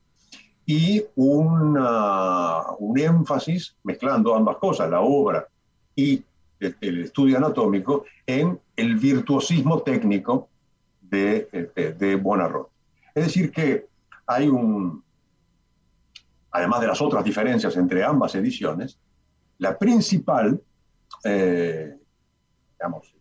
y 0.66 1.04
una, 1.16 2.62
un 2.80 3.00
énfasis 3.00 3.76
mezclando 3.84 4.34
ambas 4.34 4.58
cosas, 4.58 4.90
la 4.90 5.02
obra 5.02 5.48
y 5.96 6.24
el, 6.60 6.76
el 6.82 7.04
estudio 7.04 7.38
anatómico, 7.38 8.06
en 8.26 8.60
el 8.76 8.96
virtuosismo 8.96 9.82
técnico 9.84 10.50
de, 11.16 11.72
de, 11.76 11.94
de 11.94 12.16
Buonarroti. 12.16 12.72
Es 13.14 13.26
decir, 13.26 13.52
que 13.52 13.88
hay 14.28 14.48
un, 14.48 15.04
además 16.52 16.82
de 16.82 16.88
las 16.88 17.02
otras 17.02 17.24
diferencias 17.24 17.76
entre 17.78 18.04
ambas 18.04 18.36
ediciones, 18.36 18.98
la 19.58 19.78
principal, 19.78 20.62
eh, 21.24 21.96
digamos, 22.78 23.14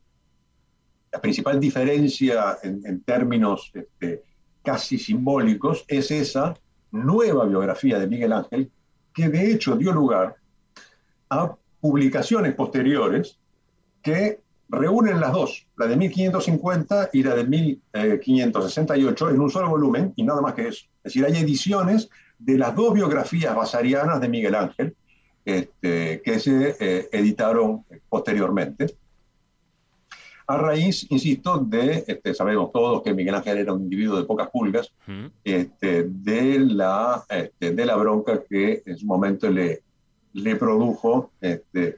la 1.12 1.20
principal 1.20 1.60
diferencia 1.60 2.58
en, 2.62 2.82
en 2.84 3.00
términos 3.02 3.70
este, 3.74 4.24
casi 4.62 4.98
simbólicos 4.98 5.84
es 5.86 6.10
esa 6.10 6.54
nueva 6.90 7.44
biografía 7.44 7.98
de 7.98 8.06
Miguel 8.06 8.32
Ángel, 8.32 8.70
que 9.12 9.28
de 9.28 9.52
hecho 9.52 9.76
dio 9.76 9.92
lugar 9.92 10.36
a 11.30 11.54
publicaciones 11.80 12.54
posteriores 12.54 13.38
que 14.02 14.40
reúnen 14.68 15.20
las 15.20 15.32
dos, 15.32 15.66
la 15.76 15.86
de 15.86 15.96
1550 15.96 17.10
y 17.12 17.22
la 17.22 17.34
de 17.34 17.44
1568, 17.44 19.30
en 19.30 19.40
un 19.40 19.50
solo 19.50 19.68
volumen 19.68 20.12
y 20.16 20.22
nada 20.22 20.40
más 20.40 20.54
que 20.54 20.68
eso. 20.68 20.86
Es 20.98 21.14
decir, 21.14 21.24
hay 21.24 21.36
ediciones 21.36 22.08
de 22.38 22.58
las 22.58 22.74
dos 22.74 22.94
biografías 22.94 23.54
basarianas 23.54 24.20
de 24.20 24.28
Miguel 24.28 24.54
Ángel 24.54 24.96
este, 25.44 26.22
que 26.22 26.38
se 26.38 26.76
eh, 26.80 27.08
editaron 27.12 27.84
posteriormente. 28.08 28.96
A 30.46 30.58
raíz, 30.58 31.06
insisto, 31.10 31.58
de, 31.58 32.04
este, 32.06 32.34
sabemos 32.34 32.70
todos 32.70 33.02
que 33.02 33.14
Miguel 33.14 33.34
Ángel 33.34 33.58
era 33.58 33.72
un 33.72 33.82
individuo 33.82 34.18
de 34.18 34.24
pocas 34.24 34.50
pulgas, 34.50 34.92
este, 35.42 36.04
de, 36.04 36.58
la, 36.58 37.24
de 37.58 37.86
la 37.86 37.96
bronca 37.96 38.42
que 38.42 38.82
en 38.84 38.98
su 38.98 39.06
momento 39.06 39.50
le, 39.50 39.82
le 40.34 40.56
produjo 40.56 41.30
este, 41.40 41.96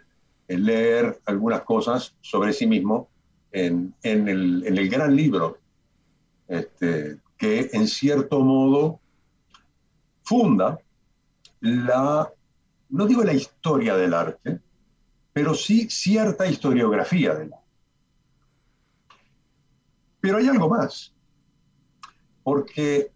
leer 0.48 1.20
algunas 1.24 1.62
cosas 1.62 2.14
sobre 2.20 2.52
sí 2.52 2.66
mismo 2.66 3.08
en, 3.52 3.94
en, 4.02 4.28
el, 4.28 4.64
el, 4.66 4.88
gran 4.88 5.14
libro, 5.14 5.58
este, 6.48 7.18
que 7.36 7.70
en 7.72 7.88
cierto 7.88 8.40
modo 8.40 9.00
funda 10.22 10.78
la, 11.60 12.30
no 12.90 13.06
digo 13.06 13.24
la 13.24 13.32
historia 13.32 13.96
del 13.96 14.14
arte, 14.14 14.60
pero 15.32 15.54
sí 15.54 15.88
cierta 15.90 16.46
historiografía 16.46 17.34
del 17.34 17.52
arte. 17.52 17.66
Pero 20.20 20.38
hay 20.38 20.48
algo 20.48 20.68
más, 20.68 21.14
porque 22.42 23.12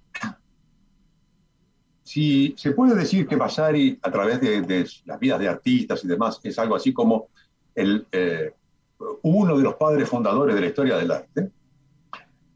si 2.11 2.55
se 2.57 2.73
puede 2.73 2.97
decir 2.97 3.29
que 3.29 3.37
Vasari, 3.37 3.97
a 4.03 4.11
través 4.11 4.41
de, 4.41 4.63
de, 4.63 4.85
las 5.05 5.21
vidas 5.21 5.39
de 5.39 5.47
artistas 5.47 6.03
y 6.03 6.09
demás, 6.09 6.41
es 6.43 6.59
algo 6.59 6.75
así 6.75 6.93
como 6.93 7.29
el, 7.73 8.05
eh, 8.11 8.53
uno 9.23 9.57
de 9.57 9.63
los 9.63 9.77
padres 9.77 10.09
fundadores 10.09 10.57
de 10.57 10.61
la 10.61 10.67
historia 10.67 10.97
del 10.97 11.13
arte, 11.13 11.51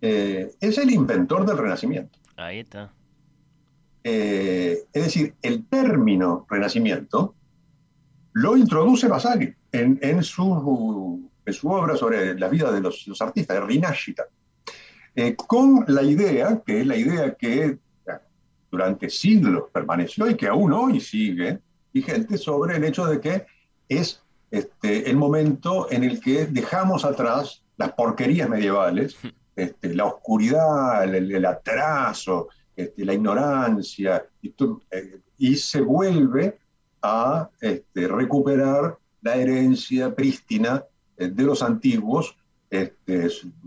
eh, 0.00 0.50
es 0.60 0.76
el 0.78 0.90
inventor 0.90 1.46
del 1.46 1.56
Renacimiento. 1.56 2.18
Ahí 2.34 2.58
está. 2.58 2.92
Eh, 4.02 4.86
es 4.92 5.04
decir, 5.04 5.34
el 5.40 5.64
término 5.66 6.46
Renacimiento 6.50 7.36
lo 8.32 8.56
introduce 8.56 9.06
Vasari 9.06 9.54
en, 9.70 10.00
en, 10.02 10.24
su, 10.24 11.30
en 11.46 11.52
su, 11.52 11.70
obra 11.70 11.96
sobre 11.96 12.36
la 12.36 12.48
vida 12.48 12.72
de 12.72 12.80
los, 12.80 13.06
los 13.06 13.22
artistas, 13.22 13.56
de 13.56 13.64
Rinascita. 13.64 14.24
Eh, 15.14 15.36
con 15.36 15.84
la 15.86 16.02
idea, 16.02 16.60
que 16.66 16.80
es 16.80 16.86
la 16.88 16.96
idea 16.96 17.34
que 17.36 17.78
durante 18.74 19.08
siglos 19.08 19.70
permaneció 19.72 20.28
y 20.28 20.34
que 20.34 20.48
aún 20.48 20.72
hoy 20.72 21.00
sigue 21.00 21.60
vigente 21.92 22.36
sobre 22.36 22.76
el 22.76 22.84
hecho 22.84 23.06
de 23.06 23.20
que 23.20 23.46
es 23.88 24.20
este, 24.50 25.08
el 25.08 25.16
momento 25.16 25.90
en 25.92 26.02
el 26.02 26.20
que 26.20 26.46
dejamos 26.46 27.04
atrás 27.04 27.62
las 27.76 27.92
porquerías 27.92 28.48
medievales, 28.48 29.16
este, 29.54 29.94
la 29.94 30.06
oscuridad, 30.06 31.04
el, 31.04 31.30
el, 31.30 31.46
atraso, 31.46 32.48
este, 32.74 33.04
la 33.04 33.14
ignorancia, 33.14 34.26
y, 34.42 34.52
eh, 34.90 35.20
y, 35.38 35.54
se 35.54 35.80
vuelve 35.80 36.58
a 37.00 37.48
este, 37.60 38.08
recuperar 38.08 38.98
la 39.22 39.36
herencia 39.36 40.12
prístina 40.12 40.84
eh, 41.16 41.28
de 41.28 41.42
los 41.44 41.62
antiguos, 41.62 42.36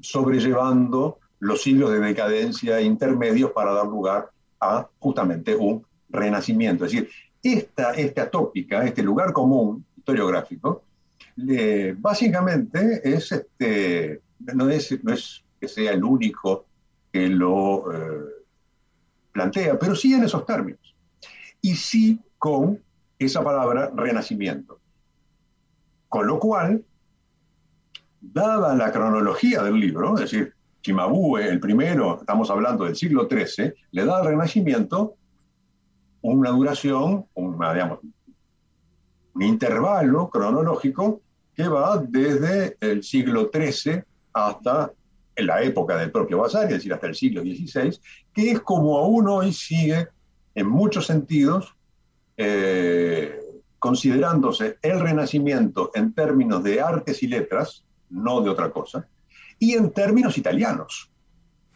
sobrellevando 0.02 1.18
los 1.40 1.62
siglos 1.62 1.92
de 1.92 2.00
decadencia 2.02 2.82
intermedios 2.82 3.52
para 3.52 3.72
dar 3.72 3.86
lugar 3.86 4.32
a 4.60 4.88
justamente 5.00 5.56
un 5.56 5.86
renacimiento. 6.10 6.86
Es 6.86 6.92
decir, 6.92 7.10
esta, 7.44 7.92
esta 7.94 8.30
tópica, 8.30 8.84
este 8.84 9.04
lugar 9.04 9.34
común 9.34 9.86
historiográfico, 9.98 10.84
básicamente 11.98 13.02
es, 13.04 13.32
este, 13.32 14.22
no, 14.40 14.70
es, 14.70 15.04
no 15.04 15.14
es 15.14 15.44
que 15.60 15.68
sea 15.68 15.92
el 15.92 16.04
único 16.04 16.66
que 17.12 17.28
lo 17.28 17.92
eh, 17.94 18.26
plantea, 19.32 19.78
pero 19.78 19.96
sí 19.96 20.14
en 20.14 20.24
esos 20.24 20.46
términos. 20.46 20.96
Y 21.62 21.76
sí 21.76 22.20
con 22.38 22.82
esa 23.20 23.44
palabra 23.44 23.92
renacimiento. 23.96 24.80
Con 26.08 26.28
lo 26.28 26.40
cual, 26.40 26.84
dada 28.22 28.76
la 28.76 28.92
cronología 28.92 29.62
del 29.64 29.80
libro, 29.80 30.16
es 30.16 30.22
decir, 30.22 30.54
Chimabue, 30.88 31.49
el 31.49 31.59
primero, 31.59 32.18
estamos 32.18 32.49
hablando 32.49 32.85
del 32.85 32.95
siglo 32.95 33.27
XIII, 33.30 33.73
le 33.91 34.05
da 34.05 34.19
al 34.19 34.26
Renacimiento 34.26 35.18
una 36.22 36.49
duración, 36.51 37.26
un 37.34 37.59
intervalo 39.41 40.30
cronológico 40.30 41.19
que 41.53 41.68
va 41.68 41.97
desde 41.97 42.77
el 42.80 43.03
siglo 43.03 43.51
XIII 43.53 44.01
hasta 44.31 44.93
la 45.35 45.61
época 45.61 45.97
del 45.97 46.09
propio 46.09 46.38
Vasari, 46.38 46.68
es 46.68 46.80
decir, 46.80 46.93
hasta 46.93 47.07
el 47.07 47.15
siglo 47.15 47.41
XVI, 47.41 47.99
que 48.34 48.51
es 48.51 48.61
como 48.61 48.97
aún 48.97 49.27
hoy 49.27 49.51
sigue, 49.51 50.07
en 50.55 50.69
muchos 50.69 51.05
sentidos, 51.05 51.76
eh, 52.38 53.41
considerándose 53.77 54.77
el 54.81 55.01
Renacimiento 55.01 55.91
en 55.93 56.14
términos 56.14 56.64
de 56.64 56.80
artes 56.80 57.22
y 57.23 57.27
letras, 57.27 57.84
no 58.09 58.39
de 58.39 58.49
otra 58.49 58.72
cosa, 58.72 59.05
y 59.60 59.74
en 59.74 59.92
términos 59.92 60.38
italianos. 60.38 61.12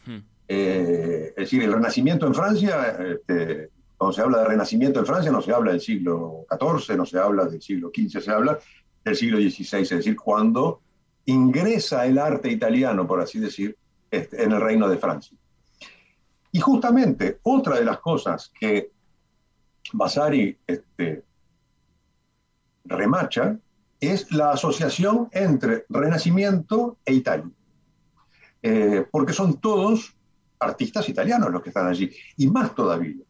Hmm. 0.05 0.19
Eh, 0.47 1.29
es 1.29 1.35
decir, 1.35 1.63
el 1.63 1.73
Renacimiento 1.73 2.27
en 2.27 2.35
Francia, 2.35 2.97
este, 2.99 3.69
cuando 3.97 4.13
se 4.13 4.21
habla 4.21 4.39
de 4.39 4.45
Renacimiento 4.45 4.99
en 4.99 5.05
Francia, 5.05 5.31
no 5.31 5.41
se 5.41 5.53
habla 5.53 5.71
del 5.71 5.81
siglo 5.81 6.45
XIV, 6.49 6.97
no 6.97 7.05
se 7.05 7.19
habla 7.19 7.45
del 7.45 7.61
siglo 7.61 7.91
XV, 7.95 8.21
se 8.21 8.31
habla 8.31 8.59
del 9.03 9.15
siglo 9.15 9.37
XVI, 9.37 9.81
es 9.81 9.89
decir, 9.89 10.15
cuando 10.15 10.81
ingresa 11.25 12.05
el 12.05 12.17
arte 12.17 12.49
italiano, 12.49 13.07
por 13.07 13.21
así 13.21 13.39
decir, 13.39 13.77
este, 14.09 14.43
en 14.43 14.51
el 14.51 14.61
reino 14.61 14.89
de 14.89 14.97
Francia. 14.97 15.37
Y 16.51 16.59
justamente 16.59 17.39
otra 17.43 17.77
de 17.77 17.85
las 17.85 17.99
cosas 17.99 18.51
que 18.59 18.91
Vasari 19.93 20.57
este, 20.67 21.23
remacha 22.85 23.57
es 23.99 24.31
la 24.31 24.51
asociación 24.51 25.29
entre 25.31 25.85
Renacimiento 25.89 26.97
e 27.05 27.13
Italia. 27.13 27.49
Eh, 28.63 29.05
porque 29.09 29.33
son 29.33 29.59
todos 29.59 30.15
artistas 30.59 31.09
italianos 31.09 31.51
los 31.51 31.61
que 31.61 31.69
están 31.69 31.87
allí, 31.87 32.11
y 32.37 32.47
más 32.47 32.75
todavía. 32.75 33.23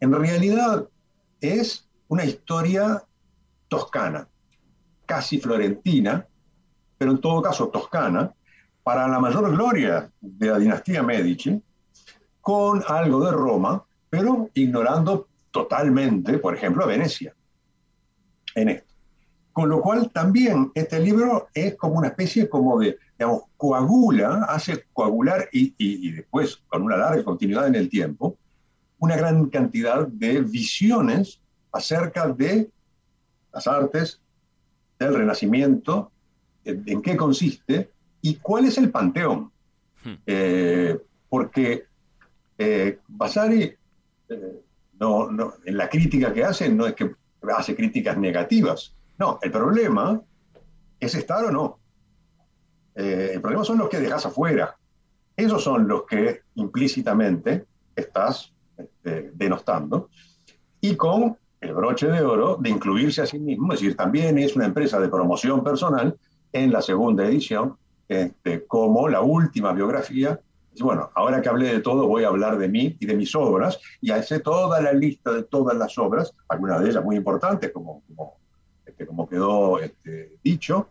En 0.00 0.12
realidad 0.12 0.88
es 1.40 1.88
una 2.08 2.24
historia 2.24 3.04
toscana, 3.68 4.26
casi 5.06 5.38
florentina, 5.38 6.26
pero 6.98 7.12
en 7.12 7.20
todo 7.20 7.40
caso 7.40 7.68
toscana, 7.68 8.32
para 8.82 9.06
la 9.06 9.20
mayor 9.20 9.50
gloria 9.52 10.10
de 10.20 10.46
la 10.46 10.58
dinastía 10.58 11.02
Medici, 11.02 11.62
con 12.40 12.82
algo 12.88 13.24
de 13.24 13.30
Roma, 13.30 13.84
pero 14.08 14.50
ignorando 14.54 15.28
totalmente, 15.50 16.38
por 16.38 16.54
ejemplo, 16.54 16.82
a 16.82 16.88
Venecia 16.88 17.34
en 18.54 18.70
esto. 18.70 18.89
Con 19.52 19.68
lo 19.68 19.80
cual 19.80 20.10
también 20.10 20.70
este 20.74 21.00
libro 21.00 21.48
es 21.54 21.74
como 21.76 21.98
una 21.98 22.08
especie 22.08 22.48
como 22.48 22.78
de, 22.78 22.98
digamos, 23.18 23.42
coagula, 23.56 24.44
hace 24.48 24.84
coagular 24.92 25.48
y, 25.52 26.12
después 26.12 26.58
con 26.68 26.82
una 26.82 26.96
larga 26.96 27.24
continuidad 27.24 27.66
en 27.66 27.74
el 27.74 27.88
tiempo, 27.88 28.36
una 28.98 29.16
gran 29.16 29.46
cantidad 29.48 30.06
de 30.06 30.42
visiones 30.42 31.40
acerca 31.72 32.28
de 32.28 32.70
las 33.52 33.66
artes, 33.66 34.20
del 34.98 35.14
renacimiento, 35.14 36.12
en, 36.64 37.02
qué 37.02 37.16
consiste 37.16 37.90
y 38.22 38.36
cuál 38.36 38.66
es 38.66 38.78
el 38.78 38.90
panteón. 38.90 39.50
Hmm. 40.04 40.14
Eh, 40.26 40.98
porque 41.28 41.84
eh, 42.58 42.98
Vasari, 43.08 43.74
eh, 44.28 44.60
no, 44.98 45.30
no, 45.30 45.54
en 45.64 45.76
la 45.76 45.88
crítica 45.88 46.32
que 46.32 46.44
hace, 46.44 46.68
no 46.68 46.86
es 46.86 46.94
que 46.94 47.14
hace 47.56 47.74
críticas 47.74 48.18
negativas, 48.18 48.94
no, 49.20 49.38
el 49.42 49.50
problema 49.52 50.18
es 50.98 51.14
estar 51.14 51.44
o 51.44 51.50
no. 51.52 51.78
Eh, 52.94 53.32
el 53.34 53.40
problema 53.42 53.64
son 53.64 53.76
los 53.76 53.90
que 53.90 54.00
dejas 54.00 54.24
afuera. 54.24 54.74
Esos 55.36 55.62
son 55.62 55.86
los 55.86 56.04
que 56.06 56.40
implícitamente 56.54 57.66
estás 57.94 58.54
este, 58.78 59.30
denostando. 59.34 60.08
Y 60.80 60.96
con 60.96 61.36
el 61.60 61.74
broche 61.74 62.06
de 62.06 62.22
oro 62.22 62.56
de 62.56 62.70
incluirse 62.70 63.20
a 63.20 63.26
sí 63.26 63.38
mismo, 63.38 63.74
es 63.74 63.80
decir, 63.80 63.94
también 63.94 64.38
es 64.38 64.56
una 64.56 64.64
empresa 64.64 64.98
de 64.98 65.10
promoción 65.10 65.62
personal 65.62 66.18
en 66.54 66.72
la 66.72 66.80
segunda 66.80 67.26
edición, 67.26 67.76
este, 68.08 68.64
como 68.64 69.06
la 69.10 69.20
última 69.20 69.74
biografía. 69.74 70.40
Y 70.74 70.82
bueno, 70.82 71.10
ahora 71.14 71.42
que 71.42 71.50
hablé 71.50 71.74
de 71.74 71.80
todo, 71.80 72.06
voy 72.06 72.24
a 72.24 72.28
hablar 72.28 72.56
de 72.56 72.70
mí 72.70 72.96
y 72.98 73.04
de 73.04 73.16
mis 73.16 73.34
obras, 73.34 73.78
y 74.00 74.12
hace 74.12 74.40
toda 74.40 74.80
la 74.80 74.94
lista 74.94 75.30
de 75.30 75.42
todas 75.42 75.76
las 75.76 75.98
obras, 75.98 76.32
algunas 76.48 76.80
de 76.80 76.88
ellas 76.88 77.04
muy 77.04 77.16
importantes, 77.16 77.70
como, 77.70 78.02
como 78.08 78.39
este, 79.00 79.06
como 79.06 79.26
quedó 79.26 79.78
este, 79.78 80.36
dicho, 80.44 80.88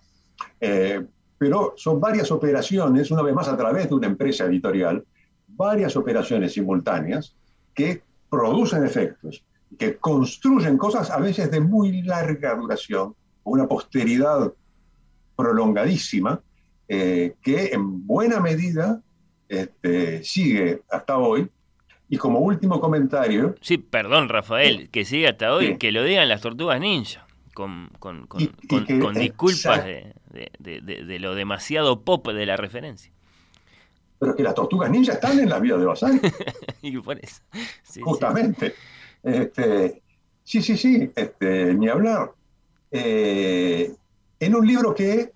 eh, 0.60 1.06
pero 1.38 1.76
son 1.78 2.00
varias 2.00 2.32
operaciones, 2.32 3.12
una 3.12 3.22
vez 3.22 3.36
más 3.36 3.48
a 3.48 3.56
través 3.56 3.88
de 3.90 3.96
una 3.96 4.08
empresa 4.08 4.46
editorial, 4.46 5.06
varias 5.48 5.96
operaciones 5.96 6.54
simultáneas 6.54 7.36
que 7.74 8.02
producen 8.30 8.84
efectos, 8.84 9.44
que 9.78 9.98
construyen 9.98 10.78
cosas 10.78 11.12
a 11.12 11.20
veces 11.20 11.52
de 11.52 11.60
muy 11.60 12.02
larga 12.02 12.56
duración, 12.56 13.14
una 13.44 13.68
posteridad 13.68 14.52
prolongadísima, 15.36 16.42
eh, 16.88 17.36
que 17.42 17.68
en 17.68 18.08
buena 18.08 18.40
medida 18.40 19.02
este, 19.48 20.24
sigue 20.24 20.82
hasta 20.90 21.18
hoy. 21.20 21.48
Y 22.12 22.18
como 22.18 22.40
último 22.40 22.82
comentario... 22.82 23.54
Sí, 23.62 23.78
perdón 23.78 24.30
Rafael, 24.30 24.90
que 24.90 25.06
sigue 25.06 25.28
hasta 25.28 25.54
hoy, 25.54 25.78
que 25.78 25.92
lo 25.92 26.04
digan 26.04 26.28
las 26.28 26.42
tortugas 26.42 26.80
ninja 26.80 27.29
con, 27.54 27.90
con, 28.00 28.28
con, 28.28 28.40
disculpas 29.14 29.86
de, 29.86 31.20
lo 31.20 31.36
demasiado 31.36 32.02
pop 32.02 32.28
de 32.28 32.46
la 32.46 32.58
referencia. 32.58 33.12
Pero 34.20 34.36
que 34.36 34.44
las 34.44 34.54
tortugas 34.54 34.90
ninja 34.92 35.14
están 35.14 35.40
en 35.40 35.50
la 35.50 35.60
vida 35.60 35.78
de 35.78 35.86
Basari. 35.86 36.20
y 36.82 36.98
por 36.98 37.18
eso. 37.24 37.42
Justamente. 38.02 38.76
Este, 39.24 40.02
sí, 40.44 40.62
sí, 40.62 40.78
sí, 40.78 41.10
este, 41.16 41.74
ni 41.74 41.88
hablar. 41.88 42.32
Eh, 42.92 43.94
en 44.40 44.56
un 44.56 44.68
libro 44.68 44.94
que, 44.94 45.32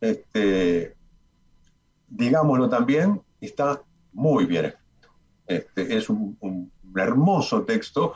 este, 0.00 0.94
digámoslo 2.08 2.68
también, 2.68 3.20
está 3.40 3.82
muy 4.12 4.46
bien 4.46 4.66
escrito. 4.66 5.08
Este, 5.46 5.96
es 5.96 6.08
un, 6.08 6.36
un, 6.40 6.72
hermoso 6.94 7.62
texto 7.62 8.12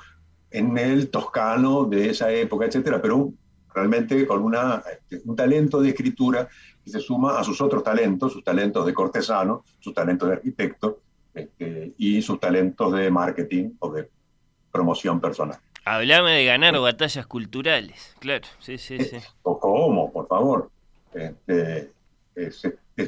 en 0.56 0.78
el 0.78 1.10
toscano 1.10 1.84
de 1.84 2.10
esa 2.10 2.32
época, 2.32 2.64
etcétera, 2.64 3.00
pero 3.00 3.30
realmente 3.74 4.26
con 4.26 4.42
una, 4.42 4.82
este, 4.90 5.20
un 5.28 5.36
talento 5.36 5.82
de 5.82 5.90
escritura 5.90 6.48
que 6.82 6.90
se 6.90 6.98
suma 6.98 7.38
a 7.38 7.44
sus 7.44 7.60
otros 7.60 7.82
talentos, 7.82 8.32
sus 8.32 8.42
talentos 8.42 8.86
de 8.86 8.94
cortesano, 8.94 9.64
sus 9.80 9.92
talentos 9.92 10.28
de 10.28 10.36
arquitecto 10.36 11.00
este, 11.34 11.92
y 11.98 12.22
sus 12.22 12.40
talentos 12.40 12.90
de 12.94 13.10
marketing 13.10 13.72
o 13.80 13.92
de 13.92 14.08
promoción 14.72 15.20
personal. 15.20 15.58
Hablame 15.84 16.32
de 16.32 16.46
ganar 16.46 16.78
batallas 16.80 17.26
culturales, 17.26 18.14
claro, 18.18 18.46
sí, 18.58 18.78
sí, 18.78 18.98
sí. 18.98 19.18
¿O 19.42 19.60
cómo, 19.60 20.10
por 20.10 20.26
favor? 20.26 20.70
Este, 21.12 21.90
es, 22.34 22.62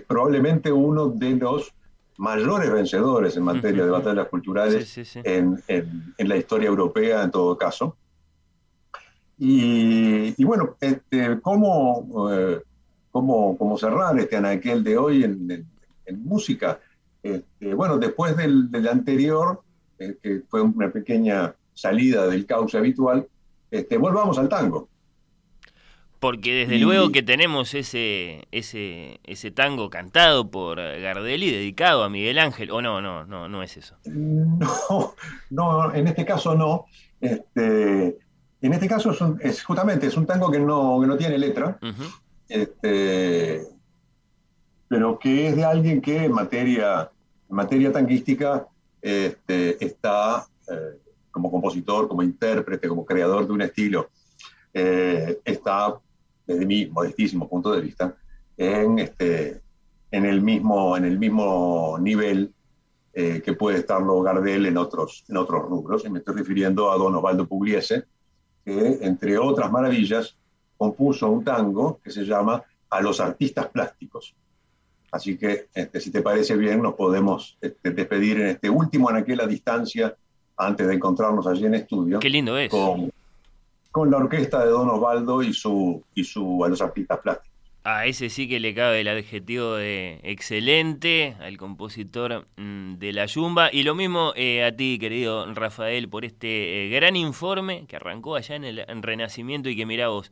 probablemente 0.06 0.70
uno 0.70 1.08
de 1.08 1.30
los 1.30 1.72
mayores 2.19 2.70
vencedores 2.70 3.36
en 3.36 3.45
materia 3.45 3.85
de 3.85 3.90
batallas 3.90 4.28
culturales 4.28 5.16
en, 5.24 5.62
en, 5.69 6.15
la 6.19 6.36
historia 6.36 6.66
europea 6.66 7.23
en 7.23 7.31
todo 7.31 7.57
caso. 7.57 7.97
Y, 9.39 10.45
bueno, 10.45 10.77
este, 10.81 11.40
¿cómo, 11.40 12.28
eh, 12.32 12.61
cómo, 13.12 13.57
cómo, 13.57 13.78
cerrar 13.78 14.19
este 14.19 14.36
anaquel 14.36 14.82
de 14.82 14.99
hoy 14.99 15.23
en, 15.23 15.65
en, 16.05 16.24
música? 16.24 16.81
Este, 17.23 17.73
bueno, 17.73 17.99
después 17.99 18.36
del, 18.36 18.69
del 18.69 18.89
anterior, 18.89 19.62
eh, 20.01 20.16
que 20.20 20.43
fue 20.49 20.61
una 20.61 20.90
pequeña 20.90 21.55
salida 21.73 22.27
del 22.27 22.47
cauce 22.47 22.78
habitual, 22.78 23.28
este, 23.70 23.97
volvamos 23.97 24.39
al 24.39 24.49
tango. 24.49 24.89
Porque 26.20 26.53
desde 26.53 26.77
Y- 26.77 26.81
luego 26.81 27.12
que 27.12 27.23
tenemos 27.23 27.74
ese, 27.74 28.49
ese, 28.51 29.20
ese 29.24 29.51
tango 29.53 29.89
cantado 29.89 30.51
por 30.51 30.78
Gardelli 30.78 31.51
dedicado 31.51 32.03
a 32.03 32.09
Miguel 32.09 32.39
Ángel. 32.40 32.70
O 32.73 32.82
no, 32.82 33.01
no, 33.01 33.24
no, 33.24 33.49
no 33.49 33.62
es 33.62 33.77
eso. 33.77 33.97
No, 34.05 35.15
no, 35.51 35.95
en 35.95 36.09
este 36.09 36.24
caso 36.24 36.55
no. 36.55 36.86
Este, 37.20 38.19
en 38.61 38.73
este 38.73 38.89
caso 38.89 39.12
es, 39.12 39.20
un- 39.20 39.39
es 39.43 39.62
justamente 39.62 40.07
es 40.09 40.16
un 40.16 40.27
tango 40.27 40.51
que 40.51 40.59
no, 40.59 41.01
que 41.01 41.07
no 41.07 41.16
tiene 41.16 41.39
letra, 41.39 41.78
este, 42.49 43.62
pero 44.89 45.19
que 45.19 45.49
es 45.49 45.57
de 45.57 45.65
alguien 45.65 46.01
que 46.01 46.24
en 46.24 46.32
materia, 46.32 47.11
en 47.49 47.57
materia 47.57 47.93
tanguística 47.93 48.66
este, 49.03 49.85
está 49.85 50.47
eh, 50.70 50.99
como 51.31 51.51
compositor, 51.51 52.09
como 52.09 52.23
intérprete, 52.23 52.89
como 52.89 53.05
creador 53.05 53.47
de 53.47 53.53
un 53.53 53.62
estilo, 53.62 54.11
eh, 54.74 55.39
está 55.45 55.95
desde 56.48 56.66
mi 56.66 56.86
modestísimo 56.86 57.46
punto 57.46 57.70
de 57.72 57.82
vista 57.82 58.16
en, 58.56 58.98
este, 58.98 59.60
en, 60.10 60.24
el, 60.24 60.40
mismo, 60.40 60.96
en 60.96 61.04
el 61.04 61.18
mismo 61.18 61.98
nivel 62.00 62.52
eh, 63.12 63.42
que 63.44 63.52
puede 63.52 63.78
estarlo 63.78 64.22
Gardel 64.22 64.66
en 64.66 64.78
otros, 64.78 65.24
en 65.28 65.36
otros 65.36 65.62
rubros. 65.62 66.04
Y 66.04 66.10
me 66.10 66.20
estoy 66.20 66.36
refiriendo 66.36 66.90
a 66.90 66.96
don 66.96 67.14
Osvaldo 67.14 67.46
Pugliese, 67.46 68.04
que, 68.64 68.98
entre 69.02 69.36
otras 69.36 69.70
maravillas, 69.70 70.36
compuso 70.76 71.28
un 71.28 71.44
tango 71.44 72.00
que 72.02 72.10
se 72.10 72.24
llama 72.24 72.64
A 72.88 73.02
los 73.02 73.20
artistas 73.20 73.66
plásticos. 73.68 74.34
Así 75.12 75.36
que, 75.36 75.68
este, 75.74 76.00
si 76.00 76.10
te 76.10 76.22
parece 76.22 76.56
bien, 76.56 76.82
nos 76.82 76.94
podemos 76.94 77.58
este, 77.60 77.90
despedir 77.90 78.40
en 78.40 78.46
este 78.48 78.70
último 78.70 79.08
anaquel 79.10 79.40
a 79.40 79.46
distancia 79.46 80.16
antes 80.56 80.86
de 80.86 80.94
encontrarnos 80.94 81.46
allí 81.46 81.66
en 81.66 81.74
estudio. 81.74 82.18
Qué 82.20 82.30
lindo 82.30 82.56
es. 82.56 82.70
Con, 82.70 83.10
con 83.98 84.12
la 84.12 84.18
orquesta 84.18 84.64
de 84.64 84.70
Don 84.70 84.88
Osvaldo 84.88 85.42
y 85.42 85.52
su, 85.52 86.04
y 86.14 86.22
su 86.22 86.64
A 86.64 86.68
los 86.68 86.80
artistas 86.80 87.18
plásticos. 87.18 87.58
A 87.82 88.06
ese 88.06 88.30
sí 88.30 88.48
que 88.48 88.60
le 88.60 88.72
cabe 88.72 89.00
el 89.00 89.08
adjetivo 89.08 89.74
de 89.74 90.20
excelente, 90.22 91.36
al 91.40 91.56
compositor 91.56 92.46
mm, 92.56 92.98
de 92.98 93.12
la 93.12 93.26
Yumba. 93.26 93.70
Y 93.72 93.82
lo 93.82 93.96
mismo 93.96 94.34
eh, 94.36 94.62
a 94.62 94.70
ti, 94.76 94.98
querido 95.00 95.52
Rafael, 95.52 96.08
por 96.08 96.24
este 96.24 96.86
eh, 96.86 96.90
gran 96.90 97.16
informe 97.16 97.86
que 97.88 97.96
arrancó 97.96 98.36
allá 98.36 98.54
en 98.54 98.64
el 98.64 98.78
en 98.86 99.02
Renacimiento 99.02 99.68
y 99.68 99.74
que, 99.74 99.84
mirá 99.84 100.08
vos, 100.08 100.30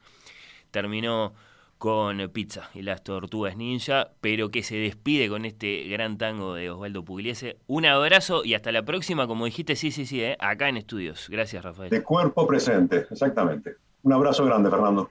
terminó 0.70 1.34
con 1.78 2.19
Pizza 2.31 2.70
y 2.74 2.82
las 2.82 3.03
Tortugas 3.03 3.57
Ninja, 3.57 4.11
pero 4.20 4.51
que 4.51 4.62
se 4.62 4.77
despide 4.77 5.28
con 5.28 5.44
este 5.44 5.85
gran 5.89 6.19
tango 6.19 6.55
de 6.55 6.70
Osvaldo 6.70 7.05
Pugliese. 7.05 7.59
Un 7.66 7.86
abrazo 7.86 8.44
y 8.44 8.55
hasta 8.55 8.73
la 8.73 8.82
próxima, 8.82 9.27
como 9.27 9.44
dijiste, 9.44 9.77
sí, 9.77 9.90
sí, 9.90 10.07
sí, 10.07 10.23
eh, 10.23 10.36
acá 10.40 10.69
en 10.69 10.77
estudios. 10.77 11.28
Gracias, 11.28 11.65
Rafael. 11.65 11.90
De 11.90 12.03
cuerpo 12.03 12.47
presente, 12.47 13.07
exactamente. 13.11 13.77
Un 14.03 14.12
abrazo 14.12 14.44
grande, 14.44 14.70
Fernando. 14.70 15.11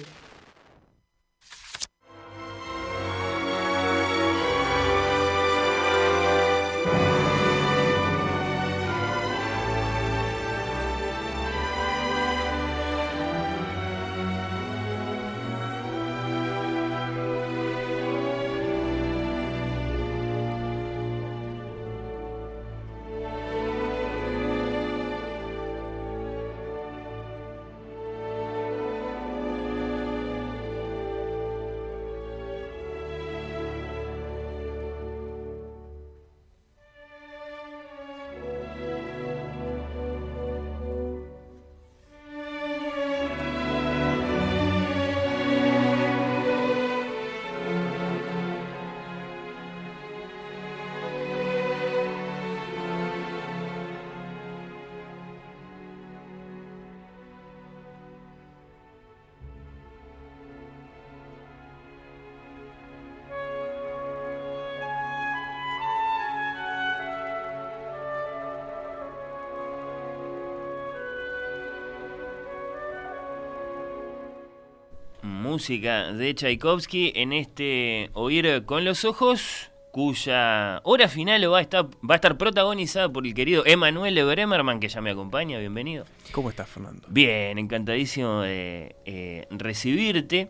Música 75.61 76.11
de 76.11 76.33
Tchaikovsky 76.33 77.13
en 77.13 77.33
este 77.33 78.09
Oír 78.13 78.63
con 78.65 78.83
los 78.83 79.05
Ojos, 79.05 79.69
cuya 79.91 80.81
hora 80.83 81.07
final 81.07 81.53
va 81.53 81.59
a 81.59 81.61
estar, 81.61 81.85
va 81.85 82.15
a 82.15 82.17
estar 82.17 82.35
protagonizada 82.35 83.09
por 83.09 83.27
el 83.27 83.35
querido 83.35 83.63
Emanuel 83.67 84.25
Bremerman, 84.25 84.79
que 84.79 84.89
ya 84.89 85.01
me 85.01 85.11
acompaña. 85.11 85.59
Bienvenido. 85.59 86.05
¿Cómo 86.31 86.49
estás, 86.49 86.67
Fernando? 86.67 87.07
Bien, 87.09 87.59
encantadísimo 87.59 88.41
de 88.41 88.95
eh, 89.05 89.45
recibirte. 89.51 90.49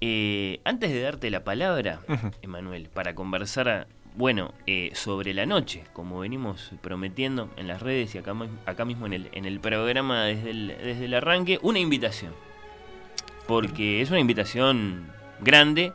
Eh, 0.00 0.60
antes 0.62 0.92
de 0.92 1.00
darte 1.00 1.30
la 1.30 1.42
palabra, 1.42 2.02
Emanuel, 2.40 2.90
para 2.90 3.16
conversar, 3.16 3.88
bueno, 4.14 4.54
eh, 4.68 4.92
sobre 4.94 5.34
la 5.34 5.46
noche, 5.46 5.82
como 5.92 6.20
venimos 6.20 6.70
prometiendo 6.80 7.50
en 7.56 7.66
las 7.66 7.82
redes 7.82 8.14
y 8.14 8.18
acá, 8.18 8.36
acá 8.66 8.84
mismo 8.84 9.06
en 9.06 9.14
el, 9.14 9.30
en 9.32 9.46
el 9.46 9.58
programa 9.58 10.26
desde 10.26 10.50
el, 10.50 10.68
desde 10.68 11.06
el 11.06 11.14
arranque, 11.14 11.58
una 11.60 11.80
invitación. 11.80 12.32
Porque 13.46 14.00
es 14.00 14.10
una 14.10 14.20
invitación 14.20 15.10
grande 15.40 15.92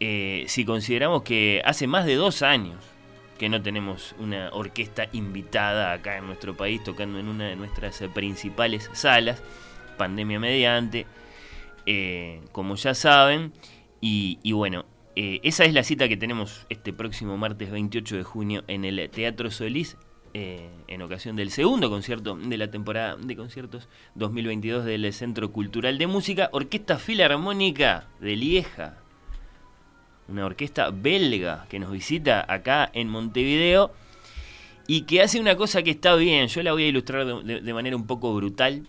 eh, 0.00 0.44
si 0.48 0.64
consideramos 0.64 1.22
que 1.22 1.62
hace 1.64 1.86
más 1.86 2.06
de 2.06 2.14
dos 2.14 2.42
años 2.42 2.78
que 3.38 3.48
no 3.48 3.62
tenemos 3.62 4.14
una 4.18 4.50
orquesta 4.52 5.08
invitada 5.12 5.92
acá 5.92 6.16
en 6.16 6.26
nuestro 6.26 6.56
país 6.56 6.82
tocando 6.82 7.18
en 7.18 7.28
una 7.28 7.48
de 7.48 7.56
nuestras 7.56 8.02
principales 8.14 8.90
salas, 8.92 9.42
pandemia 9.96 10.38
mediante. 10.38 11.06
Eh, 11.86 12.40
como 12.52 12.76
ya 12.76 12.94
saben. 12.94 13.52
Y, 14.00 14.52
bueno, 14.52 14.86
eh, 15.16 15.40
esa 15.42 15.64
es 15.64 15.74
la 15.74 15.82
cita 15.82 16.08
que 16.08 16.16
tenemos 16.16 16.66
este 16.70 16.92
próximo 16.92 17.36
martes 17.36 17.70
28 17.70 18.16
de 18.16 18.22
junio 18.22 18.64
en 18.66 18.84
el 18.84 19.10
Teatro 19.10 19.50
Solís, 19.50 19.96
eh, 20.32 20.68
en 20.88 21.02
ocasión 21.02 21.36
del 21.36 21.50
segundo 21.50 21.90
concierto 21.90 22.36
de 22.36 22.58
la 22.58 22.70
temporada 22.70 23.16
de 23.16 23.36
conciertos 23.36 23.88
2022 24.14 24.84
del 24.84 25.12
Centro 25.12 25.50
Cultural 25.52 25.98
de 25.98 26.06
Música, 26.06 26.48
Orquesta 26.52 26.98
Filarmónica 26.98 28.06
de 28.20 28.36
Lieja. 28.36 28.98
Una 30.28 30.46
orquesta 30.46 30.90
belga 30.90 31.66
que 31.68 31.80
nos 31.80 31.90
visita 31.90 32.44
acá 32.46 32.88
en 32.92 33.08
Montevideo 33.08 33.92
y 34.86 35.02
que 35.02 35.22
hace 35.22 35.40
una 35.40 35.56
cosa 35.56 35.82
que 35.82 35.90
está 35.90 36.14
bien. 36.14 36.46
Yo 36.46 36.62
la 36.62 36.72
voy 36.72 36.84
a 36.84 36.88
ilustrar 36.88 37.26
de 37.26 37.74
manera 37.74 37.96
un 37.96 38.06
poco 38.06 38.32
brutal 38.34 38.86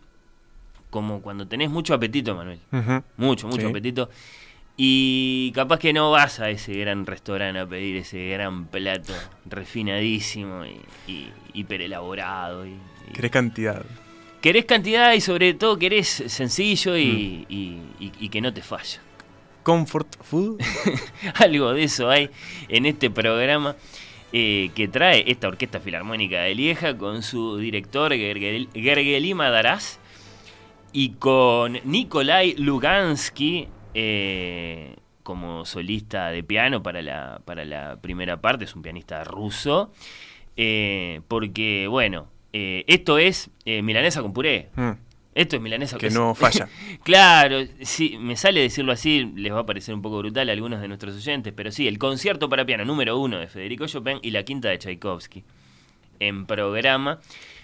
como 0.92 1.22
cuando 1.22 1.48
tenés 1.48 1.72
mucho 1.72 1.96
apetito, 1.96 2.36
Manuel. 2.36 2.60
Mucho, 3.18 3.48
mucho 3.48 3.70
apetito. 3.70 4.10
Y 4.77 5.52
capaz 5.53 5.80
que 5.80 5.93
no 5.93 6.11
vas 6.11 6.39
a 6.39 6.49
ese 6.49 6.73
gran 6.73 7.06
restaurante 7.06 7.60
a 7.60 7.68
pedir 7.68 7.98
ese 7.98 8.30
gran 8.30 8.65
plato 8.65 9.14
refinadísimo 9.45 10.64
y, 11.07 11.30
hiper 11.53 11.81
elaborado. 11.81 12.65
Y, 12.65 12.77
querés 13.14 13.31
cantidad. 13.31 13.85
Querés 14.41 14.65
cantidad 14.65 15.14
y 15.14 15.22
sobre 15.22 15.53
todo 15.53 15.77
querés 15.77 16.07
sencillo 16.27 16.98
y, 16.98 17.45
mm. 17.99 18.30
que 18.30 18.41
no 18.41 18.53
te 18.53 18.61
falla. 18.61 19.02
Comfort 19.64 20.15
food. 20.23 20.60
Algo 21.35 21.73
de 21.73 21.84
eso 21.84 22.10
hay 22.10 22.30
en 22.68 22.85
este 22.85 23.10
programa. 23.10 23.76
Eh, 24.34 24.72
que 24.76 24.88
trae 24.88 25.30
esta 25.30 25.49
Orquesta 25.49 25.81
Filarmónica 25.81 26.43
de 26.43 26.56
Lieja 26.56 26.98
con 26.98 27.22
su 27.22 27.57
director 27.57 28.14
Gergely 28.14 29.34
Madaraz 29.34 29.99
y 30.93 31.10
con 31.15 31.77
Nikolai 31.84 32.56
Lugansky 32.56 33.68
eh, 33.94 34.96
como 35.24 35.66
solista 35.66 36.30
de 36.30 36.44
piano 36.44 36.84
para 36.84 37.02
la, 37.02 37.42
para 37.46 37.66
la 37.66 38.00
primera 38.02 38.42
parte, 38.42 38.66
es 38.66 38.76
un 38.76 38.82
pianista 38.82 39.24
ruso, 39.24 39.92
eh, 40.58 41.22
porque 41.28 41.88
bueno, 41.88 42.28
eh, 42.54 42.84
esto 42.88 43.18
es 43.18 43.50
milanesa 43.66 44.22
con 44.22 44.34
puré. 44.34 44.70
Mm. 44.76 44.92
Esto 45.34 45.56
es 45.56 45.62
milanesa 45.62 45.98
Que 45.98 46.10
no 46.10 46.36
falla. 46.36 46.68
claro, 47.04 47.60
sí, 47.82 48.18
me 48.20 48.36
sale 48.36 48.60
decirlo 48.60 48.92
así, 48.92 49.32
les 49.36 49.54
va 49.54 49.60
a 49.60 49.66
parecer 49.66 49.96
un 49.96 50.02
poco 50.02 50.18
brutal 50.18 50.50
a 50.50 50.52
algunos 50.52 50.82
de 50.82 50.90
nuestros 50.90 51.16
oyentes, 51.16 51.54
pero 51.56 51.72
sí, 51.72 51.88
el 51.88 51.98
concierto 51.98 52.50
para 52.50 52.66
piano 52.66 52.84
número 52.84 53.18
uno 53.18 53.40
de 53.40 53.48
Federico 53.48 53.88
Chopin 53.88 54.20
y 54.22 54.32
la 54.32 54.44
quinta 54.44 54.68
de 54.68 54.78
Tchaikovsky 54.78 55.46
en 56.20 56.46
programa. 56.46 57.20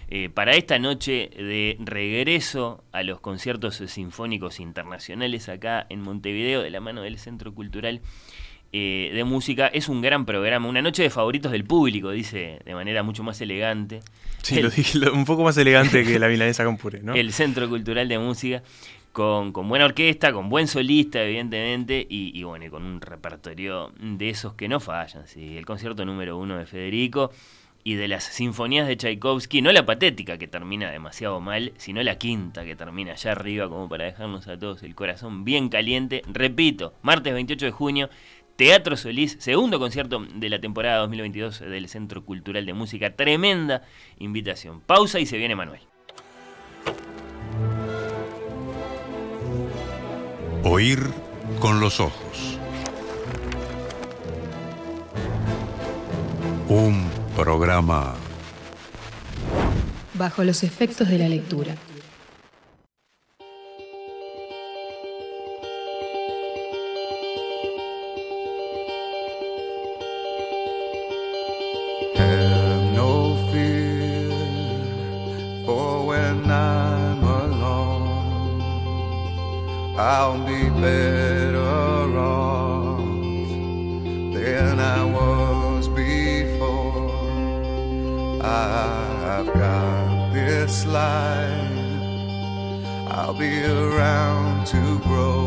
Eh, 0.10 0.30
para 0.30 0.56
esta 0.56 0.80
noche 0.80 1.30
de 1.36 1.76
regreso 1.80 2.84
a 2.94 3.04
los 3.04 3.20
conciertos 3.20 3.76
sinfónicos 3.76 4.62
internacionales 4.62 5.50
acá 5.50 5.86
en 5.90 6.02
Montevideo, 6.02 6.62
de 6.62 6.70
la 6.70 6.80
mano 6.80 7.02
del 7.02 7.20
Centro 7.20 7.54
Cultural 7.54 8.00
eh, 8.72 9.12
de 9.14 9.24
Música, 9.26 9.68
es 9.68 9.90
un 9.90 10.02
gran 10.02 10.26
programa, 10.26 10.70
una 10.70 10.82
noche 10.82 11.04
de 11.04 11.10
favoritos 11.10 11.52
del 11.52 11.66
público, 11.66 12.12
dice 12.12 12.60
de 12.64 12.74
manera 12.74 13.04
mucho 13.04 13.22
más 13.22 13.42
elegante. 13.42 14.00
Sí, 14.44 14.62
lo 14.62 14.70
dije 14.70 14.98
un 15.10 15.26
poco 15.26 15.44
más 15.44 15.58
elegante 15.58 16.06
que 16.06 16.20
la 16.20 16.30
milanesa 16.30 16.64
con 16.64 16.78
puré, 16.78 17.02
¿no? 17.02 17.14
El 17.14 17.34
Centro 17.34 17.68
Cultural 17.68 18.08
de 18.08 18.18
Música. 18.20 18.64
Con, 19.12 19.52
buena 19.52 19.86
orquesta, 19.86 20.32
con 20.32 20.48
buen 20.48 20.68
solista, 20.68 21.24
evidentemente, 21.24 22.06
y, 22.08 22.44
bueno, 22.44 22.70
con 22.70 22.84
un 22.84 23.02
repertorio 23.02 23.92
de 24.00 24.30
esos 24.30 24.54
que 24.54 24.68
no 24.68 24.80
fallan. 24.80 25.28
¿sí? 25.28 25.58
El 25.58 25.66
concierto 25.66 26.06
número 26.06 26.38
uno 26.38 26.56
de 26.56 26.68
Federico, 26.68 27.32
y 27.88 27.96
de 27.96 28.10
las 28.10 28.26
sinfonías 28.26 28.86
de 28.86 28.98
Tchaikovsky, 28.98 29.62
no 29.62 29.72
la 29.72 29.86
patética 29.86 30.38
que 30.38 30.50
termina 30.50 30.92
demasiado 30.92 31.40
mal, 31.40 31.72
sino 31.78 32.04
la 32.04 32.18
quinta 32.18 32.66
que 32.66 32.76
termina 32.76 33.14
allá 33.14 33.32
arriba 33.32 33.70
como 33.70 33.88
para 33.88 34.04
dejarnos 34.04 34.50
a 34.50 34.60
todos 34.60 34.84
el 34.84 34.94
corazón 34.94 35.46
bien 35.46 35.70
caliente. 35.70 36.22
Repito, 36.28 36.96
martes 37.02 37.34
28 37.34 37.66
de 37.68 37.72
junio, 37.72 38.10
Teatro 38.58 38.98
Solís, 38.98 39.38
segundo 39.40 39.80
concierto 39.80 40.20
de 40.36 40.50
la 40.50 40.60
temporada 40.60 40.98
2022 40.98 41.62
del 41.62 41.88
Centro 41.88 42.26
Cultural 42.26 42.66
de 42.66 42.74
Música. 42.74 43.16
Tremenda 43.16 43.84
invitación. 44.20 44.82
Pausa 44.82 45.22
y 45.22 45.26
se 45.26 45.38
viene 45.38 45.56
Manuel. 45.56 45.80
Oír 50.66 51.00
con 51.62 51.80
los 51.80 52.02
ojos. 52.02 52.60
Un 56.68 57.27
Programa 57.38 58.16
Bajo 60.16 60.44
los 60.44 60.64
efectos 60.64 61.08
de 61.08 61.20
la 61.20 61.30
lectura. 61.30 61.76
I'll 80.00 80.38
be 80.46 80.70
life. 90.98 91.80
I'll 93.16 93.38
be 93.46 93.54
around 93.66 94.66
to 94.74 94.84
grow 95.08 95.46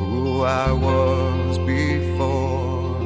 who 0.00 0.22
I 0.64 0.68
was 0.86 1.58
before. 1.76 2.96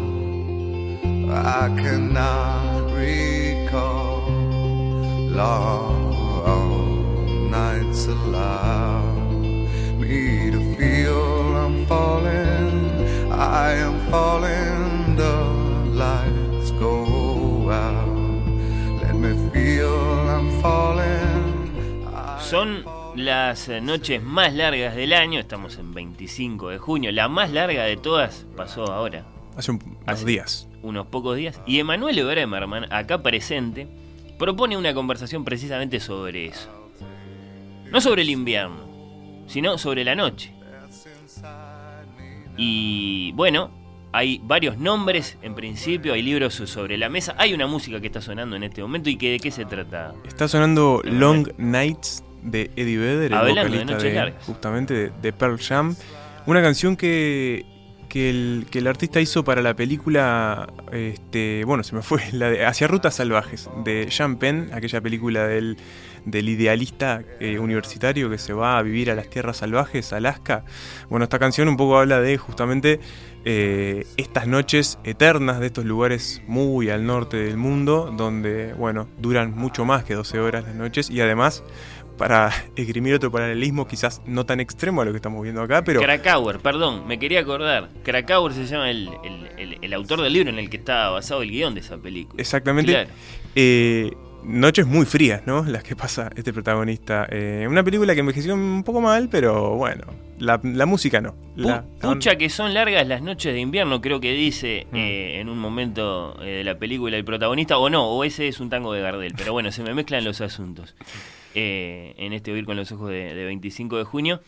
I 1.61 1.65
cannot 1.83 2.91
recall 3.05 4.21
long 5.43 6.01
nights 7.59 8.03
allow 8.17 9.01
me 10.03 10.51
to 10.55 10.61
feel 10.77 11.23
I'm 11.65 11.77
falling. 11.87 12.75
I 13.33 13.69
am 13.87 13.97
falling. 14.11 14.82
Son 22.53 22.85
las 23.17 23.71
eh, 23.71 23.81
noches 23.81 24.23
más 24.23 24.53
largas 24.53 24.95
del 24.95 25.15
año, 25.15 25.41
estamos 25.41 25.79
en 25.79 25.95
25 25.95 26.69
de 26.69 26.77
junio, 26.77 27.11
la 27.11 27.27
más 27.27 27.51
larga 27.51 27.85
de 27.85 27.97
todas 27.97 28.45
pasó 28.55 28.93
ahora. 28.93 29.25
Hace 29.57 29.71
unos 29.71 30.25
días. 30.27 30.69
Unos 30.83 31.07
pocos 31.07 31.35
días. 31.35 31.63
Y 31.65 31.79
Emanuel 31.79 32.23
Bremerman, 32.23 32.93
acá 32.93 33.23
presente, 33.23 33.89
propone 34.39 34.77
una 34.77 34.93
conversación 34.93 35.47
precisamente 35.47 35.99
sobre 35.99 36.45
eso. 36.45 36.69
No 37.91 38.03
sobre 38.03 38.21
el 38.21 38.29
invierno, 38.29 38.85
sino 39.47 39.79
sobre 39.79 40.05
la 40.05 40.15
noche. 40.15 40.53
Y 42.59 43.33
bueno, 43.33 43.71
hay 44.13 44.43
varios 44.45 44.77
nombres 44.77 45.39
en 45.41 45.55
principio, 45.55 46.13
hay 46.13 46.21
libros 46.21 46.53
sobre 46.53 46.99
la 46.99 47.09
mesa, 47.09 47.35
hay 47.39 47.55
una 47.55 47.67
música 47.67 47.99
que 47.99 48.09
está 48.09 48.21
sonando 48.21 48.57
en 48.57 48.65
este 48.65 48.83
momento 48.83 49.09
y 49.09 49.17
que 49.17 49.31
de 49.31 49.41
qué 49.41 49.51
se 49.51 49.65
trata. 49.65 50.13
Está 50.29 50.49
sonando 50.49 51.01
Long 51.03 51.49
Nights 51.57 52.23
de 52.43 52.71
Eddie 52.77 52.99
Vedder, 52.99 53.33
el 53.33 53.39
vocalista 53.39 53.97
de 53.99 54.13
largas. 54.15 54.45
justamente 54.45 54.95
de, 54.95 55.13
de 55.23 55.33
Pearl 55.33 55.59
Jam, 55.59 55.95
una 56.47 56.63
canción 56.63 56.97
que 56.97 57.65
que 58.13 58.29
el, 58.29 58.67
que 58.71 58.81
el 58.81 58.89
artista 58.89 59.23
hizo 59.23 59.43
para 59.43 59.63
la 59.63 59.75
película, 59.75 60.71
este, 60.93 61.65
bueno, 61.65 61.83
se 61.83 61.95
me 61.95 62.03
fue, 62.03 62.21
la 62.33 62.51
de 62.51 62.67
Hacia 62.67 62.87
Rutas 62.87 63.15
Salvajes, 63.15 63.71
de 63.87 64.07
Jean 64.11 64.37
Penn, 64.37 64.69
aquella 64.75 65.01
película 65.01 65.47
del, 65.47 65.79
del 66.27 66.51
idealista 66.51 67.23
eh, 67.41 67.59
universitario 67.59 68.29
que 68.29 68.37
se 68.37 68.53
va 68.53 68.77
a 68.77 68.83
vivir 68.83 69.11
a 69.11 69.15
las 69.15 69.31
tierras 69.31 69.57
salvajes, 69.57 70.13
Alaska. 70.13 70.67
Bueno, 71.09 71.25
esta 71.25 71.39
canción 71.39 71.69
un 71.69 71.79
poco 71.79 71.99
habla 71.99 72.21
de 72.21 72.37
justamente 72.37 73.01
eh, 73.47 74.07
estas 74.19 74.47
noches 74.47 74.99
eternas 75.05 75.59
de 75.61 75.69
estos 75.69 75.87
lugares 75.87 76.43
muy 76.47 76.91
al 76.91 77.07
norte 77.07 77.39
del 77.39 77.57
mundo, 77.57 78.13
donde, 78.15 78.75
bueno, 78.75 79.09
duran 79.17 79.57
mucho 79.57 79.87
más 79.87 80.05
que 80.05 80.13
12 80.13 80.39
horas 80.39 80.65
las 80.65 80.75
noches 80.75 81.09
y 81.09 81.23
además 81.23 81.65
para 82.23 82.53
esgrimir 82.77 83.15
otro 83.15 83.33
paralelismo, 83.33 83.89
quizás 83.89 84.23
no 84.27 84.47
tan 84.47 84.61
extremo 84.61 85.03
a 85.03 85.05
lo 85.05 85.11
que 85.11 85.17
estamos 85.17 85.43
viendo 85.43 85.61
acá, 85.61 85.83
pero... 85.83 86.01
Krakauer, 86.01 86.61
perdón, 86.61 87.05
me 87.09 87.19
quería 87.19 87.41
acordar. 87.41 87.89
Krakauer 88.05 88.53
se 88.53 88.65
llama 88.65 88.91
el, 88.93 89.09
el- 89.25 89.49
el- 89.59 89.79
el 89.83 89.93
autor 89.93 90.21
del 90.23 90.33
libro 90.33 90.49
en 90.51 90.61
el 90.61 90.71
que 90.71 90.77
está 90.77 91.11
basado 91.11 91.43
el 91.43 91.51
guion 91.51 91.75
de 91.75 91.81
esa 91.81 91.97
película. 91.99 92.41
Exactamente. 92.41 92.93
Claro. 92.93 93.11
Eh, 93.57 94.13
noches 94.45 94.87
muy 94.87 95.05
frías, 95.05 95.43
¿no? 95.47 95.65
Las 95.67 95.83
que 95.83 95.97
pasa 95.97 96.31
este 96.37 96.53
protagonista. 96.53 97.27
Eh, 97.29 97.67
una 97.69 97.83
película 97.83 98.15
que 98.15 98.21
envejeció 98.21 98.55
un 98.55 98.85
poco 98.85 99.01
mal, 99.01 99.29
pero 99.29 99.75
bueno, 99.75 100.05
la, 100.39 100.61
la 100.63 100.87
música 100.87 101.21
no. 101.21 101.35
La- 101.57 101.83
Pucha 102.01 102.37
que 102.37 102.49
son 102.51 102.73
largas 102.73 103.05
las 103.09 103.21
noches 103.21 103.53
de 103.53 103.59
invierno, 103.59 104.01
creo 104.01 104.21
que 104.21 104.33
dice 104.33 104.87
Mm. 104.93 104.97
eh, 104.97 105.41
en 105.41 105.49
un 105.49 105.59
momento 105.59 106.41
eh, 106.41 106.59
de 106.59 106.63
la 106.65 106.79
película 106.79 107.17
el 107.17 107.25
protagonista, 107.25 107.79
o 107.79 107.91
no, 107.91 108.05
o 108.07 108.23
ese 108.23 108.47
es 108.47 108.61
un 108.61 108.71
tango 108.71 108.93
de 108.93 109.01
Gardel, 109.01 109.35
pero 109.37 109.53
bueno, 109.53 109.73
se 109.73 109.83
me 109.83 109.93
mezclan 109.93 110.23
los 110.25 110.41
asuntos. 110.41 110.95
Eh, 111.55 112.15
en 112.17 112.33
este 112.33 112.53
Oír 112.53 112.65
con 112.65 112.77
los 112.77 112.91
ojos 112.93 113.11
de, 113.11 113.35
de 113.35 113.45
25 113.45 113.99
de 113.99 114.05
junio. 114.05 114.41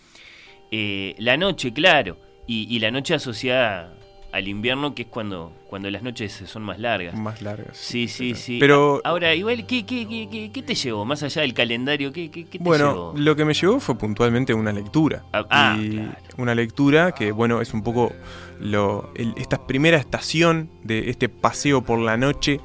Eh, 0.71 1.15
la 1.19 1.37
noche, 1.37 1.73
claro, 1.73 2.17
y, 2.47 2.67
y 2.75 2.79
la 2.81 2.91
noche 2.91 3.15
asociada 3.15 3.95
al 4.33 4.49
invierno, 4.49 4.97
que 4.97 5.03
es 5.03 5.09
cuando, 5.09 5.53
cuando 5.69 5.89
las 5.91 6.03
noches 6.03 6.43
son 6.47 6.63
más 6.65 6.81
largas. 6.81 7.15
Más 7.15 7.41
largas. 7.41 7.77
Sí, 7.77 8.09
sí, 8.09 8.35
sí. 8.35 8.57
Pero- 8.59 9.01
A- 9.05 9.11
Ahora, 9.11 9.33
igual, 9.35 9.65
¿qué, 9.65 9.87
qué, 9.87 10.09
qué, 10.09 10.29
qué- 10.29 10.51
qué 10.53 10.63
te 10.63 10.75
llevó? 10.75 11.05
Más 11.05 11.23
allá 11.23 11.43
del 11.43 11.55
calendario, 11.55 12.13
¿qué, 12.13 12.31
qué, 12.33 12.45
qué 12.47 12.59
te 12.59 12.65
Bueno, 12.65 12.93
llevó? 12.93 13.13
lo 13.17 13.37
que 13.37 13.45
me 13.45 13.55
llevó 13.55 13.79
fue 13.79 13.97
puntualmente 13.97 14.53
una 14.53 14.73
lectura. 14.73 15.23
Ah, 15.33 15.47
ah, 15.51 15.77
y 15.79 16.01
una 16.37 16.53
lectura 16.57 17.13
que, 17.13 17.31
bueno, 17.31 17.61
es 17.61 17.73
un 17.75 17.85
poco 17.85 18.13
lo, 18.59 19.13
el- 19.15 19.35
esta 19.37 19.65
primera 19.69 19.99
estación 19.99 20.69
de 20.83 21.11
este 21.11 21.29
paseo 21.29 21.83
por 21.83 22.01
la 22.01 22.17
noche, 22.17 22.59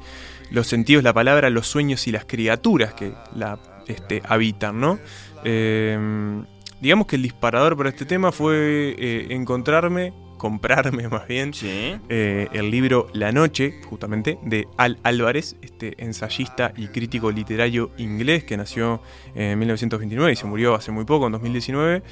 los 0.50 0.66
sentidos, 0.66 1.04
la 1.04 1.12
palabra, 1.12 1.50
los 1.50 1.68
sueños 1.68 2.08
y 2.08 2.10
las 2.10 2.24
criaturas 2.24 2.94
que 2.94 3.12
la 3.36 3.60
este, 3.90 4.22
habitan, 4.26 4.80
¿no? 4.80 4.98
Eh, 5.44 6.42
digamos 6.80 7.06
que 7.06 7.16
el 7.16 7.22
disparador 7.22 7.76
para 7.76 7.88
este 7.88 8.04
tema 8.04 8.32
fue 8.32 8.94
eh, 8.98 9.26
encontrarme, 9.30 10.12
comprarme 10.38 11.08
más 11.08 11.28
bien, 11.28 11.52
eh, 11.62 12.48
el 12.52 12.70
libro 12.70 13.08
La 13.12 13.30
Noche, 13.32 13.80
justamente, 13.84 14.38
de 14.42 14.66
Al 14.78 14.98
Álvarez, 15.02 15.56
este 15.60 16.02
ensayista 16.02 16.72
y 16.76 16.88
crítico 16.88 17.30
literario 17.30 17.90
inglés 17.98 18.44
que 18.44 18.56
nació 18.56 19.02
en 19.34 19.58
1929 19.58 20.32
y 20.32 20.36
se 20.36 20.46
murió 20.46 20.74
hace 20.74 20.92
muy 20.92 21.04
poco, 21.04 21.26
en 21.26 21.32
2019. 21.32 22.02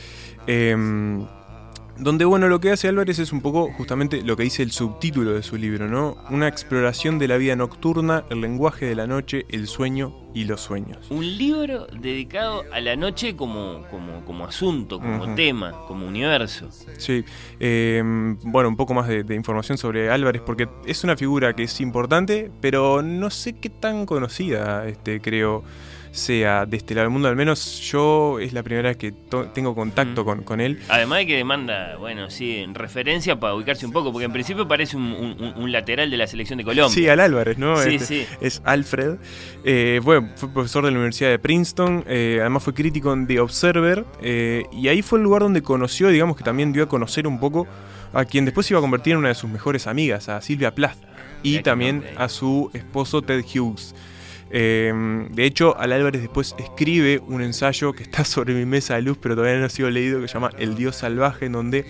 Donde, 1.98 2.24
bueno, 2.24 2.48
lo 2.48 2.60
que 2.60 2.70
hace 2.70 2.86
Álvarez 2.86 3.18
es 3.18 3.32
un 3.32 3.40
poco 3.40 3.72
justamente 3.72 4.22
lo 4.22 4.36
que 4.36 4.44
dice 4.44 4.62
el 4.62 4.70
subtítulo 4.70 5.32
de 5.32 5.42
su 5.42 5.56
libro, 5.56 5.88
¿no? 5.88 6.16
Una 6.30 6.46
exploración 6.46 7.18
de 7.18 7.26
la 7.26 7.36
vida 7.36 7.56
nocturna, 7.56 8.24
el 8.30 8.40
lenguaje 8.40 8.86
de 8.86 8.94
la 8.94 9.08
noche, 9.08 9.46
el 9.48 9.66
sueño 9.66 10.14
y 10.32 10.44
los 10.44 10.60
sueños. 10.60 11.10
Un 11.10 11.26
libro 11.36 11.88
dedicado 11.88 12.62
a 12.72 12.80
la 12.80 12.94
noche 12.94 13.34
como, 13.34 13.82
como, 13.90 14.24
como 14.24 14.44
asunto, 14.44 15.00
como 15.00 15.34
tema, 15.34 15.72
como 15.88 16.06
universo. 16.06 16.68
Sí, 16.98 17.24
eh, 17.58 18.00
bueno, 18.44 18.68
un 18.68 18.76
poco 18.76 18.94
más 18.94 19.08
de, 19.08 19.24
de 19.24 19.34
información 19.34 19.76
sobre 19.76 20.08
Álvarez, 20.08 20.42
porque 20.46 20.68
es 20.86 21.02
una 21.02 21.16
figura 21.16 21.54
que 21.56 21.64
es 21.64 21.80
importante, 21.80 22.50
pero 22.60 23.02
no 23.02 23.28
sé 23.30 23.54
qué 23.54 23.70
tan 23.70 24.06
conocida, 24.06 24.86
este, 24.86 25.20
creo, 25.20 25.64
sea 26.10 26.66
de 26.66 26.76
este 26.76 26.94
lado 26.94 27.04
del 27.06 27.10
mundo. 27.12 27.28
Al 27.28 27.36
menos 27.36 27.80
yo 27.80 28.38
es 28.40 28.52
la 28.52 28.62
primera 28.62 28.88
vez 28.88 28.96
que 28.96 29.12
tengo 29.54 29.74
contacto 29.74 30.24
con, 30.24 30.42
con 30.42 30.60
él. 30.60 30.78
Además 30.88 31.18
de 31.20 31.26
que 31.26 31.36
demanda, 31.36 31.96
bueno, 31.98 32.30
sí, 32.30 32.56
en 32.58 32.74
referencia 32.74 33.38
para 33.38 33.54
ubicarse 33.54 33.86
un 33.86 33.92
poco, 33.92 34.10
porque 34.12 34.24
en 34.26 34.32
principio 34.32 34.66
parece 34.68 34.96
un, 34.96 35.04
un- 35.12 35.36
un- 35.42 35.62
un 35.62 35.72
lateral 35.72 36.10
de 36.10 36.16
la 36.16 36.26
selección 36.26 36.56
de 36.58 36.64
Colombia. 36.64 36.88
Sí, 36.94 37.08
al 37.08 37.20
Álvarez, 37.20 37.58
¿no? 37.58 37.76
Sí, 37.78 37.94
Este, 37.96 38.06
sí. 38.06 38.26
Es 38.40 38.62
Alfred. 38.64 39.16
Eh, 39.64 40.00
bueno, 40.02 40.28
fue 40.36 40.48
profesor 40.52 40.84
de 40.84 40.90
la 40.90 40.96
Universidad 40.96 41.30
de 41.30 41.38
Princeton, 41.38 42.04
eh, 42.08 42.38
además 42.40 42.62
fue 42.62 42.74
crítico 42.74 43.12
en 43.12 43.26
The 43.26 43.40
Observer, 43.40 44.04
eh, 44.22 44.64
y 44.72 44.88
ahí 44.88 45.02
fue 45.02 45.18
el 45.18 45.24
lugar 45.24 45.42
donde 45.42 45.62
conoció, 45.62 46.08
digamos 46.08 46.36
que 46.36 46.44
también 46.44 46.72
dio 46.72 46.82
a 46.84 46.88
conocer 46.88 47.26
un 47.26 47.38
poco 47.40 47.66
a 48.12 48.24
quien 48.24 48.44
después 48.44 48.66
se 48.66 48.72
iba 48.72 48.78
a 48.78 48.82
convertir 48.82 49.12
en 49.12 49.18
una 49.18 49.28
de 49.28 49.34
sus 49.34 49.50
mejores 49.50 49.86
amigas, 49.86 50.28
a 50.28 50.40
Silvia 50.40 50.74
Plath, 50.74 50.96
y 51.42 51.58
también 51.60 52.02
a 52.16 52.28
su 52.28 52.70
esposo 52.72 53.22
Ted 53.22 53.44
Hughes. 53.44 53.94
Eh, 54.50 55.26
de 55.30 55.44
hecho, 55.44 55.76
Al 55.78 55.92
Álvarez 55.92 56.22
después 56.22 56.54
escribe 56.58 57.20
un 57.26 57.42
ensayo 57.42 57.92
que 57.92 58.02
está 58.02 58.24
sobre 58.26 58.54
mi 58.54 58.64
mesa 58.64 58.94
de 58.94 59.02
luz, 59.02 59.18
pero 59.20 59.34
todavía 59.34 59.58
no 59.58 59.66
ha 59.66 59.70
sido 59.70 59.90
leído, 59.90 60.20
que 60.20 60.28
se 60.28 60.34
llama 60.34 60.50
El 60.58 60.74
Dios 60.74 60.96
Salvaje, 60.96 61.46
en 61.46 61.52
donde 61.52 61.86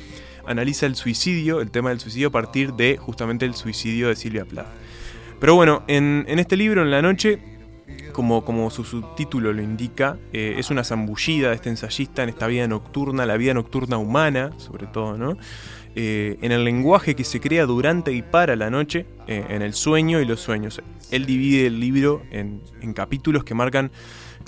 analiza 0.47 0.87
el 0.87 0.97
suicidio, 0.97 1.61
el 1.61 1.71
tema 1.71 1.91
del 1.91 2.01
suicidio, 2.01 2.29
a 2.29 2.33
partir 2.33 2.73
de 2.75 2.97
justamente 2.97 3.45
el 3.45 3.55
suicidio 3.55 4.09
de 4.09 4.17
Silvia 4.17 4.45
Plath. 4.45 4.67
Pero 5.41 5.55
bueno, 5.55 5.85
en, 5.87 6.25
en 6.29 6.39
este 6.39 6.57
libro, 6.57 6.83
en 6.83 6.91
la 6.91 7.03
noche, 7.03 7.39
como, 8.13 8.45
como 8.45 8.71
su 8.71 8.85
subtítulo 8.85 9.53
lo 9.53 9.63
indica, 9.63 10.17
eh, 10.33 10.57
es 10.59 10.71
una 10.71 10.85
zambullida 10.85 11.51
de 11.51 11.55
este 11.55 11.69
ensayista 11.69 12.23
en 12.23 12.31
esta 12.31 12.47
vida 12.47 12.67
nocturna, 12.67 13.27
la 13.27 13.37
vida 13.37 13.55
nocturna 13.55 13.97
humana, 13.97 14.51
sobre 14.57 14.87
todo, 14.87 15.17
¿no? 15.17 15.37
Eh, 15.95 16.39
en 16.43 16.53
el 16.53 16.65
lenguaje 16.65 17.17
que 17.17 17.25
se 17.25 17.41
crea 17.41 17.67
durante 17.67 18.13
y 18.13 18.23
para 18.23 18.57
la 18.57 18.71
noche, 18.71 19.07
eh, 19.27 19.45
en 19.49 19.63
el 19.63 19.75
sueño 19.75 20.21
y 20.21 20.25
los 20.25 20.41
sueños. 20.41 20.81
Él 21.11 21.27
divide 21.27 21.67
el 21.67 21.81
libro 21.81 22.23
en, 22.31 22.61
en 22.81 22.93
capítulos 22.93 23.45
que 23.45 23.55
marcan 23.55 23.91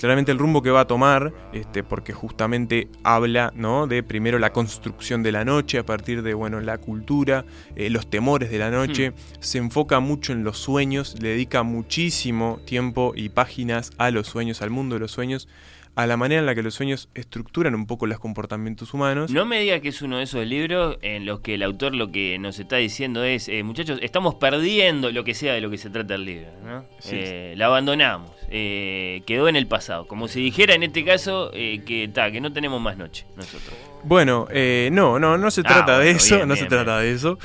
claramente 0.01 0.31
el 0.31 0.39
rumbo 0.39 0.63
que 0.63 0.71
va 0.71 0.79
a 0.79 0.87
tomar, 0.87 1.31
este, 1.53 1.83
porque 1.83 2.11
justamente 2.11 2.87
habla 3.03 3.53
¿no? 3.55 3.85
de 3.85 4.01
primero 4.01 4.39
la 4.39 4.51
construcción 4.51 5.21
de 5.21 5.31
la 5.31 5.45
noche 5.45 5.77
a 5.77 5.85
partir 5.85 6.23
de 6.23 6.33
bueno, 6.33 6.59
la 6.59 6.79
cultura, 6.79 7.45
eh, 7.75 7.91
los 7.91 8.09
temores 8.09 8.49
de 8.49 8.57
la 8.57 8.71
noche, 8.71 9.13
se 9.39 9.59
enfoca 9.59 9.99
mucho 9.99 10.33
en 10.33 10.43
los 10.43 10.57
sueños, 10.57 11.15
le 11.21 11.29
dedica 11.29 11.61
muchísimo 11.61 12.59
tiempo 12.65 13.13
y 13.15 13.29
páginas 13.29 13.91
a 13.99 14.09
los 14.09 14.25
sueños, 14.25 14.63
al 14.63 14.71
mundo 14.71 14.95
de 14.95 15.01
los 15.01 15.11
sueños, 15.11 15.47
a 15.95 16.07
la 16.07 16.15
manera 16.15 16.39
en 16.39 16.45
la 16.45 16.55
que 16.55 16.63
los 16.63 16.73
sueños 16.73 17.09
estructuran 17.15 17.75
un 17.75 17.85
poco 17.85 18.07
los 18.07 18.17
comportamientos 18.17 18.93
humanos. 18.93 19.29
No 19.29 19.45
me 19.45 19.59
diga 19.59 19.79
que 19.81 19.89
es 19.89 20.01
uno 20.01 20.17
de 20.17 20.23
esos 20.23 20.45
libros 20.45 20.97
en 21.01 21.25
los 21.25 21.41
que 21.41 21.55
el 21.55 21.63
autor 21.63 21.93
lo 21.93 22.11
que 22.11 22.39
nos 22.39 22.59
está 22.59 22.77
diciendo 22.77 23.23
es, 23.25 23.49
eh, 23.49 23.61
muchachos, 23.63 23.99
estamos 24.01 24.35
perdiendo 24.35 25.11
lo 25.11 25.23
que 25.25 25.33
sea 25.33 25.53
de 25.53 25.59
lo 25.61 25.69
que 25.69 25.77
se 25.77 25.89
trata 25.89 26.15
el 26.15 26.23
libro, 26.25 26.47
¿no? 26.65 26.85
Sí. 26.99 27.15
Eh, 27.15 27.53
la 27.57 27.65
abandonamos, 27.65 28.31
eh, 28.49 29.21
quedó 29.25 29.49
en 29.49 29.57
el 29.57 29.67
pasado, 29.67 30.07
como 30.07 30.27
si 30.29 30.41
dijera 30.41 30.73
en 30.75 30.83
este 30.83 31.03
caso 31.03 31.51
que, 31.51 32.09
ta, 32.13 32.31
que 32.31 32.39
no 32.39 32.53
tenemos 32.53 32.79
más 32.81 32.95
noche 32.97 33.25
nosotros. 33.35 33.73
Bueno, 34.03 34.47
eh, 34.49 34.89
no, 34.93 35.19
no, 35.19 35.37
no 35.37 35.51
se 35.51 35.61
Ah, 35.61 35.67
trata 35.67 35.99
de 35.99 36.11
eso, 36.11 36.35
bien, 36.37 36.47
no 36.47 36.53
bien, 36.53 36.63
se 36.65 36.69
trata 36.69 36.99
de 36.99 37.11
eso. 37.11 37.37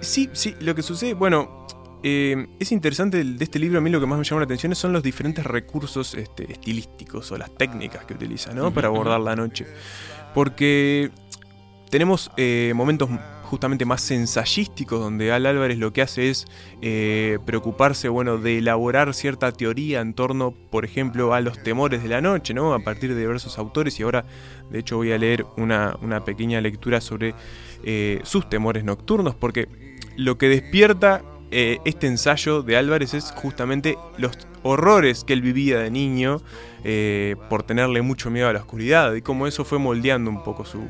Sí, 0.00 0.28
sí, 0.32 0.54
lo 0.60 0.74
que 0.74 0.82
sucede, 0.82 1.14
bueno, 1.14 1.66
eh, 2.06 2.48
es 2.60 2.70
interesante 2.70 3.24
de 3.24 3.42
este 3.42 3.58
libro, 3.58 3.78
a 3.78 3.80
mí 3.80 3.88
lo 3.88 3.98
que 3.98 4.04
más 4.04 4.18
me 4.18 4.24
llama 4.26 4.42
la 4.42 4.44
atención 4.44 4.74
son 4.74 4.92
los 4.92 5.02
diferentes 5.02 5.42
recursos 5.42 6.14
este, 6.14 6.52
estilísticos 6.52 7.32
o 7.32 7.38
las 7.38 7.54
técnicas 7.54 8.04
que 8.04 8.12
utiliza, 8.12 8.52
Para 8.74 8.88
abordar 8.88 9.20
la 9.20 9.34
noche. 9.34 9.66
Porque 10.34 11.10
tenemos 11.88 12.30
eh, 12.36 12.74
momentos 12.76 13.08
justamente 13.44 13.86
más 13.86 14.10
ensayísticos 14.10 15.00
donde 15.00 15.32
Al 15.32 15.46
Álvarez 15.46 15.78
lo 15.78 15.94
que 15.94 16.02
hace 16.02 16.28
es 16.28 16.44
eh, 16.82 17.38
preocuparse, 17.46 18.10
bueno, 18.10 18.36
de 18.36 18.58
elaborar 18.58 19.14
cierta 19.14 19.50
teoría 19.52 20.02
en 20.02 20.12
torno, 20.12 20.52
por 20.52 20.84
ejemplo, 20.84 21.32
a 21.32 21.40
los 21.40 21.62
temores 21.62 22.02
de 22.02 22.10
la 22.10 22.20
noche, 22.20 22.52
¿no? 22.52 22.74
A 22.74 22.80
partir 22.80 23.14
de 23.14 23.20
diversos 23.20 23.58
autores 23.58 23.98
y 23.98 24.02
ahora, 24.02 24.26
de 24.70 24.80
hecho, 24.80 24.98
voy 24.98 25.12
a 25.12 25.16
leer 25.16 25.46
una, 25.56 25.96
una 26.02 26.22
pequeña 26.22 26.60
lectura 26.60 27.00
sobre 27.00 27.34
sus 28.24 28.50
temores 28.50 28.84
nocturnos 28.84 29.34
porque 29.34 29.68
lo 30.16 30.36
que 30.36 30.48
despierta 30.48 31.22
eh, 31.56 31.78
este 31.84 32.08
ensayo 32.08 32.62
de 32.62 32.76
Álvarez 32.76 33.14
es 33.14 33.30
justamente 33.36 33.96
los 34.18 34.36
horrores 34.64 35.22
que 35.24 35.34
él 35.34 35.40
vivía 35.42 35.78
de 35.78 35.90
niño 35.90 36.40
eh, 36.82 37.36
por 37.48 37.62
tenerle 37.62 38.02
mucho 38.02 38.30
miedo 38.30 38.48
a 38.48 38.52
la 38.52 38.58
oscuridad 38.58 39.14
y 39.14 39.22
cómo 39.22 39.46
eso 39.46 39.64
fue 39.64 39.78
moldeando 39.78 40.30
un 40.30 40.42
poco 40.42 40.64
su, 40.64 40.82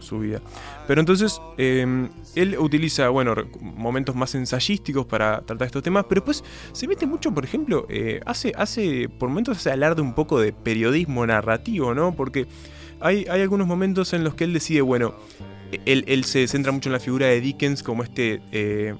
su- 0.00 0.18
vida. 0.20 0.40
Pero 0.86 1.00
entonces 1.00 1.40
eh, 1.58 2.08
él 2.36 2.56
utiliza, 2.58 3.08
bueno, 3.08 3.34
momentos 3.60 4.14
más 4.14 4.34
ensayísticos 4.34 5.06
para 5.06 5.40
tratar 5.42 5.66
estos 5.66 5.82
temas, 5.82 6.04
pero 6.08 6.20
después 6.20 6.44
se 6.72 6.86
mete 6.86 7.06
mucho, 7.06 7.32
por 7.32 7.44
ejemplo, 7.44 7.86
eh, 7.88 8.20
hace, 8.24 8.52
hace, 8.56 9.08
por 9.08 9.28
momentos 9.28 9.56
hace 9.58 9.70
alarde 9.72 10.02
un 10.02 10.14
poco 10.14 10.38
de 10.40 10.52
periodismo 10.52 11.26
narrativo, 11.26 11.94
¿no? 11.94 12.14
Porque 12.14 12.46
hay, 13.00 13.26
hay 13.28 13.40
algunos 13.42 13.66
momentos 13.66 14.12
en 14.12 14.22
los 14.24 14.34
que 14.34 14.44
él 14.44 14.52
decide, 14.52 14.80
bueno, 14.82 15.14
él, 15.86 16.04
se 16.24 16.46
centra 16.48 16.72
mucho 16.72 16.88
en 16.88 16.92
la 16.94 17.00
figura 17.00 17.26
de 17.26 17.40
Dickens 17.40 17.82
como 17.82 18.02
este 18.02 18.40
eh, 18.52 18.94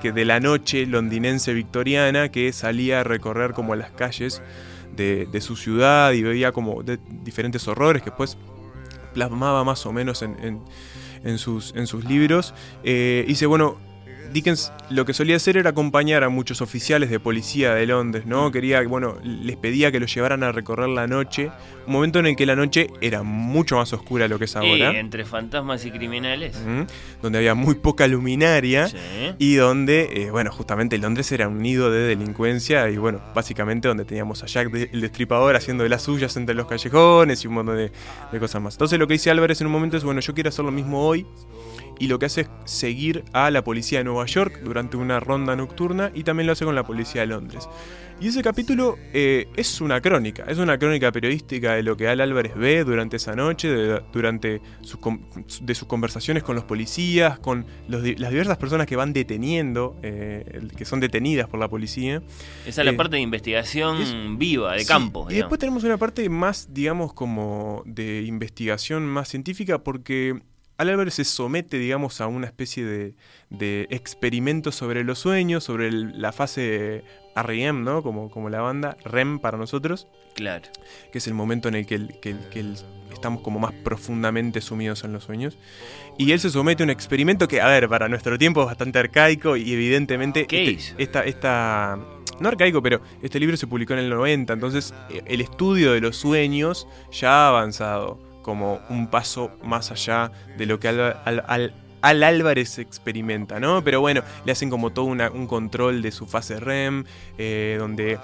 que 0.00 0.12
de 0.12 0.24
la 0.24 0.40
noche 0.40 0.86
londinense 0.86 1.52
victoriana 1.54 2.30
que 2.30 2.52
salía 2.52 3.00
a 3.00 3.04
recorrer 3.04 3.52
como 3.52 3.74
las 3.74 3.90
calles 3.90 4.42
de, 4.96 5.26
su 5.40 5.56
ciudad 5.56 6.12
y 6.12 6.22
veía 6.22 6.52
como 6.52 6.82
de- 6.82 6.98
diferentes 7.24 7.66
horrores 7.68 8.02
que 8.02 8.10
después 8.10 8.36
plasmaba 9.14 9.64
más 9.64 9.84
o 9.86 9.92
menos 9.92 10.22
en, 10.22 10.36
en- 10.42 10.60
en 11.24 11.38
sus, 11.38 11.72
en 11.76 11.86
sus 11.86 12.04
libros. 12.04 12.52
Eh, 12.82 13.24
dice, 13.28 13.46
bueno, 13.46 13.78
Dickens 14.32 14.72
lo 14.90 15.04
que 15.04 15.14
solía 15.14 15.36
hacer 15.36 15.56
era 15.56 15.70
acompañar 15.70 16.24
a 16.24 16.28
muchos 16.28 16.60
oficiales 16.60 17.10
de 17.10 17.20
policía 17.20 17.74
de 17.74 17.86
Londres, 17.86 18.26
¿no? 18.26 18.50
Quería, 18.50 18.82
bueno, 18.82 19.16
les 19.22 19.56
pedía 19.56 19.92
que 19.92 20.00
los 20.00 20.12
llevaran 20.14 20.42
a 20.42 20.52
recorrer 20.52 20.88
la 20.88 21.06
noche, 21.06 21.50
un 21.86 21.92
momento 21.92 22.18
en 22.18 22.26
el 22.26 22.36
que 22.36 22.46
la 22.46 22.56
noche 22.56 22.88
era 23.00 23.22
mucho 23.22 23.76
más 23.76 23.92
oscura 23.92 24.24
de 24.24 24.28
lo 24.28 24.38
que 24.38 24.44
es 24.46 24.56
ahora. 24.56 24.92
Y 24.92 24.96
entre 24.96 25.24
fantasmas 25.24 25.84
y 25.84 25.90
criminales. 25.90 26.56
Donde 27.22 27.38
había 27.38 27.54
muy 27.54 27.74
poca 27.76 28.06
luminaria 28.06 28.88
y 29.38 29.54
donde, 29.54 30.08
eh, 30.24 30.30
bueno, 30.30 30.50
justamente 30.52 30.98
Londres 30.98 31.30
era 31.32 31.48
un 31.48 31.58
nido 31.58 31.90
de 31.90 32.00
delincuencia 32.00 32.88
y 32.90 32.96
bueno, 32.96 33.20
básicamente 33.34 33.88
donde 33.88 34.04
teníamos 34.04 34.42
a 34.42 34.46
Jack 34.46 34.70
de- 34.70 34.90
el 34.92 35.00
Destripador 35.00 35.56
haciendo 35.56 35.82
de 35.84 35.88
las 35.90 36.02
suyas 36.02 36.36
entre 36.36 36.54
los 36.54 36.66
callejones 36.66 37.44
y 37.44 37.48
un 37.48 37.54
montón 37.54 37.76
de, 37.76 37.92
de 38.32 38.38
cosas 38.40 38.60
más. 38.62 38.74
Entonces 38.74 38.98
lo 38.98 39.06
que 39.06 39.14
dice 39.14 39.30
Álvarez 39.30 39.60
en 39.60 39.66
un 39.66 39.72
momento 39.72 39.96
es, 39.96 40.04
bueno, 40.04 40.20
yo 40.20 40.34
quiero 40.34 40.48
hacer 40.48 40.64
lo 40.64 40.70
mismo 40.72 41.06
hoy 41.06 41.26
y 41.98 42.08
lo 42.08 42.18
que 42.18 42.26
hace 42.26 42.42
es 42.42 42.48
seguir 42.64 43.24
a 43.32 43.50
la 43.50 43.62
policía 43.64 43.98
de 43.98 44.04
Nueva 44.04 44.26
York 44.26 44.60
durante 44.64 44.96
una 44.96 45.20
ronda 45.20 45.54
nocturna 45.56 46.10
y 46.14 46.24
también 46.24 46.46
lo 46.46 46.52
hace 46.52 46.64
con 46.64 46.74
la 46.74 46.84
policía 46.84 47.20
de 47.22 47.28
Londres. 47.28 47.68
Y 48.20 48.28
ese 48.28 48.40
capítulo 48.42 48.96
eh, 49.12 49.48
es 49.56 49.80
una 49.80 50.00
crónica, 50.00 50.44
es 50.46 50.58
una 50.58 50.78
crónica 50.78 51.10
periodística 51.10 51.74
de 51.74 51.82
lo 51.82 51.96
que 51.96 52.06
Al 52.06 52.20
Álvarez 52.20 52.54
ve 52.54 52.84
durante 52.84 53.16
esa 53.16 53.34
noche, 53.34 53.66
de, 53.68 54.00
durante 54.12 54.60
sus 54.82 54.98
de 55.60 55.74
sus 55.74 55.88
conversaciones 55.88 56.44
con 56.44 56.54
los 56.54 56.62
policías, 56.64 57.40
con 57.40 57.66
los 57.88 58.02
las 58.20 58.30
diversas 58.30 58.58
personas 58.58 58.86
que 58.86 58.94
van 58.94 59.12
deteniendo, 59.12 59.96
eh, 60.04 60.68
que 60.76 60.84
son 60.84 61.00
detenidas 61.00 61.48
por 61.48 61.58
la 61.58 61.68
policía. 61.68 62.22
Esa 62.64 62.82
es 62.82 62.84
la 62.84 62.92
Eh, 62.92 62.94
parte 62.94 63.16
de 63.16 63.22
investigación 63.22 64.00
es- 64.00 64.14
viva, 64.38 64.74
de 64.74 64.80
Sí, 64.80 64.86
campo. 64.86 65.26
Y 65.28 65.34
después 65.34 65.58
tenemos 65.58 65.82
una 65.82 65.96
parte 65.96 66.28
más, 66.28 66.68
digamos, 66.72 67.12
como 67.14 67.82
de 67.86 68.22
investigación 68.22 69.04
más 69.04 69.28
científica, 69.28 69.82
porque 69.82 70.40
Al 70.82 70.88
Álvarez 70.90 71.14
se 71.14 71.24
somete, 71.24 71.78
digamos, 71.78 72.20
a 72.20 72.26
una 72.26 72.46
especie 72.46 72.84
de, 72.84 73.14
de 73.50 73.86
experimento 73.90 74.72
sobre 74.72 75.04
los 75.04 75.18
sueños, 75.20 75.62
sobre 75.64 75.86
el- 75.88 76.20
la 76.20 76.32
fase 76.32 77.04
REM, 77.36 77.84
¿no? 77.84 78.02
Como, 78.02 78.30
como 78.30 78.50
la 78.50 78.60
banda, 78.60 78.96
REM 79.04 79.38
para 79.38 79.56
nosotros. 79.58 80.08
Claro. 80.34 80.64
Que 81.12 81.18
es 81.18 81.26
el 81.28 81.34
momento 81.34 81.68
en 81.68 81.76
el 81.76 81.86
que, 81.86 81.94
el- 81.94 82.18
que 82.20 82.30
el- 82.30 82.48
que 82.50 82.60
el- 82.60 82.76
estamos 83.12 83.42
como 83.42 83.60
más 83.60 83.72
profundamente 83.84 84.60
sumidos 84.60 85.04
en 85.04 85.12
los 85.12 85.22
sueños. 85.24 85.56
Y 86.18 86.32
él 86.32 86.40
se 86.40 86.50
somete 86.50 86.82
a 86.82 86.84
un 86.84 86.90
experimento 86.90 87.46
que, 87.46 87.60
a 87.60 87.68
ver, 87.68 87.88
para 87.88 88.08
nuestro 88.08 88.36
tiempo 88.36 88.60
es 88.62 88.66
bastante 88.66 88.98
arcaico 88.98 89.56
y 89.56 89.72
evidentemente... 89.72 90.46
¿Qué 90.48 90.62
este- 90.64 90.72
hizo? 90.72 90.94
esta, 90.98 91.24
esta, 91.24 91.98
no 92.40 92.48
arcaico, 92.48 92.82
pero 92.82 93.00
este 93.22 93.38
libro 93.38 93.56
se 93.56 93.68
publicó 93.68 93.92
en 93.92 94.00
el 94.00 94.10
90, 94.10 94.52
entonces 94.54 94.92
eh, 95.10 95.22
el 95.26 95.40
estudio 95.42 95.92
de 95.92 96.00
los 96.00 96.16
sueños 96.16 96.88
ya 97.12 97.46
ha 97.46 97.48
avanzado 97.50 98.18
como 98.42 98.80
un 98.88 99.08
paso 99.08 99.50
más 99.64 99.90
allá 99.90 100.30
de 100.58 100.66
lo 100.66 100.78
que 100.78 100.88
Al, 100.88 101.74
Álvarez 102.02 102.78
experimenta, 102.78 103.60
¿no? 103.60 103.82
Pero 103.84 104.00
bueno, 104.00 104.22
le 104.44 104.52
hacen 104.52 104.70
como 104.70 104.90
todo 104.90 105.04
un 105.04 105.46
control 105.46 106.02
de 106.02 106.10
su 106.10 106.26
fase 106.26 106.58
REM, 106.58 107.04
eh, 107.38 107.76
donde 107.78 108.18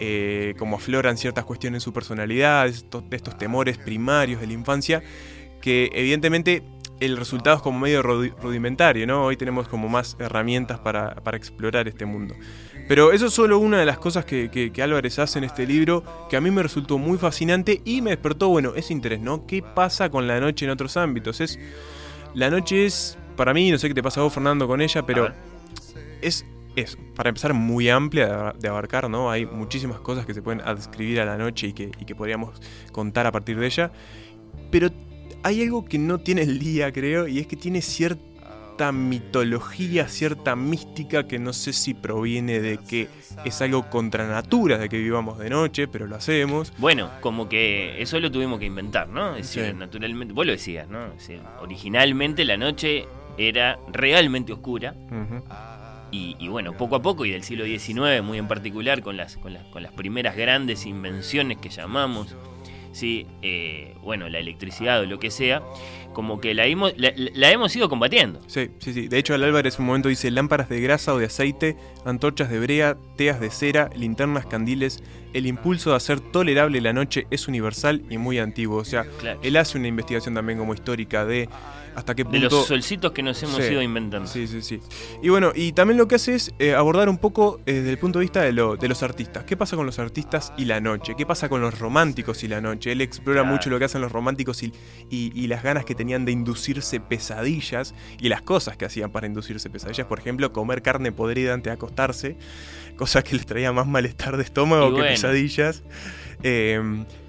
eh, 0.00 0.54
como 0.58 0.76
afloran 0.76 1.16
ciertas 1.18 1.44
cuestiones 1.44 1.82
en 1.82 1.84
su 1.84 1.92
personalidad, 1.92 2.66
estos, 2.66 3.08
de 3.10 3.16
estos 3.16 3.36
temores 3.36 3.76
primarios 3.78 4.40
de 4.40 4.46
la 4.46 4.52
infancia, 4.54 5.02
que 5.60 5.90
evidentemente 5.92 6.62
el 7.00 7.16
resultado 7.16 7.56
es 7.56 7.62
como 7.62 7.78
medio 7.80 8.02
rudi- 8.02 8.34
rudimentario, 8.42 9.06
¿no? 9.06 9.24
Hoy 9.24 9.36
tenemos 9.36 9.68
como 9.68 9.88
más 9.88 10.16
herramientas 10.18 10.78
para 10.78 11.36
explorar 11.36 11.86
este 11.86 12.06
mundo. 12.06 12.34
Pero 12.88 13.12
eso 13.12 13.26
es 13.26 13.34
solo 13.34 13.58
una 13.58 13.78
de 13.78 13.84
las 13.86 13.98
cosas 13.98 14.24
que, 14.24 14.50
que- 14.50 14.72
que 14.72 14.82
Álvarez 14.82 15.18
hace 15.18 15.38
en 15.38 15.44
este 15.44 15.66
libro, 15.66 16.02
que 16.30 16.36
a 16.36 16.40
mí 16.40 16.50
me 16.50 16.62
resultó 16.62 16.96
muy 16.98 17.18
fascinante 17.18 17.82
y 17.84 18.00
me 18.00 18.10
despertó, 18.10 18.48
bueno, 18.48 18.72
ese 18.74 18.94
interés, 18.94 19.20
¿no? 19.20 19.46
¿Qué 19.46 19.62
pasa 19.62 20.08
con 20.10 20.26
la 20.26 20.40
noche 20.40 20.64
en 20.64 20.70
otros 20.70 20.96
ámbitos? 20.96 21.40
Es, 21.42 21.58
la 22.34 22.48
noche 22.50 22.86
es, 22.86 23.18
para 23.36 23.52
mí, 23.52 23.70
no 23.70 23.78
sé 23.78 23.88
qué 23.88 23.94
te 23.94 24.02
pasa 24.02 24.20
a 24.20 24.24
vos, 24.24 24.32
Fernando, 24.32 24.66
con 24.66 24.80
ella, 24.80 25.04
pero 25.04 25.30
es, 26.22 26.46
es, 26.76 26.96
para 27.14 27.28
empezar, 27.28 27.52
muy 27.52 27.90
amplia 27.90 28.26
de 28.26 28.32
ab- 28.32 28.54
de 28.56 28.68
abarcar, 28.68 29.10
¿no? 29.10 29.30
Hay 29.30 29.44
muchísimas 29.44 30.00
cosas 30.00 30.24
que 30.24 30.32
se 30.32 30.40
pueden 30.40 30.62
adscribir 30.62 31.20
a 31.20 31.24
la 31.26 31.36
noche 31.36 31.66
y 31.68 31.72
que, 31.74 31.90
y 32.00 32.04
que 32.06 32.14
podríamos 32.14 32.58
contar 32.90 33.26
a 33.26 33.32
partir 33.32 33.58
de 33.58 33.66
ella. 33.66 33.92
Pero 34.70 34.88
hay 35.42 35.62
algo 35.62 35.84
que 35.84 35.98
no 35.98 36.18
tiene 36.18 36.40
el 36.42 36.58
día, 36.58 36.90
creo, 36.92 37.28
y 37.28 37.38
es 37.38 37.46
que 37.46 37.56
tiene 37.56 37.82
cierta 38.78 38.92
mitología, 38.92 40.06
cierta 40.06 40.54
mística 40.54 41.26
que 41.26 41.40
no 41.40 41.52
sé 41.52 41.72
si 41.72 41.94
proviene 41.94 42.60
de 42.60 42.78
que 42.78 43.08
es 43.44 43.60
algo 43.60 43.90
contra 43.90 44.28
natura 44.28 44.78
de 44.78 44.88
que 44.88 44.98
vivamos 44.98 45.36
de 45.38 45.50
noche, 45.50 45.88
pero 45.88 46.06
lo 46.06 46.14
hacemos. 46.14 46.72
Bueno, 46.78 47.10
como 47.20 47.48
que 47.48 48.00
eso 48.00 48.20
lo 48.20 48.30
tuvimos 48.30 48.60
que 48.60 48.66
inventar, 48.66 49.08
¿no? 49.08 49.34
Es 49.34 49.52
decir, 49.52 49.74
naturalmente, 49.74 50.32
vos 50.32 50.46
lo 50.46 50.52
decías, 50.52 50.88
¿no? 50.88 51.06
Es 51.06 51.14
decir, 51.26 51.40
originalmente 51.60 52.44
la 52.44 52.56
noche 52.56 53.06
era 53.36 53.80
realmente 53.92 54.52
oscura. 54.52 54.94
Y, 56.12 56.36
y 56.38 56.46
bueno, 56.46 56.76
poco 56.76 56.94
a 56.94 57.02
poco, 57.02 57.24
y 57.26 57.30
del 57.32 57.42
siglo 57.42 57.64
XIX 57.64 58.22
muy 58.22 58.38
en 58.38 58.46
particular, 58.46 59.02
con 59.02 59.16
las, 59.16 59.38
con 59.38 59.54
las, 59.54 59.64
con 59.66 59.82
las 59.82 59.92
primeras 59.92 60.36
grandes 60.36 60.86
invenciones 60.86 61.58
que 61.58 61.68
llamamos, 61.68 62.36
¿sí? 62.98 63.26
Eh, 63.42 63.94
bueno, 64.02 64.28
la 64.28 64.38
electricidad 64.38 65.00
o 65.00 65.06
lo 65.06 65.18
que 65.18 65.30
sea, 65.30 65.62
como 66.12 66.40
que 66.40 66.52
la 66.54 66.66
hemos, 66.66 66.92
la, 66.98 67.12
la 67.16 67.50
hemos 67.52 67.74
ido 67.76 67.88
combatiendo. 67.88 68.40
Sí, 68.48 68.70
sí, 68.80 68.92
sí. 68.92 69.08
De 69.08 69.18
hecho, 69.18 69.34
Al 69.34 69.44
Álvarez 69.44 69.78
un 69.78 69.86
momento 69.86 70.08
dice 70.08 70.30
lámparas 70.30 70.68
de 70.68 70.80
grasa 70.80 71.14
o 71.14 71.18
de 71.18 71.26
aceite, 71.26 71.76
antorchas 72.04 72.50
de 72.50 72.58
brea, 72.58 72.96
teas 73.16 73.40
de 73.40 73.50
cera, 73.50 73.90
linternas, 73.94 74.46
candiles. 74.46 75.02
El 75.34 75.46
impulso 75.46 75.90
de 75.90 75.96
hacer 75.96 76.20
tolerable 76.20 76.80
la 76.80 76.92
noche 76.92 77.26
es 77.30 77.46
universal 77.48 78.02
y 78.10 78.18
muy 78.18 78.38
antiguo. 78.38 78.78
O 78.78 78.84
sea, 78.84 79.04
Claro. 79.20 79.38
él 79.42 79.56
hace 79.58 79.78
una 79.78 79.86
investigación 79.88 80.34
también 80.34 80.58
como 80.58 80.72
histórica 80.74 81.24
de 81.24 81.48
hasta 81.98 82.14
qué 82.14 82.24
De 82.24 82.38
los 82.38 82.66
solcitos 82.66 83.12
que 83.12 83.22
nos 83.22 83.42
hemos 83.42 83.56
Sí. 83.56 83.72
ido 83.72 83.82
inventando. 83.82 84.26
Sí, 84.28 84.46
sí, 84.46 84.62
sí. 84.62 84.80
Y 85.22 85.28
bueno, 85.28 85.52
y 85.54 85.72
también 85.72 85.98
lo 85.98 86.08
que 86.08 86.14
hace 86.14 86.34
es 86.34 86.52
eh, 86.58 86.74
abordar 86.74 87.08
un 87.08 87.18
poco 87.18 87.60
eh, 87.66 87.72
desde 87.74 87.90
el 87.90 87.98
punto 87.98 88.18
de 88.18 88.24
vista 88.24 88.40
de, 88.42 88.52
lo- 88.52 88.76
de 88.76 88.88
los 88.88 89.02
artistas. 89.02 89.44
¿Qué 89.44 89.56
pasa 89.56 89.76
con 89.76 89.84
los 89.86 89.98
artistas 89.98 90.52
y 90.56 90.64
la 90.64 90.80
noche? 90.80 91.14
¿Qué 91.16 91.26
pasa 91.26 91.48
con 91.48 91.60
los 91.60 91.78
románticos 91.78 92.42
y 92.44 92.48
la 92.48 92.60
noche? 92.60 92.92
Él 92.92 93.00
explora 93.00 93.40
Claro. 93.42 93.54
mucho 93.54 93.70
lo 93.70 93.78
que 93.78 93.84
hacen 93.86 94.00
los 94.00 94.12
románticos 94.12 94.62
y, 94.62 94.72
y- 95.10 95.32
y 95.34 95.46
las 95.48 95.62
ganas 95.62 95.84
que 95.84 95.94
tenían 95.94 96.24
de 96.24 96.32
inducirse 96.32 97.00
pesadillas 97.00 97.94
y 98.20 98.28
las 98.28 98.42
cosas 98.42 98.76
que 98.76 98.84
hacían 98.84 99.10
para 99.10 99.26
inducirse 99.26 99.68
pesadillas. 99.70 100.06
Por 100.06 100.18
ejemplo, 100.18 100.52
comer 100.52 100.82
carne 100.82 101.12
podrida 101.12 101.54
antes 101.54 101.70
de 101.70 101.74
acostarse, 101.74 102.36
cosa 102.96 103.22
que 103.22 103.34
les 103.36 103.46
traía 103.46 103.72
más 103.72 103.86
malestar 103.86 104.36
de 104.36 104.42
estómago 104.44 104.84
Y 104.84 104.88
que 104.88 104.92
bueno. 104.92 105.08
pesadillas. 105.08 105.82
Eh, 106.42 106.80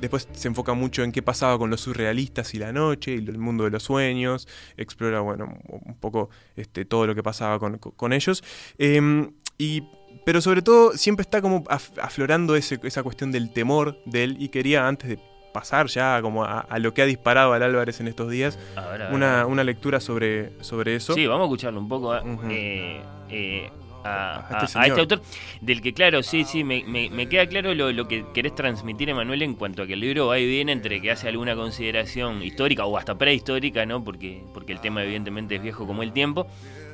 después 0.01 0.27
se 0.31 0.47
enfoca 0.47 0.73
mucho 0.73 1.03
en 1.03 1.11
qué 1.11 1.21
pasaba 1.21 1.57
con 1.57 1.69
los 1.69 1.81
surrealistas 1.81 2.53
y 2.53 2.59
la 2.59 2.71
noche 2.71 3.11
y 3.13 3.15
el 3.17 3.37
mundo 3.37 3.63
de 3.63 3.71
los 3.71 3.83
sueños. 3.83 4.47
Explora, 4.77 5.19
bueno, 5.21 5.57
un 5.67 5.95
poco 5.99 6.29
este, 6.55 6.85
todo 6.85 7.07
lo 7.07 7.15
que 7.15 7.23
pasaba 7.23 7.59
con, 7.59 7.77
con 7.77 8.13
ellos. 8.13 8.43
Eh, 8.77 9.29
y, 9.57 9.83
pero 10.25 10.41
sobre 10.41 10.61
todo 10.61 10.93
siempre 10.93 11.21
está 11.23 11.41
como 11.41 11.63
af- 11.65 11.91
aflorando 12.01 12.55
ese- 12.55 12.79
esa 12.83 13.03
cuestión 13.03 13.31
del 13.31 13.51
temor 13.51 13.97
de 14.05 14.23
él 14.23 14.37
y 14.39 14.49
quería 14.49 14.87
antes 14.87 15.09
de 15.09 15.19
pasar 15.53 15.87
ya 15.87 16.21
como 16.21 16.43
a, 16.45 16.59
a 16.59 16.77
lo 16.79 16.93
que 16.93 17.01
ha 17.01 17.05
disparado 17.05 17.53
al 17.53 17.63
Álvarez 17.63 17.99
en 17.99 18.07
estos 18.07 18.29
días, 18.29 18.57
A 18.75 18.81
ver, 18.81 19.01
a 19.01 19.09
ver, 19.11 19.23
a 19.23 19.45
una, 19.47 19.63
lectura 19.63 19.99
sobre, 19.99 20.51
sobre 20.63 20.95
eso. 20.95 21.13
Sí, 21.13 21.25
vamos 21.25 21.45
a 21.45 21.47
escucharlo 21.47 21.79
un 21.79 21.89
poco. 21.89 22.15
eh, 22.49 23.01
eh, 23.29 23.69
a, 24.03 24.37
A 24.37 24.41
este 24.51 24.55
a- 24.65 24.67
señor. 24.67 24.87
este 24.87 24.99
autor, 25.01 25.21
del 25.61 25.81
que 25.81 25.93
claro, 25.93 26.23
sí, 26.23 26.43
sí, 26.45 26.63
me, 26.63 26.83
me- 26.85 27.09
me 27.09 27.27
queda 27.27 27.45
claro 27.47 27.73
lo, 27.73 27.91
lo 27.91 28.07
que 28.07 28.25
querés 28.33 28.55
transmitir, 28.55 29.09
Emanuel, 29.09 29.41
en 29.41 29.55
cuanto 29.55 29.83
a 29.83 29.87
que 29.87 29.93
el 29.93 29.99
libro 29.99 30.27
va 30.27 30.39
y 30.39 30.47
viene 30.47 30.71
entre 30.71 31.01
que 31.01 31.11
hace 31.11 31.27
alguna 31.27 31.55
consideración 31.55 32.41
histórica 32.43 32.85
o 32.85 32.97
hasta 32.97 33.17
prehistórica, 33.17 33.85
¿no? 33.85 34.03
Porque, 34.03 34.43
porque 34.53 34.71
el 34.73 34.79
tema 34.81 35.03
evidentemente 35.03 35.55
es 35.55 35.61
viejo 35.61 35.85
como 35.87 36.03
el 36.03 36.11
tiempo, 36.13 36.47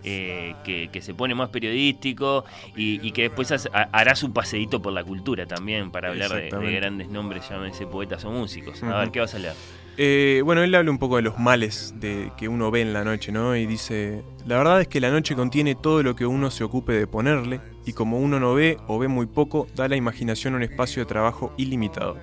eh, 0.03 0.53
que, 0.63 0.89
que 0.91 1.01
se 1.01 1.13
pone 1.15 1.33
más 1.35 1.49
periodístico 1.49 2.45
y, 2.75 3.05
y 3.07 3.11
que 3.11 3.23
después 3.23 3.51
hace- 3.51 3.69
ha- 3.73 3.89
hará 3.91 4.15
su 4.15 4.31
paseíto 4.33 4.81
por 4.81 4.93
la 4.93 5.03
cultura 5.03 5.45
también 5.47 5.89
para 5.91 6.09
hablar 6.09 6.29
de, 6.33 6.49
grandes 6.75 7.07
nombres, 7.09 7.49
llámense 7.49 7.87
poetas 7.87 8.23
o 8.25 8.31
músicos. 8.31 8.81
A 8.83 8.99
ver, 8.99 9.11
¿qué 9.11 9.19
vas 9.19 9.33
a 9.33 9.39
leer? 9.39 9.53
Eh, 9.97 10.41
bueno, 10.43 10.61
él 10.61 10.75
habla 10.75 10.91
un 10.91 10.97
poco 10.97 11.15
de 11.15 11.21
los 11.21 11.39
males 11.39 11.93
de, 11.97 12.31
que 12.37 12.49
uno 12.49 12.69
ve 12.69 12.81
en 12.81 12.91
la 12.91 13.03
noche, 13.03 13.31
¿no? 13.31 13.55
Y 13.55 13.65
dice, 13.65 14.23
la 14.45 14.57
verdad 14.57 14.81
es 14.81 14.87
que 14.89 14.99
la 14.99 15.09
noche 15.09 15.35
contiene 15.35 15.75
todo 15.75 16.03
lo 16.03 16.15
que 16.15 16.25
uno 16.25 16.51
se 16.51 16.65
ocupe 16.65 16.93
de 16.93 17.07
ponerle, 17.07 17.61
y 17.85 17.93
como 17.93 18.19
uno 18.19 18.39
no 18.39 18.53
ve 18.53 18.77
o 18.87 18.99
ve 18.99 19.07
muy 19.07 19.25
poco, 19.25 19.67
da 19.75 19.85
a 19.85 19.87
la 19.87 19.95
imaginación 19.95 20.55
un 20.55 20.63
espacio 20.63 21.03
de 21.03 21.07
trabajo 21.07 21.53
ilimitado. 21.57 22.17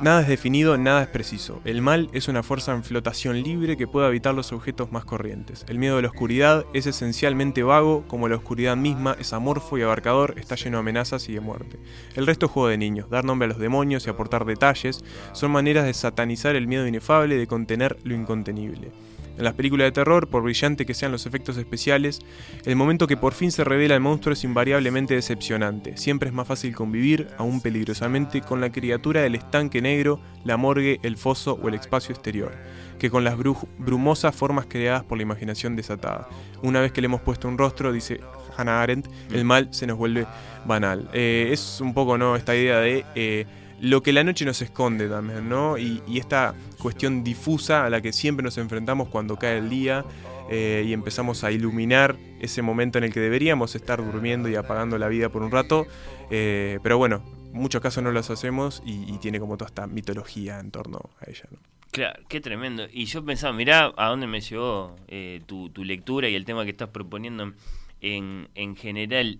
Nada 0.00 0.22
es 0.22 0.28
definido, 0.28 0.76
nada 0.76 1.02
es 1.02 1.08
preciso. 1.08 1.60
El 1.64 1.80
mal 1.80 2.10
es 2.12 2.26
una 2.26 2.42
fuerza 2.42 2.72
en 2.72 2.82
flotación 2.82 3.40
libre 3.42 3.76
que 3.76 3.86
puede 3.86 4.08
habitar 4.08 4.34
los 4.34 4.52
objetos 4.52 4.90
más 4.90 5.04
corrientes. 5.04 5.64
El 5.68 5.78
miedo 5.78 5.98
a 5.98 6.02
la 6.02 6.08
oscuridad 6.08 6.66
es 6.74 6.86
esencialmente 6.86 7.62
vago, 7.62 8.04
como 8.08 8.28
la 8.28 8.34
oscuridad 8.34 8.76
misma 8.76 9.16
es 9.20 9.32
amorfo 9.32 9.78
y 9.78 9.82
abarcador, 9.82 10.34
está 10.36 10.56
lleno 10.56 10.78
de 10.78 10.80
amenazas 10.80 11.28
y 11.28 11.34
de 11.34 11.40
muerte. 11.40 11.78
El 12.16 12.26
resto 12.26 12.46
es 12.46 12.52
juego 12.52 12.68
de 12.68 12.76
niños, 12.76 13.08
dar 13.08 13.24
nombre 13.24 13.46
a 13.46 13.48
los 13.50 13.58
demonios 13.58 14.06
y 14.06 14.10
aportar 14.10 14.44
detalles 14.44 15.04
son 15.32 15.52
maneras 15.52 15.84
de 15.84 15.94
satanizar 15.94 16.56
el 16.56 16.66
miedo 16.66 16.86
inefable, 16.88 17.36
de 17.36 17.46
contener 17.46 17.96
lo 18.02 18.14
incontenible. 18.14 18.90
En 19.36 19.42
las 19.44 19.54
películas 19.54 19.86
de 19.86 19.92
terror, 19.92 20.28
por 20.28 20.42
brillante 20.44 20.86
que 20.86 20.94
sean 20.94 21.10
los 21.10 21.26
efectos 21.26 21.56
especiales, 21.56 22.20
el 22.64 22.76
momento 22.76 23.08
que 23.08 23.16
por 23.16 23.34
fin 23.34 23.50
se 23.50 23.64
revela 23.64 23.94
el 23.96 24.00
monstruo 24.00 24.32
es 24.32 24.44
invariablemente 24.44 25.14
decepcionante. 25.14 25.96
Siempre 25.96 26.28
es 26.28 26.34
más 26.34 26.46
fácil 26.46 26.74
convivir, 26.74 27.28
aún 27.36 27.60
peligrosamente, 27.60 28.42
con 28.42 28.60
la 28.60 28.70
criatura 28.70 29.22
del 29.22 29.34
estanque 29.34 29.82
negro, 29.82 30.20
la 30.44 30.56
morgue, 30.56 31.00
el 31.02 31.16
foso 31.16 31.58
o 31.60 31.68
el 31.68 31.74
espacio 31.74 32.12
exterior, 32.14 32.52
que 32.98 33.10
con 33.10 33.24
las 33.24 33.36
bru- 33.36 33.66
brumosas 33.78 34.36
formas 34.36 34.66
creadas 34.68 35.02
por 35.02 35.18
la 35.18 35.22
imaginación 35.24 35.74
desatada. 35.74 36.28
Una 36.62 36.80
vez 36.80 36.92
que 36.92 37.00
le 37.00 37.06
hemos 37.06 37.20
puesto 37.22 37.48
un 37.48 37.58
rostro, 37.58 37.92
dice 37.92 38.20
Hannah 38.56 38.82
Arendt, 38.82 39.08
el 39.32 39.44
mal 39.44 39.68
se 39.72 39.88
nos 39.88 39.98
vuelve 39.98 40.26
banal. 40.64 41.10
Eh, 41.12 41.48
es 41.50 41.80
un 41.80 41.92
poco 41.92 42.16
¿no? 42.16 42.36
esta 42.36 42.54
idea 42.54 42.78
de 42.78 43.04
eh, 43.16 43.46
lo 43.80 44.02
que 44.02 44.12
la 44.12 44.24
noche 44.24 44.44
nos 44.44 44.62
esconde 44.62 45.08
también, 45.08 45.48
¿no? 45.48 45.78
Y, 45.78 46.02
esta 46.16 46.54
cuestión 46.78 47.24
difusa 47.24 47.84
a 47.84 47.90
la 47.90 48.00
que 48.00 48.12
siempre 48.12 48.42
nos 48.42 48.58
enfrentamos 48.58 49.08
cuando 49.08 49.36
cae 49.36 49.58
el 49.58 49.68
día 49.68 50.04
eh, 50.50 50.84
y 50.86 50.92
empezamos 50.92 51.44
a 51.44 51.50
iluminar 51.50 52.16
ese 52.40 52.62
momento 52.62 52.98
en 52.98 53.04
el 53.04 53.12
que 53.12 53.20
deberíamos 53.20 53.74
estar 53.74 54.04
durmiendo 54.04 54.48
y 54.48 54.54
apagando 54.54 54.98
la 54.98 55.08
vida 55.08 55.28
por 55.28 55.42
un 55.42 55.50
rato. 55.50 55.86
Eh, 56.30 56.78
pero 56.82 56.98
bueno, 56.98 57.22
en 57.52 57.60
muchos 57.60 57.80
casos 57.80 58.02
no 58.02 58.10
los 58.10 58.30
hacemos 58.30 58.82
y, 58.84 59.18
tiene 59.18 59.40
como 59.40 59.56
toda 59.56 59.68
esta 59.68 59.86
mitología 59.86 60.60
en 60.60 60.70
torno 60.70 61.10
a 61.20 61.30
ella, 61.30 61.44
¿no? 61.50 61.58
Claro, 61.90 62.20
qué 62.28 62.40
tremendo. 62.40 62.86
Y 62.92 63.04
yo 63.04 63.24
pensaba, 63.24 63.52
mirá 63.52 63.92
a 63.96 64.08
dónde 64.08 64.26
me 64.26 64.40
llevó 64.40 64.96
eh, 65.06 65.42
tu, 65.46 65.70
tu 65.70 65.84
lectura 65.84 66.28
y 66.28 66.34
el 66.34 66.44
tema 66.44 66.64
que 66.64 66.70
estás 66.70 66.88
proponiendo 66.88 67.52
en, 68.00 68.48
en 68.54 68.76
general. 68.76 69.38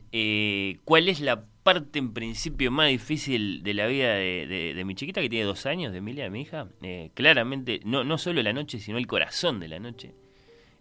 ¿Cuál 0.85 1.09
es 1.09 1.21
la 1.21 1.45
parte 1.65 1.99
en 1.99 2.13
principio 2.13 2.71
más 2.71 2.89
difícil 2.91 3.63
de 3.65 3.75
la 3.75 3.87
vida 3.89 4.15
de, 4.15 4.47
de- 4.47 4.75
de 4.75 4.85
mi 4.85 4.95
chiquita 4.95 5.21
que 5.21 5.29
tiene 5.29 5.45
dos 5.47 5.67
años, 5.67 5.91
de 5.91 5.99
Emilia, 5.99 6.31
mi 6.31 6.43
hija? 6.43 6.69
Eh, 6.83 7.11
claramente, 7.15 7.81
no, 7.85 8.05
no 8.05 8.19
solo 8.19 8.41
la 8.43 8.53
noche, 8.53 8.79
sino 8.79 8.99
el 8.99 9.07
corazón 9.09 9.59
de 9.59 9.67
la 9.69 9.81
noche, 9.81 10.13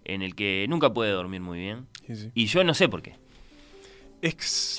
en 0.06 0.22
el 0.22 0.36
que 0.36 0.66
nunca 0.70 0.94
puede 0.94 1.10
dormir 1.12 1.42
muy 1.42 1.58
bien. 1.60 1.88
Sí, 2.06 2.16
sí. 2.16 2.32
Y 2.36 2.46
yo 2.46 2.64
no 2.64 2.74
sé 2.76 2.88
por 2.90 3.02
qué. 3.02 3.16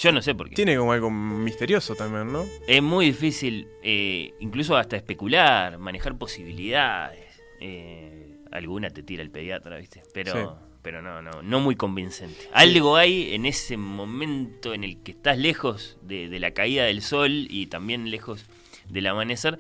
Yo 0.01 0.11
no 0.13 0.23
sé 0.23 0.35
por 0.35 0.49
qué. 0.49 0.55
Tiene 0.55 0.77
como 0.77 0.93
algo 0.93 1.11
misterioso 1.11 1.95
también, 1.95 2.33
¿no? 2.33 2.45
Es 2.67 2.83
muy 2.83 3.07
difícil, 3.07 3.67
eh, 3.83 4.33
incluso 4.41 4.75
hasta 4.77 4.97
especular, 4.97 5.77
manejar 5.79 6.17
posibilidades. 6.17 7.43
Eh, 7.61 8.37
alguna 8.53 8.89
te 8.91 9.03
tira 9.03 9.23
el 9.23 9.31
pediatra, 9.31 9.77
¿viste? 9.77 10.03
Pero, 10.15 10.33
Sí. 10.33 10.74
Pero 10.85 11.03
no, 11.03 11.21
no, 11.23 11.43
no 11.43 11.59
muy 11.61 11.75
convincente. 11.75 12.49
Algo 12.53 12.95
hay 12.97 13.35
en 13.35 13.47
ese 13.47 13.77
momento 13.77 14.73
en 14.75 14.85
el 14.85 14.99
que 14.99 15.11
estás 15.13 15.39
lejos 15.39 15.97
de, 16.03 16.29
de 16.29 16.39
la 16.39 16.53
caída 16.53 16.85
del 16.85 17.03
sol 17.03 17.47
y 17.51 17.67
también 17.67 18.11
lejos 18.13 18.45
del 18.89 19.07
amanecer. 19.09 19.59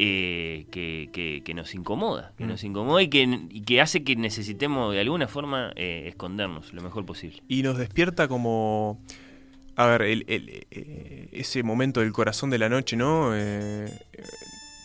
eh, 0.00 0.66
que, 0.72 1.08
que- 1.12 1.42
que 1.44 1.54
nos 1.54 1.72
incomoda, 1.72 2.32
que 2.36 2.42
Mm. 2.44 2.48
nos 2.48 2.64
incomoda 2.64 3.00
y 3.00 3.06
que, 3.08 3.22
y 3.48 3.60
que 3.62 3.80
hace 3.80 4.02
que 4.02 4.16
necesitemos 4.16 4.92
de 4.92 4.98
alguna 5.00 5.28
forma 5.28 5.70
eh, 5.76 6.06
escondernos 6.08 6.72
lo 6.74 6.82
mejor 6.82 7.06
posible. 7.06 7.40
Y 7.46 7.62
nos 7.62 7.78
despierta 7.78 8.26
como. 8.26 9.00
A 9.76 9.86
ver, 9.86 10.02
el- 10.02 10.24
el- 10.26 10.66
eh, 10.72 11.28
ese 11.30 11.62
momento 11.62 12.00
del 12.00 12.10
corazón 12.12 12.50
de 12.50 12.58
la 12.58 12.68
noche, 12.68 12.96
¿no? 12.96 13.30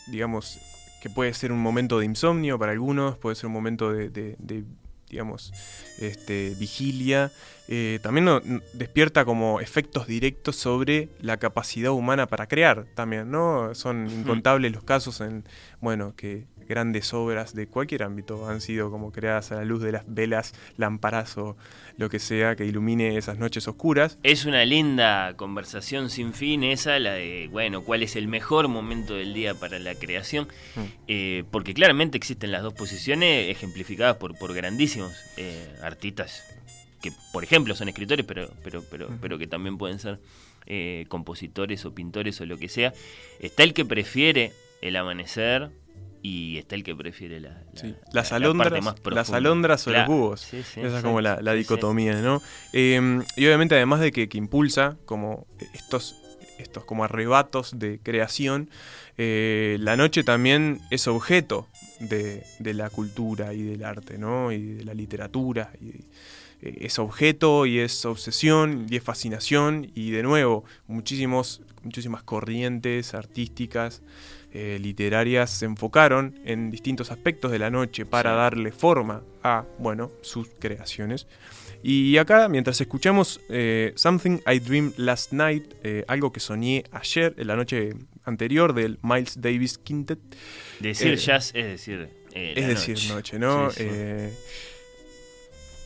Digamos, 0.07 0.59
que 1.01 1.09
puede 1.09 1.33
ser 1.33 1.51
un 1.51 1.59
momento 1.59 1.97
de 1.99 2.05
insomnio 2.05 2.59
para 2.59 2.71
algunos, 2.71 3.17
puede 3.17 3.35
ser 3.35 3.47
un 3.47 3.53
momento 3.53 3.91
de, 3.91 4.09
de- 4.09 4.35
de, 4.37 4.63
digamos, 5.09 5.51
este, 5.99 6.55
vigilia. 6.59 7.31
Eh, 7.67 7.99
también 8.01 8.25
no- 8.25 8.41
despierta 8.73 9.25
como 9.25 9.59
efectos 9.61 10.07
directos 10.07 10.55
sobre 10.55 11.09
la 11.21 11.37
capacidad 11.37 11.91
humana 11.91 12.27
para 12.27 12.47
crear 12.47 12.85
también, 12.95 13.29
¿no? 13.29 13.75
Son 13.75 14.09
incontables 14.09 14.71
los 14.71 14.83
casos 14.83 15.21
en, 15.21 15.43
bueno, 15.81 16.13
que 16.15 16.45
grandes 16.69 17.13
obras 17.13 17.53
de 17.53 17.67
cualquier 17.67 18.03
ámbito 18.03 18.47
han 18.47 18.61
sido 18.61 18.89
como 18.91 19.11
creadas 19.11 19.51
a 19.51 19.55
la 19.55 19.65
luz 19.65 19.81
de 19.81 19.91
las 19.91 20.03
velas, 20.07 20.53
lámparas 20.77 21.37
o 21.37 21.57
lo 21.97 22.09
que 22.09 22.19
sea 22.19 22.55
que 22.55 22.63
ilumine 22.65 23.17
esas 23.17 23.37
noches 23.39 23.67
oscuras. 23.67 24.17
Es 24.23 24.45
una 24.45 24.63
linda 24.63 25.33
conversación 25.35 26.09
sin 26.09 26.33
fin 26.33 26.63
esa, 26.63 26.99
la 26.99 27.13
de, 27.13 27.49
bueno, 27.51 27.81
cuál 27.83 28.03
es 28.03 28.15
el 28.15 28.27
mejor 28.27 28.67
momento 28.69 29.15
del 29.15 29.33
día 29.33 29.55
para 29.55 29.79
la 29.79 29.95
creación, 29.95 30.47
Mm. 30.75 30.79
eh, 31.07 31.43
porque 31.51 31.73
claramente 31.73 32.15
existen 32.17 32.51
las 32.51 32.61
dos 32.61 32.73
posiciones 32.75 33.49
ejemplificadas 33.49 34.17
por, 34.17 34.37
por 34.37 34.53
grandísimos 34.53 35.11
eh, 35.37 35.67
artistas, 35.81 36.43
que 37.01 37.11
por 37.33 37.43
ejemplo 37.43 37.75
son 37.75 37.89
escritores, 37.89 38.25
pero, 38.25 38.49
pero, 38.63 38.83
pero, 38.91 39.09
pero 39.19 39.37
que 39.39 39.47
también 39.47 39.77
pueden 39.79 39.97
ser 39.99 40.19
eh, 40.67 41.05
compositores 41.07 41.83
o 41.85 41.95
pintores 41.95 42.39
o 42.41 42.45
lo 42.45 42.57
que 42.57 42.69
sea. 42.69 42.93
Está 43.39 43.63
el 43.63 43.73
que 43.73 43.85
prefiere 43.85 44.51
el 44.81 44.95
amanecer 44.95 45.71
y 46.21 46.57
está 46.57 46.75
el 46.75 46.83
que 46.83 46.95
prefiere 46.95 47.39
la, 47.39 47.49
la- 47.49 47.81
Sí, 47.81 47.87
la- 47.87 47.97
las 48.13 48.29
la 48.31 48.35
alondras, 48.37 48.69
parte 48.71 48.81
más 48.81 48.95
las 49.15 49.29
alondras 49.31 49.87
o 49.87 49.91
Claro, 49.91 50.09
los 50.11 50.17
búhos. 50.17 50.41
sí, 50.41 50.57
sí, 50.63 50.79
Esa 50.81 50.87
es 50.95 50.95
sí, 50.97 51.03
como 51.03 51.21
la, 51.21 51.39
la 51.41 51.53
dicotomía, 51.53 52.21
¿no? 52.21 52.41
Eh, 52.73 53.21
y 53.35 53.45
obviamente 53.45 53.75
además 53.75 53.99
de 54.01 54.11
que, 54.11 54.27
que 54.27 54.37
impulsa 54.37 54.97
como 55.05 55.47
estos, 55.73 56.15
estos 56.57 56.83
como 56.85 57.03
arrebatos 57.03 57.79
de 57.79 57.99
creación, 58.03 58.69
eh, 59.17 59.77
la 59.79 59.95
noche 59.97 60.23
también 60.23 60.79
es 60.91 61.07
objeto 61.07 61.67
de, 61.99 62.43
de 62.59 62.73
la 62.73 62.89
cultura 62.89 63.53
y 63.53 63.63
del 63.63 63.83
arte, 63.83 64.17
¿no? 64.17 64.51
Y 64.51 64.61
de 64.75 64.83
la 64.85 64.93
literatura. 64.93 65.71
Y, 65.81 65.87
eh, 66.61 66.77
es 66.81 66.99
objeto 66.99 67.65
y 67.65 67.79
es 67.79 68.03
obsesión 68.05 68.87
y 68.89 68.97
es 68.97 69.03
fascinación 69.03 69.89
y 69.95 70.11
de 70.11 70.23
nuevo 70.23 70.65
muchísimos, 70.87 71.61
muchísimas 71.83 72.23
corrientes 72.23 73.13
artísticas, 73.13 74.01
eh, 74.51 74.79
literarias 74.81 75.49
se 75.49 75.65
enfocaron 75.65 76.39
en 76.45 76.71
distintos 76.71 77.11
aspectos 77.11 77.51
de 77.51 77.59
la 77.59 77.69
noche 77.69 78.05
para 78.05 78.31
darle 78.31 78.71
forma 78.71 79.23
a, 79.43 79.65
bueno, 79.77 80.11
sus 80.21 80.49
creaciones. 80.59 81.27
Y 81.81 82.17
acá, 82.17 82.49
mientras 82.49 82.81
escuchamos 82.81 83.39
eh, 83.49 83.93
Something 83.95 84.39
I 84.45 84.59
Dreamed 84.59 84.93
Last 84.97 85.31
Night, 85.31 85.75
eh, 85.83 86.03
algo 86.07 86.31
que 86.31 86.39
soñé 86.39 86.83
ayer, 86.91 87.33
en 87.37 87.47
la 87.47 87.55
noche 87.55 87.93
anterior, 88.25 88.73
del 88.73 88.99
Miles 89.01 89.39
Davis 89.39 89.77
Quintet. 89.77 90.19
Decir 90.79 91.15
jazz 91.15 91.51
es 91.55 91.65
decir 91.65 92.09
es 92.33 92.61
la 92.61 92.67
decir, 92.67 92.95
noche. 92.95 93.13
noche, 93.13 93.39
¿no? 93.39 93.71
Sí, 93.71 93.83
sí. 93.83 94.35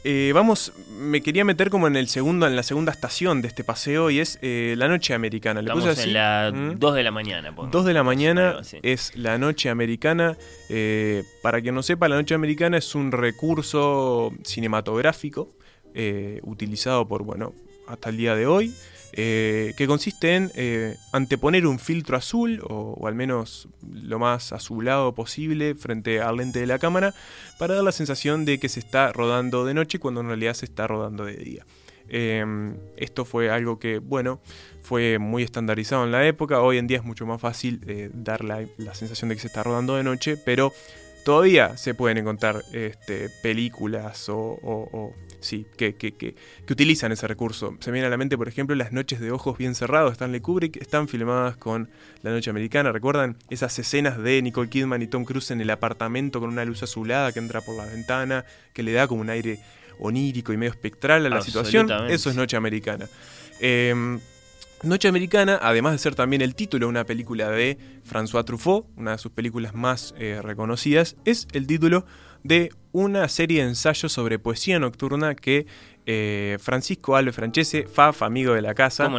Eh, 0.05 0.31
vamos, 0.33 0.73
me 0.89 1.21
quería 1.21 1.45
meter 1.45 1.69
como 1.69 1.87
en 1.87 1.95
el 1.95 2.09
segundo, 2.09 2.45
en 2.45 2.55
la 2.57 2.63
segunda 2.63 2.91
estación 2.91 3.41
de 3.41 3.47
este 3.47 3.63
paseo 3.63 4.09
y 4.09 4.19
es 4.19 4.37
eh, 4.41 4.75
la 4.77 4.87
noche 4.89 5.13
americana. 5.13 5.61
Le 5.61 5.67
Estamos 5.67 5.85
puse 5.85 6.01
así, 6.01 6.09
en 6.09 6.13
la 6.13 6.51
¿Mm? 6.53 6.77
2 6.77 6.95
de 6.95 7.03
la 7.03 7.11
mañana. 7.11 7.49
pongamos. 7.55 7.71
2 7.71 7.85
de 7.85 7.93
la 7.93 8.03
mañana 8.03 8.59
es 8.81 9.15
la 9.15 9.37
noche 9.37 9.69
americana. 9.69 10.37
Eh, 10.69 11.23
para 11.41 11.61
quien 11.61 11.73
no 11.75 11.83
sepa, 11.83 12.09
la 12.09 12.17
noche 12.17 12.35
americana 12.35 12.77
es 12.77 12.95
un 12.95 13.11
recurso 13.13 14.33
cinematográfico 14.43 15.55
eh, 15.93 16.39
utilizado 16.43 17.07
por, 17.07 17.23
bueno, 17.23 17.53
hasta 17.87 18.09
el 18.09 18.17
día 18.17 18.35
de 18.35 18.45
hoy, 18.45 18.73
eh, 19.15 19.73
que 19.77 19.85
consiste 19.87 20.35
en 20.35 20.51
eh, 20.55 20.97
anteponer 21.11 21.65
un 21.67 21.79
filtro 21.79 22.17
azul, 22.17 22.61
o, 22.67 23.07
al 23.07 23.15
menos 23.15 23.67
lo 23.91 24.19
más 24.19 24.51
azulado 24.51 25.13
posible, 25.13 25.75
frente 25.75 26.19
al 26.21 26.37
lente 26.37 26.59
de 26.59 26.67
la 26.67 26.79
cámara, 26.79 27.13
para 27.59 27.75
dar 27.75 27.83
la 27.83 27.91
sensación 27.91 28.43
de 28.45 28.59
que 28.59 28.69
se 28.69 28.79
está 28.79 29.11
rodando 29.13 29.65
de 29.65 29.73
noche 29.73 29.99
cuando 29.99 30.21
en 30.21 30.27
realidad 30.27 30.53
se 30.55 30.65
está 30.65 30.87
rodando 30.87 31.25
de 31.25 31.35
día. 31.37 31.65
Eh, 32.09 32.43
esto 32.97 33.23
fue 33.23 33.49
algo 33.49 33.79
que, 33.79 33.99
bueno, 33.99 34.41
fue 34.81 35.19
muy 35.19 35.43
estandarizado 35.43 36.03
en 36.03 36.11
la 36.11 36.27
época. 36.27 36.59
Hoy 36.61 36.77
en 36.77 36.87
día 36.87 36.97
es 36.97 37.03
mucho 37.03 37.25
más 37.25 37.39
fácil 37.39 37.81
eh, 37.87 38.09
dar 38.13 38.43
la, 38.43 38.65
sensación 38.93 39.29
de 39.29 39.35
que 39.35 39.41
se 39.41 39.47
está 39.47 39.63
rodando 39.63 39.95
de 39.95 40.03
noche, 40.03 40.37
pero 40.37 40.73
todavía 41.23 41.77
se 41.77 41.93
pueden 41.93 42.17
encontrar 42.17 42.63
este, 42.73 43.29
películas 43.41 44.27
o- 44.27 44.59
o- 44.61 45.13
sí, 45.43 45.65
que, 45.77 45.95
que- 45.95 46.13
que- 46.13 46.35
que 46.65 46.73
utilizan 46.73 47.11
ese 47.11 47.27
recurso. 47.27 47.75
Se 47.79 47.91
me 47.91 47.95
viene 47.95 48.07
a 48.07 48.09
la 48.09 48.17
mente, 48.17 48.37
por 48.37 48.47
ejemplo, 48.47 48.75
Las 48.75 48.91
noches 48.91 49.19
de 49.19 49.31
ojos 49.31 49.57
bien 49.57 49.75
cerrados 49.75 50.09
de 50.11 50.13
Stanley 50.13 50.39
Kubrick, 50.41 50.77
están 50.77 51.07
filmadas 51.07 51.57
con 51.57 51.89
La 52.21 52.31
Noche 52.31 52.49
Americana. 52.49 52.91
¿Recuerdan 52.91 53.37
esas 53.49 53.77
escenas 53.79 54.17
de 54.17 54.41
Nicole 54.41 54.69
Kidman 54.69 55.01
y 55.01 55.07
Tom 55.07 55.25
Cruise 55.25 55.51
en 55.51 55.61
el 55.61 55.69
apartamento 55.69 56.39
con 56.39 56.49
una 56.49 56.65
luz 56.65 56.81
azulada 56.83 57.31
que 57.31 57.39
entra 57.39 57.61
por 57.61 57.75
la 57.75 57.85
ventana, 57.85 58.45
que 58.73 58.81
le 58.83 58.93
da 58.93 59.07
como 59.07 59.21
un 59.21 59.29
aire 59.29 59.59
onírico 59.99 60.51
y 60.53 60.57
medio 60.57 60.71
espectral 60.71 61.25
a 61.25 61.29
la 61.29 61.35
situación? 61.45 61.87
Eso 62.09 62.29
es 62.29 62.35
Noche 62.35 62.57
Americana. 62.57 63.07
Em, 63.59 64.19
Noche 64.83 65.07
Americana, 65.07 65.59
además 65.61 65.93
de 65.93 65.97
ser 65.99 66.13
también 66.13 66.41
el 66.41 66.55
título 66.55 66.87
de 66.87 66.89
una 66.89 67.05
película 67.05 67.49
de 67.49 67.77
François 68.09 68.43
Truffaut, 68.43 68.85
una 68.97 69.11
de 69.11 69.17
sus 69.17 69.31
películas 69.31 69.73
más 69.73 70.13
eh, 70.17 70.41
reconocidas, 70.43 71.15
es 71.23 71.47
el 71.53 71.67
título 71.67 72.05
de 72.43 72.71
una 72.91 73.27
serie 73.27 73.63
de 73.63 73.69
ensayos 73.69 74.11
sobre 74.11 74.39
poesía 74.39 74.79
nocturna 74.79 75.35
que 75.35 75.65
eh, 76.05 76.57
Francisco 76.59 77.15
Alves 77.15 77.35
Francese, 77.35 77.87
Faf, 77.87 78.21
amigo 78.23 78.53
de 78.53 78.61
la 78.61 78.73
casa, 78.73 79.09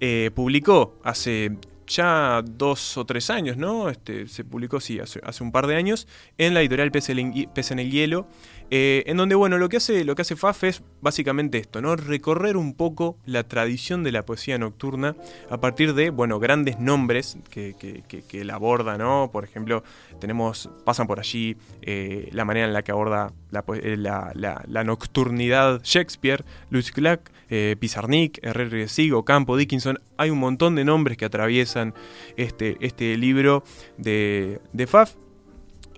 eh, 0.00 0.30
publicó 0.34 0.98
hace 1.04 1.56
ya 1.86 2.42
dos 2.44 2.96
o 2.96 3.04
tres 3.04 3.30
años, 3.30 3.56
¿no? 3.56 3.88
Este, 3.88 4.26
se 4.26 4.44
publicó, 4.44 4.80
sí, 4.80 4.98
hace, 4.98 5.20
hace 5.24 5.44
un 5.44 5.52
par 5.52 5.66
de 5.66 5.76
años, 5.76 6.08
en 6.38 6.54
la 6.54 6.60
editorial 6.60 6.90
Pez 6.90 7.10
en 7.10 7.78
el 7.78 7.90
Hielo. 7.90 8.26
Eh, 8.74 9.04
en 9.06 9.18
donde, 9.18 9.34
bueno, 9.34 9.58
lo 9.58 9.68
que, 9.68 9.76
hace, 9.76 10.02
lo 10.02 10.14
que 10.14 10.22
hace 10.22 10.34
Faf 10.34 10.64
es 10.64 10.82
básicamente 11.02 11.58
esto, 11.58 11.82
¿no? 11.82 11.94
Recorrer 11.94 12.56
un 12.56 12.72
poco 12.72 13.18
la 13.26 13.42
tradición 13.46 14.02
de 14.02 14.12
la 14.12 14.24
poesía 14.24 14.56
nocturna 14.56 15.14
a 15.50 15.60
partir 15.60 15.92
de, 15.92 16.08
bueno, 16.08 16.38
grandes 16.38 16.78
nombres 16.78 17.36
que, 17.50 17.74
que, 17.78 18.22
que, 18.22 18.44
la 18.46 18.54
aborda, 18.54 18.96
¿no? 18.96 19.28
Por 19.30 19.44
ejemplo, 19.44 19.84
tenemos, 20.20 20.70
pasan 20.86 21.06
por 21.06 21.20
allí 21.20 21.58
eh, 21.82 22.30
la 22.32 22.46
manera 22.46 22.66
en 22.66 22.72
la 22.72 22.80
que 22.80 22.92
aborda 22.92 23.34
la, 23.50 23.62
eh, 23.74 23.98
la, 23.98 24.32
la, 24.34 24.84
nocturnidad 24.84 25.82
Shakespeare, 25.84 26.42
Louis 26.70 26.90
Clark, 26.92 27.30
eh, 27.50 27.76
Pizarnik, 27.78 28.38
Herrera 28.42 28.88
Sigo, 28.88 29.26
Campo, 29.26 29.58
Dickinson. 29.58 29.98
Hay 30.16 30.30
un 30.30 30.38
montón 30.38 30.76
de 30.76 30.84
nombres 30.86 31.18
que 31.18 31.26
atraviesan 31.26 31.92
este, 32.38 32.78
este 32.80 33.18
libro 33.18 33.64
de, 33.98 34.62
de 34.72 34.86
Faf. 34.86 35.16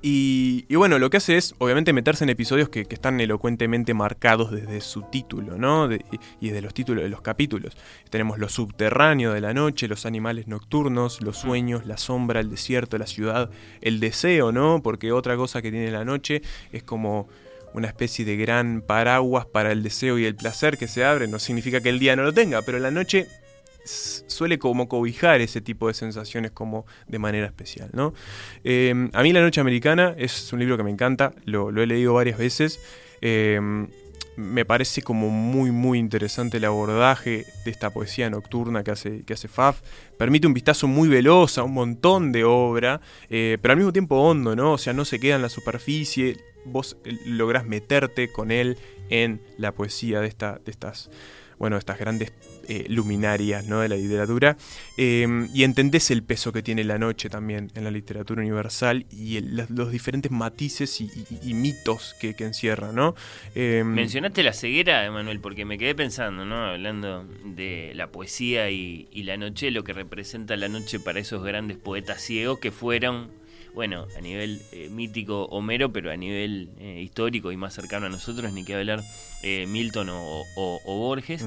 Y, 0.06 0.66
y, 0.68 0.76
bueno, 0.76 0.98
lo 0.98 1.08
que 1.08 1.16
hace 1.16 1.38
es, 1.38 1.54
obviamente, 1.56 1.94
meterse 1.94 2.24
en 2.24 2.28
episodios 2.28 2.68
que, 2.68 2.84
que 2.84 2.94
están 2.94 3.18
elocuentemente 3.22 3.94
marcados 3.94 4.50
desde 4.50 4.82
su 4.82 5.04
título, 5.04 5.56
¿no? 5.56 5.88
De, 5.88 6.04
y 6.42 6.48
desde 6.48 6.60
los 6.60 6.74
títulos 6.74 7.04
de 7.04 7.08
los 7.08 7.22
capítulos. 7.22 7.74
Tenemos 8.10 8.38
lo 8.38 8.50
subterráneo 8.50 9.32
de 9.32 9.40
la 9.40 9.54
noche, 9.54 9.88
los 9.88 10.04
animales 10.04 10.46
nocturnos, 10.46 11.22
los 11.22 11.38
sueños, 11.38 11.86
la 11.86 11.96
sombra, 11.96 12.40
el 12.40 12.50
desierto, 12.50 12.98
la 12.98 13.06
ciudad, 13.06 13.48
el 13.80 13.98
deseo, 13.98 14.52
¿no? 14.52 14.82
Porque 14.82 15.10
otra 15.10 15.36
cosa 15.36 15.62
que 15.62 15.70
tiene 15.70 15.90
la 15.90 16.04
noche 16.04 16.42
es 16.70 16.82
como 16.82 17.26
una 17.72 17.88
especie 17.88 18.26
de 18.26 18.36
gran 18.36 18.82
paraguas 18.82 19.46
para 19.46 19.72
el 19.72 19.82
deseo 19.82 20.18
y 20.18 20.26
el 20.26 20.36
placer 20.36 20.76
que 20.76 20.86
se 20.86 21.06
abre. 21.06 21.28
No 21.28 21.38
significa 21.38 21.80
que 21.80 21.88
el 21.88 21.98
día 21.98 22.14
no 22.14 22.24
lo 22.24 22.34
tenga, 22.34 22.60
pero 22.60 22.78
la 22.78 22.90
noche 22.90 23.26
suele 23.84 24.58
como 24.58 24.88
cobijar 24.88 25.40
ese 25.40 25.60
tipo 25.60 25.88
de 25.88 25.94
sensaciones 25.94 26.50
como 26.50 26.86
de 27.06 27.18
manera 27.18 27.46
especial, 27.46 27.90
¿no? 27.92 28.14
Eh, 28.64 29.10
a 29.12 29.22
mí 29.22 29.32
La 29.32 29.40
Noche 29.40 29.60
Americana 29.60 30.14
es 30.18 30.52
un 30.52 30.60
libro 30.60 30.76
que 30.76 30.82
me 30.82 30.90
encanta, 30.90 31.32
lo, 31.44 31.70
lo 31.70 31.82
he 31.82 31.86
leído 31.86 32.14
varias 32.14 32.38
veces. 32.38 32.80
Eh, 33.20 33.60
me 34.36 34.64
parece 34.64 35.02
como 35.02 35.30
muy 35.30 35.70
muy 35.70 35.98
interesante 35.98 36.56
el 36.56 36.64
abordaje 36.64 37.46
de 37.64 37.70
esta 37.70 37.90
poesía 37.90 38.30
nocturna 38.30 38.82
que 38.82 38.90
hace, 38.90 39.22
que 39.24 39.34
hace 39.34 39.48
Faf. 39.48 39.80
Permite 40.18 40.46
un 40.46 40.54
vistazo 40.54 40.88
muy 40.88 41.08
veloz 41.08 41.58
a 41.58 41.62
un 41.62 41.72
montón 41.72 42.32
de 42.32 42.44
obra, 42.44 43.00
eh, 43.30 43.58
pero 43.60 43.72
al 43.72 43.78
mismo 43.78 43.92
tiempo 43.92 44.16
hondo, 44.16 44.56
¿no? 44.56 44.72
O 44.72 44.78
sea, 44.78 44.92
no 44.92 45.04
se 45.04 45.20
queda 45.20 45.36
en 45.36 45.42
la 45.42 45.48
superficie, 45.48 46.36
vos 46.64 46.96
lográs 47.26 47.64
meterte 47.66 48.30
con 48.32 48.50
él 48.50 48.78
en 49.10 49.40
la 49.58 49.72
poesía 49.72 50.20
de, 50.20 50.28
esta, 50.28 50.58
de 50.64 50.70
estas 50.70 51.10
bueno, 51.58 51.76
estas 51.76 51.98
grandes 51.98 52.32
eh, 52.68 52.86
luminarias 52.88 53.66
¿no? 53.66 53.80
de 53.80 53.88
la 53.88 53.96
literatura, 53.96 54.56
eh, 54.96 55.48
y 55.52 55.64
entendés 55.64 56.10
el 56.10 56.22
peso 56.22 56.52
que 56.52 56.62
tiene 56.62 56.84
la 56.84 56.98
noche 56.98 57.28
también 57.28 57.70
en 57.74 57.84
la 57.84 57.90
literatura 57.90 58.42
universal 58.42 59.06
y 59.10 59.36
el, 59.36 59.56
los, 59.56 59.70
los, 59.70 59.90
diferentes 59.90 60.30
matices 60.30 61.00
y, 61.00 61.04
y, 61.04 61.50
y 61.50 61.54
mitos 61.54 62.14
que, 62.20 62.34
que, 62.34 62.44
encierra. 62.44 62.92
¿no? 62.92 63.14
Eh, 63.54 63.82
Mencionaste 63.84 64.42
la 64.42 64.52
ceguera, 64.52 65.04
Emanuel, 65.04 65.40
porque 65.40 65.64
me 65.64 65.78
quedé 65.78 65.94
pensando, 65.94 66.44
¿no? 66.44 66.64
hablando 66.66 67.24
de 67.44 67.92
la 67.94 68.08
poesía 68.08 68.70
y, 68.70 69.08
y 69.12 69.24
la 69.24 69.36
noche, 69.36 69.70
lo 69.70 69.84
que 69.84 69.92
representa 69.92 70.56
la 70.56 70.68
noche 70.68 71.00
para 71.00 71.20
esos 71.20 71.42
grandes 71.42 71.76
poetas 71.76 72.20
ciegos 72.20 72.58
que 72.58 72.70
fueron 72.70 73.30
bueno, 73.74 74.06
a 74.16 74.20
nivel 74.20 74.62
eh, 74.72 74.88
mítico 74.88 75.46
Homero, 75.46 75.92
pero 75.92 76.12
a 76.12 76.16
nivel 76.16 76.70
eh, 76.78 77.00
histórico 77.02 77.50
y 77.50 77.56
más 77.56 77.74
cercano 77.74 78.06
a 78.06 78.08
nosotros, 78.08 78.52
ni 78.52 78.64
que 78.64 78.76
hablar 78.76 79.02
eh, 79.42 79.66
Milton 79.66 80.10
o, 80.10 80.44
o, 80.54 80.80
o 80.84 80.98
Borges. 80.98 81.44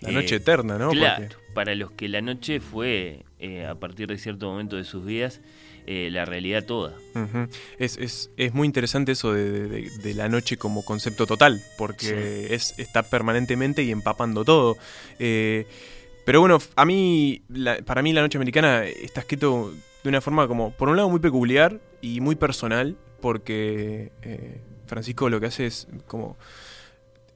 La 0.00 0.12
noche 0.12 0.36
eterna, 0.36 0.78
¿no? 0.78 0.90
Claro, 0.90 1.26
Porque... 1.28 1.52
para 1.54 1.74
los 1.74 1.90
que 1.92 2.08
la 2.08 2.20
noche 2.20 2.60
fue, 2.60 3.24
a 3.68 3.74
partir 3.74 4.08
de 4.08 4.18
cierto 4.18 4.50
momento 4.50 4.76
de 4.76 4.84
sus 4.84 5.04
vidas, 5.04 5.40
la 5.86 6.24
realidad 6.24 6.64
toda. 6.64 6.94
Uh 7.14 7.18
-huh. 7.18 7.48
es, 7.78 7.96
es, 7.96 8.30
es, 8.36 8.52
muy 8.52 8.66
interesante 8.66 9.12
eso 9.12 9.32
de, 9.32 9.68
de, 9.68 9.90
de, 10.02 10.14
la 10.14 10.28
noche 10.28 10.56
como 10.56 10.84
concepto 10.84 11.26
total, 11.26 11.62
porque 11.78 12.46
sí. 12.48 12.54
es, 12.54 12.74
está 12.78 13.04
permanentemente 13.04 13.84
y 13.84 13.92
empapando 13.92 14.44
todo. 14.44 14.76
pero 15.18 16.40
bueno, 16.40 16.58
a 16.74 16.84
mí, 16.84 17.42
la, 17.48 17.78
para 17.82 18.02
mí 18.02 18.12
la 18.12 18.20
noche 18.22 18.36
americana 18.36 18.84
está 18.84 19.20
escrito 19.20 19.72
de 20.06 20.10
una 20.10 20.20
forma 20.20 20.46
como, 20.46 20.70
por 20.70 20.88
un 20.88 20.96
lado, 20.96 21.08
muy 21.08 21.18
peculiar 21.18 21.80
y 22.00 22.20
muy 22.20 22.36
personal, 22.36 22.96
porque 23.20 24.12
eh, 24.22 24.60
Francisco 24.86 25.28
lo 25.28 25.40
que 25.40 25.46
hace 25.46 25.66
es 25.66 25.88
como 26.06 26.36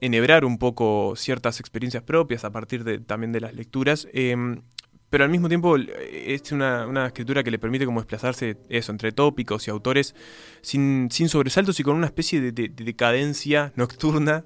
enhebrar 0.01 0.43
un 0.43 0.57
poco 0.57 1.13
ciertas 1.15 1.59
experiencias 1.59 2.03
propias 2.03 2.43
a 2.43 2.51
partir 2.51 2.83
de, 2.83 2.99
también 2.99 3.31
de 3.31 3.39
las 3.39 3.53
lecturas. 3.53 4.07
Eh, 4.11 4.35
pero 5.11 5.25
al 5.25 5.29
mismo 5.29 5.49
tiempo 5.49 5.75
es 5.75 6.51
una, 6.53 6.87
una, 6.87 7.07
escritura 7.07 7.43
que 7.43 7.51
le 7.51 7.59
permite 7.59 7.85
como 7.85 7.99
desplazarse 7.99 8.57
eso, 8.69 8.93
entre 8.93 9.11
tópicos 9.11 9.67
y 9.67 9.69
autores 9.69 10.15
sin, 10.61 11.09
sin 11.11 11.27
sobresaltos 11.27 11.77
y 11.81 11.83
con 11.83 11.97
una 11.97 12.05
especie 12.05 12.39
de, 12.39 12.53
de, 12.53 12.69
de 12.69 12.83
decadencia 12.85 13.73
nocturna 13.75 14.43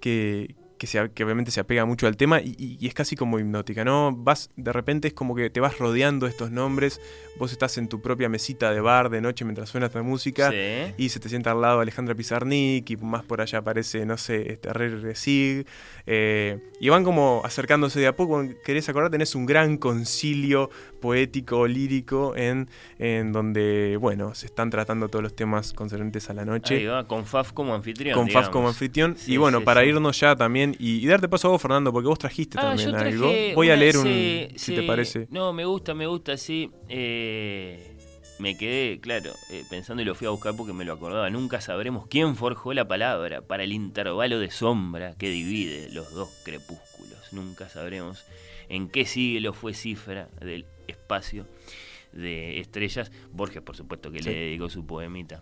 que, 0.00 0.56
que, 0.78 1.24
obviamente 1.24 1.50
se 1.50 1.60
apega 1.60 1.84
mucho 1.84 2.06
al 2.06 2.16
tema 2.16 2.40
y, 2.40 2.56
y, 2.58 2.86
es 2.86 2.94
casi 2.94 3.14
como 3.14 3.38
hipnótica, 3.38 3.84
¿no? 3.84 4.12
Vas, 4.16 4.48
de 4.56 4.72
repente 4.72 5.08
es 5.08 5.14
como 5.14 5.34
que 5.34 5.50
te 5.50 5.60
vas 5.60 5.78
rodeando 5.78 6.26
estos 6.26 6.50
nombres, 6.50 6.98
vos 7.40 7.52
estás 7.52 7.78
en 7.78 7.88
tu 7.88 8.02
propia 8.02 8.28
mesita 8.28 8.70
de 8.70 8.80
bar 8.82 9.08
de 9.08 9.22
noche 9.22 9.46
mientras 9.46 9.70
suena 9.70 9.86
esta 9.86 10.02
música 10.02 10.50
sí. 10.50 10.94
y 10.98 11.08
se 11.08 11.20
te 11.20 11.30
sienta 11.30 11.52
al 11.52 11.62
lado 11.62 11.80
Alejandra 11.80 12.14
Pizarnik 12.14 12.90
y 12.90 12.96
más 12.98 13.24
por 13.24 13.40
allá 13.40 13.60
aparece, 13.60 14.04
no 14.04 14.18
sé, 14.18 14.52
este 14.52 15.14
Sig 15.14 15.66
eh, 16.06 16.58
y 16.80 16.88
van 16.90 17.02
como 17.02 17.40
acercándose 17.44 17.98
de 17.98 18.08
a 18.08 18.16
poco, 18.16 18.44
querés 18.64 18.88
acordar, 18.88 19.10
tenés 19.10 19.34
un 19.34 19.46
gran 19.46 19.78
concilio 19.78 20.70
poético, 21.00 21.66
lírico, 21.66 22.34
en, 22.36 22.68
en 22.98 23.32
donde, 23.32 23.96
bueno, 23.98 24.34
se 24.34 24.46
están 24.46 24.70
tratando 24.70 25.08
todos 25.08 25.22
los 25.22 25.34
temas 25.34 25.72
concernientes 25.72 26.28
a 26.30 26.34
la 26.34 26.44
noche. 26.44 26.76
Ahí 26.76 26.86
va, 26.86 27.06
con 27.06 27.24
Faf 27.24 27.52
como 27.52 27.74
anfitrión. 27.74 28.14
Con 28.14 28.26
digamos. 28.26 28.46
Faf 28.46 28.52
como 28.52 28.68
anfitrión. 28.68 29.16
Sí, 29.16 29.34
y 29.34 29.36
bueno, 29.36 29.58
sí, 29.58 29.64
para 29.64 29.84
irnos 29.84 30.18
ya 30.18 30.36
también, 30.36 30.74
y, 30.78 31.04
y, 31.04 31.06
darte 31.06 31.28
paso 31.28 31.48
a 31.48 31.50
vos, 31.52 31.62
Fernando, 31.62 31.92
porque 31.92 32.08
vos 32.08 32.18
trajiste 32.18 32.58
ah, 32.58 32.62
también 32.62 32.94
algo. 32.94 33.30
Voy 33.54 33.70
a 33.70 33.76
leer 33.76 33.96
un, 33.96 34.04
sí, 34.04 34.48
si 34.56 34.74
te 34.74 34.82
parece. 34.82 35.26
No, 35.30 35.52
me 35.52 35.64
gusta, 35.64 35.94
me 35.94 36.06
gusta, 36.06 36.36
sí. 36.36 36.70
Eh, 36.88 37.29
me 38.40 38.56
quedé, 38.56 39.00
claro, 39.00 39.32
eh, 39.50 39.64
pensando 39.68 40.02
y 40.02 40.06
lo 40.06 40.14
fui 40.14 40.26
a 40.26 40.30
buscar 40.30 40.56
porque 40.56 40.72
me 40.72 40.84
lo 40.84 40.94
acordaba. 40.94 41.28
Nunca 41.30 41.60
sabremos 41.60 42.06
quién 42.08 42.36
forjó 42.36 42.72
la 42.72 42.88
palabra 42.88 43.42
para 43.42 43.64
el 43.64 43.72
intervalo 43.72 44.38
de 44.38 44.50
sombra 44.50 45.14
que 45.16 45.28
divide 45.28 45.90
los 45.92 46.12
dos 46.12 46.30
crepúsculos. 46.44 47.32
Nunca 47.32 47.68
sabremos 47.68 48.24
en 48.68 48.88
qué 48.88 49.04
siglo 49.04 49.52
fue 49.52 49.74
cifra 49.74 50.28
del 50.40 50.64
espacio 50.88 51.46
de 52.12 52.60
estrellas. 52.60 53.12
Borges, 53.32 53.62
por 53.62 53.76
supuesto, 53.76 54.10
que 54.10 54.22
sí. 54.22 54.30
le 54.30 54.34
dedicó 54.34 54.68
su 54.68 54.86
poemita. 54.86 55.40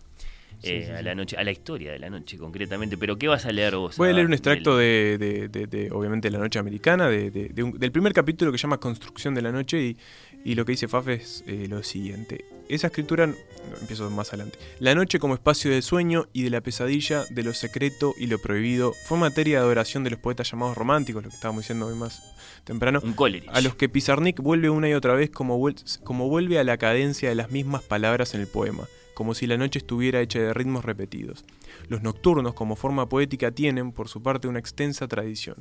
Eh, 0.61 0.81
sí, 0.81 0.87
sí, 0.87 0.91
a 0.91 1.01
la 1.01 1.15
noche, 1.15 1.37
a 1.37 1.43
la 1.43 1.51
historia 1.51 1.91
de 1.91 1.99
la 1.99 2.09
noche 2.09 2.37
concretamente. 2.37 2.97
Pero 2.97 3.17
¿qué 3.17 3.27
vas 3.27 3.45
a 3.45 3.51
leer 3.51 3.75
vos? 3.75 3.95
Voy 3.97 4.09
a 4.09 4.13
leer 4.13 4.25
un 4.25 4.33
extracto 4.33 4.77
de, 4.77 5.17
de, 5.17 5.47
de, 5.47 5.67
de 5.67 5.91
obviamente, 5.91 6.29
la 6.29 6.39
noche 6.39 6.59
americana, 6.59 7.07
un, 7.07 7.79
del 7.79 7.91
primer 7.91 8.13
capítulo 8.13 8.51
que 8.51 8.57
se 8.57 8.63
llama 8.63 8.79
Construcción 8.79 9.33
de 9.35 9.41
la 9.41 9.51
noche 9.51 9.81
y, 9.81 9.97
y 10.43 10.55
lo 10.55 10.65
que 10.65 10.73
dice 10.73 10.87
Faf 10.87 11.07
es 11.09 11.43
eh, 11.47 11.67
lo 11.69 11.83
siguiente. 11.83 12.45
Esa 12.69 12.87
escritura, 12.87 13.27
no, 13.27 13.35
empiezo 13.81 14.09
más 14.09 14.29
adelante. 14.29 14.59
La 14.79 14.95
noche 14.95 15.19
como 15.19 15.33
espacio 15.33 15.71
de 15.71 15.81
sueño 15.81 16.27
y 16.33 16.43
de 16.43 16.49
la 16.49 16.61
pesadilla, 16.61 17.25
de 17.29 17.43
lo 17.43 17.53
secreto 17.53 18.13
y 18.17 18.27
lo 18.27 18.39
prohibido, 18.39 18.93
fue 18.93 19.17
materia 19.17 19.57
de 19.57 19.65
adoración 19.65 20.03
de 20.03 20.11
los 20.11 20.19
poetas 20.19 20.51
llamados 20.51 20.77
románticos, 20.77 21.23
lo 21.23 21.29
que 21.29 21.35
estábamos 21.35 21.63
diciendo 21.63 21.87
hoy 21.87 21.95
más 21.95 22.21
temprano. 22.63 23.01
A 23.47 23.61
los 23.61 23.75
que 23.75 23.89
Pizarnik 23.89 24.39
vuelve 24.39 24.69
una 24.69 24.87
y 24.87 24.93
otra 24.93 25.13
vez 25.13 25.29
como, 25.29 25.57
vuel 25.57 25.75
como 26.03 26.29
vuelve 26.29 26.59
a 26.59 26.63
la 26.63 26.77
cadencia 26.77 27.29
de 27.29 27.35
las 27.35 27.51
mismas 27.51 27.81
palabras 27.81 28.33
en 28.35 28.41
el 28.41 28.47
poema 28.47 28.87
como 29.19 29.33
si 29.33 29.47
la 29.47 29.57
noche 29.57 29.79
estuviera 29.79 30.21
hecha 30.21 30.39
de 30.39 30.53
ritmos 30.53 30.85
repetidos. 30.85 31.43
Los 31.89 32.01
nocturnos, 32.01 32.53
como 32.53 32.77
forma 32.77 33.09
poética, 33.09 33.51
tienen, 33.51 33.91
por 33.91 34.07
su 34.07 34.23
parte, 34.23 34.47
una 34.47 34.59
extensa 34.59 35.09
tradición. 35.09 35.57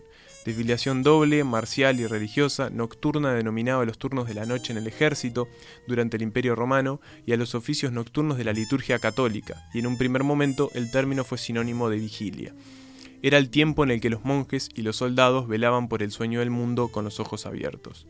De 0.47 0.55
filiación 0.55 1.03
doble, 1.03 1.43
marcial 1.43 1.99
y 1.99 2.07
religiosa, 2.07 2.71
nocturna 2.71 3.35
denominaba 3.35 3.85
los 3.85 3.99
turnos 3.99 4.29
de 4.29 4.35
la 4.35 4.47
noche 4.47 4.71
en 4.71 4.79
el 4.79 4.87
ejército 4.87 5.49
durante 5.89 6.17
el 6.17 6.23
Imperio 6.23 6.55
Romano 6.55 7.01
y 7.27 7.33
a 7.33 7.37
los 7.37 7.57
oficios 7.57 7.91
nocturnos 7.91 8.39
de 8.39 8.45
la 8.45 8.53
liturgia 8.53 9.01
católica, 9.01 9.69
y 9.75 9.81
en 9.81 9.89
un 9.89 9.99
primer 9.99 10.23
momento 10.23 10.71
el 10.75 10.93
término 10.93 11.25
fue 11.25 11.37
sinónimo 11.37 11.91
de 11.91 11.97
vigilia. 11.97 12.55
Era 13.23 13.39
el 13.39 13.51
tiempo 13.51 13.83
en 13.83 13.91
el 13.91 14.01
que 14.01 14.09
los 14.09 14.25
monjes 14.25 14.69
y 14.77 14.83
los 14.83 14.95
soldados 14.95 15.49
velaban 15.49 15.89
por 15.89 16.05
el 16.05 16.13
sueño 16.13 16.39
del 16.39 16.51
mundo 16.51 16.93
con 16.93 17.05
los 17.05 17.19
ojos 17.19 17.45
abiertos. 17.45 18.07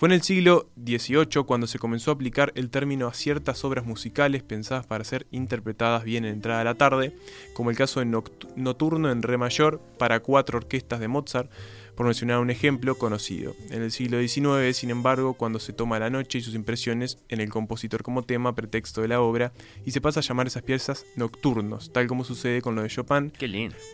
Fue 0.00 0.08
en 0.08 0.14
el 0.14 0.22
siglo 0.22 0.70
XVIII 0.82 1.44
cuando 1.44 1.66
se 1.66 1.78
comenzó 1.78 2.10
a 2.10 2.14
aplicar 2.14 2.54
el 2.54 2.70
término 2.70 3.06
a 3.06 3.12
ciertas 3.12 3.62
obras 3.66 3.84
musicales 3.84 4.42
pensadas 4.42 4.86
para 4.86 5.04
ser 5.04 5.26
interpretadas 5.30 6.04
bien 6.04 6.24
en 6.24 6.32
entrada 6.32 6.62
a 6.62 6.64
la 6.64 6.74
tarde, 6.74 7.14
como 7.52 7.68
el 7.68 7.76
caso 7.76 8.00
de 8.00 8.06
Nocturno 8.06 9.12
en 9.12 9.20
Re 9.20 9.36
mayor 9.36 9.78
para 9.98 10.20
cuatro 10.20 10.56
orquestas 10.56 11.00
de 11.00 11.08
Mozart, 11.08 11.50
por 11.96 12.06
mencionar 12.06 12.38
un 12.38 12.48
ejemplo 12.48 12.96
conocido. 12.96 13.54
En 13.68 13.82
el 13.82 13.92
siglo 13.92 14.26
XIX, 14.26 14.74
sin 14.74 14.88
embargo, 14.88 15.34
cuando 15.34 15.58
se 15.58 15.74
toma 15.74 15.98
la 15.98 16.08
noche 16.08 16.38
y 16.38 16.40
sus 16.40 16.54
impresiones 16.54 17.18
en 17.28 17.42
el 17.42 17.50
compositor 17.50 18.02
como 18.02 18.22
tema, 18.22 18.54
pretexto 18.54 19.02
de 19.02 19.08
la 19.08 19.20
obra, 19.20 19.52
y 19.84 19.90
se 19.90 20.00
pasa 20.00 20.20
a 20.20 20.22
llamar 20.22 20.46
esas 20.46 20.62
piezas 20.62 21.04
nocturnos, 21.16 21.92
tal 21.92 22.06
como 22.06 22.24
sucede 22.24 22.62
con 22.62 22.74
lo 22.74 22.80
de 22.80 22.88
Chopin, 22.88 23.34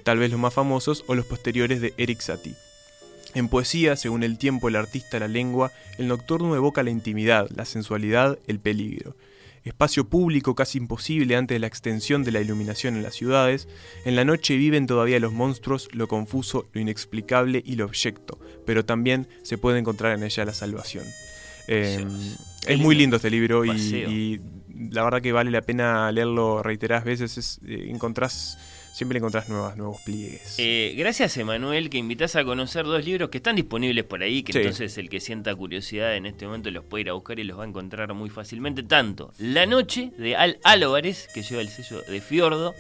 tal 0.05 0.19
vez 0.21 0.31
los 0.31 0.39
más 0.39 0.55
famosos, 0.55 1.05
o 1.09 1.17
los 1.17 1.27
posteriores 1.27 1.81
de 1.81 1.95
Eric 1.97 2.21
Satie. 2.21 2.55
En 3.37 3.49
poesía, 3.49 3.97
según 3.97 4.23
el 4.23 4.39
tiempo, 4.39 4.69
el 4.69 4.77
artista, 4.77 5.19
la 5.19 5.29
lengua, 5.29 5.71
el 5.99 6.09
nocturno 6.09 6.57
evoca 6.57 6.83
la 6.83 6.89
intimidad, 6.89 7.51
la 7.55 7.67
sensualidad, 7.67 8.39
el 8.47 8.61
peligro. 8.61 9.15
espacio 9.63 10.09
público 10.09 10.55
casi 10.55 10.79
imposible 10.79 11.37
antes 11.37 11.55
de 11.55 11.59
la 11.59 11.67
extensión 11.67 12.25
de 12.25 12.33
la 12.33 12.41
iluminación 12.41 12.97
en 12.97 13.03
las 13.03 13.15
ciudades, 13.15 13.69
en 14.07 14.17
la 14.17 14.25
noche 14.25 14.57
viven 14.57 14.87
todavía 14.87 15.21
los 15.21 15.35
monstruos, 15.35 15.91
lo 15.93 16.09
confuso, 16.09 16.67
lo 16.73 16.81
inexplicable 16.81 17.63
y 17.63 17.75
lo 17.75 17.85
abyecto, 17.85 18.39
pero 18.65 18.87
también 18.87 19.29
se 19.43 19.59
puede 19.59 19.81
encontrar 19.81 20.17
en 20.17 20.25
ella 20.25 20.47
la 20.47 20.55
salvación. 20.55 21.05
Eh, 21.69 22.07
es 22.67 22.79
muy 22.79 22.95
lindo 22.95 23.17
este 23.17 23.29
libro 23.29 23.67
y 23.67 24.41
la 24.91 25.05
verdad 25.05 25.21
que 25.21 25.33
vale 25.33 25.51
la 25.51 25.63
pena 25.63 26.11
leerlo 26.13 26.63
reiteradas 26.63 27.05
veces. 27.05 27.39
Es, 27.39 27.61
eh, 27.67 27.89
encontrás, 27.91 28.59
siempre 28.97 29.19
encontrás 29.19 29.51
nuevas, 29.51 29.77
nuevos 29.77 30.01
pliegues. 30.01 30.55
Eh, 30.57 30.95
gracias, 30.97 31.37
Emanuel, 31.37 31.91
que 31.91 31.99
invitas 31.99 32.35
a 32.35 32.45
conocer 32.45 32.87
dos 32.87 33.05
libros 33.05 33.29
que 33.29 33.37
están 33.37 33.55
disponibles 33.55 34.05
por 34.05 34.23
ahí, 34.23 34.43
que 34.43 34.53
Sí. 34.55 34.59
entonces 34.61 34.97
el 34.97 35.11
que 35.11 35.21
sienta 35.21 35.55
curiosidad 35.55 36.17
en 36.17 36.25
este 36.25 36.47
momento 36.47 36.71
los 36.71 36.83
puede 36.83 37.03
ir 37.03 37.11
a 37.11 37.13
buscar 37.13 37.39
y 37.39 37.45
los 37.45 37.59
va 37.59 37.65
a 37.65 37.67
encontrar 37.67 38.15
muy 38.15 38.31
fácilmente. 38.31 38.83
Tanto 38.83 39.35
La 39.39 39.67
Noche 39.67 40.13
de 40.17 40.35
Al 40.35 40.59
Álvarez, 40.65 41.29
que 41.35 41.43
lleva 41.43 41.61
el 41.61 41.69
sello 41.69 42.01
de 42.09 42.21
Fiordo, 42.23 42.75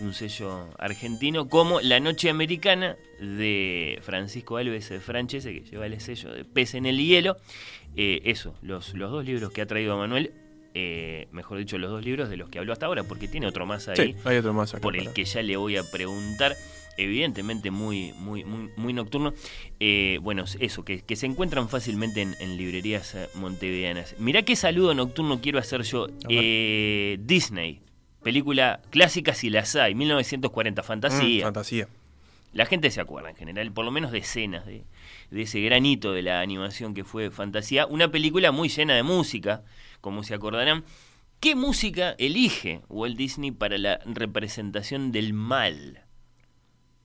un 0.00 0.14
sello 0.14 0.68
argentino, 0.80 1.48
como 1.48 1.80
La 1.80 2.00
Noche 2.00 2.28
Americana 2.28 2.96
de 3.20 4.00
Francisco 4.02 4.56
Alves 4.56 4.92
Franchese, 5.00 5.52
que 5.52 5.60
lleva 5.60 5.86
el 5.86 6.00
sello 6.00 6.32
de 6.32 6.44
Pez 6.44 6.74
en 6.74 6.86
el 6.86 6.98
Hielo. 6.98 7.36
Eh, 7.94 8.20
eso, 8.24 8.56
los, 8.62 8.94
los 8.94 9.12
dos 9.12 9.24
libros 9.24 9.52
que 9.52 9.60
ha 9.62 9.66
traído 9.66 9.94
Emanuel. 9.94 10.32
Eh, 10.74 11.28
mejor 11.32 11.58
dicho, 11.58 11.78
los 11.78 11.90
dos 11.90 12.04
libros 12.04 12.28
de 12.28 12.36
los 12.36 12.48
que 12.48 12.58
habló 12.58 12.72
hasta 12.72 12.86
ahora, 12.86 13.04
porque 13.04 13.28
tiene 13.28 13.46
otro 13.46 13.66
más 13.66 13.88
ahí 13.88 13.96
Sí, 13.96 14.16
hay 14.24 14.36
otro 14.38 14.52
más 14.52 14.72
acá 14.74 14.80
por 14.80 14.96
el 14.96 15.04
para- 15.04 15.14
que 15.14 15.24
ya 15.24 15.42
le 15.42 15.56
voy 15.56 15.76
a 15.76 15.82
preguntar. 15.90 16.56
Evidentemente 16.98 17.70
muy, 17.70 18.12
muy, 18.18 18.44
muy, 18.44 18.68
muy 18.76 18.92
nocturno. 18.92 19.32
Eh, 19.80 20.18
bueno, 20.20 20.44
eso, 20.60 20.84
que, 20.84 21.00
que 21.00 21.16
se 21.16 21.24
encuentran 21.24 21.70
fácilmente 21.70 22.20
en, 22.20 22.34
en 22.38 22.58
librerías 22.58 23.14
eh, 23.14 23.28
montevideanas. 23.34 24.14
Mirá 24.18 24.42
qué 24.42 24.56
saludo 24.56 24.92
nocturno 24.92 25.40
quiero 25.40 25.58
hacer 25.58 25.82
yo. 25.84 26.08
Eh, 26.28 27.16
Disney, 27.20 27.80
película 28.22 28.82
clásica 28.90 29.32
si 29.34 29.48
las 29.48 29.74
hay, 29.74 29.94
1940, 29.94 30.82
fantasía. 30.82 31.44
Mm, 31.44 31.46
fantasía. 31.46 31.88
La 32.52 32.66
gente 32.66 32.90
se 32.90 33.00
acuerda 33.00 33.30
en 33.30 33.36
general, 33.36 33.72
por 33.72 33.86
lo 33.86 33.90
menos 33.90 34.12
de 34.12 34.18
escenas 34.18 34.66
de, 34.66 34.82
de 35.32 35.42
ese 35.42 35.60
granito 35.62 36.12
de 36.12 36.22
la 36.22 36.40
animación 36.40 36.92
que 36.92 37.04
fue 37.04 37.30
Fantasía. 37.30 37.86
Una 37.86 38.10
película 38.10 38.52
muy 38.52 38.68
llena 38.68 38.94
de 38.94 39.02
música, 39.02 39.64
como 40.02 40.22
se 40.22 40.34
acordarán. 40.34 40.84
¿Qué 41.40 41.56
música 41.56 42.14
elige 42.18 42.82
Walt 42.88 43.16
Disney 43.16 43.50
para 43.50 43.78
la 43.78 43.98
representación 44.04 45.10
del 45.10 45.32
mal 45.32 46.04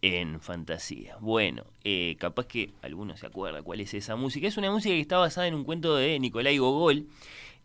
en 0.02 0.42
Fantasía? 0.42 1.16
Bueno, 1.22 1.64
eh, 1.86 2.18
capaz 2.20 2.48
que 2.48 2.74
alguno 2.82 3.16
se 3.16 3.26
acuerda 3.26 3.64
cuál 3.64 3.80
es 3.80 3.94
esa 3.94 4.18
música. 4.18 4.46
Es 4.46 4.58
una 4.58 4.72
música 4.72 4.94
que 4.94 5.02
está 5.02 5.18
basada 5.18 5.48
en 5.48 5.56
un 5.56 5.64
cuento 5.64 5.96
de 5.96 6.20
Nikolai 6.20 6.58
Gogol, 6.58 7.08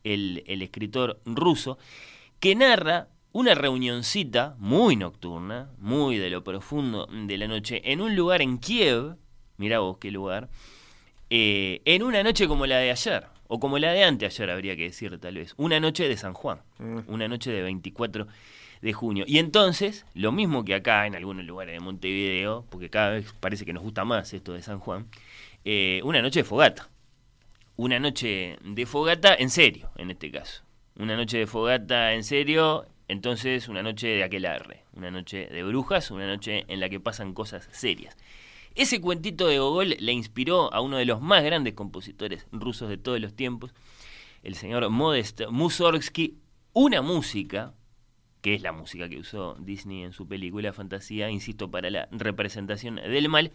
el, 0.05 0.44
el 0.47 0.62
escritor 0.62 1.20
ruso, 1.26 1.76
que 2.39 2.55
narra 2.55 3.09
una 3.32 3.56
reunioncita 3.56 4.55
muy 4.59 4.94
nocturna, 4.94 5.72
muy 5.78 6.18
de 6.18 6.30
lo 6.30 6.44
profundo 6.44 7.09
de 7.10 7.36
la 7.36 7.48
noche, 7.48 7.82
en 7.90 8.01
un 8.01 8.14
lugar 8.14 8.43
en 8.43 8.59
Kiev, 8.59 9.16
mirá 9.56 9.80
vos 9.80 9.98
qué 9.98 10.10
lugar, 10.10 10.48
eh, 11.30 11.80
en 11.84 12.02
una 12.02 12.22
noche 12.22 12.46
como 12.46 12.66
la 12.66 12.78
de 12.78 12.90
ayer, 12.90 13.26
o 13.48 13.60
como 13.60 13.78
la 13.78 13.92
de 13.92 14.04
anteayer 14.04 14.50
habría 14.50 14.76
que 14.76 14.84
decir 14.84 15.18
tal 15.18 15.36
vez, 15.36 15.54
una 15.56 15.80
noche 15.80 16.08
de 16.08 16.16
San 16.16 16.34
Juan, 16.34 16.62
una 17.06 17.28
noche 17.28 17.50
de 17.50 17.62
24 17.62 18.26
de 18.82 18.92
junio. 18.92 19.24
Y 19.26 19.38
entonces, 19.38 20.04
lo 20.14 20.32
mismo 20.32 20.64
que 20.64 20.74
acá 20.74 21.06
en 21.06 21.14
algunos 21.14 21.44
lugares 21.44 21.74
de 21.74 21.80
Montevideo, 21.80 22.66
porque 22.68 22.90
cada 22.90 23.10
vez 23.10 23.32
parece 23.40 23.64
que 23.64 23.72
nos 23.72 23.82
gusta 23.82 24.04
más 24.04 24.32
esto 24.34 24.52
de 24.52 24.62
San 24.62 24.78
Juan, 24.80 25.06
eh, 25.64 26.00
una 26.04 26.20
noche 26.20 26.40
de 26.40 26.44
fogata. 26.44 26.90
Una 27.76 27.98
noche 27.98 28.58
de 28.62 28.86
fogata 28.86 29.34
en 29.34 29.50
serio, 29.50 29.90
en 29.96 30.10
este 30.10 30.30
caso. 30.30 30.62
Una 30.98 31.16
noche 31.16 31.38
de 31.38 31.46
fogata 31.46 32.12
en 32.12 32.24
serio, 32.24 32.86
entonces 33.08 33.68
una 33.68 33.82
noche 33.82 34.08
de 34.08 34.24
aquelarre. 34.24 34.82
Una 34.92 35.10
noche 35.10 35.46
de 35.46 35.62
brujas, 35.62 36.10
una 36.10 36.26
noche 36.26 36.64
en 36.68 36.80
la 36.80 36.88
que 36.88 37.00
pasan 37.00 37.32
cosas 37.32 37.68
serias. 37.72 38.16
Ese 38.74 39.01
cuentito 39.01 39.49
de 39.49 39.59
Gogol 39.59 39.97
le 39.99 40.12
inspiró 40.12 40.73
a 40.73 40.81
uno 40.81 40.97
de 40.97 41.05
los 41.05 41.20
más 41.20 41.44
grandes 41.44 41.74
compositores 41.74 42.47
rusos 42.53 42.89
de 42.89 42.97
todos 42.97 43.20
los 43.20 43.35
tiempos, 43.35 43.74
el 44.43 44.55
señor 44.55 44.89
Modest 44.89 45.43
Mussorgsky, 45.51 46.39
una 46.73 47.03
música, 47.03 47.74
que 48.40 48.55
es 48.55 48.62
la 48.62 48.73
música 48.73 49.09
que 49.09 49.19
usó 49.19 49.57
Disney 49.61 50.03
en 50.03 50.12
su 50.12 50.27
película 50.27 50.73
Fantasía, 50.73 51.31
insisto, 51.31 51.70
para 51.70 51.90
la 51.90 52.09
representación 52.11 52.97
del 52.97 53.28
mal, 53.28 53.53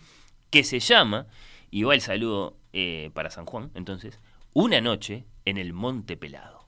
que 0.52 0.64
se 0.64 0.80
llama, 0.80 1.28
y 1.72 1.84
va 1.84 1.96
el 1.96 2.02
saludo 2.02 2.58
eh, 2.74 3.10
para 3.14 3.32
San 3.32 3.46
Juan, 3.46 3.72
entonces, 3.74 4.20
Una 4.54 4.82
noche 4.82 5.26
en 5.46 5.58
el 5.58 5.74
Monte 5.74 6.16
Pelado. 6.18 6.68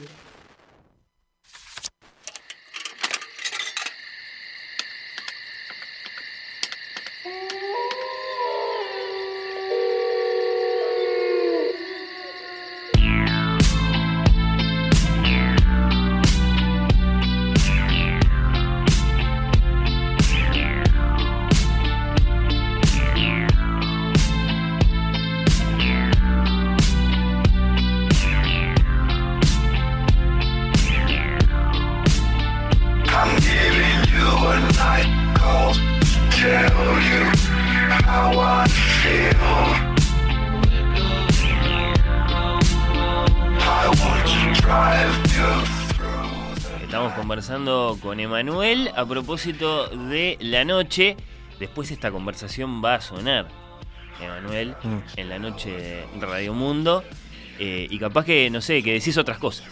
Emanuel 48.21 48.91
a 48.95 49.05
propósito 49.05 49.87
de 49.87 50.37
la 50.39 50.63
noche. 50.65 51.17
Después 51.59 51.91
esta 51.91 52.11
conversación 52.11 52.83
va 52.83 52.95
a 52.95 53.01
sonar, 53.01 53.47
Emanuel, 54.21 54.75
Mm. 54.83 54.97
en 55.17 55.29
la 55.29 55.39
noche 55.39 55.71
de 55.71 56.05
Radio 56.19 56.53
Mundo. 56.53 57.03
Eh, 57.59 57.87
y 57.89 57.99
capaz 57.99 58.25
que, 58.25 58.49
no 58.49 58.61
sé, 58.61 58.81
que 58.81 58.93
decís 58.93 59.17
otras 59.17 59.37
cosas. 59.37 59.67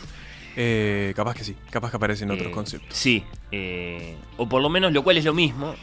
Eh, 0.56 1.14
capaz 1.16 1.36
que 1.36 1.44
sí, 1.44 1.56
capaz 1.70 1.90
que 1.92 1.98
aparecen 1.98 2.30
otros 2.30 2.50
Eh, 2.50 2.52
conceptos. 2.52 2.96
Sí, 2.98 3.24
eh, 3.52 4.16
o 4.38 4.48
por 4.50 4.62
lo 4.62 4.70
menos 4.70 4.92
lo 4.92 5.04
cual 5.04 5.18
es 5.18 5.26
lo 5.26 5.34
mismo, 5.34 5.74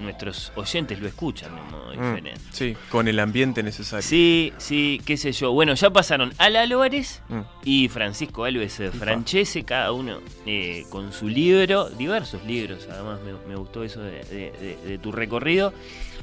nuestros 0.00 0.52
oyentes 0.56 1.00
lo 1.00 1.08
escuchan 1.08 1.54
de 1.54 1.60
un 1.62 1.70
modo 1.70 1.86
Mm, 1.88 1.90
diferente. 1.92 2.40
sí, 2.52 2.76
con 2.90 3.08
el 3.08 3.18
ambiente 3.20 3.62
necesario. 3.62 4.02
Sí, 4.06 4.52
sí, 4.58 5.00
qué 5.04 5.16
sé 5.16 5.32
yo. 5.32 5.52
Bueno, 5.52 5.74
ya 5.74 5.90
pasaron 5.90 6.32
Ala 6.38 6.62
Álvarez 6.62 7.22
Mm. 7.28 7.40
y 7.64 7.88
Francisco 7.88 8.44
Alves 8.44 8.78
eh, 8.80 8.90
Francese, 8.90 9.64
cada 9.64 9.92
uno 9.92 10.18
eh, 10.46 10.84
con 10.90 11.12
su 11.12 11.28
libro, 11.28 11.88
diversos 11.90 12.44
libros, 12.44 12.86
además 12.90 13.18
me, 13.24 13.32
me 13.48 13.56
gustó 13.56 13.84
eso 13.84 14.00
de, 14.00 14.22
de- 14.24 14.52
de- 14.52 14.78
de 14.88 14.98
tu 14.98 15.12
recorrido. 15.12 15.72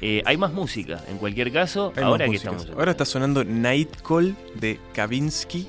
Eh, 0.01 0.21
hay 0.25 0.35
más 0.37 0.51
música, 0.51 1.01
en 1.07 1.17
cualquier 1.17 1.51
caso, 1.53 1.93
Hay 1.95 2.03
ahora 2.03 2.27
que 2.27 2.35
estamos... 2.35 2.67
Ahora 2.75 2.91
está 2.91 3.05
sonando 3.05 3.43
Night 3.45 4.01
Call 4.05 4.35
de 4.55 4.77
Kavinsky. 4.93 5.65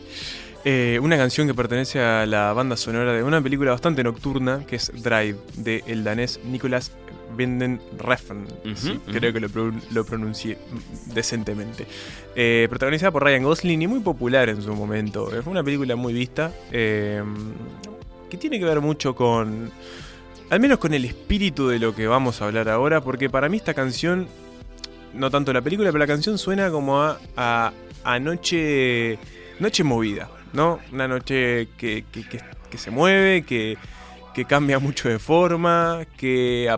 eh, 0.64 0.98
una 1.00 1.16
canción 1.16 1.46
que 1.46 1.54
pertenece 1.54 2.00
a 2.00 2.26
la 2.26 2.52
banda 2.52 2.76
sonora 2.76 3.12
de 3.12 3.22
una 3.22 3.40
película 3.40 3.70
bastante 3.70 4.02
nocturna 4.02 4.64
que 4.66 4.74
es 4.76 4.90
Drive 5.00 5.36
de 5.54 5.84
el 5.86 6.02
danés 6.02 6.40
Nicolas 6.44 6.90
Vinden 7.36 7.80
Refn. 7.98 8.46
Sí. 8.74 8.98
Creo 9.12 9.32
que 9.32 9.40
lo, 9.40 9.48
lo 9.92 10.04
pronuncié 10.04 10.58
decentemente. 11.14 11.86
Eh, 12.34 12.66
protagonizada 12.68 13.10
por 13.12 13.22
Ryan 13.24 13.42
Gosling 13.44 13.82
y 13.82 13.86
muy 13.86 14.00
popular 14.00 14.48
en 14.48 14.60
su 14.62 14.74
momento. 14.74 15.34
Eh, 15.34 15.42
Fue 15.42 15.50
una 15.52 15.62
película 15.62 15.94
muy 15.96 16.12
vista 16.12 16.52
eh, 16.72 17.22
que 18.30 18.36
tiene 18.36 18.58
que 18.58 18.64
ver 18.64 18.80
mucho 18.80 19.14
con 19.14 19.70
al 20.48 20.60
menos 20.60 20.78
con 20.78 20.94
el 20.94 21.04
espíritu 21.04 21.68
de 21.68 21.78
lo 21.80 21.94
que 21.94 22.06
vamos 22.06 22.40
a 22.40 22.44
hablar 22.46 22.68
ahora, 22.68 23.00
porque 23.00 23.28
para 23.28 23.48
mí 23.48 23.56
esta 23.56 23.74
canción, 23.74 24.28
no 25.12 25.28
tanto 25.30 25.52
la 25.52 25.60
película, 25.60 25.88
pero 25.90 25.98
la 25.98 26.06
canción 26.06 26.38
suena 26.38 26.70
como 26.70 27.02
a, 27.02 27.18
a, 27.36 27.72
a 28.04 28.18
noche, 28.20 29.18
noche 29.58 29.82
movida, 29.82 30.30
¿no? 30.52 30.78
Una 30.92 31.08
noche 31.08 31.68
que, 31.76 32.04
que- 32.12 32.28
que- 32.28 32.40
que 32.70 32.78
se 32.78 32.92
mueve, 32.92 33.42
que, 33.42 33.76
que 34.34 34.44
cambia 34.44 34.78
mucho 34.78 35.08
de 35.08 35.18
forma, 35.18 36.04
que, 36.16 36.68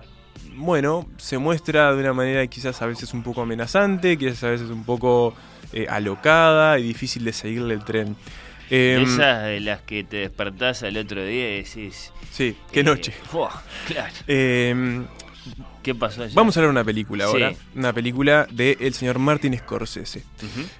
bueno, 0.58 1.06
se 1.16 1.38
muestra 1.38 1.94
de 1.94 2.00
una 2.00 2.12
manera 2.12 2.46
quizás 2.46 2.82
a 2.82 2.86
veces 2.86 3.14
un 3.14 3.22
poco 3.22 3.42
amenazante, 3.42 4.18
quizás 4.18 4.44
a 4.44 4.50
veces 4.50 4.70
un 4.70 4.84
poco 4.84 5.34
eh, 5.72 5.86
alocada 5.88 6.78
y 6.78 6.82
difícil 6.82 7.24
de 7.24 7.32
seguirle 7.32 7.74
el 7.74 7.84
tren. 7.84 8.16
Em, 8.70 9.02
Esas 9.02 9.44
de 9.44 9.60
las 9.60 9.80
que 9.80 10.04
te 10.04 10.18
despertás 10.18 10.82
al 10.82 10.96
otro 10.96 11.24
día 11.24 11.54
y 11.54 11.62
decís... 11.62 12.12
Sí, 12.30 12.56
qué 12.72 12.80
eh, 12.80 12.84
noche. 12.84 13.12
fuah, 13.30 13.62
claro. 13.86 14.14
¿Qué 15.82 15.94
pasó 15.94 16.22
allá? 16.22 16.32
Vamos 16.34 16.56
a 16.56 16.60
hablar 16.60 16.70
de 16.74 16.80
una 16.80 16.84
película 16.84 17.24
Sí. 17.26 17.30
ahora. 17.32 17.52
Una 17.74 17.92
película 17.92 18.46
del 18.50 18.76
el 18.80 18.94
señor 18.94 19.18
Martin 19.18 19.56
Scorsese. 19.56 20.24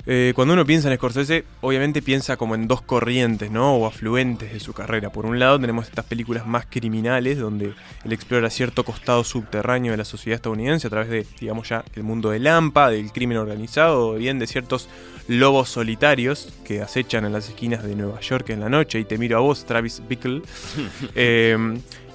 Eh, 0.06 0.32
cuando 0.34 0.54
uno 0.54 0.66
piensa 0.66 0.90
en 0.90 0.96
Scorsese, 0.96 1.44
obviamente 1.60 2.02
piensa 2.02 2.36
como 2.36 2.54
en 2.54 2.66
dos 2.68 2.82
corrientes, 2.82 3.50
¿no? 3.50 3.74
O 3.76 3.86
afluentes 3.86 4.52
de 4.52 4.60
su 4.60 4.72
carrera. 4.72 5.10
Por 5.10 5.24
un 5.26 5.38
lado 5.38 5.58
tenemos 5.58 5.86
estas 5.86 6.04
películas 6.04 6.46
más 6.46 6.66
criminales, 6.68 7.38
donde 7.38 7.72
él 8.04 8.12
explora 8.12 8.50
cierto 8.50 8.84
costado 8.84 9.24
subterráneo 9.24 9.92
de 9.92 9.98
la 9.98 10.04
sociedad 10.04 10.36
estadounidense 10.36 10.86
a 10.86 10.90
través 10.90 11.08
de, 11.08 11.26
digamos 11.40 11.68
ya, 11.68 11.84
el 11.94 12.02
mundo 12.02 12.30
del 12.30 12.46
AMPA, 12.46 12.90
del 12.90 13.12
crimen 13.12 13.38
organizado, 13.38 14.08
o 14.08 14.14
bien 14.14 14.38
de 14.38 14.46
ciertos 14.46 14.88
lobos 15.28 15.68
solitarios 15.68 16.52
que 16.64 16.80
acechan 16.82 17.24
en 17.24 17.32
las 17.32 17.48
esquinas 17.48 17.82
de 17.84 17.94
Nueva 17.94 18.20
York 18.20 18.50
en 18.50 18.60
la 18.60 18.68
noche. 18.68 18.98
Y 18.98 19.04
te 19.04 19.16
miro 19.18 19.36
a 19.36 19.40
vos, 19.40 19.64
Travis 19.64 20.02
Bickle. 20.08 20.42
Eh, 21.14 21.56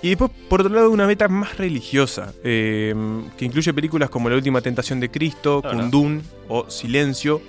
y 0.03 0.09
después, 0.09 0.32
por 0.49 0.61
otro 0.61 0.75
lado, 0.75 0.91
una 0.91 1.06
beta 1.06 1.30
más 1.30 1.57
religiosa, 1.57 2.33
eh, 2.43 2.93
que 3.38 3.45
incluye 3.45 3.73
películas 3.73 4.09
como 4.09 4.30
La 4.30 4.35
Última 4.35 4.61
Tentación 4.61 4.99
de 4.99 5.09
Cristo. 5.09 5.61
Kundun 5.61 6.22
o 6.49 6.69
Silencio. 6.69 7.41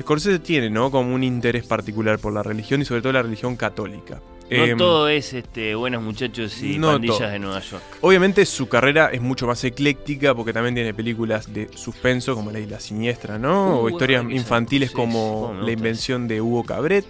Scorsese 0.00 0.40
tiene, 0.40 0.68
¿no? 0.68 0.90
Como 0.90 1.14
un 1.14 1.22
interés 1.22 1.64
particular 1.64 2.18
por 2.18 2.32
la 2.32 2.42
religión 2.42 2.82
y 2.82 2.84
sobre 2.84 3.02
todo 3.02 3.12
la 3.12 3.22
religión 3.22 3.54
católica. 3.54 4.20
No 4.50 4.64
Em, 4.64 4.76
todo 4.76 5.08
es 5.08 5.32
este, 5.32 5.74
buenos 5.74 6.02
muchachos 6.02 6.60
y 6.62 6.78
no 6.78 6.88
pandillas 6.88 7.18
todo. 7.18 7.28
de 7.28 7.38
Nueva 7.38 7.60
York. 7.60 7.82
Obviamente 8.00 8.44
su 8.44 8.68
carrera 8.68 9.08
es 9.12 9.20
mucho 9.20 9.46
más 9.46 9.62
ecléctica 9.64 10.34
porque 10.34 10.52
también 10.52 10.74
tiene 10.74 10.92
películas 10.92 11.52
de 11.54 11.70
suspenso 11.74 12.34
como 12.34 12.50
La 12.50 12.58
Isla 12.58 12.80
Siniestra, 12.80 13.38
¿no? 13.38 13.76
Uh, 13.76 13.84
o 13.84 13.88
historias 13.88 14.24
infantiles 14.28 14.90
como 14.90 15.54
La 15.62 15.70
Invención 15.70 16.28
de 16.28 16.40
Hugo 16.40 16.64
Cabret, 16.64 17.06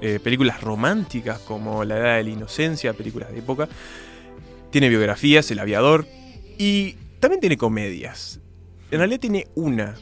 eh, 0.00 0.20
películas 0.22 0.60
románticas 0.60 1.38
como 1.40 1.84
La 1.84 1.98
Edad 1.98 2.16
de 2.16 2.24
la 2.24 2.30
Inocencia, 2.30 2.92
películas 2.94 3.30
de 3.32 3.40
época. 3.40 3.68
Tiene 4.76 4.90
biografías, 4.90 5.50
El 5.50 5.58
Aviador 5.58 6.06
y 6.58 6.96
también 7.18 7.40
tiene 7.40 7.56
comedias. 7.56 8.40
En 8.90 8.98
realidad 8.98 9.20
tiene 9.20 9.46
una 9.54 9.94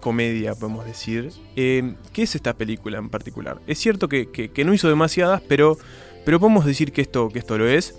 comedia, 0.00 0.56
podemos 0.56 0.84
decir, 0.84 1.30
eh, 1.54 1.94
que 2.12 2.24
es 2.24 2.34
esta 2.34 2.54
película 2.54 2.98
en 2.98 3.10
particular. 3.10 3.60
Es 3.68 3.78
cierto 3.78 4.08
que, 4.08 4.28
que- 4.28 4.64
no 4.64 4.74
hizo 4.74 4.88
demasiadas, 4.88 5.40
pero, 5.46 5.78
pero 6.24 6.40
podemos 6.40 6.64
decir 6.64 6.90
que 6.90 7.00
esto, 7.00 7.28
que 7.28 7.38
esto 7.38 7.58
lo 7.58 7.68
es. 7.68 7.94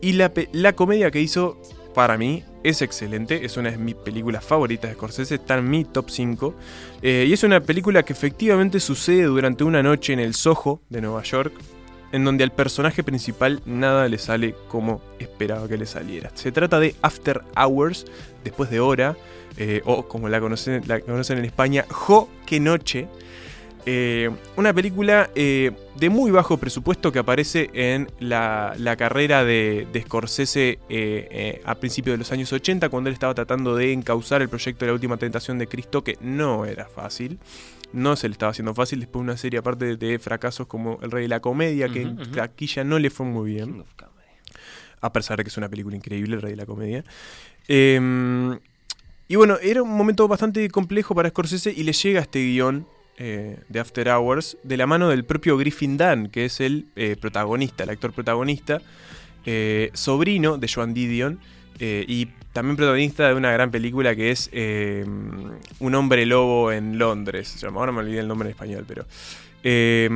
Y 0.00 0.14
la, 0.14 0.32
la 0.50 0.72
comedia 0.72 1.12
que 1.12 1.20
hizo, 1.20 1.56
para 1.94 2.18
mí, 2.18 2.42
es 2.64 2.82
excelente. 2.82 3.44
Es 3.44 3.56
una 3.56 3.70
de 3.70 3.78
mis 3.78 3.94
películas 3.94 4.44
favoritas 4.44 4.90
de 4.90 4.96
Scorsese, 4.96 5.36
está 5.36 5.58
en 5.58 5.70
mi 5.70 5.84
top 5.84 6.10
5. 6.10 6.56
Eh, 7.02 7.26
y 7.28 7.32
es 7.32 7.44
una 7.44 7.60
película 7.60 8.02
que 8.02 8.14
efectivamente 8.14 8.80
sucede 8.80 9.22
durante 9.26 9.62
una 9.62 9.80
noche 9.80 10.12
en 10.12 10.18
el 10.18 10.34
Soho 10.34 10.82
de 10.88 11.00
Nueva 11.02 11.22
York, 11.22 11.52
en 12.12 12.24
donde 12.24 12.44
al 12.44 12.52
personaje 12.52 13.02
principal 13.02 13.60
nada 13.64 14.06
le 14.08 14.18
sale 14.18 14.54
como 14.68 15.00
esperaba 15.18 15.66
que 15.66 15.78
le 15.78 15.86
saliera. 15.86 16.30
Se 16.34 16.52
trata 16.52 16.78
de 16.78 16.94
After 17.02 17.42
Hours, 17.56 18.04
después 18.44 18.70
de 18.70 18.80
hora, 18.80 19.16
eh, 19.56 19.82
o 19.84 20.06
como 20.06 20.28
la 20.28 20.40
conocen, 20.40 20.82
en 20.88 21.44
España, 21.44 21.84
Jo, 21.88 22.28
que 22.46 22.60
noche. 22.60 23.08
Eh, 23.84 24.30
una 24.56 24.72
película 24.72 25.30
eh, 25.34 25.72
de 25.96 26.08
muy 26.08 26.30
bajo 26.30 26.56
presupuesto 26.56 27.10
que 27.10 27.18
aparece 27.18 27.68
en 27.72 28.08
la, 28.20 28.76
carrera 28.96 29.44
de, 29.44 29.88
Scorsese 30.04 30.78
a 31.64 31.74
principios 31.74 32.14
de 32.14 32.18
los 32.18 32.30
años 32.30 32.52
80, 32.52 32.88
cuando 32.90 33.08
él 33.08 33.14
estaba 33.14 33.34
tratando 33.34 33.74
de 33.74 33.92
encauzar 33.92 34.42
el 34.42 34.48
proyecto 34.48 34.84
de 34.84 34.90
la 34.90 34.94
última 34.94 35.16
tentación 35.16 35.58
de 35.58 35.66
Cristo, 35.66 36.04
que 36.04 36.16
no 36.20 36.64
era 36.66 36.86
fácil. 36.86 37.38
No 37.92 38.16
se 38.16 38.28
le 38.28 38.32
estaba 38.32 38.50
haciendo 38.50 38.74
fácil 38.74 39.00
después 39.00 39.20
de 39.20 39.24
una 39.30 39.36
serie 39.36 39.58
aparte 39.58 39.84
de, 39.84 39.96
de 39.96 40.18
fracasos 40.18 40.66
como 40.66 40.98
El 41.02 41.10
Rey 41.10 41.22
de 41.22 41.28
la 41.28 41.40
Comedia, 41.40 41.88
que 41.88 42.00
Ujú, 42.00 42.08
en 42.10 42.20
ujú. 42.20 42.30
taquilla 42.32 42.84
no 42.84 42.98
le 42.98 43.10
fue 43.10 43.26
muy 43.26 43.52
bien. 43.52 43.84
A 45.00 45.12
pesar 45.12 45.36
de 45.36 45.44
que 45.44 45.48
es 45.48 45.56
una 45.56 45.68
película 45.68 45.96
increíble, 45.96 46.36
El 46.36 46.42
Rey 46.42 46.52
de 46.52 46.56
la 46.56 46.66
Comedia. 46.66 47.04
Eh, 47.68 48.58
y 49.28 49.36
bueno, 49.36 49.56
era 49.62 49.82
un 49.82 49.90
momento 49.96 50.28
bastante 50.28 50.68
complejo 50.70 51.14
para 51.14 51.28
Scorsese 51.30 51.72
y 51.72 51.82
le 51.84 51.92
llega 51.92 52.20
este 52.20 52.40
guion 52.44 52.86
eh, 53.18 53.58
de 53.68 53.80
After 53.80 54.08
Hours 54.08 54.56
de 54.62 54.76
la 54.76 54.86
mano 54.86 55.08
del 55.08 55.24
propio 55.24 55.56
Griffin 55.56 55.96
Dunn, 55.96 56.28
que 56.28 56.44
es 56.44 56.60
el 56.60 56.86
eh, 56.96 57.16
protagonista, 57.20 57.84
el 57.84 57.90
actor 57.90 58.12
protagonista, 58.12 58.80
eh, 59.46 59.90
sobrino 59.94 60.58
de 60.58 60.68
Joan 60.68 60.92
Didion 60.94 61.40
y 61.80 62.28
también 62.52 62.76
protagonista 62.76 63.28
de 63.28 63.34
una 63.34 63.50
gran 63.52 63.70
película 63.70 64.14
que 64.14 64.30
es 64.30 64.48
eh, 64.52 65.04
Un 65.78 65.94
hombre 65.94 66.26
lobo 66.26 66.70
en 66.72 66.98
Londres. 66.98 67.48
Se 67.48 67.58
llama, 67.58 67.80
ahora 67.80 67.92
me 67.92 68.00
olvidé 68.00 68.20
el 68.20 68.28
nombre 68.28 68.48
en 68.48 68.50
español, 68.52 68.84
pero... 68.86 69.04
eh, 69.62 70.08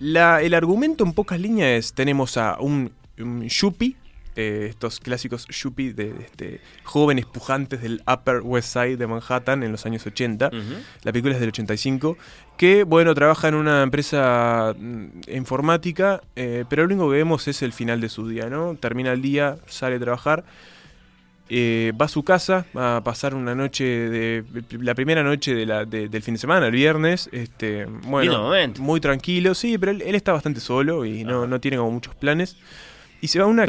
la- 0.00 0.42
el 0.42 0.54
argumento 0.54 1.04
en 1.04 1.12
pocas 1.12 1.40
líneas 1.40 1.70
es, 1.86 1.92
tenemos 1.92 2.36
a 2.36 2.56
un, 2.60 2.92
un 3.18 3.48
yuppie, 3.48 3.96
eh, 4.36 4.66
estos 4.70 5.00
clásicos 5.00 5.46
yuppie 5.48 5.92
de, 5.92 6.12
de 6.12 6.22
este, 6.24 6.60
jóvenes 6.84 7.26
pujantes 7.26 7.82
del 7.82 8.00
Upper 8.06 8.40
West 8.42 8.72
Side 8.72 8.96
de 8.96 9.06
Manhattan 9.08 9.64
en 9.64 9.72
los 9.72 9.84
años 9.86 10.06
80. 10.06 10.50
La 11.02 11.10
película 11.12 11.34
es 11.34 11.40
del 11.40 11.48
85, 11.48 12.16
que 12.56 12.84
bueno, 12.84 13.12
trabaja 13.16 13.48
en 13.48 13.56
una 13.56 13.82
empresa 13.82 14.72
mm, 14.78 15.06
informática, 15.34 16.20
eh, 16.36 16.64
pero 16.70 16.82
lo 16.82 16.94
único 16.94 17.10
que 17.10 17.16
vemos 17.16 17.48
es 17.48 17.62
el 17.62 17.72
final 17.72 18.00
de 18.00 18.08
su 18.08 18.28
día, 18.28 18.48
¿no? 18.48 18.76
Termina 18.76 19.10
el 19.12 19.20
día, 19.22 19.56
sale 19.66 19.96
a 19.96 19.98
trabajar, 19.98 20.44
eh, 21.50 21.92
va 22.00 22.04
a 22.06 22.08
su 22.08 22.22
casa 22.24 22.66
a 22.74 23.00
pasar 23.04 23.34
una 23.34 23.54
noche 23.54 23.84
de 23.84 24.44
la 24.80 24.94
primera 24.94 25.22
noche 25.22 25.54
de 25.54 25.64
la- 25.66 25.84
de- 25.86 26.08
del 26.08 26.22
fin 26.22 26.34
de 26.34 26.40
semana, 26.40 26.66
el 26.66 26.72
viernes, 26.72 27.28
este, 27.32 27.86
bueno, 27.86 28.32
muy 28.78 29.00
tranquilo, 29.00 29.54
sí, 29.54 29.78
pero 29.78 29.92
él, 29.92 30.02
él 30.02 30.14
está 30.14 30.32
bastante 30.32 30.60
solo 30.60 31.04
y 31.06 31.24
no, 31.24 31.46
no 31.46 31.60
tiene 31.60 31.76
como 31.78 31.90
muchos 31.90 32.14
planes. 32.14 32.56
Y 33.20 33.28
se 33.28 33.38
va 33.38 33.46
a 33.46 33.48
una 33.48 33.64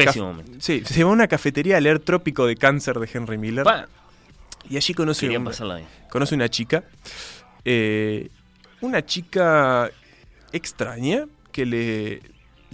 sí, 0.60 0.84
se 0.86 1.04
va 1.04 1.10
a 1.10 1.14
una 1.14 1.28
cafetería 1.28 1.78
a 1.78 1.82
leer 1.82 2.00
Trópico 2.00 2.46
de 2.46 2.56
Cáncer 2.56 3.00
de 3.00 3.10
Henry 3.12 3.38
Miller. 3.38 3.64
Pa. 3.64 3.88
Y 4.70 4.76
allí 4.78 4.94
conoce, 4.94 5.26
un- 5.40 5.46
conoce 6.10 6.36
una 6.36 6.50
chica. 6.50 6.84
eh, 7.66 8.30
una 8.82 9.06
chica 9.06 9.90
extraña 10.52 11.26
que 11.52 11.66
le 11.66 12.22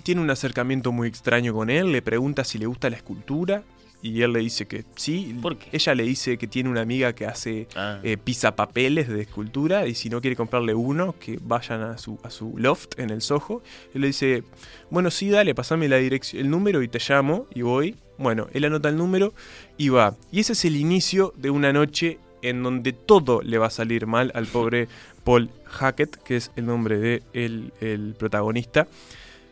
tiene 0.04 0.22
un 0.22 0.30
acercamiento 0.30 0.92
muy 0.92 1.08
extraño 1.08 1.54
con 1.54 1.70
él. 1.70 1.92
Le 1.92 2.02
pregunta 2.02 2.44
si 2.44 2.58
le 2.58 2.66
gusta 2.66 2.90
la 2.90 2.98
escultura. 2.98 3.64
Y 4.06 4.22
él 4.22 4.34
le 4.34 4.40
dice 4.40 4.68
que 4.68 4.86
sí. 4.96 5.36
¿Por 5.42 5.58
qué? 5.58 5.70
Ella 5.72 5.96
le 5.96 6.04
dice 6.04 6.38
que 6.38 6.46
tiene 6.46 6.70
una 6.70 6.82
amiga 6.82 7.14
que 7.14 7.26
hace 7.26 7.68
Ah. 7.76 8.00
eh, 8.04 8.18
de 8.24 9.22
escultura 9.22 9.88
y 9.88 9.96
si 9.96 10.12
no 10.12 10.22
quiere 10.22 10.36
comprarle 10.36 10.76
uno, 10.76 11.16
que 11.20 11.40
vayan 11.42 11.82
a 11.82 11.98
su, 11.98 12.20
a 12.22 12.30
su 12.30 12.54
loft 12.56 13.00
en 13.00 13.10
el 13.10 13.22
Soho. 13.22 13.64
Él 13.96 14.02
le 14.02 14.08
dice, 14.08 14.44
bueno, 14.92 15.10
sí, 15.10 15.32
dale, 15.32 15.56
pasame 15.56 15.88
la 15.90 15.98
dirección, 15.98 16.40
el 16.44 16.52
número 16.52 16.84
y 16.84 16.88
te 16.88 17.00
llamo 17.00 17.48
y 17.56 17.64
voy. 17.64 17.96
Bueno, 18.20 18.48
él 18.54 18.66
anota 18.66 18.90
el 18.90 18.98
número 18.98 19.34
y 19.76 19.90
va. 19.90 20.16
Y 20.32 20.40
ese 20.42 20.54
es 20.54 20.66
el 20.66 20.76
inicio 20.76 21.34
de 21.36 21.50
una 21.50 21.74
noche 21.74 22.20
en 22.44 22.62
donde 22.62 22.94
todo 22.94 23.42
le 23.42 23.58
va 23.58 23.68
a 23.68 23.72
salir 23.72 24.06
mal 24.06 24.32
al 24.36 24.46
pobre 24.46 24.88
Paul 25.24 25.50
Hackett, 25.66 26.16
que 26.24 26.36
es 26.36 26.52
el 26.56 26.68
nombre 26.68 27.00
de 27.00 27.24
el, 27.34 27.74
el 27.82 28.14
protagonista, 28.20 28.88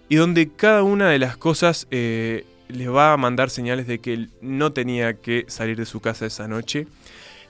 y 0.09 0.15
donde 0.17 0.51
cada 0.51 0.83
una 0.83 1.09
de 1.09 1.17
las 1.17 1.37
cosas 1.37 1.87
eh, 1.89 2.45
le 2.67 2.87
va 2.87 3.13
a 3.13 3.17
mandar 3.17 3.49
señales 3.49 3.87
de 3.87 3.99
que 3.99 4.13
él 4.13 4.29
no 4.41 4.71
tenía 4.73 5.13
que 5.15 5.45
salir 5.47 5.77
de 5.77 5.85
su 5.85 5.99
casa 5.99 6.25
esa 6.25 6.47
noche. 6.47 6.87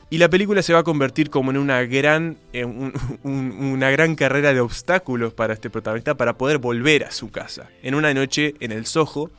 Y 0.09 0.17
la 0.19 0.29
película 0.29 0.61
se 0.61 0.73
va 0.73 0.79
a 0.79 0.83
convertir 0.83 1.29
como 1.29 1.49
en 1.51 1.57
una 1.57 1.81
gran, 1.83 2.37
en 2.51 2.67
un- 2.69 2.93
un- 3.23 3.51
una 3.73 3.89
gran 3.89 4.15
carrera 4.15 4.53
de 4.53 4.59
obstáculos 4.59 5.33
para 5.33 5.53
este 5.53 5.69
protagonista 5.69 6.15
para 6.15 6.33
poder 6.37 6.57
volver 6.59 7.03
a 7.05 7.11
su 7.11 7.31
casa. 7.31 7.69
En 7.81 7.95
una 7.95 8.13
noche 8.13 8.53
en 8.59 8.71
el 8.71 8.85
Soho, 8.85 9.31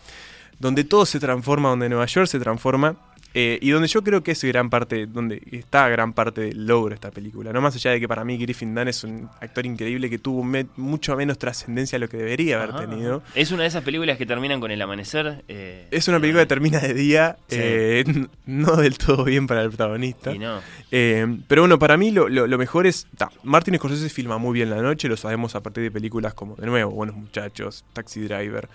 donde 0.58 0.84
todo 0.84 1.06
se 1.06 1.20
transforma, 1.20 1.68
donde 1.68 1.88
Nueva 1.88 2.06
York 2.06 2.26
se 2.26 2.38
transforma, 2.40 2.96
eh, 3.34 3.58
y 3.60 3.70
donde 3.70 3.88
yo 3.88 4.02
creo 4.04 4.22
que 4.22 4.30
es 4.32 4.44
gran 4.44 4.70
parte, 4.70 5.06
donde 5.06 5.42
está 5.50 5.88
gran 5.88 6.12
parte 6.12 6.40
del 6.42 6.66
logro 6.66 6.90
de 6.90 6.94
esta 6.94 7.10
película. 7.10 7.52
No 7.52 7.60
más 7.60 7.74
allá 7.74 7.90
de 7.90 7.98
que 8.00 8.06
para 8.08 8.24
mí 8.24 8.38
Griffin 8.38 8.74
Dunn 8.74 8.88
es 8.88 9.02
un 9.04 9.28
actor 9.40 9.66
increíble 9.66 10.08
que 10.08 10.18
tuvo 10.18 10.44
me- 10.44 10.66
mucho 10.76 11.16
menos 11.16 11.38
trascendencia 11.38 11.96
de 11.98 12.00
lo 12.04 12.08
que 12.08 12.16
debería 12.16 12.56
haber 12.58 12.70
Ajá, 12.70 12.86
tenido. 12.88 13.22
Es 13.34 13.50
una 13.52 13.62
de 13.62 13.68
esas 13.68 13.82
películas 13.82 14.16
que 14.18 14.24
terminan 14.26 14.60
con 14.60 14.70
el 14.70 14.80
amanecer. 14.80 15.44
eh, 15.48 15.88
Es 15.90 16.06
una 16.08 16.20
película 16.20 16.44
que 16.44 16.48
termina 16.48 16.78
de 16.78 16.94
día, 16.94 17.36
Sí. 17.48 17.56
eh, 17.60 18.04
no 18.46 18.76
del 18.76 18.96
todo 18.98 19.24
bien 19.24 19.46
para 19.46 19.62
el 19.62 19.68
protagonista. 19.68 20.32
Y 20.32 20.38
no. 20.38 20.60
Pero 20.90 21.62
bueno, 21.62 21.78
para 21.78 21.96
mí 21.96 22.10
lo, 22.12 22.28
lo- 22.28 22.46
lo 22.46 22.58
mejor 22.58 22.86
es. 22.86 23.06
ta, 23.16 23.30
Martin 23.42 23.74
Scorsese 23.76 24.08
filma 24.10 24.38
muy 24.38 24.54
bien 24.54 24.70
la 24.70 24.80
noche, 24.80 25.08
lo 25.08 25.16
sabemos 25.16 25.54
a 25.56 25.62
partir 25.62 25.82
de 25.82 25.90
películas 25.90 26.34
como, 26.34 26.54
de 26.54 26.66
nuevo, 26.66 26.92
Buenos 26.92 27.16
Muchachos, 27.16 27.84
Taxi 27.92 28.20
Driver. 28.20 28.68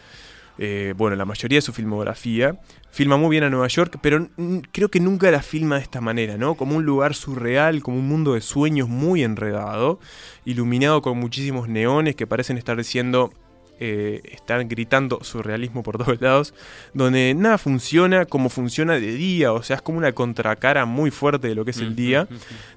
Eh, 0.62 0.94
bueno, 0.98 1.16
la 1.16 1.24
mayoría 1.24 1.58
de 1.58 1.62
su 1.62 1.72
filmografía. 1.72 2.60
Filma 2.92 3.16
muy 3.16 3.30
bien 3.30 3.46
a 3.46 3.50
Nueva 3.50 3.70
York, 3.70 3.98
pero 4.02 4.28
creo 4.74 4.90
que 4.90 5.00
nunca 5.00 5.32
la 5.32 5.42
filma 5.42 5.78
de 5.78 5.84
esta 5.84 6.02
manera, 6.02 6.38
¿no? 6.38 6.56
Como 6.56 6.76
un 6.76 6.84
lugar 6.84 7.16
surreal, 7.16 7.82
como 7.82 8.00
un 8.00 8.10
mundo 8.10 8.34
de 8.34 8.42
sueños 8.42 8.90
muy 8.90 9.24
enredado, 9.24 10.00
iluminado 10.44 11.02
con 11.02 11.18
muchísimos 11.18 11.70
neones 11.70 12.18
que 12.18 12.28
parecen 12.28 12.58
estar 12.58 12.76
diciendo 12.76 13.32
eh, 13.80 14.22
están 14.34 14.68
gritando 14.68 15.24
surrealismo 15.24 15.82
por 15.82 15.98
todos 16.04 16.20
lados, 16.20 16.54
donde 16.94 17.34
nada 17.34 17.58
funciona 17.58 18.26
como 18.26 18.50
funciona 18.50 18.96
de 18.96 19.14
día, 19.14 19.54
o 19.54 19.64
sea, 19.64 19.78
es 19.78 19.82
como 19.82 19.98
una 19.98 20.12
contracara 20.12 20.84
muy 20.84 21.10
fuerte 21.10 21.48
de 21.48 21.56
lo 21.56 21.64
que 21.64 21.72
es 21.72 21.78
el 21.78 21.96
día, 21.96 22.28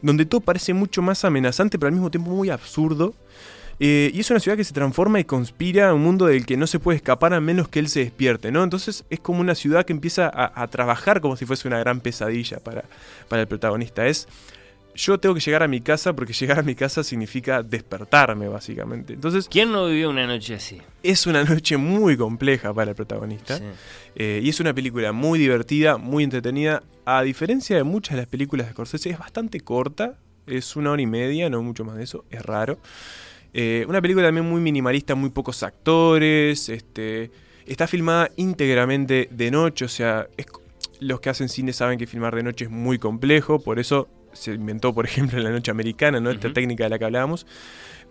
donde 0.01 0.25
todo 0.25 0.41
parece 0.41 0.73
mucho 0.73 1.03
más 1.03 1.25
amenazante, 1.25 1.77
pero 1.81 1.89
al 1.89 1.95
mismo 1.95 2.13
tiempo 2.13 2.31
muy 2.31 2.51
absurdo. 2.51 3.15
Eh, 3.81 4.11
y 4.15 4.21
es 4.21 4.31
una 4.31 4.39
ciudad 4.41 4.57
que 4.57 4.65
se 4.65 4.73
transforma 4.73 5.19
y 5.19 5.25
conspira 5.25 5.91
a 5.91 5.95
un 5.95 6.03
mundo 6.03 6.27
del 6.27 6.47
que 6.47 6.57
no 6.57 6.67
se 6.67 6.79
puede 6.79 6.97
escapar 6.97 7.35
a 7.35 7.41
menos 7.41 7.69
que 7.69 7.79
él 7.79 7.89
se 7.89 8.01
despierte, 8.01 8.53
¿no? 8.53 8.63
Entonces 8.63 9.05
es 9.11 9.21
como 9.21 9.41
una 9.41 9.55
ciudad 9.55 9.85
que 9.85 9.93
empieza 9.93 10.31
a, 10.33 10.63
a 10.63 10.67
trabajar 10.69 11.21
como 11.21 11.37
si 11.37 11.47
fuese 11.47 11.67
una 11.69 11.79
gran 11.79 12.01
pesadilla 12.01 12.59
para, 12.59 12.85
para 13.29 13.43
el 13.43 13.49
protagonista. 13.49 14.07
Es 14.07 14.29
yo 14.95 15.19
tengo 15.19 15.35
que 15.35 15.41
llegar 15.41 15.63
a 15.63 15.69
mi 15.69 15.81
casa 15.81 16.13
porque 16.13 16.33
llegar 16.39 16.59
a 16.59 16.63
mi 16.63 16.75
casa 16.75 17.03
significa 17.03 17.63
despertarme, 17.63 18.49
básicamente. 18.49 19.15
Entonces, 19.15 19.49
¿Quién 19.49 19.73
no 19.73 19.87
vivió 19.87 20.11
una 20.11 20.27
noche 20.27 20.55
así? 20.55 20.81
es 21.03 21.27
una 21.27 21.43
noche 21.45 21.77
muy 21.77 22.17
compleja 22.17 22.73
para 22.73 22.91
el 22.91 22.97
protagonista. 22.97 23.59
Sí. 23.59 23.65
Eh, 24.15 24.41
y 24.43 24.49
es 24.49 24.61
una 24.61 24.75
película 24.75 25.13
muy 25.13 25.39
divertida, 25.39 25.97
muy 25.97 26.25
entretenida. 26.25 26.83
A 27.05 27.23
diferencia 27.23 27.75
de 27.77 27.83
muchas 27.83 28.13
de 28.17 28.23
las 28.23 28.29
películas 28.29 28.67
de 28.67 28.73
Scorsese, 28.73 29.11
es 29.11 29.19
bastante 29.19 29.61
corta. 29.61 30.19
Es 30.47 30.77
una 30.77 30.91
hora 30.91 31.03
y 31.03 31.07
media, 31.07 31.49
no 31.51 31.63
mucho 31.63 31.85
más 31.85 31.97
de 31.97 32.05
eso. 32.05 32.25
Es 32.31 32.43
raro. 32.43 32.79
Eh, 33.55 33.85
una 33.89 34.01
película 34.01 34.27
también 34.27 34.49
muy 34.49 34.61
minimalista, 34.61 35.15
muy 35.15 35.31
pocos 35.31 35.63
actores. 35.63 36.69
Este, 36.69 37.31
está 37.67 37.87
filmada 37.87 38.31
íntegramente 38.37 39.29
de 39.31 39.51
noche. 39.51 39.85
O 39.85 39.89
sea, 39.89 40.29
es 40.37 40.47
los 41.01 41.21
que 41.21 41.31
hacen 41.31 41.49
cine 41.49 41.73
saben 41.73 41.99
que 41.99 42.07
filmar 42.07 42.35
de 42.35 42.43
noche 42.43 42.67
es 42.67 42.71
muy 42.71 42.99
complejo. 42.99 43.59
Por 43.59 43.79
eso 43.79 44.09
se 44.33 44.53
inventó, 44.53 44.95
por 44.95 45.05
ejemplo, 45.07 45.39
en 45.39 45.45
la 45.45 45.51
noche 45.51 45.71
americana, 45.71 46.21
¿no? 46.21 46.31
Esta 46.31 46.53
técnica 46.53 46.85
de 46.85 46.91
la 46.91 46.99
que 46.99 47.05
hablábamos. 47.05 47.47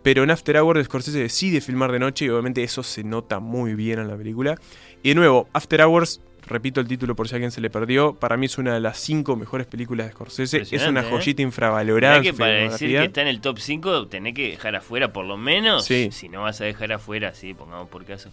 Pero 0.03 0.23
en 0.23 0.31
After 0.31 0.57
Hours 0.57 0.85
Scorsese 0.85 1.19
decide 1.19 1.61
filmar 1.61 1.91
de 1.91 1.99
noche 1.99 2.25
y 2.25 2.29
obviamente 2.29 2.63
eso 2.63 2.81
se 2.81 3.03
nota 3.03 3.39
muy 3.39 3.75
bien 3.75 3.99
en 3.99 4.07
la 4.07 4.17
película. 4.17 4.59
Y 5.03 5.09
de 5.09 5.15
nuevo, 5.15 5.47
After 5.53 5.81
Hours, 5.81 6.21
repito 6.51 6.80
el 6.81 6.88
título 6.88 7.15
por 7.15 7.27
si 7.27 7.35
alguien 7.35 7.51
se 7.51 7.61
le 7.61 7.69
perdió, 7.69 8.13
para 8.13 8.38
mí 8.38 8.45
es 8.45 8.57
una 8.57 8.73
de 8.73 8.80
las 8.80 8.99
cinco 8.99 9.35
mejores 9.35 9.67
películas 9.67 10.07
de 10.07 10.13
Scorsese. 10.13 10.61
Es 10.61 10.88
una 10.88 11.01
¿eh? 11.01 11.09
joyita 11.09 11.41
infravalorada. 11.41 12.19
Mirá 12.19 12.30
en 12.30 12.35
que 12.35 12.38
para 12.38 12.53
decir 12.53 12.89
que 12.89 13.03
está 13.05 13.21
en 13.21 13.27
el 13.27 13.41
top 13.41 13.59
5 13.59 14.07
tenés 14.07 14.33
que 14.33 14.51
dejar 14.51 14.75
afuera 14.75 15.11
por 15.11 15.25
lo 15.25 15.38
menos. 15.38 15.85
Sí. 15.85 16.09
Si 16.11 16.30
no 16.30 16.43
vas 16.43 16.61
a 16.61 16.65
dejar 16.65 16.91
afuera, 16.93 17.33
sí, 17.33 17.53
pongamos 17.53 17.89
por 17.89 18.05
caso. 18.05 18.30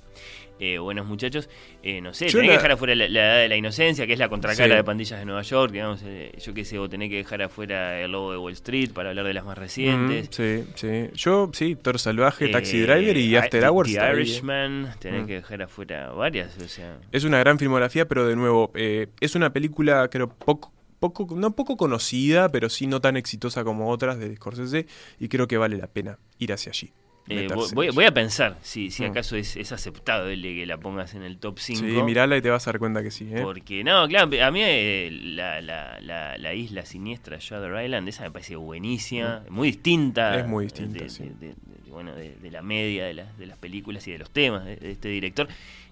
Eh, 0.61 0.79
buenos 0.79 1.07
muchachos, 1.07 1.49
eh, 1.83 2.01
no 2.01 2.13
sé, 2.13 2.27
Yo 2.29 2.39
tenés 2.39 2.51
que 2.51 2.57
dejar 2.57 2.73
afuera 2.73 2.95
la, 2.95 3.09
la 3.09 3.21
edad 3.21 3.37
de 3.43 3.49
la 3.49 3.57
inocencia, 3.57 4.07
que 4.07 4.13
es 4.13 4.19
la 4.19 4.29
contracara 4.29 4.69
Sí. 4.69 4.77
de 4.77 4.83
pandillas 4.85 5.19
de 5.21 5.25
Nueva 5.25 5.43
York, 5.43 5.73
digamos, 5.73 6.03
eh, 6.05 6.33
yo 6.45 6.53
qué 6.53 6.65
sé, 6.65 6.79
o 6.79 6.89
tenés 6.89 7.11
que 7.11 7.17
dejar 7.17 7.43
afuera 7.43 8.01
el 8.01 8.11
lobo 8.11 8.33
de 8.33 8.39
Wall 8.39 8.53
Street 8.55 8.91
para 8.93 9.11
hablar 9.11 9.25
de 9.27 9.35
las 9.35 9.45
más 9.45 9.57
recientes. 9.57 10.29
Mm, 10.29 10.33
sí, 10.33 10.65
sí. 10.75 11.11
Yo, 11.15 11.51
sí, 11.53 11.77
Toro 11.77 11.99
Salvaje, 11.99 12.49
Taxi 12.49 12.79
Eh, 12.79 12.87
Driver 12.87 13.17
y 13.17 13.37
After 13.37 13.65
Hours. 13.67 13.93
The. 13.93 14.13
Irishman, 14.13 14.95
tenés 14.99 15.23
Mm. 15.23 15.27
que 15.27 15.35
dejar 15.35 15.63
afuera 15.63 16.11
varias, 16.11 16.57
o 16.59 16.67
sea. 16.69 16.99
Es 17.13 17.23
una 17.25 17.39
gran 17.39 17.59
filmografía, 17.59 18.09
pero 18.09 18.27
de 18.27 18.35
nuevo, 18.35 18.73
es 18.75 19.35
una 19.37 19.53
película, 19.53 20.09
creo, 20.09 20.29
poco, 20.29 20.73
poco, 20.99 21.29
no 21.37 21.53
poco 21.55 21.77
conocida, 21.77 22.49
pero 22.49 22.69
sí 22.69 22.89
no 22.89 23.01
tan 23.01 23.17
exitosa 23.17 23.63
como 23.63 23.91
otras 23.91 24.19
de 24.19 24.35
Scorsese, 24.35 24.87
y 25.21 25.29
creo 25.29 25.47
que 25.47 25.57
vale 25.57 25.77
la 25.77 25.87
pena 25.87 26.19
ir 26.39 26.53
hacia 26.53 26.71
allí. 26.71 26.91
Eh, 27.31 27.49
voy, 27.75 27.91
voy 27.91 28.05
a 28.05 28.13
pensar 28.13 28.57
si, 28.63 28.91
si 28.91 29.03
Mm. 29.03 29.11
acaso 29.11 29.37
es, 29.37 29.57
es 29.57 29.71
aceptable 29.73 30.41
que 30.55 30.65
la 30.67 30.79
pongas 30.79 31.15
en 31.15 31.23
el 31.23 31.39
top 31.39 31.59
5. 31.59 31.81
Sí, 31.81 32.03
mirala 32.03 32.37
y 32.37 32.43
te 32.43 32.51
vas 32.51 32.67
a 32.67 32.73
dar 32.73 32.79
cuenta 32.79 33.03
que 33.03 33.11
sí. 33.11 33.29
¿eh? 33.33 33.41
Porque, 33.43 33.85
no, 33.85 34.09
claro, 34.09 34.31
a 34.45 34.51
mí 34.51 34.61
eh, 34.63 35.11
la, 35.13 35.61
la, 35.61 36.01
la, 36.01 36.39
la 36.39 36.55
isla 36.55 36.85
siniestra 36.87 37.37
Shutter 37.39 37.85
Island, 37.85 38.09
esa 38.09 38.23
me 38.25 38.31
parece 38.31 38.57
buenísima, 38.57 39.43
muy 39.51 39.69
distinta. 39.69 40.39
Es 40.39 40.47
muy 40.47 40.65
distinta, 40.65 41.05
de, 41.05 41.11
sí. 41.11 41.25
de- 41.25 41.31
de- 41.35 41.47
de- 41.49 41.91
bueno, 41.91 42.15
de, 42.15 42.37
de 42.37 42.51
la 42.51 42.63
media 42.63 43.07
de, 43.07 43.15
las 43.15 43.37
de 43.39 43.47
las 43.47 43.59
películas 43.59 44.07
y 44.07 44.13
de 44.13 44.19
los 44.19 44.31
temas 44.31 44.65
de, 44.65 44.77
de 44.77 44.91
este 44.93 45.09
director. 45.09 45.49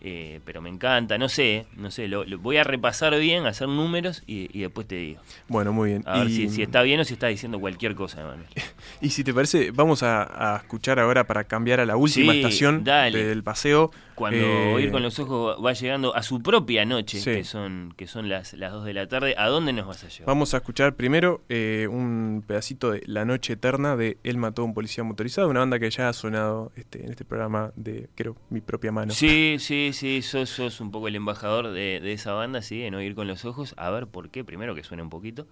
Eh, 0.08 0.40
pero 0.44 0.62
me 0.62 0.68
encanta, 0.70 1.18
no 1.18 1.28
sé, 1.28 1.66
no 1.76 1.90
sé, 1.90 2.06
lo, 2.06 2.24
lo- 2.24 2.38
voy 2.38 2.58
a 2.58 2.62
repasar 2.64 3.18
bien, 3.18 3.44
hacer 3.44 3.66
números 3.68 4.22
y, 4.26 4.48
y 4.56 4.62
después 4.62 4.86
te 4.86 4.94
digo. 4.94 5.20
Bueno, 5.48 5.72
muy 5.72 5.90
bien. 5.90 6.04
A 6.06 6.18
ver 6.20 6.30
si, 6.30 6.48
si 6.48 6.62
está 6.62 6.82
bien 6.82 7.00
o 7.00 7.04
si 7.04 7.14
está 7.14 7.26
diciendo 7.26 7.58
cualquier 7.58 7.94
cosa, 7.96 8.22
Manuel. 8.24 8.46
y 9.00 9.10
si 9.10 9.24
te 9.24 9.34
parece, 9.34 9.72
vamos 9.72 10.04
a, 10.04 10.54
a 10.54 10.58
escuchar 10.58 11.00
ahora 11.00 11.26
para 11.26 11.44
cambiar 11.44 11.80
a 11.80 11.86
la 11.86 11.96
última 11.96 12.32
Sí, 12.32 12.38
estación 12.38 12.84
dale. 12.84 13.24
del 13.24 13.42
paseo. 13.42 13.90
Cuando 14.16 14.38
Eh, 14.38 14.74
Oír 14.74 14.90
con 14.90 15.02
los 15.02 15.18
ojos 15.18 15.56
va 15.64 15.72
llegando 15.74 16.16
a 16.16 16.22
su 16.22 16.42
propia 16.42 16.84
noche, 16.84 17.20
Sí. 17.20 17.30
que 17.30 17.44
son 17.44 17.92
que 17.96 18.06
son 18.06 18.28
las, 18.28 18.54
las 18.54 18.72
2 18.72 18.84
de 18.86 18.94
la 18.94 19.06
tarde, 19.06 19.34
¿a 19.36 19.46
dónde 19.48 19.72
nos 19.74 19.86
vas 19.86 20.02
a 20.04 20.08
llevar? 20.08 20.26
Vamos 20.26 20.54
a 20.54 20.56
escuchar 20.56 20.94
primero 20.96 21.42
eh, 21.50 21.86
un 21.90 22.42
pedacito 22.46 22.90
de 22.90 23.02
La 23.06 23.24
Noche 23.26 23.52
Eterna 23.52 23.94
de 23.94 24.16
Él 24.24 24.38
mató 24.38 24.62
a 24.62 24.64
un 24.64 24.72
policía 24.74 25.04
motorizado, 25.04 25.48
una 25.50 25.60
banda 25.60 25.78
que 25.78 25.90
ya 25.90 26.08
ha 26.08 26.12
sonado 26.14 26.72
este, 26.76 27.04
en 27.04 27.10
este 27.10 27.24
programa 27.26 27.72
de, 27.76 28.08
creo, 28.14 28.36
mi 28.50 28.60
propia 28.62 28.90
mano. 28.90 29.12
Sí, 29.12 29.56
sí, 29.58 29.90
sí, 29.92 30.22
sos, 30.22 30.48
sos 30.48 30.80
un 30.80 30.90
poco 30.90 31.08
el 31.08 31.14
embajador 31.16 31.68
de, 31.72 32.00
de 32.00 32.12
esa 32.14 32.32
banda, 32.32 32.62
sí, 32.62 32.82
en 32.82 32.94
Oír 32.94 33.14
con 33.14 33.26
los 33.28 33.44
ojos. 33.44 33.74
A 33.76 33.90
ver 33.90 34.06
por 34.06 34.30
qué, 34.30 34.44
primero 34.44 34.74
que 34.74 34.82
suene 34.82 35.02
un 35.02 35.10
poquito. 35.10 35.46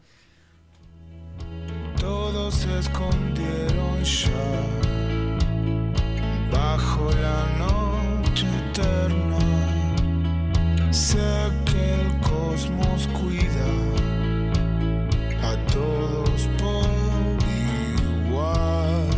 Todos 2.00 2.54
se 2.54 2.78
escondieron 2.78 4.02
ya 4.02 4.30
bajo 6.50 7.10
la 7.20 7.58
noche 7.58 7.93
eterna. 8.74 9.38
Sé 10.90 11.18
que 11.64 11.94
el 11.94 12.20
cosmos 12.20 13.08
cuida 13.08 13.70
a 15.42 15.56
todos 15.72 16.48
por 16.58 16.86
igual. 18.26 19.10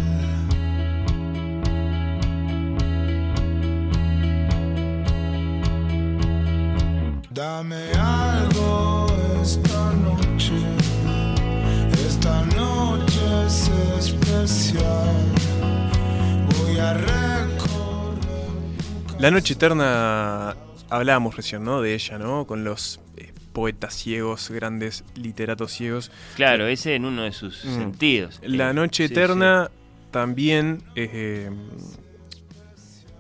Dame 7.30 7.92
algo 7.98 9.06
esta 9.42 9.92
noche. 9.92 10.58
Esta 12.06 12.44
noche 12.56 13.46
es 13.46 13.70
especial. 13.98 15.16
Voy 16.58 16.78
a. 16.78 17.16
La 19.18 19.30
Noche 19.30 19.54
Eterna, 19.54 20.54
hablábamos 20.90 21.36
recién, 21.36 21.64
¿no? 21.64 21.80
De 21.80 21.94
ella, 21.94 22.18
¿no? 22.18 22.46
Con 22.46 22.64
los 22.64 23.00
eh, 23.16 23.32
poetas 23.52 23.94
ciegos, 23.94 24.50
grandes 24.50 25.04
literatos 25.14 25.72
ciegos. 25.72 26.10
Claro, 26.34 26.66
ese 26.66 26.94
en 26.94 27.06
uno 27.06 27.22
de 27.22 27.32
sus 27.32 27.64
Mm. 27.64 27.76
sentidos. 27.76 28.40
La 28.42 28.70
Eh, 28.70 28.74
Noche 28.74 29.08
sí, 29.08 29.12
Eterna 29.14 29.70
también 30.10 30.82
eh, 30.96 31.50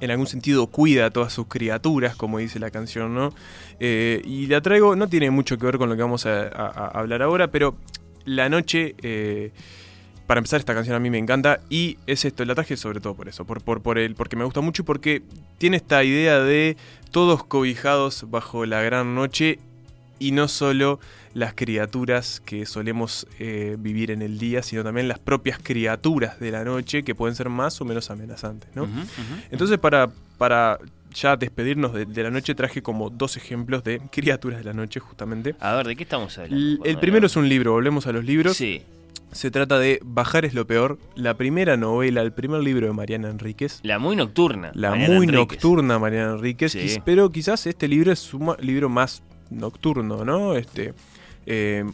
en 0.00 0.10
algún 0.10 0.26
sentido 0.26 0.66
cuida 0.66 1.06
a 1.06 1.10
todas 1.10 1.32
sus 1.32 1.46
criaturas, 1.46 2.14
como 2.14 2.38
dice 2.38 2.58
la 2.58 2.70
canción, 2.70 3.14
¿no? 3.14 3.32
Eh, 3.80 4.20
y 4.24 4.46
la 4.48 4.60
traigo, 4.60 4.96
no 4.96 5.08
tiene 5.08 5.30
mucho 5.30 5.56
que 5.56 5.64
ver 5.64 5.78
con 5.78 5.88
lo 5.88 5.96
que 5.96 6.02
vamos 6.02 6.26
a, 6.26 6.42
a- 6.42 6.66
a 6.68 6.88
hablar 7.00 7.22
ahora, 7.22 7.50
pero 7.50 7.74
la 8.26 8.50
noche, 8.50 8.94
eh, 9.02 9.52
para 10.26 10.38
empezar 10.38 10.58
esta 10.60 10.74
canción 10.74 10.96
a 10.96 11.00
mí 11.00 11.08
me 11.10 11.18
encanta 11.18 11.60
y 11.70 11.98
es 12.06 12.24
esto, 12.24 12.44
la 12.44 12.54
traje 12.54 12.76
sobre 12.76 13.00
todo 13.00 13.14
por 13.14 13.28
eso, 13.28 13.44
por, 13.44 13.62
por, 13.62 13.80
por 13.82 13.98
el, 13.98 14.14
porque 14.14 14.36
me 14.36 14.44
gusta 14.44 14.60
mucho 14.60 14.82
y 14.82 14.84
porque 14.84 15.22
tiene 15.58 15.76
esta 15.76 16.02
idea 16.04 16.40
de 16.40 16.76
todos 17.10 17.44
cobijados 17.44 18.24
bajo 18.30 18.66
la 18.66 18.82
gran 18.82 19.14
noche 19.14 19.58
y 20.18 20.32
no 20.32 20.48
solo 20.48 20.98
las 21.34 21.52
criaturas 21.54 22.40
que 22.44 22.64
solemos 22.64 23.26
eh, 23.38 23.76
vivir 23.78 24.10
en 24.10 24.22
el 24.22 24.38
día, 24.38 24.62
sino 24.62 24.82
también 24.82 25.06
las 25.08 25.18
propias 25.18 25.58
criaturas 25.62 26.40
de 26.40 26.50
la 26.50 26.64
noche 26.64 27.02
que 27.02 27.14
pueden 27.14 27.36
ser 27.36 27.50
más 27.50 27.78
o 27.80 27.84
menos 27.84 28.10
amenazantes, 28.10 28.70
¿no? 28.74 28.88
Entonces 29.50 29.78
para, 29.78 30.08
para 30.38 30.78
ya 31.14 31.36
despedirnos 31.36 31.92
de, 31.92 32.06
de 32.06 32.22
la 32.22 32.30
noche 32.30 32.54
traje 32.54 32.82
como 32.82 33.10
dos 33.10 33.36
ejemplos 33.36 33.84
de 33.84 34.00
criaturas 34.10 34.58
de 34.58 34.64
la 34.64 34.72
noche 34.72 34.98
justamente. 35.00 35.54
A 35.60 35.74
ver, 35.74 35.86
¿de 35.86 35.96
qué 35.96 36.02
estamos 36.04 36.36
hablando? 36.38 36.56
L- 36.56 36.78
El 36.90 36.98
primero 36.98 37.26
es 37.26 37.36
un 37.36 37.48
libro, 37.48 37.72
volvemos 37.72 38.06
a 38.06 38.12
los 38.12 38.24
libros. 38.24 38.56
Sí. 38.56 38.82
Se 39.36 39.50
trata 39.50 39.78
de 39.78 40.00
Bajar 40.02 40.44
es 40.46 40.54
lo 40.54 40.66
peor, 40.66 40.98
la 41.14 41.34
primera 41.36 41.76
novela, 41.76 42.22
el 42.22 42.32
primer 42.32 42.62
libro 42.62 42.86
de 42.86 42.92
Mariana 42.94 43.28
Enríquez. 43.28 43.80
La 43.82 43.98
muy 43.98 44.16
nocturna. 44.16 44.70
La 44.74 44.90
Mariana 44.90 45.14
muy 45.14 45.26
Enríquez. 45.26 45.36
nocturna 45.62 45.98
Mariana 45.98 46.32
Enríquez, 46.32 46.72
Sí. 46.72 46.96
pero 47.04 47.30
quizás 47.30 47.66
este 47.66 47.86
libro 47.86 48.10
es 48.12 48.32
un 48.32 48.54
libro 48.60 48.88
más 48.88 49.22
nocturno, 49.50 50.24
¿no? 50.24 50.54
Este, 50.56 50.94
eh, 51.44 51.84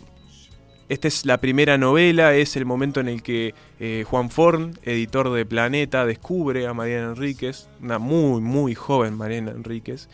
esta 0.89 1.09
es 1.09 1.27
la 1.27 1.39
primera 1.39 1.79
novela, 1.79 2.35
es 2.35 2.57
el 2.57 2.65
momento 2.65 3.01
en 3.01 3.09
el 3.09 3.23
que 3.23 3.55
eh, 3.81 4.05
Juan 4.09 4.31
Forn, 4.31 4.79
editor 4.85 5.31
de 5.33 5.45
Planeta, 5.45 6.07
descubre 6.07 6.67
a 6.67 6.75
Mariana 6.75 7.09
Enríquez, 7.11 7.69
una 7.81 7.99
muy, 7.99 8.41
muy 8.41 8.75
joven 8.77 9.17
Mariana 9.17 9.51
Enríquez, 9.51 10.09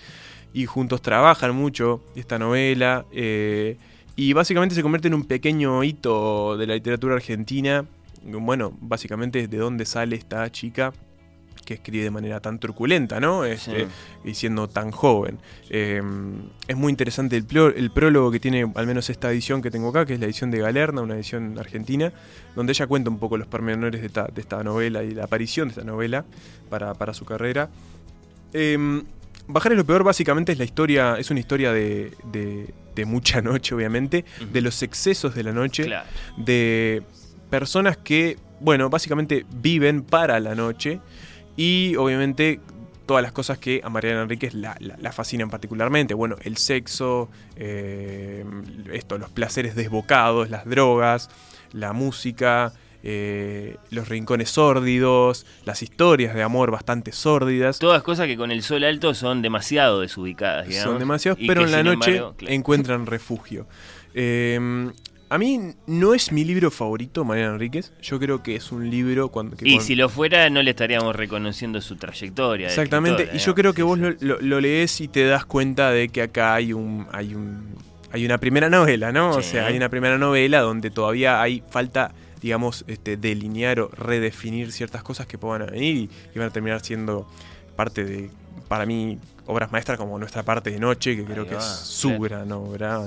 y 0.55 0.65
juntos 0.67 1.03
trabajan 1.03 1.55
mucho 1.55 2.01
esta 2.17 2.39
novela, 2.39 3.05
eh, 3.13 3.77
y 4.19 4.33
básicamente 4.33 4.75
se 4.75 4.83
convierte 4.83 5.07
en 5.07 5.15
un 5.15 5.23
pequeño 5.23 5.85
hito 5.85 6.57
de 6.57 6.67
la 6.67 6.75
literatura 6.75 7.15
argentina. 7.15 7.85
Bueno, 8.25 8.77
básicamente 8.81 9.47
de 9.47 9.57
dónde 9.59 9.85
sale 9.85 10.17
esta 10.17 10.51
chica 10.51 10.93
que 11.65 11.75
escribe 11.75 12.03
de 12.03 12.11
manera 12.11 12.41
tan 12.41 12.59
truculenta, 12.59 13.21
¿no? 13.21 13.45
Este, 13.45 13.87
Y 14.25 14.35
siendo 14.35 14.67
tan 14.67 14.91
joven. 14.91 15.39
Eh, 15.71 16.03
es 16.67 16.77
muy 16.77 16.91
interesante 16.91 17.37
el, 17.37 17.91
prólogo 17.93 18.33
que 18.33 18.41
tiene, 18.41 18.69
al 18.75 18.89
menos 18.89 19.09
esta 19.09 19.31
edición 19.31 19.63
que 19.63 19.71
tengo 19.71 19.91
acá, 19.91 20.05
que 20.05 20.15
es 20.15 20.19
la 20.19 20.27
edición 20.27 20.51
de 20.51 20.59
Galerna, 20.59 21.01
una 21.01 21.15
edición 21.15 21.57
argentina, 21.57 22.13
donde 22.57 22.73
ella 22.73 22.89
cuenta 22.89 23.11
un 23.11 23.21
poco 23.21 23.37
los 23.37 23.47
pormenores 23.47 24.01
de 24.01 24.09
esta, 24.09 24.27
de 24.27 24.41
esta 24.41 24.65
novela 24.65 25.05
y 25.05 25.15
la 25.15 25.25
aparición 25.27 25.69
de 25.69 25.75
esta 25.75 25.85
novela 25.85 26.25
para, 26.69 26.93
para 26.95 27.15
su 27.15 27.25
carrera. 27.25 27.71
Eh, 28.53 29.01
Bajar 29.51 29.73
es 29.73 29.79
lo 29.79 29.87
peor, 29.87 30.05
básicamente 30.05 30.53
es 30.53 30.59
la 30.59 30.65
historia, 30.65 31.17
es 31.19 31.31
una 31.31 31.41
historia 31.41 31.73
de, 31.73 32.13
de- 32.25 32.75
de 32.99 33.05
mucha 33.07 33.41
noche, 33.41 33.75
obviamente, 33.75 34.25
de 34.53 34.61
los 34.61 34.83
excesos 34.83 35.35
de 35.35 35.43
la 35.45 35.53
noche, 35.53 35.85
Claro. 35.85 36.07
de 36.37 37.03
personas 37.49 37.97
que, 37.97 38.37
bueno, 38.61 38.91
básicamente 38.91 39.47
viven 39.51 40.03
para 40.03 40.39
la 40.41 40.55
noche 40.55 41.01
y 41.57 41.95
obviamente 41.97 42.61
todas 43.07 43.23
las 43.23 43.33
cosas 43.33 43.57
que 43.59 43.81
a 43.83 43.89
Mariana 43.89 44.23
Enríquez 44.23 44.53
la, 44.53 44.77
la- 44.81 44.97
la 44.99 45.13
fascinan 45.13 45.49
particularmente. 45.49 46.13
Bueno, 46.13 46.37
el 46.43 46.57
sexo, 46.59 47.31
eh, 47.57 48.45
esto, 48.93 49.17
los 49.17 49.31
placeres 49.31 49.75
desbocados, 49.75 50.51
las 50.51 50.67
drogas, 50.67 51.31
la 51.73 51.93
música, 51.95 52.73
eh, 53.03 53.77
los 53.91 54.09
rincones 54.09 54.51
sórdidos, 54.51 55.47
las 55.65 55.83
historias 55.83 56.35
de 56.35 56.43
amor 56.43 56.71
bastante 56.71 57.13
sórdidas. 57.13 57.79
Todas 57.79 58.03
cosas 58.03 58.27
que 58.27 58.37
con 58.37 58.51
el 58.51 58.63
sol 58.63 58.85
alto 58.85 59.15
son 59.15 59.43
demasiado 59.43 60.01
desubicadas, 60.01 60.67
digamos. 60.69 60.91
Son 60.93 60.99
demasiados, 60.99 61.39
pero 61.47 61.61
que, 61.61 61.67
en 61.67 61.73
la 61.73 61.83
noche 61.83 62.11
embargo, 62.17 62.35
claro. 62.37 62.55
encuentran 62.55 63.07
refugio. 63.07 63.67
Eh, 64.15 64.91
a 65.31 65.37
mí 65.37 65.61
no 65.87 66.15
es 66.15 66.33
mi 66.33 66.43
libro 66.43 66.71
favorito, 66.71 67.23
Mariana 67.23 67.53
Enríquez. 67.53 67.93
Yo 68.01 68.19
creo 68.19 68.43
que 68.43 68.57
es 68.57 68.73
un 68.73 68.89
libro 68.91 69.29
cuando... 69.29 69.57
que 69.59 69.69
Y 69.69 69.73
cuando- 69.73 69.85
si 69.85 69.95
lo 69.95 70.09
fuera, 70.09 70.49
no 70.49 70.63
le 70.63 70.71
estaríamos 70.71 71.15
reconociendo 71.15 71.81
su 71.83 71.97
trayectoria. 71.97 72.69
Exactamente, 72.69 73.29
y 73.35 73.39
yo 73.39 73.55
creo 73.55 73.75
que 73.75 73.83
vos 73.83 73.99
lo, 73.99 74.11
lo- 74.21 74.41
lo 74.41 74.61
lees 74.61 75.03
y 75.03 75.09
te 75.09 75.27
das 75.27 75.45
cuenta 75.45 75.91
de 75.91 76.09
que 76.09 76.23
acá 76.23 76.55
hay 76.55 76.73
un, 76.73 77.07
hay 77.13 77.35
un, 77.35 77.75
hay 78.11 78.25
una 78.25 78.39
primera 78.39 78.71
novela, 78.71 79.13
¿no? 79.13 79.33
O 79.33 79.43
sea, 79.43 79.67
hay 79.67 79.77
una 79.77 79.91
primera 79.91 80.17
novela 80.17 80.61
donde 80.61 80.89
todavía 80.91 81.43
hay 81.43 81.63
falta, 81.69 82.13
digamos, 82.41 82.85
este, 82.87 83.17
delinear 83.17 83.81
o 83.81 83.89
redefinir 83.89 84.73
ciertas 84.73 85.03
cosas 85.03 85.27
que 85.27 85.39
puedan 85.39 85.67
venir 85.67 85.97
y, 85.97 86.11
y 86.35 86.39
van 86.39 86.49
a 86.49 86.51
terminar 86.51 86.81
siendo 86.85 87.29
parte 87.77 88.05
de, 88.05 88.31
para 88.69 88.87
mí, 88.87 89.19
obras 89.47 89.73
maestras 89.73 89.99
como 89.99 90.19
Nuestra 90.19 90.43
parte 90.43 90.71
de 90.71 90.79
noche, 90.79 91.17
que 91.17 91.25
creo 91.25 91.47
que 91.47 91.57
es 91.57 91.65
su 91.65 92.19
gran 92.19 92.53
obra. 92.53 93.01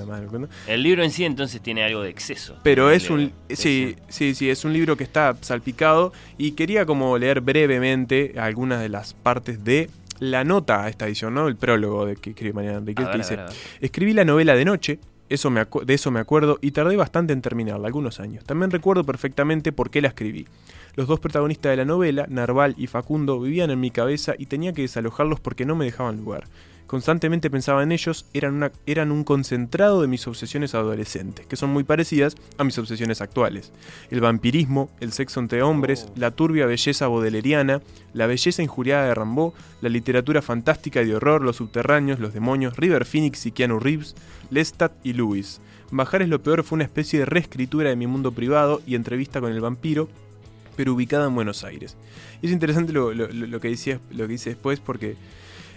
El 0.66 0.82
libro 0.82 1.04
en 1.04 1.10
sí 1.10 1.24
entonces 1.24 1.60
tiene 1.60 1.84
algo 1.84 2.02
de 2.02 2.10
exceso. 2.10 2.56
Pero 2.62 2.90
es 2.90 3.10
un 3.10 3.32
sí, 3.48 3.96
sí, 4.08 4.34
sí, 4.34 4.50
es 4.50 4.64
un 4.64 4.72
libro 4.72 4.96
que 4.96 5.04
está 5.04 5.36
salpicado 5.40 6.12
y 6.38 6.52
quería 6.52 6.84
como 6.84 7.16
leer 7.16 7.40
brevemente 7.40 8.34
algunas 8.38 8.80
de 8.80 8.88
las 8.88 9.14
partes 9.14 9.62
de 9.64 9.88
la 10.18 10.44
nota 10.44 10.84
a 10.84 10.88
esta 10.88 11.06
edición, 11.06 11.34
¿no? 11.34 11.48
El 11.48 11.56
prólogo 11.56 12.06
de 12.06 12.16
que 12.16 12.30
escribe 12.30 12.52
Mariana 12.54 12.78
Enríquez 12.78 13.06
A 13.06 13.12
que 13.12 13.18
dice, 13.18 13.38
escribí 13.80 14.12
la 14.12 14.24
novela 14.24 14.54
de 14.54 14.64
noche, 14.64 14.98
eso 15.34 15.50
me 15.50 15.64
de 15.64 15.94
eso 15.94 16.10
me 16.10 16.20
acuerdo 16.20 16.58
y 16.60 16.72
tardé 16.72 16.96
bastante 16.96 17.32
en 17.32 17.42
terminarla, 17.42 17.86
algunos 17.86 18.20
años. 18.20 18.44
También 18.44 18.70
recuerdo 18.70 19.04
perfectamente 19.04 19.72
por 19.72 19.90
qué 19.90 20.00
la 20.00 20.08
escribí. 20.08 20.46
Los 20.94 21.08
dos 21.08 21.20
protagonistas 21.20 21.70
de 21.70 21.76
la 21.76 21.84
novela, 21.84 22.26
Narval 22.28 22.74
y 22.76 22.86
Facundo, 22.86 23.40
vivían 23.40 23.70
en 23.70 23.80
mi 23.80 23.90
cabeza 23.90 24.34
y 24.38 24.46
tenía 24.46 24.72
que 24.72 24.82
desalojarlos 24.82 25.40
porque 25.40 25.64
no 25.64 25.74
me 25.74 25.86
dejaban 25.86 26.18
lugar. 26.18 26.44
Constantemente 26.92 27.48
pensaba 27.48 27.82
en 27.82 27.90
ellos, 27.90 28.26
eran, 28.34 28.52
una- 28.52 28.70
eran 28.84 29.12
un 29.12 29.24
concentrado 29.24 30.02
de 30.02 30.08
mis 30.08 30.26
obsesiones 30.26 30.74
adolescentes, 30.74 31.46
que 31.46 31.56
son 31.56 31.70
muy 31.70 31.84
parecidas 31.84 32.36
a 32.58 32.64
mis 32.64 32.76
obsesiones 32.76 33.22
actuales. 33.22 33.72
El 34.10 34.20
vampirismo, 34.20 34.90
el 35.00 35.10
sexo 35.12 35.40
entre 35.40 35.62
hombres, 35.62 36.08
la 36.16 36.32
turbia 36.32 36.66
belleza 36.66 37.06
bodeleriana, 37.06 37.80
la 38.12 38.26
belleza 38.26 38.62
injuriada 38.62 39.06
de 39.06 39.14
Rambaud, 39.14 39.54
la 39.80 39.88
literatura 39.88 40.42
fantástica 40.42 41.00
y 41.00 41.06
de 41.06 41.16
horror, 41.16 41.40
los 41.40 41.56
subterráneos, 41.56 42.20
los 42.20 42.34
demonios, 42.34 42.76
River 42.76 43.06
Phoenix 43.06 43.46
y 43.46 43.52
Keanu 43.52 43.80
Reeves, 43.80 44.14
Lestat 44.50 44.92
y 45.02 45.14
Lewis. 45.14 45.62
Bajar 45.92 46.20
es 46.20 46.28
lo 46.28 46.42
peor 46.42 46.62
fue 46.62 46.76
una 46.76 46.84
especie 46.84 47.20
de 47.20 47.24
reescritura 47.24 47.88
de 47.88 47.96
mi 47.96 48.06
mundo 48.06 48.32
privado 48.32 48.82
y 48.86 48.96
entrevista 48.96 49.40
con 49.40 49.50
el 49.50 49.62
vampiro, 49.62 50.10
pero 50.76 50.92
ubicada 50.92 51.26
en 51.26 51.34
Buenos 51.34 51.64
Aires. 51.64 51.96
Y 52.42 52.48
es 52.48 52.52
interesante 52.52 52.92
lo, 52.92 53.14
lo- 53.14 53.28
lo- 53.28 53.46
lo 53.46 53.60
que, 53.60 53.68
decía, 53.68 53.98
lo 54.10 54.26
que 54.26 54.32
dice 54.32 54.50
después 54.50 54.78
porque 54.78 55.16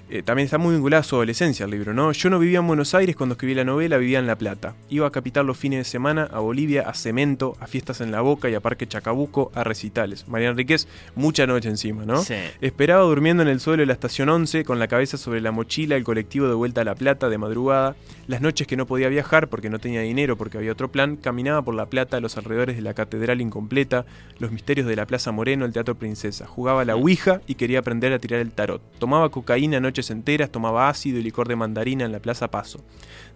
eh, 0.10 0.22
también 0.22 0.46
está 0.46 0.58
muy 0.58 0.74
vinculada 0.74 1.02
a 1.02 1.04
su 1.04 1.16
adolescencia 1.16 1.66
el 1.66 1.72
libro, 1.72 1.94
¿no? 1.94 2.12
Yo 2.12 2.30
no 2.30 2.38
vivía 2.38 2.60
en 2.60 2.68
Buenos 2.68 2.94
Aires 2.94 3.16
cuando 3.16 3.34
escribí 3.34 3.56
la 3.56 3.64
novela, 3.64 3.98
vivía 3.98 4.20
en 4.20 4.28
La 4.28 4.38
Plata. 4.38 4.76
Iba 4.90 5.08
a 5.08 5.12
Capital 5.12 5.48
los 5.48 5.58
fines 5.58 5.80
de 5.80 5.84
semana, 5.84 6.30
a 6.32 6.40
Bolivia, 6.40 6.88
a 6.88 6.94
Cemento, 6.94 7.58
a 7.60 7.66
fiestas 7.66 8.02
en 8.02 8.12
La 8.12 8.22
Boca 8.22 8.48
y 8.50 8.54
a 8.54 8.60
Parque 8.60 8.88
Chacabuco, 8.88 9.52
a 9.56 9.64
recitales. 9.64 10.28
María 10.28 10.50
Enríquez, 10.50 10.88
mucha 11.16 11.48
noche 11.48 11.70
encima, 11.70 12.06
¿no? 12.06 12.22
Sí. 12.22 12.36
Esperaba 12.62 13.02
durmiendo 13.02 13.42
en 13.42 13.50
el 13.50 13.60
suelo 13.60 13.82
de 13.82 13.88
la 13.88 13.94
estación 13.94 14.30
11, 14.30 14.64
con 14.64 14.78
la 14.78 14.88
cabeza 14.88 15.18
sobre 15.18 15.42
la 15.42 15.52
mochila, 15.52 15.96
el 15.96 16.04
colectivo 16.04 16.48
de 16.48 16.54
vuelta 16.54 16.82
a 16.82 16.84
La 16.84 16.96
Plata 16.96 17.28
de 17.28 17.38
madrugada. 17.38 17.96
Las 18.28 18.42
noches 18.42 18.68
que 18.68 18.76
no 18.76 18.88
podía 18.88 19.08
viajar 19.10 19.50
porque 19.50 19.70
no 19.70 19.80
tenía 19.80 20.02
dinero, 20.02 20.36
porque 20.36 20.58
había 20.58 20.72
otro 20.72 20.92
plan, 20.92 21.16
caminaba 21.16 21.62
por 21.64 21.76
La 21.76 21.88
Plata, 21.88 22.20
los 22.20 22.38
alrededores 22.38 22.76
de 22.76 22.82
la 22.82 22.94
Catedral 22.94 23.42
Incompleta, 23.42 24.06
los 24.40 24.52
misterios 24.52 24.88
de 24.88 24.96
la 24.96 25.06
Plaza 25.06 25.32
Moreno, 25.32 25.66
el 25.66 25.74
Teatro 25.74 25.96
Princesa. 25.96 26.46
Jugaba 26.46 26.82
a 26.82 26.86
la 26.86 26.96
Ouija 26.96 27.42
y 27.48 27.56
quería 27.56 27.80
aprender 27.80 28.14
a 28.14 28.20
tirar 28.20 28.40
el 28.40 28.52
tarot. 28.52 28.82
Tomaba 29.00 29.30
cocaína 29.30 29.80
noches 29.96 30.12
enteras, 30.12 30.50
tomaba 30.52 30.90
ácido 30.90 31.20
y 31.20 31.24
licor 31.24 31.48
de 31.48 31.56
mandarina 31.56 32.04
en 32.04 32.12
la 32.12 32.20
Plaza 32.20 32.52
Paso. 32.52 32.84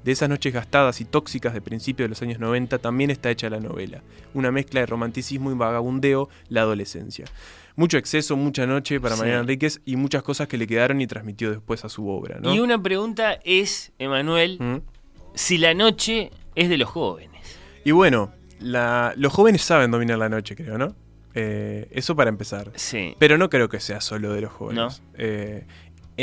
De 0.03 0.11
esas 0.11 0.27
noches 0.27 0.53
gastadas 0.53 0.99
y 0.99 1.05
tóxicas 1.05 1.53
de 1.53 1.61
principios 1.61 2.05
de 2.05 2.09
los 2.09 2.21
años 2.21 2.37
90 2.39 2.79
también 2.79 3.09
está 3.11 3.31
hecha 3.31 3.49
la 3.49 3.61
novela. 3.61 4.01
Una 4.33 4.51
mezcla 4.51 4.81
de 4.81 4.85
romanticismo 4.85 5.51
y 5.51 5.55
vagabundeo, 5.55 6.27
la 6.49 6.61
adolescencia. 6.61 7.25
Mucho 7.77 7.97
exceso, 7.97 8.35
mucha 8.35 8.65
noche 8.67 8.99
para 8.99 9.15
Sí. 9.15 9.21
Mariana 9.21 9.41
Enríquez 9.41 9.79
y 9.85 9.95
muchas 9.95 10.21
cosas 10.21 10.49
que 10.49 10.57
le 10.57 10.67
quedaron 10.67 10.99
y 10.99 11.07
transmitió 11.07 11.49
después 11.49 11.85
a 11.85 11.89
su 11.89 12.09
obra. 12.09 12.39
¿no? 12.41 12.53
Y 12.53 12.59
una 12.59 12.81
pregunta 12.81 13.39
es, 13.45 13.93
Emanuel, 13.99 14.57
¿Mm? 14.59 14.81
si 15.35 15.57
la 15.59 15.73
noche 15.73 16.31
es 16.55 16.67
de 16.67 16.77
los 16.77 16.89
jóvenes. 16.89 17.57
Y 17.85 17.91
bueno, 17.91 18.33
la- 18.59 19.13
los 19.15 19.31
jóvenes 19.31 19.61
saben 19.61 19.91
dominar 19.91 20.17
la 20.17 20.27
noche, 20.27 20.57
creo, 20.57 20.77
¿no? 20.77 20.93
Eh, 21.35 21.87
eso 21.91 22.15
para 22.15 22.29
empezar. 22.29 22.71
Sí. 22.75 23.15
Pero 23.19 23.37
no 23.37 23.49
creo 23.49 23.69
que 23.69 23.79
sea 23.79 24.01
solo 24.01 24.33
de 24.33 24.41
los 24.41 24.51
jóvenes. 24.51 25.01
Eh, 25.13 25.65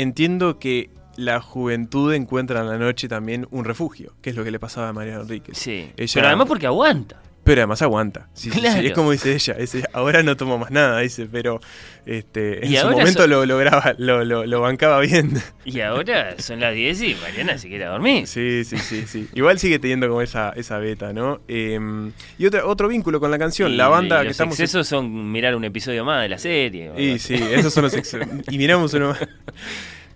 entiendo 0.01 0.59
que 0.59 0.89
la 1.15 1.41
juventud 1.41 2.13
encuentra 2.13 2.61
en 2.61 2.67
la 2.67 2.77
noche 2.77 3.07
también 3.07 3.47
un 3.51 3.65
refugio, 3.65 4.13
que 4.21 4.29
es 4.29 4.35
lo 4.35 4.43
que 4.43 4.51
le 4.51 4.59
pasaba 4.59 4.89
a 4.89 4.93
Mariana 4.93 5.21
Enríquez. 5.21 5.57
Sí. 5.57 5.91
Ella- 5.97 6.11
Pero 6.13 6.27
además 6.27 6.47
porque 6.47 6.67
aguanta. 6.67 7.21
Pero 7.47 7.61
además 7.61 7.81
aguanta. 7.81 8.27
Sí, 8.33 8.49
sí, 8.51 8.55
sí, 8.55 8.59
Claro. 8.61 8.81
Es 8.87 8.93
como 8.93 9.11
dice 9.11 9.33
ella. 9.33 9.53
dice, 9.55 9.83
ahora 9.93 10.21
no 10.21 10.37
tomo 10.37 10.59
más 10.59 10.69
nada, 10.69 10.99
dice, 10.99 11.27
pero 11.31 11.59
este, 12.05 12.63
en 12.65 12.71
Y 12.73 12.77
su 12.77 12.87
momento 12.89 13.25
lo, 13.25 13.45
lograba, 13.45 13.95
lo, 13.97 14.23
lo- 14.23 14.45
lo 14.45 14.61
bancaba 14.61 14.99
bien. 14.99 15.31
Y 15.65 15.79
ahora 15.81 16.35
son 16.39 16.59
las 16.59 16.75
10 16.75 17.01
y 17.01 17.15
Mariana 17.15 17.57
se 17.57 17.67
quiere 17.69 17.85
dormir. 17.85 18.27
Sí, 18.27 18.63
sí, 18.65 18.77
sí, 18.77 19.05
sí. 19.07 19.27
Igual 19.33 19.57
sigue 19.59 19.79
teniendo 19.79 20.07
como 20.07 20.21
esa, 20.21 20.51
esa 20.55 20.77
beta, 20.77 21.11
¿no? 21.13 21.39
Eh, 21.47 21.79
y 22.37 22.45
otra, 22.45 22.65
otro 22.65 22.87
vínculo 22.87 23.19
con 23.19 23.31
la 23.31 23.39
canción, 23.39 23.71
Y 23.71 23.75
la 23.77 23.87
banda 23.87 24.19
que 24.19 24.25
los 24.25 24.31
estamos. 24.31 24.53
excesos 24.59 24.87
son 24.87 25.31
mirar 25.31 25.55
un 25.55 25.63
episodio 25.63 26.05
más 26.05 26.21
de 26.21 26.29
la 26.29 26.37
serie. 26.37 26.91
Y 26.97 27.17
sí, 27.17 27.33
esos 27.35 27.73
son 27.73 27.83
los 27.85 27.93
excesos. 27.93 28.27
Y 28.51 28.57
miramos 28.57 28.93
uno 28.93 29.09
más. 29.09 29.19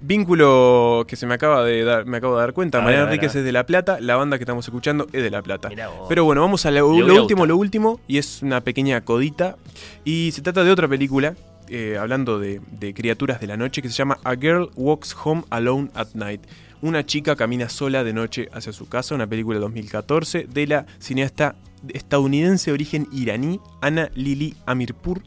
Vínculo 0.02 1.06
que 1.08 1.16
se 1.16 1.28
me 1.28 1.36
acaba 1.36 1.64
de 1.64 1.84
dar, 1.84 2.06
me 2.06 2.18
acabo 2.18 2.36
de 2.36 2.42
dar 2.42 2.54
cuenta. 2.54 2.80
A 2.80 2.82
Mariana 2.82 3.06
ver, 3.06 3.14
Enríquez 3.14 3.36
es 3.36 3.44
de 3.44 3.52
La 3.52 3.66
Plata, 3.66 4.00
la 4.00 4.16
banda 4.16 4.38
que 4.38 4.44
estamos 4.44 4.66
escuchando 4.66 5.08
es 5.14 5.22
de 5.22 5.30
La 5.30 5.44
Plata. 5.44 5.70
Pero 6.10 6.26
bueno, 6.26 6.42
vamos 6.42 6.66
a 6.66 6.72
lo, 6.72 6.88
último, 6.90 7.46
lo 7.46 7.56
último, 7.56 8.00
y 8.08 8.18
es 8.18 8.42
una 8.42 8.62
pequeña 8.62 9.02
codita. 9.02 9.58
Y 10.04 10.32
se 10.34 10.42
trata 10.42 10.64
de 10.64 10.72
otra 10.72 10.88
película, 10.88 11.36
eh, 11.70 11.98
hablando 12.00 12.40
de, 12.40 12.62
de 12.72 12.94
criaturas 12.96 13.40
de 13.40 13.48
la 13.48 13.58
noche, 13.58 13.84
que 13.84 13.90
se 13.90 13.96
llama 13.96 14.18
A 14.24 14.36
Girl 14.36 14.72
Walks 14.76 15.16
Home 15.24 15.44
Alone 15.52 15.92
at 15.94 16.08
Night. 16.16 16.42
Una 16.82 17.06
chica 17.06 17.36
camina 17.36 17.70
sola 17.70 18.04
de 18.04 18.12
noche 18.12 18.50
hacia 18.54 18.74
su 18.74 18.90
casa, 18.90 19.14
una 19.14 19.28
película 19.28 19.58
de 19.58 19.62
2014 19.62 20.48
de 20.52 20.66
la 20.66 20.86
cineasta 20.98 21.56
estadounidense 21.90 22.72
de 22.72 22.74
origen 22.74 23.08
iraní, 23.12 23.60
Ana 23.82 24.10
Lili 24.16 24.56
Amirpur. 24.66 25.22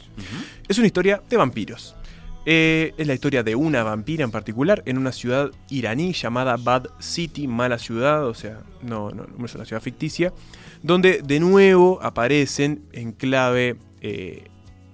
Es 0.69 0.79
una 0.79 0.89
historia 0.89 1.23
de 1.29 1.37
vampiros. 1.37 1.95
Eh, 2.47 2.93
es 2.99 3.07
la 3.07 3.15
historia 3.15 3.43
de 3.43 3.55
una 3.55 3.83
vampira 3.83 4.23
en 4.23 4.31
particular 4.31 4.83
en 4.85 4.99
una 4.99 5.13
ciudad 5.13 5.51
iraní 5.71 6.13
llamada 6.13 6.57
Bad 6.59 6.89
City, 6.99 7.49
mala 7.49 7.79
ciudad, 7.79 8.27
o 8.27 8.35
sea, 8.35 8.61
no, 8.83 9.11
no, 9.11 9.25
es 9.47 9.55
una 9.55 9.65
ciudad 9.65 9.81
ficticia, 9.81 10.33
donde 10.83 11.23
de 11.23 11.41
nuevo 11.41 11.99
aparecen 12.03 12.85
en 12.93 13.13
clave, 13.13 13.77
eh, 14.03 14.49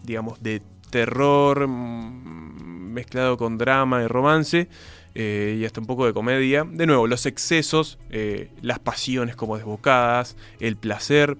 digamos, 0.04 0.40
de 0.42 0.62
terror 0.90 1.66
mm, 1.66 2.92
mezclado 2.92 3.36
con 3.36 3.58
drama 3.58 4.02
y 4.02 4.06
romance. 4.06 4.68
eh, 5.16 5.58
y 5.60 5.64
hasta 5.64 5.80
un 5.80 5.86
poco 5.86 6.06
de 6.06 6.12
comedia. 6.12 6.64
De 6.64 6.86
nuevo, 6.86 7.08
los 7.08 7.26
excesos, 7.26 7.98
las 8.62 8.78
pasiones 8.78 9.34
como 9.34 9.56
desbocadas, 9.56 10.36
el 10.60 10.76
placer, 10.76 11.36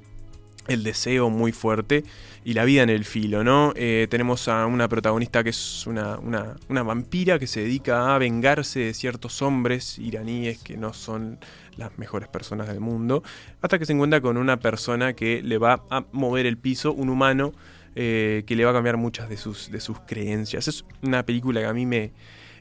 el 0.66 0.82
deseo 0.82 1.30
muy 1.30 1.52
fuerte 1.52 2.02
y 2.44 2.55
la 2.55 2.65
vida 2.65 2.83
en 2.83 2.89
el 2.91 3.05
filo, 3.05 3.44
¿no? 3.44 3.73
Eh, 3.77 4.07
tenemos 4.10 4.49
a 4.49 4.65
una 4.67 4.89
protagonista 4.89 5.44
que 5.44 5.51
es 5.51 5.86
una, 5.86 6.19
una- 6.19 6.57
una 6.69 6.83
vampira 6.83 7.39
que 7.39 7.47
se 7.47 7.60
dedica 7.60 8.15
a 8.15 8.19
vengarse 8.19 8.81
de 8.81 8.94
ciertos 8.94 9.43
hombres 9.43 9.99
iraníes 9.99 10.59
que 10.62 10.77
no 10.78 10.94
son 10.94 11.39
las 11.77 11.99
mejores 11.99 12.28
personas 12.28 12.67
del 12.69 12.81
mundo, 12.81 13.23
hasta 13.60 13.78
que 13.78 13.85
se 13.86 13.93
encuentra 13.93 14.20
con 14.20 14.36
una 14.39 14.59
persona 14.59 15.12
que 15.12 15.43
le 15.43 15.59
va 15.59 15.83
a 15.91 16.05
mover 16.12 16.47
el 16.47 16.57
piso, 16.57 16.93
un 16.93 17.10
humano 17.10 17.52
eh, 17.94 18.44
que 18.47 18.57
le 18.57 18.65
va 18.65 18.70
a 18.70 18.75
cambiar 18.75 18.97
muchas 18.97 19.28
de 19.28 19.36
sus, 19.36 19.70
de 19.70 19.81
sus 19.81 19.99
creencias. 20.01 20.67
Es 20.69 20.85
una 21.02 21.25
película 21.27 21.60
que 21.60 21.67
a 21.67 21.73
mí 21.75 21.85
me, 21.86 22.12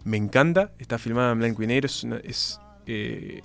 me 0.04 0.18
encanta, 0.18 0.72
está 0.80 0.98
filmada 0.98 1.32
en 1.32 1.40
blanco 1.40 1.64
y 1.64 1.68
negro, 1.68 1.86
es, 1.86 2.04
una- 2.04 2.20
eh, 2.86 3.42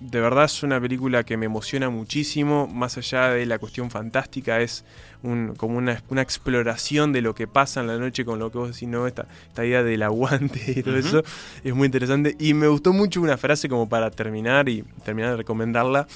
de 0.00 0.20
verdad 0.20 0.44
es 0.46 0.62
una 0.62 0.80
película 0.80 1.22
que 1.24 1.36
me 1.36 1.46
emociona 1.46 1.88
muchísimo, 1.90 2.66
más 2.66 2.98
allá 2.98 3.30
de 3.30 3.46
la 3.46 3.58
cuestión 3.58 3.90
fantástica, 3.90 4.60
es 4.60 4.84
un- 5.22 5.54
como 5.56 5.78
una, 5.78 6.02
una 6.08 6.22
exploración 6.22 7.12
de 7.12 7.22
lo 7.22 7.34
que 7.34 7.46
pasa 7.46 7.80
en 7.80 7.86
la 7.86 7.98
noche 7.98 8.24
con 8.24 8.38
lo 8.38 8.50
que 8.50 8.58
vos 8.58 8.72
decís, 8.72 8.88
¿no? 8.88 9.06
Esta, 9.06 9.26
esta 9.48 9.64
idea 9.64 9.82
del 9.82 10.02
aguante 10.02 10.60
y 10.76 10.82
todo 10.82 10.96
eso 10.96 11.22
es 11.62 11.74
muy 11.74 11.86
interesante. 11.86 12.36
Y 12.40 12.54
me 12.54 12.66
gustó 12.68 12.92
mucho 12.92 13.20
una 13.20 13.36
frase 13.38 13.68
como 13.68 13.88
para 13.88 14.10
terminar 14.10 14.68
y 14.68 14.82
terminar 15.04 15.30
de 15.32 15.36
recomendarla, 15.38 16.06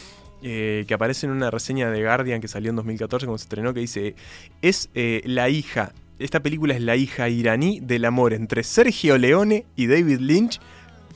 eh, 0.43 0.85
que 0.87 0.95
aparece 0.95 1.27
en 1.27 1.33
una 1.33 1.51
reseña 1.51 1.91
de 1.91 2.03
Guardian 2.03 2.41
que 2.41 2.49
salió 2.49 2.71
en 2.71 2.77
2014 2.77 3.27
cuando 3.27 3.39
se 3.39 3.45
estrenó, 3.45 3.73
que 3.73 3.81
dice, 3.81 4.15
es 4.63 4.91
eh, 4.95 5.23
la 5.25 5.49
hija, 5.49 5.93
esta 6.19 6.41
película 6.41 6.75
es 6.75 6.81
la 6.83 6.97
hija 6.97 7.29
iraní 7.29 7.81
del 7.81 8.05
amor 8.05 8.33
entre 8.35 8.63
Sergio 8.65 9.17
Leone 9.19 9.65
y 9.77 9.87
David 9.87 10.19
Lynch 10.21 10.61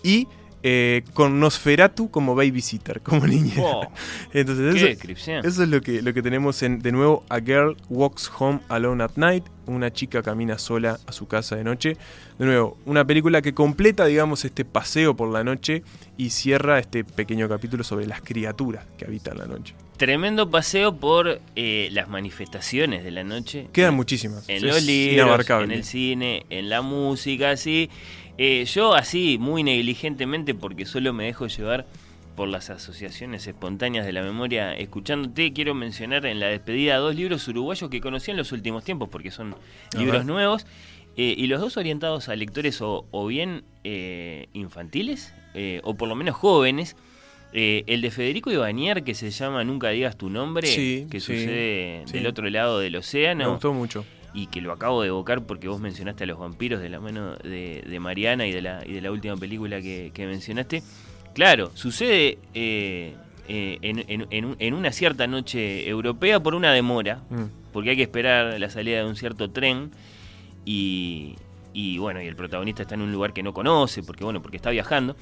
y 0.03 0.27
eh, 0.63 1.03
con 1.15 1.41
Nosferatu 1.41 2.11
como 2.11 2.35
babysitter, 2.35 3.01
como 3.03 3.27
niña. 3.27 3.55
Entonces 4.33 4.75
qué 4.75 4.79
eso, 4.79 4.87
descripción. 4.87 5.47
eso 5.47 5.63
es 5.63 5.69
lo 5.69 5.81
que, 5.81 6.03
lo 6.03 6.13
que 6.13 6.23
tenemos 6.23 6.63
en, 6.63 6.81
de 6.81 6.93
nuevo, 6.93 7.25
A 7.29 7.41
Girl 7.41 7.77
Walks 7.89 8.31
Home 8.39 8.61
Alone 8.69 9.03
at 9.03 9.13
Night, 9.17 9.45
una 9.67 9.93
chica 9.93 10.23
camina 10.23 10.59
sola 10.59 10.99
a 11.07 11.13
su 11.13 11.27
casa 11.27 11.57
de 11.57 11.65
noche. 11.65 11.97
De 12.39 12.47
nuevo, 12.47 12.79
una 12.87 13.05
película 13.05 13.43
que 13.43 13.55
completa, 13.55 14.07
digamos, 14.07 14.45
este 14.45 14.65
paseo 14.65 15.15
por 15.17 15.33
la 15.33 15.45
noche 15.45 15.83
y 16.17 16.31
cierra 16.31 16.79
este 16.79 17.05
pequeño 17.05 17.49
capítulo 17.49 17.85
sobre 17.85 18.07
las 18.07 18.21
criaturas 18.21 18.85
que 18.99 19.05
habitan 19.05 19.39
la 19.39 19.47
noche. 19.47 19.75
Tremendo 19.97 20.51
paseo 20.51 20.97
por 20.97 21.43
eh, 21.57 21.89
las 21.93 22.09
manifestaciones 22.09 23.05
de 23.05 23.11
la 23.11 23.23
noche. 23.23 23.69
Quedan 23.71 23.95
muchísimas. 23.95 24.49
En 24.49 24.67
los 24.67 24.83
libros, 24.83 25.51
en 25.51 25.71
el 25.71 25.85
cine, 25.85 26.47
en 26.49 26.71
la 26.71 26.81
música, 26.81 27.51
así. 27.51 27.91
Eh, 28.39 28.65
yo 28.65 28.95
así, 28.95 29.37
muy 29.39 29.63
negligentemente, 29.63 30.55
porque 30.55 30.87
solo 30.87 31.13
me 31.13 31.25
dejo 31.25 31.47
llevar 31.47 31.87
por 32.37 32.49
las 32.49 32.71
asociaciones 32.71 33.47
espontáneas 33.47 34.07
de 34.07 34.13
la 34.13 34.23
memoria, 34.23 34.73
escuchándote, 34.75 35.53
quiero 35.53 35.75
mencionar 35.75 36.25
en 36.25 36.41
la 36.41 36.47
despedida 36.47 36.97
dos 36.97 37.15
libros 37.15 37.47
uruguayos 37.49 37.91
que 37.91 38.01
conocí 38.01 38.31
en 38.31 38.37
los 38.39 38.53
últimos 38.53 38.83
tiempos, 38.85 39.09
porque 39.11 39.31
son 39.31 39.55
libros 39.99 40.25
nuevos, 40.25 40.65
eh, 41.17 41.35
y 41.37 41.49
los 41.49 41.61
dos 41.61 41.77
orientados 41.77 42.29
a 42.29 42.37
lectores 42.37 42.81
o, 42.81 43.05
o 43.11 43.27
bien 43.27 43.65
eh, 43.85 44.47
infantiles, 44.55 45.35
eh, 45.55 45.81
o 45.85 45.95
por 45.95 46.09
lo 46.09 46.15
menos 46.15 46.37
jóvenes. 46.37 46.97
Eh, 47.53 47.83
el 47.89 48.01
de 48.01 48.13
Federico 48.13 48.53
Ibanier, 48.53 49.03
que 49.03 49.13
se 49.15 49.33
llama 49.33 49.65
Nunca 49.65 49.89
digas 49.89 50.17
tu 50.17 50.31
nombre, 50.31 50.69
Sí, 50.69 51.09
que 51.11 51.19
sucede 51.19 52.05
sí. 52.07 52.13
del 52.13 52.29
otro 52.29 52.49
lado 52.49 52.79
del 52.79 52.95
océano 52.95 53.45
Me 53.45 53.51
gustó 53.51 53.73
mucho. 53.75 54.05
Y 54.35 54.47
que 54.47 54.61
lo 54.61 54.73
acabo 54.73 55.03
de 55.03 55.09
evocar 55.09 55.43
porque 55.43 55.69
vos 55.69 55.81
mencionaste 55.81 56.25
a 56.25 56.27
los 56.27 56.39
vampiros 56.39 56.81
de 56.81 56.89
la 56.89 57.01
mano 57.01 57.35
de, 57.37 57.83
de 57.89 58.01
Mariana 58.01 58.47
y 58.47 58.53
de 58.53 58.63
la, 58.63 58.85
y 58.87 58.93
de 58.93 59.01
la 59.01 59.11
última 59.11 59.37
película 59.37 59.81
que, 59.81 60.11
que 60.15 60.27
mencionaste. 60.27 60.83
Claro, 61.35 61.71
sucede 61.75 62.39
eh, 62.55 63.15
eh, 63.49 63.79
en, 63.83 64.05
en- 64.09 64.27
en 64.31 64.45
un- 64.45 64.57
en 64.59 64.75
una 64.75 64.93
cierta 64.93 65.27
noche 65.27 65.89
europea 65.89 66.41
por 66.41 66.55
una 66.55 66.73
demora, 66.73 67.23
Mm. 67.31 67.45
porque 67.73 67.91
hay 67.91 67.97
que 67.97 68.03
esperar 68.03 68.59
la 68.61 68.71
salida 68.71 68.99
de 68.99 69.05
un 69.07 69.17
cierto 69.17 69.51
tren 69.51 69.91
y, 70.65 71.35
y 71.73 71.99
bueno, 71.99 72.21
y 72.23 72.27
el 72.27 72.37
protagonista 72.37 72.83
está 72.83 72.95
en 72.95 73.03
un 73.03 73.13
lugar 73.13 73.33
que 73.33 73.43
no 73.43 73.53
conoce, 73.53 74.03
porque 74.03 74.25
bueno, 74.25 74.43
porque 74.43 74.57
está 74.57 74.71
viajando. 74.71 75.17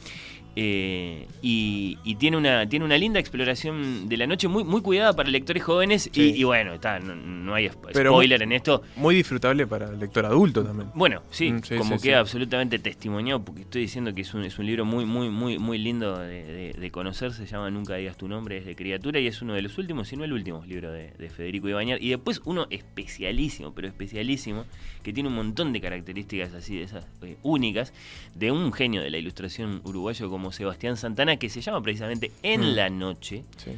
Eh, 0.60 1.28
y, 1.40 1.98
y 2.02 2.16
tiene 2.16 2.36
una 2.36 2.68
tiene 2.68 2.84
una 2.84 2.98
linda 2.98 3.20
exploración 3.20 4.08
de 4.08 4.16
la 4.16 4.26
noche 4.26 4.48
muy 4.48 4.64
muy 4.64 4.80
cuidada 4.82 5.12
para 5.14 5.28
lectores 5.30 5.62
jóvenes 5.62 6.10
Sí. 6.12 6.32
y, 6.34 6.40
y 6.40 6.44
bueno 6.44 6.74
está 6.74 6.98
no, 6.98 7.14
no 7.14 7.54
hay 7.54 7.70
Pero 7.92 8.10
spoiler 8.10 8.42
en 8.42 8.50
esto 8.52 8.82
Muy 8.96 9.14
disfrutable 9.14 9.68
para 9.68 9.88
el 9.88 10.00
lector 10.00 10.26
adulto 10.26 10.64
también. 10.64 10.90
bueno, 10.94 11.22
sí, 11.30 11.52
Mm, 11.52 11.62
sí, 11.62 11.76
como 11.76 11.96
sí, 11.98 12.08
queda 12.08 12.18
absolutamente 12.18 12.78
testimoniado, 12.80 13.40
porque 13.44 13.60
estoy 13.62 13.82
diciendo 13.82 14.12
que 14.14 14.22
es 14.22 14.34
un, 14.34 14.42
es 14.44 14.58
un 14.58 14.66
libro 14.66 14.84
muy, 14.84 15.04
muy, 15.04 15.28
muy, 15.30 15.58
muy 15.58 15.78
lindo 15.78 16.18
de, 16.18 16.42
de- 16.44 16.72
de 16.72 16.90
conocer, 16.90 17.32
se 17.32 17.46
llama 17.46 17.70
Nunca 17.70 17.94
digas 17.94 18.16
tu 18.16 18.26
nombre, 18.26 18.56
es 18.58 18.66
de 18.66 18.74
criatura 18.74 19.20
y 19.20 19.26
es 19.28 19.40
uno 19.42 19.54
de 19.54 19.62
los 19.62 19.78
últimos, 19.78 20.08
si 20.08 20.16
no 20.16 20.24
el 20.24 20.32
último 20.32 20.64
libro 20.66 20.90
de, 20.90 21.12
de 21.18 21.30
Federico 21.30 21.68
Ibañar. 21.68 22.02
Y 22.02 22.08
después 22.10 22.40
uno 22.44 22.66
especialísimo, 22.70 23.72
pero 23.74 23.86
especialísimo, 23.88 24.64
que 25.02 25.12
tiene 25.12 25.28
un 25.28 25.36
montón 25.36 25.72
de 25.72 25.80
características 25.80 26.52
así, 26.54 26.76
de 26.76 26.82
esas 26.84 27.06
eh, 27.22 27.36
únicas, 27.42 27.92
de 28.34 28.50
un 28.52 28.72
genio 28.72 29.00
de 29.02 29.10
la 29.10 29.18
ilustración 29.18 29.80
uruguayo 29.84 30.28
como 30.28 30.47
Sebastián 30.52 30.96
Santana, 30.96 31.36
que 31.36 31.48
se 31.48 31.60
llama 31.60 31.82
precisamente 31.82 32.30
En 32.42 32.60
Mm. 32.60 32.74
la 32.74 32.90
noche. 32.90 33.44
Sí. 33.56 33.70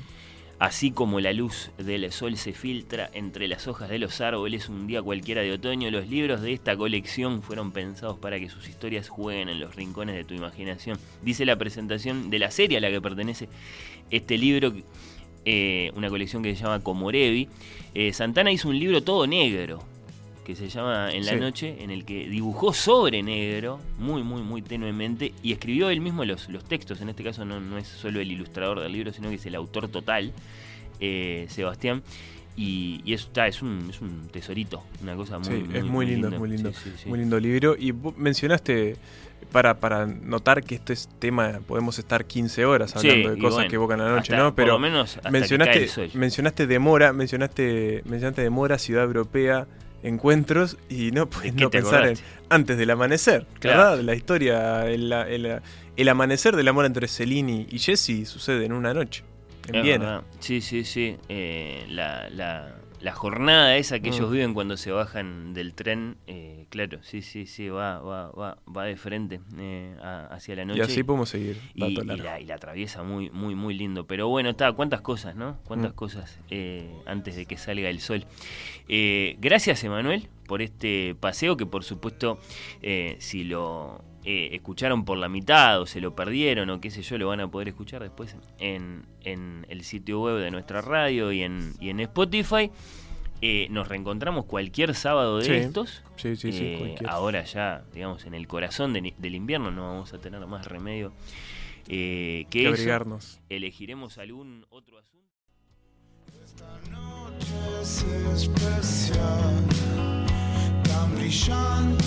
Así 0.59 0.91
como 0.91 1.21
la 1.21 1.33
luz 1.33 1.71
del 1.79 2.13
sol 2.13 2.37
se 2.37 2.53
filtra 2.53 3.09
entre 3.15 3.49
las 3.49 3.67
hojas 3.67 3.89
de 3.89 3.99
los 3.99 4.21
árboles 4.21 4.69
un 4.69 4.87
día 4.87 5.01
cualquiera 5.01 5.41
de 5.41 5.53
otoño, 5.53 5.91
los 5.91 6.07
libros 6.09 6.43
de 6.43 6.53
esta 6.53 6.77
colección 6.77 7.41
fueron 7.43 7.73
pensados 7.73 8.19
para 8.19 8.39
que 8.39 8.51
sus 8.51 8.69
historias 8.69 9.09
jueguen 9.09 9.49
en 9.49 9.59
los 9.59 9.75
rincones 9.75 10.17
de 10.17 10.25
tu 10.25 10.35
imaginación. 10.35 10.99
Dice 11.23 11.47
la 11.47 11.57
presentación 11.57 12.29
de 12.29 12.39
la 12.41 12.51
serie 12.51 12.77
a 12.77 12.81
la 12.83 12.91
que 12.91 13.01
pertenece 13.01 13.49
este 14.11 14.37
libro, 14.37 14.75
eh, 15.47 15.93
una 15.95 16.11
colección 16.11 16.43
que 16.43 16.55
se 16.55 16.63
llama 16.63 16.81
Comorevi. 16.83 17.49
Eh, 17.95 18.13
Santana 18.13 18.53
hizo 18.53 18.69
un 18.69 18.79
libro 18.79 19.03
todo 19.03 19.27
negro, 19.27 19.83
que 20.51 20.57
se 20.57 20.69
llama 20.69 21.11
En 21.13 21.25
la 21.27 21.33
Sí. 21.33 21.39
noche, 21.39 21.77
en 21.83 21.91
el 21.91 22.05
que 22.05 22.29
dibujó 22.29 22.73
sobre 22.73 23.23
negro, 23.23 23.79
muy, 23.99 24.23
muy, 24.23 24.43
muy 24.43 24.63
tenuemente, 24.63 25.33
y 25.43 25.53
escribió 25.53 25.91
él 25.91 26.01
mismo 26.01 26.25
los, 26.25 26.49
los 26.49 26.65
textos. 26.65 27.01
En 27.01 27.09
este 27.09 27.23
caso 27.23 27.45
no, 27.45 27.61
no 27.61 27.79
es 27.79 27.87
solo 27.89 28.21
el 28.21 28.31
ilustrador 28.33 28.81
del 28.81 28.93
libro, 28.93 29.13
sino 29.13 29.29
que 29.29 29.37
es 29.37 29.47
el 29.47 29.55
autor 29.55 29.89
total, 29.89 30.33
eh, 31.01 31.47
Sebastián. 31.49 32.03
Y, 32.57 33.01
y 33.05 33.15
eso 33.15 33.29
está, 33.29 33.47
es 33.47 33.63
un, 33.63 33.87
es 33.89 34.01
un 34.01 34.29
tesorito, 34.31 34.83
una 35.03 35.15
cosa 35.15 35.39
muy, 35.39 35.49
Sí, 35.49 35.65
es 35.73 35.85
muy 35.85 36.05
lindo, 36.07 36.29
es 36.29 36.39
muy 36.39 36.49
lindo. 36.51 36.73
Sí, 36.73 36.79
sí, 36.85 36.93
sí. 37.05 37.09
Muy 37.09 37.21
lindo 37.21 37.39
libro. 37.41 37.75
Y 37.79 37.93
vos 37.93 38.17
mencionaste, 38.19 38.97
para, 39.53 39.79
para 39.81 40.05
notar 40.07 40.63
que 40.63 40.75
este 40.75 40.93
es 40.93 41.09
tema, 41.19 41.61
podemos 41.67 41.99
estar 41.99 42.25
15 42.27 42.65
horas 42.67 42.91
Sí, 42.91 43.09
hablando 43.09 43.31
de 43.31 43.39
cosas 43.39 43.55
bueno, 43.55 43.71
que 43.71 43.77
evocan 43.77 43.99
la 44.01 44.09
noche, 44.11 44.33
hasta- 44.33 44.37
¿no? 44.37 44.45
por 44.51 44.55
Pero 44.57 44.73
lo 44.75 44.79
menos 44.79 45.19
mencionaste, 45.31 45.89
mencionaste 46.15 46.67
Demora, 46.67 47.13
mencionaste, 47.13 48.03
mencionaste 48.05 48.43
Demora, 48.43 48.79
Ciudad 48.79 49.05
Europea, 49.05 49.67
Encuentros, 50.03 50.79
y 50.89 51.11
no 51.11 51.29
puedes 51.29 51.55
no 51.55 51.71
pensar 51.71 52.07
en? 52.09 52.17
Antes 52.49 52.79
del 52.79 52.91
Amanecer, 52.91 53.47
Claro. 53.59 53.79
¿verdad? 53.79 54.01
La 54.01 54.15
historia, 54.15 54.87
el, 54.89 55.13
el- 55.13 55.61
el 55.97 56.09
amanecer 56.09 56.57
del 56.57 56.69
amor 56.69 56.87
entre 56.87 57.07
Celine 57.09 57.67
y 57.71 57.79
Jesse 57.79 58.27
sucede 58.27 58.65
en 58.65 58.73
una 58.73 58.95
noche. 58.95 59.23
En 59.69 59.75
Es 59.77 59.83
Viena. 59.83 60.05
verdad. 60.05 60.23
Sí, 60.39 60.61
sí, 60.63 60.85
sí. 60.85 61.17
Eh, 61.29 61.85
la, 61.91 62.31
la, 62.31 62.75
la 63.01 63.13
jornada 63.13 63.77
esa 63.77 64.01
que 64.01 64.11
Mm. 64.11 64.15
ellos 64.15 64.31
viven 64.33 64.55
cuando 64.55 64.77
se 64.79 64.91
bajan 64.91 65.53
del 65.53 65.75
tren, 65.75 66.17
eh, 66.27 66.67
claro, 66.71 66.99
sí, 67.03 67.21
sí, 67.23 67.45
sí, 67.47 67.69
va, 67.69 67.99
va, 67.99 68.31
va, 68.31 68.59
va 68.75 68.85
de 68.85 68.97
frente 68.97 69.41
eh, 69.59 69.95
a- 70.03 70.27
hacia 70.33 70.57
la 70.57 70.65
noche. 70.65 70.81
así 70.83 71.03
podemos 71.03 71.29
seguir, 71.29 71.59
Y, 71.75 71.85
y 71.85 71.95
la, 72.17 72.41
y 72.41 72.47
la 72.47 72.55
atraviesa 72.55 73.03
muy, 73.03 73.29
muy, 73.31 73.55
muy 73.55 73.75
lindo. 73.75 74.07
Pero 74.07 74.29
bueno, 74.29 74.51
está, 74.51 74.73
cuántas 74.73 75.03
cosas, 75.03 75.37
¿no? 75.37 75.59
Cuántas 75.65 75.93
Mm. 75.93 75.97
cosas 75.97 76.39
eh, 76.51 76.91
antes 77.07 77.37
de 77.37 77.45
que 77.45 77.59
salga 77.59 77.91
el 77.91 78.01
sol. 78.01 78.25
Eh, 78.93 79.37
gracias, 79.41 79.85
Emanuel, 79.85 80.27
por 80.49 80.63
este 80.63 81.15
paseo 81.21 81.57
que 81.57 81.65
por 81.65 81.85
supuesto, 81.85 82.41
eh, 82.83 83.15
si 83.21 83.45
lo 83.45 84.03
eh, 84.25 84.49
escucharon 84.53 85.05
por 85.05 85.17
la 85.17 85.29
mitad 85.29 85.81
o 85.81 85.87
se 85.87 86.01
lo 86.01 86.17
perdieron 86.17 86.69
o 86.71 86.81
qué 86.81 86.91
sé 86.91 87.03
yo, 87.03 87.17
lo 87.17 87.29
van 87.29 87.39
a 87.39 87.49
poder 87.49 87.69
escuchar 87.69 88.03
después 88.03 88.37
en, 88.59 89.07
en 89.23 89.65
el 89.69 89.85
sitio 89.85 90.21
web 90.23 90.39
de 90.39 90.51
nuestra 90.51 90.81
radio 90.81 91.31
y 91.31 91.43
en, 91.43 91.73
y 91.81 91.91
en 91.91 92.01
Spotify. 92.01 92.71
Eh, 93.43 93.69
nos 93.71 93.87
reencontramos 93.89 94.45
cualquier 94.45 94.95
sábado 94.95 95.39
de 95.39 95.45
Sí. 95.45 95.53
estos. 95.53 96.03
Sí, 96.17 96.35
sí, 96.37 96.53
sí, 96.53 96.59
Eh, 96.63 96.95
ahora 97.09 97.45
ya, 97.45 97.85
digamos, 97.95 98.27
en 98.27 98.35
el 98.35 98.47
corazón 98.49 98.93
de- 98.93 99.15
del 99.17 99.35
invierno 99.37 99.71
no 99.71 99.83
vamos 99.93 100.13
a 100.13 100.19
tener 100.19 100.45
más 100.47 100.67
remedio 100.67 101.13
eh, 101.89 102.45
que 102.51 102.65
Que 102.65 102.69
eso. 102.71 102.83
Elegiremos 103.49 104.19
algún 104.19 104.67
otro 104.69 104.99
asunto. 104.99 105.10
Es 107.81 108.05
especial, 108.35 109.65
tan 110.83 111.15
brillante 111.15 112.05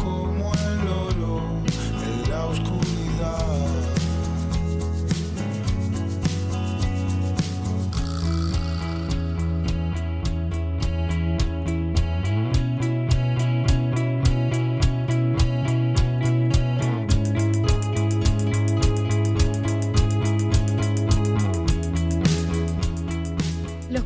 como 0.00 0.52
el 0.54 0.88
oro 0.88 1.42
en 2.04 2.30
la 2.30 2.46
oscuridad. 2.46 3.69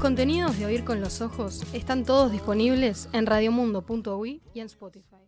Contenidos 0.05 0.59
de 0.59 0.67
Oír 0.67 0.85
con 0.85 1.01
los 1.01 1.23
Ojos 1.23 1.63
están 1.73 2.05
todos 2.05 2.31
disponibles 2.31 3.09
en 3.15 3.25
radiomundo.uy 3.25 4.43
y 4.53 4.61
en 4.61 4.67
Spotify. 4.67 5.24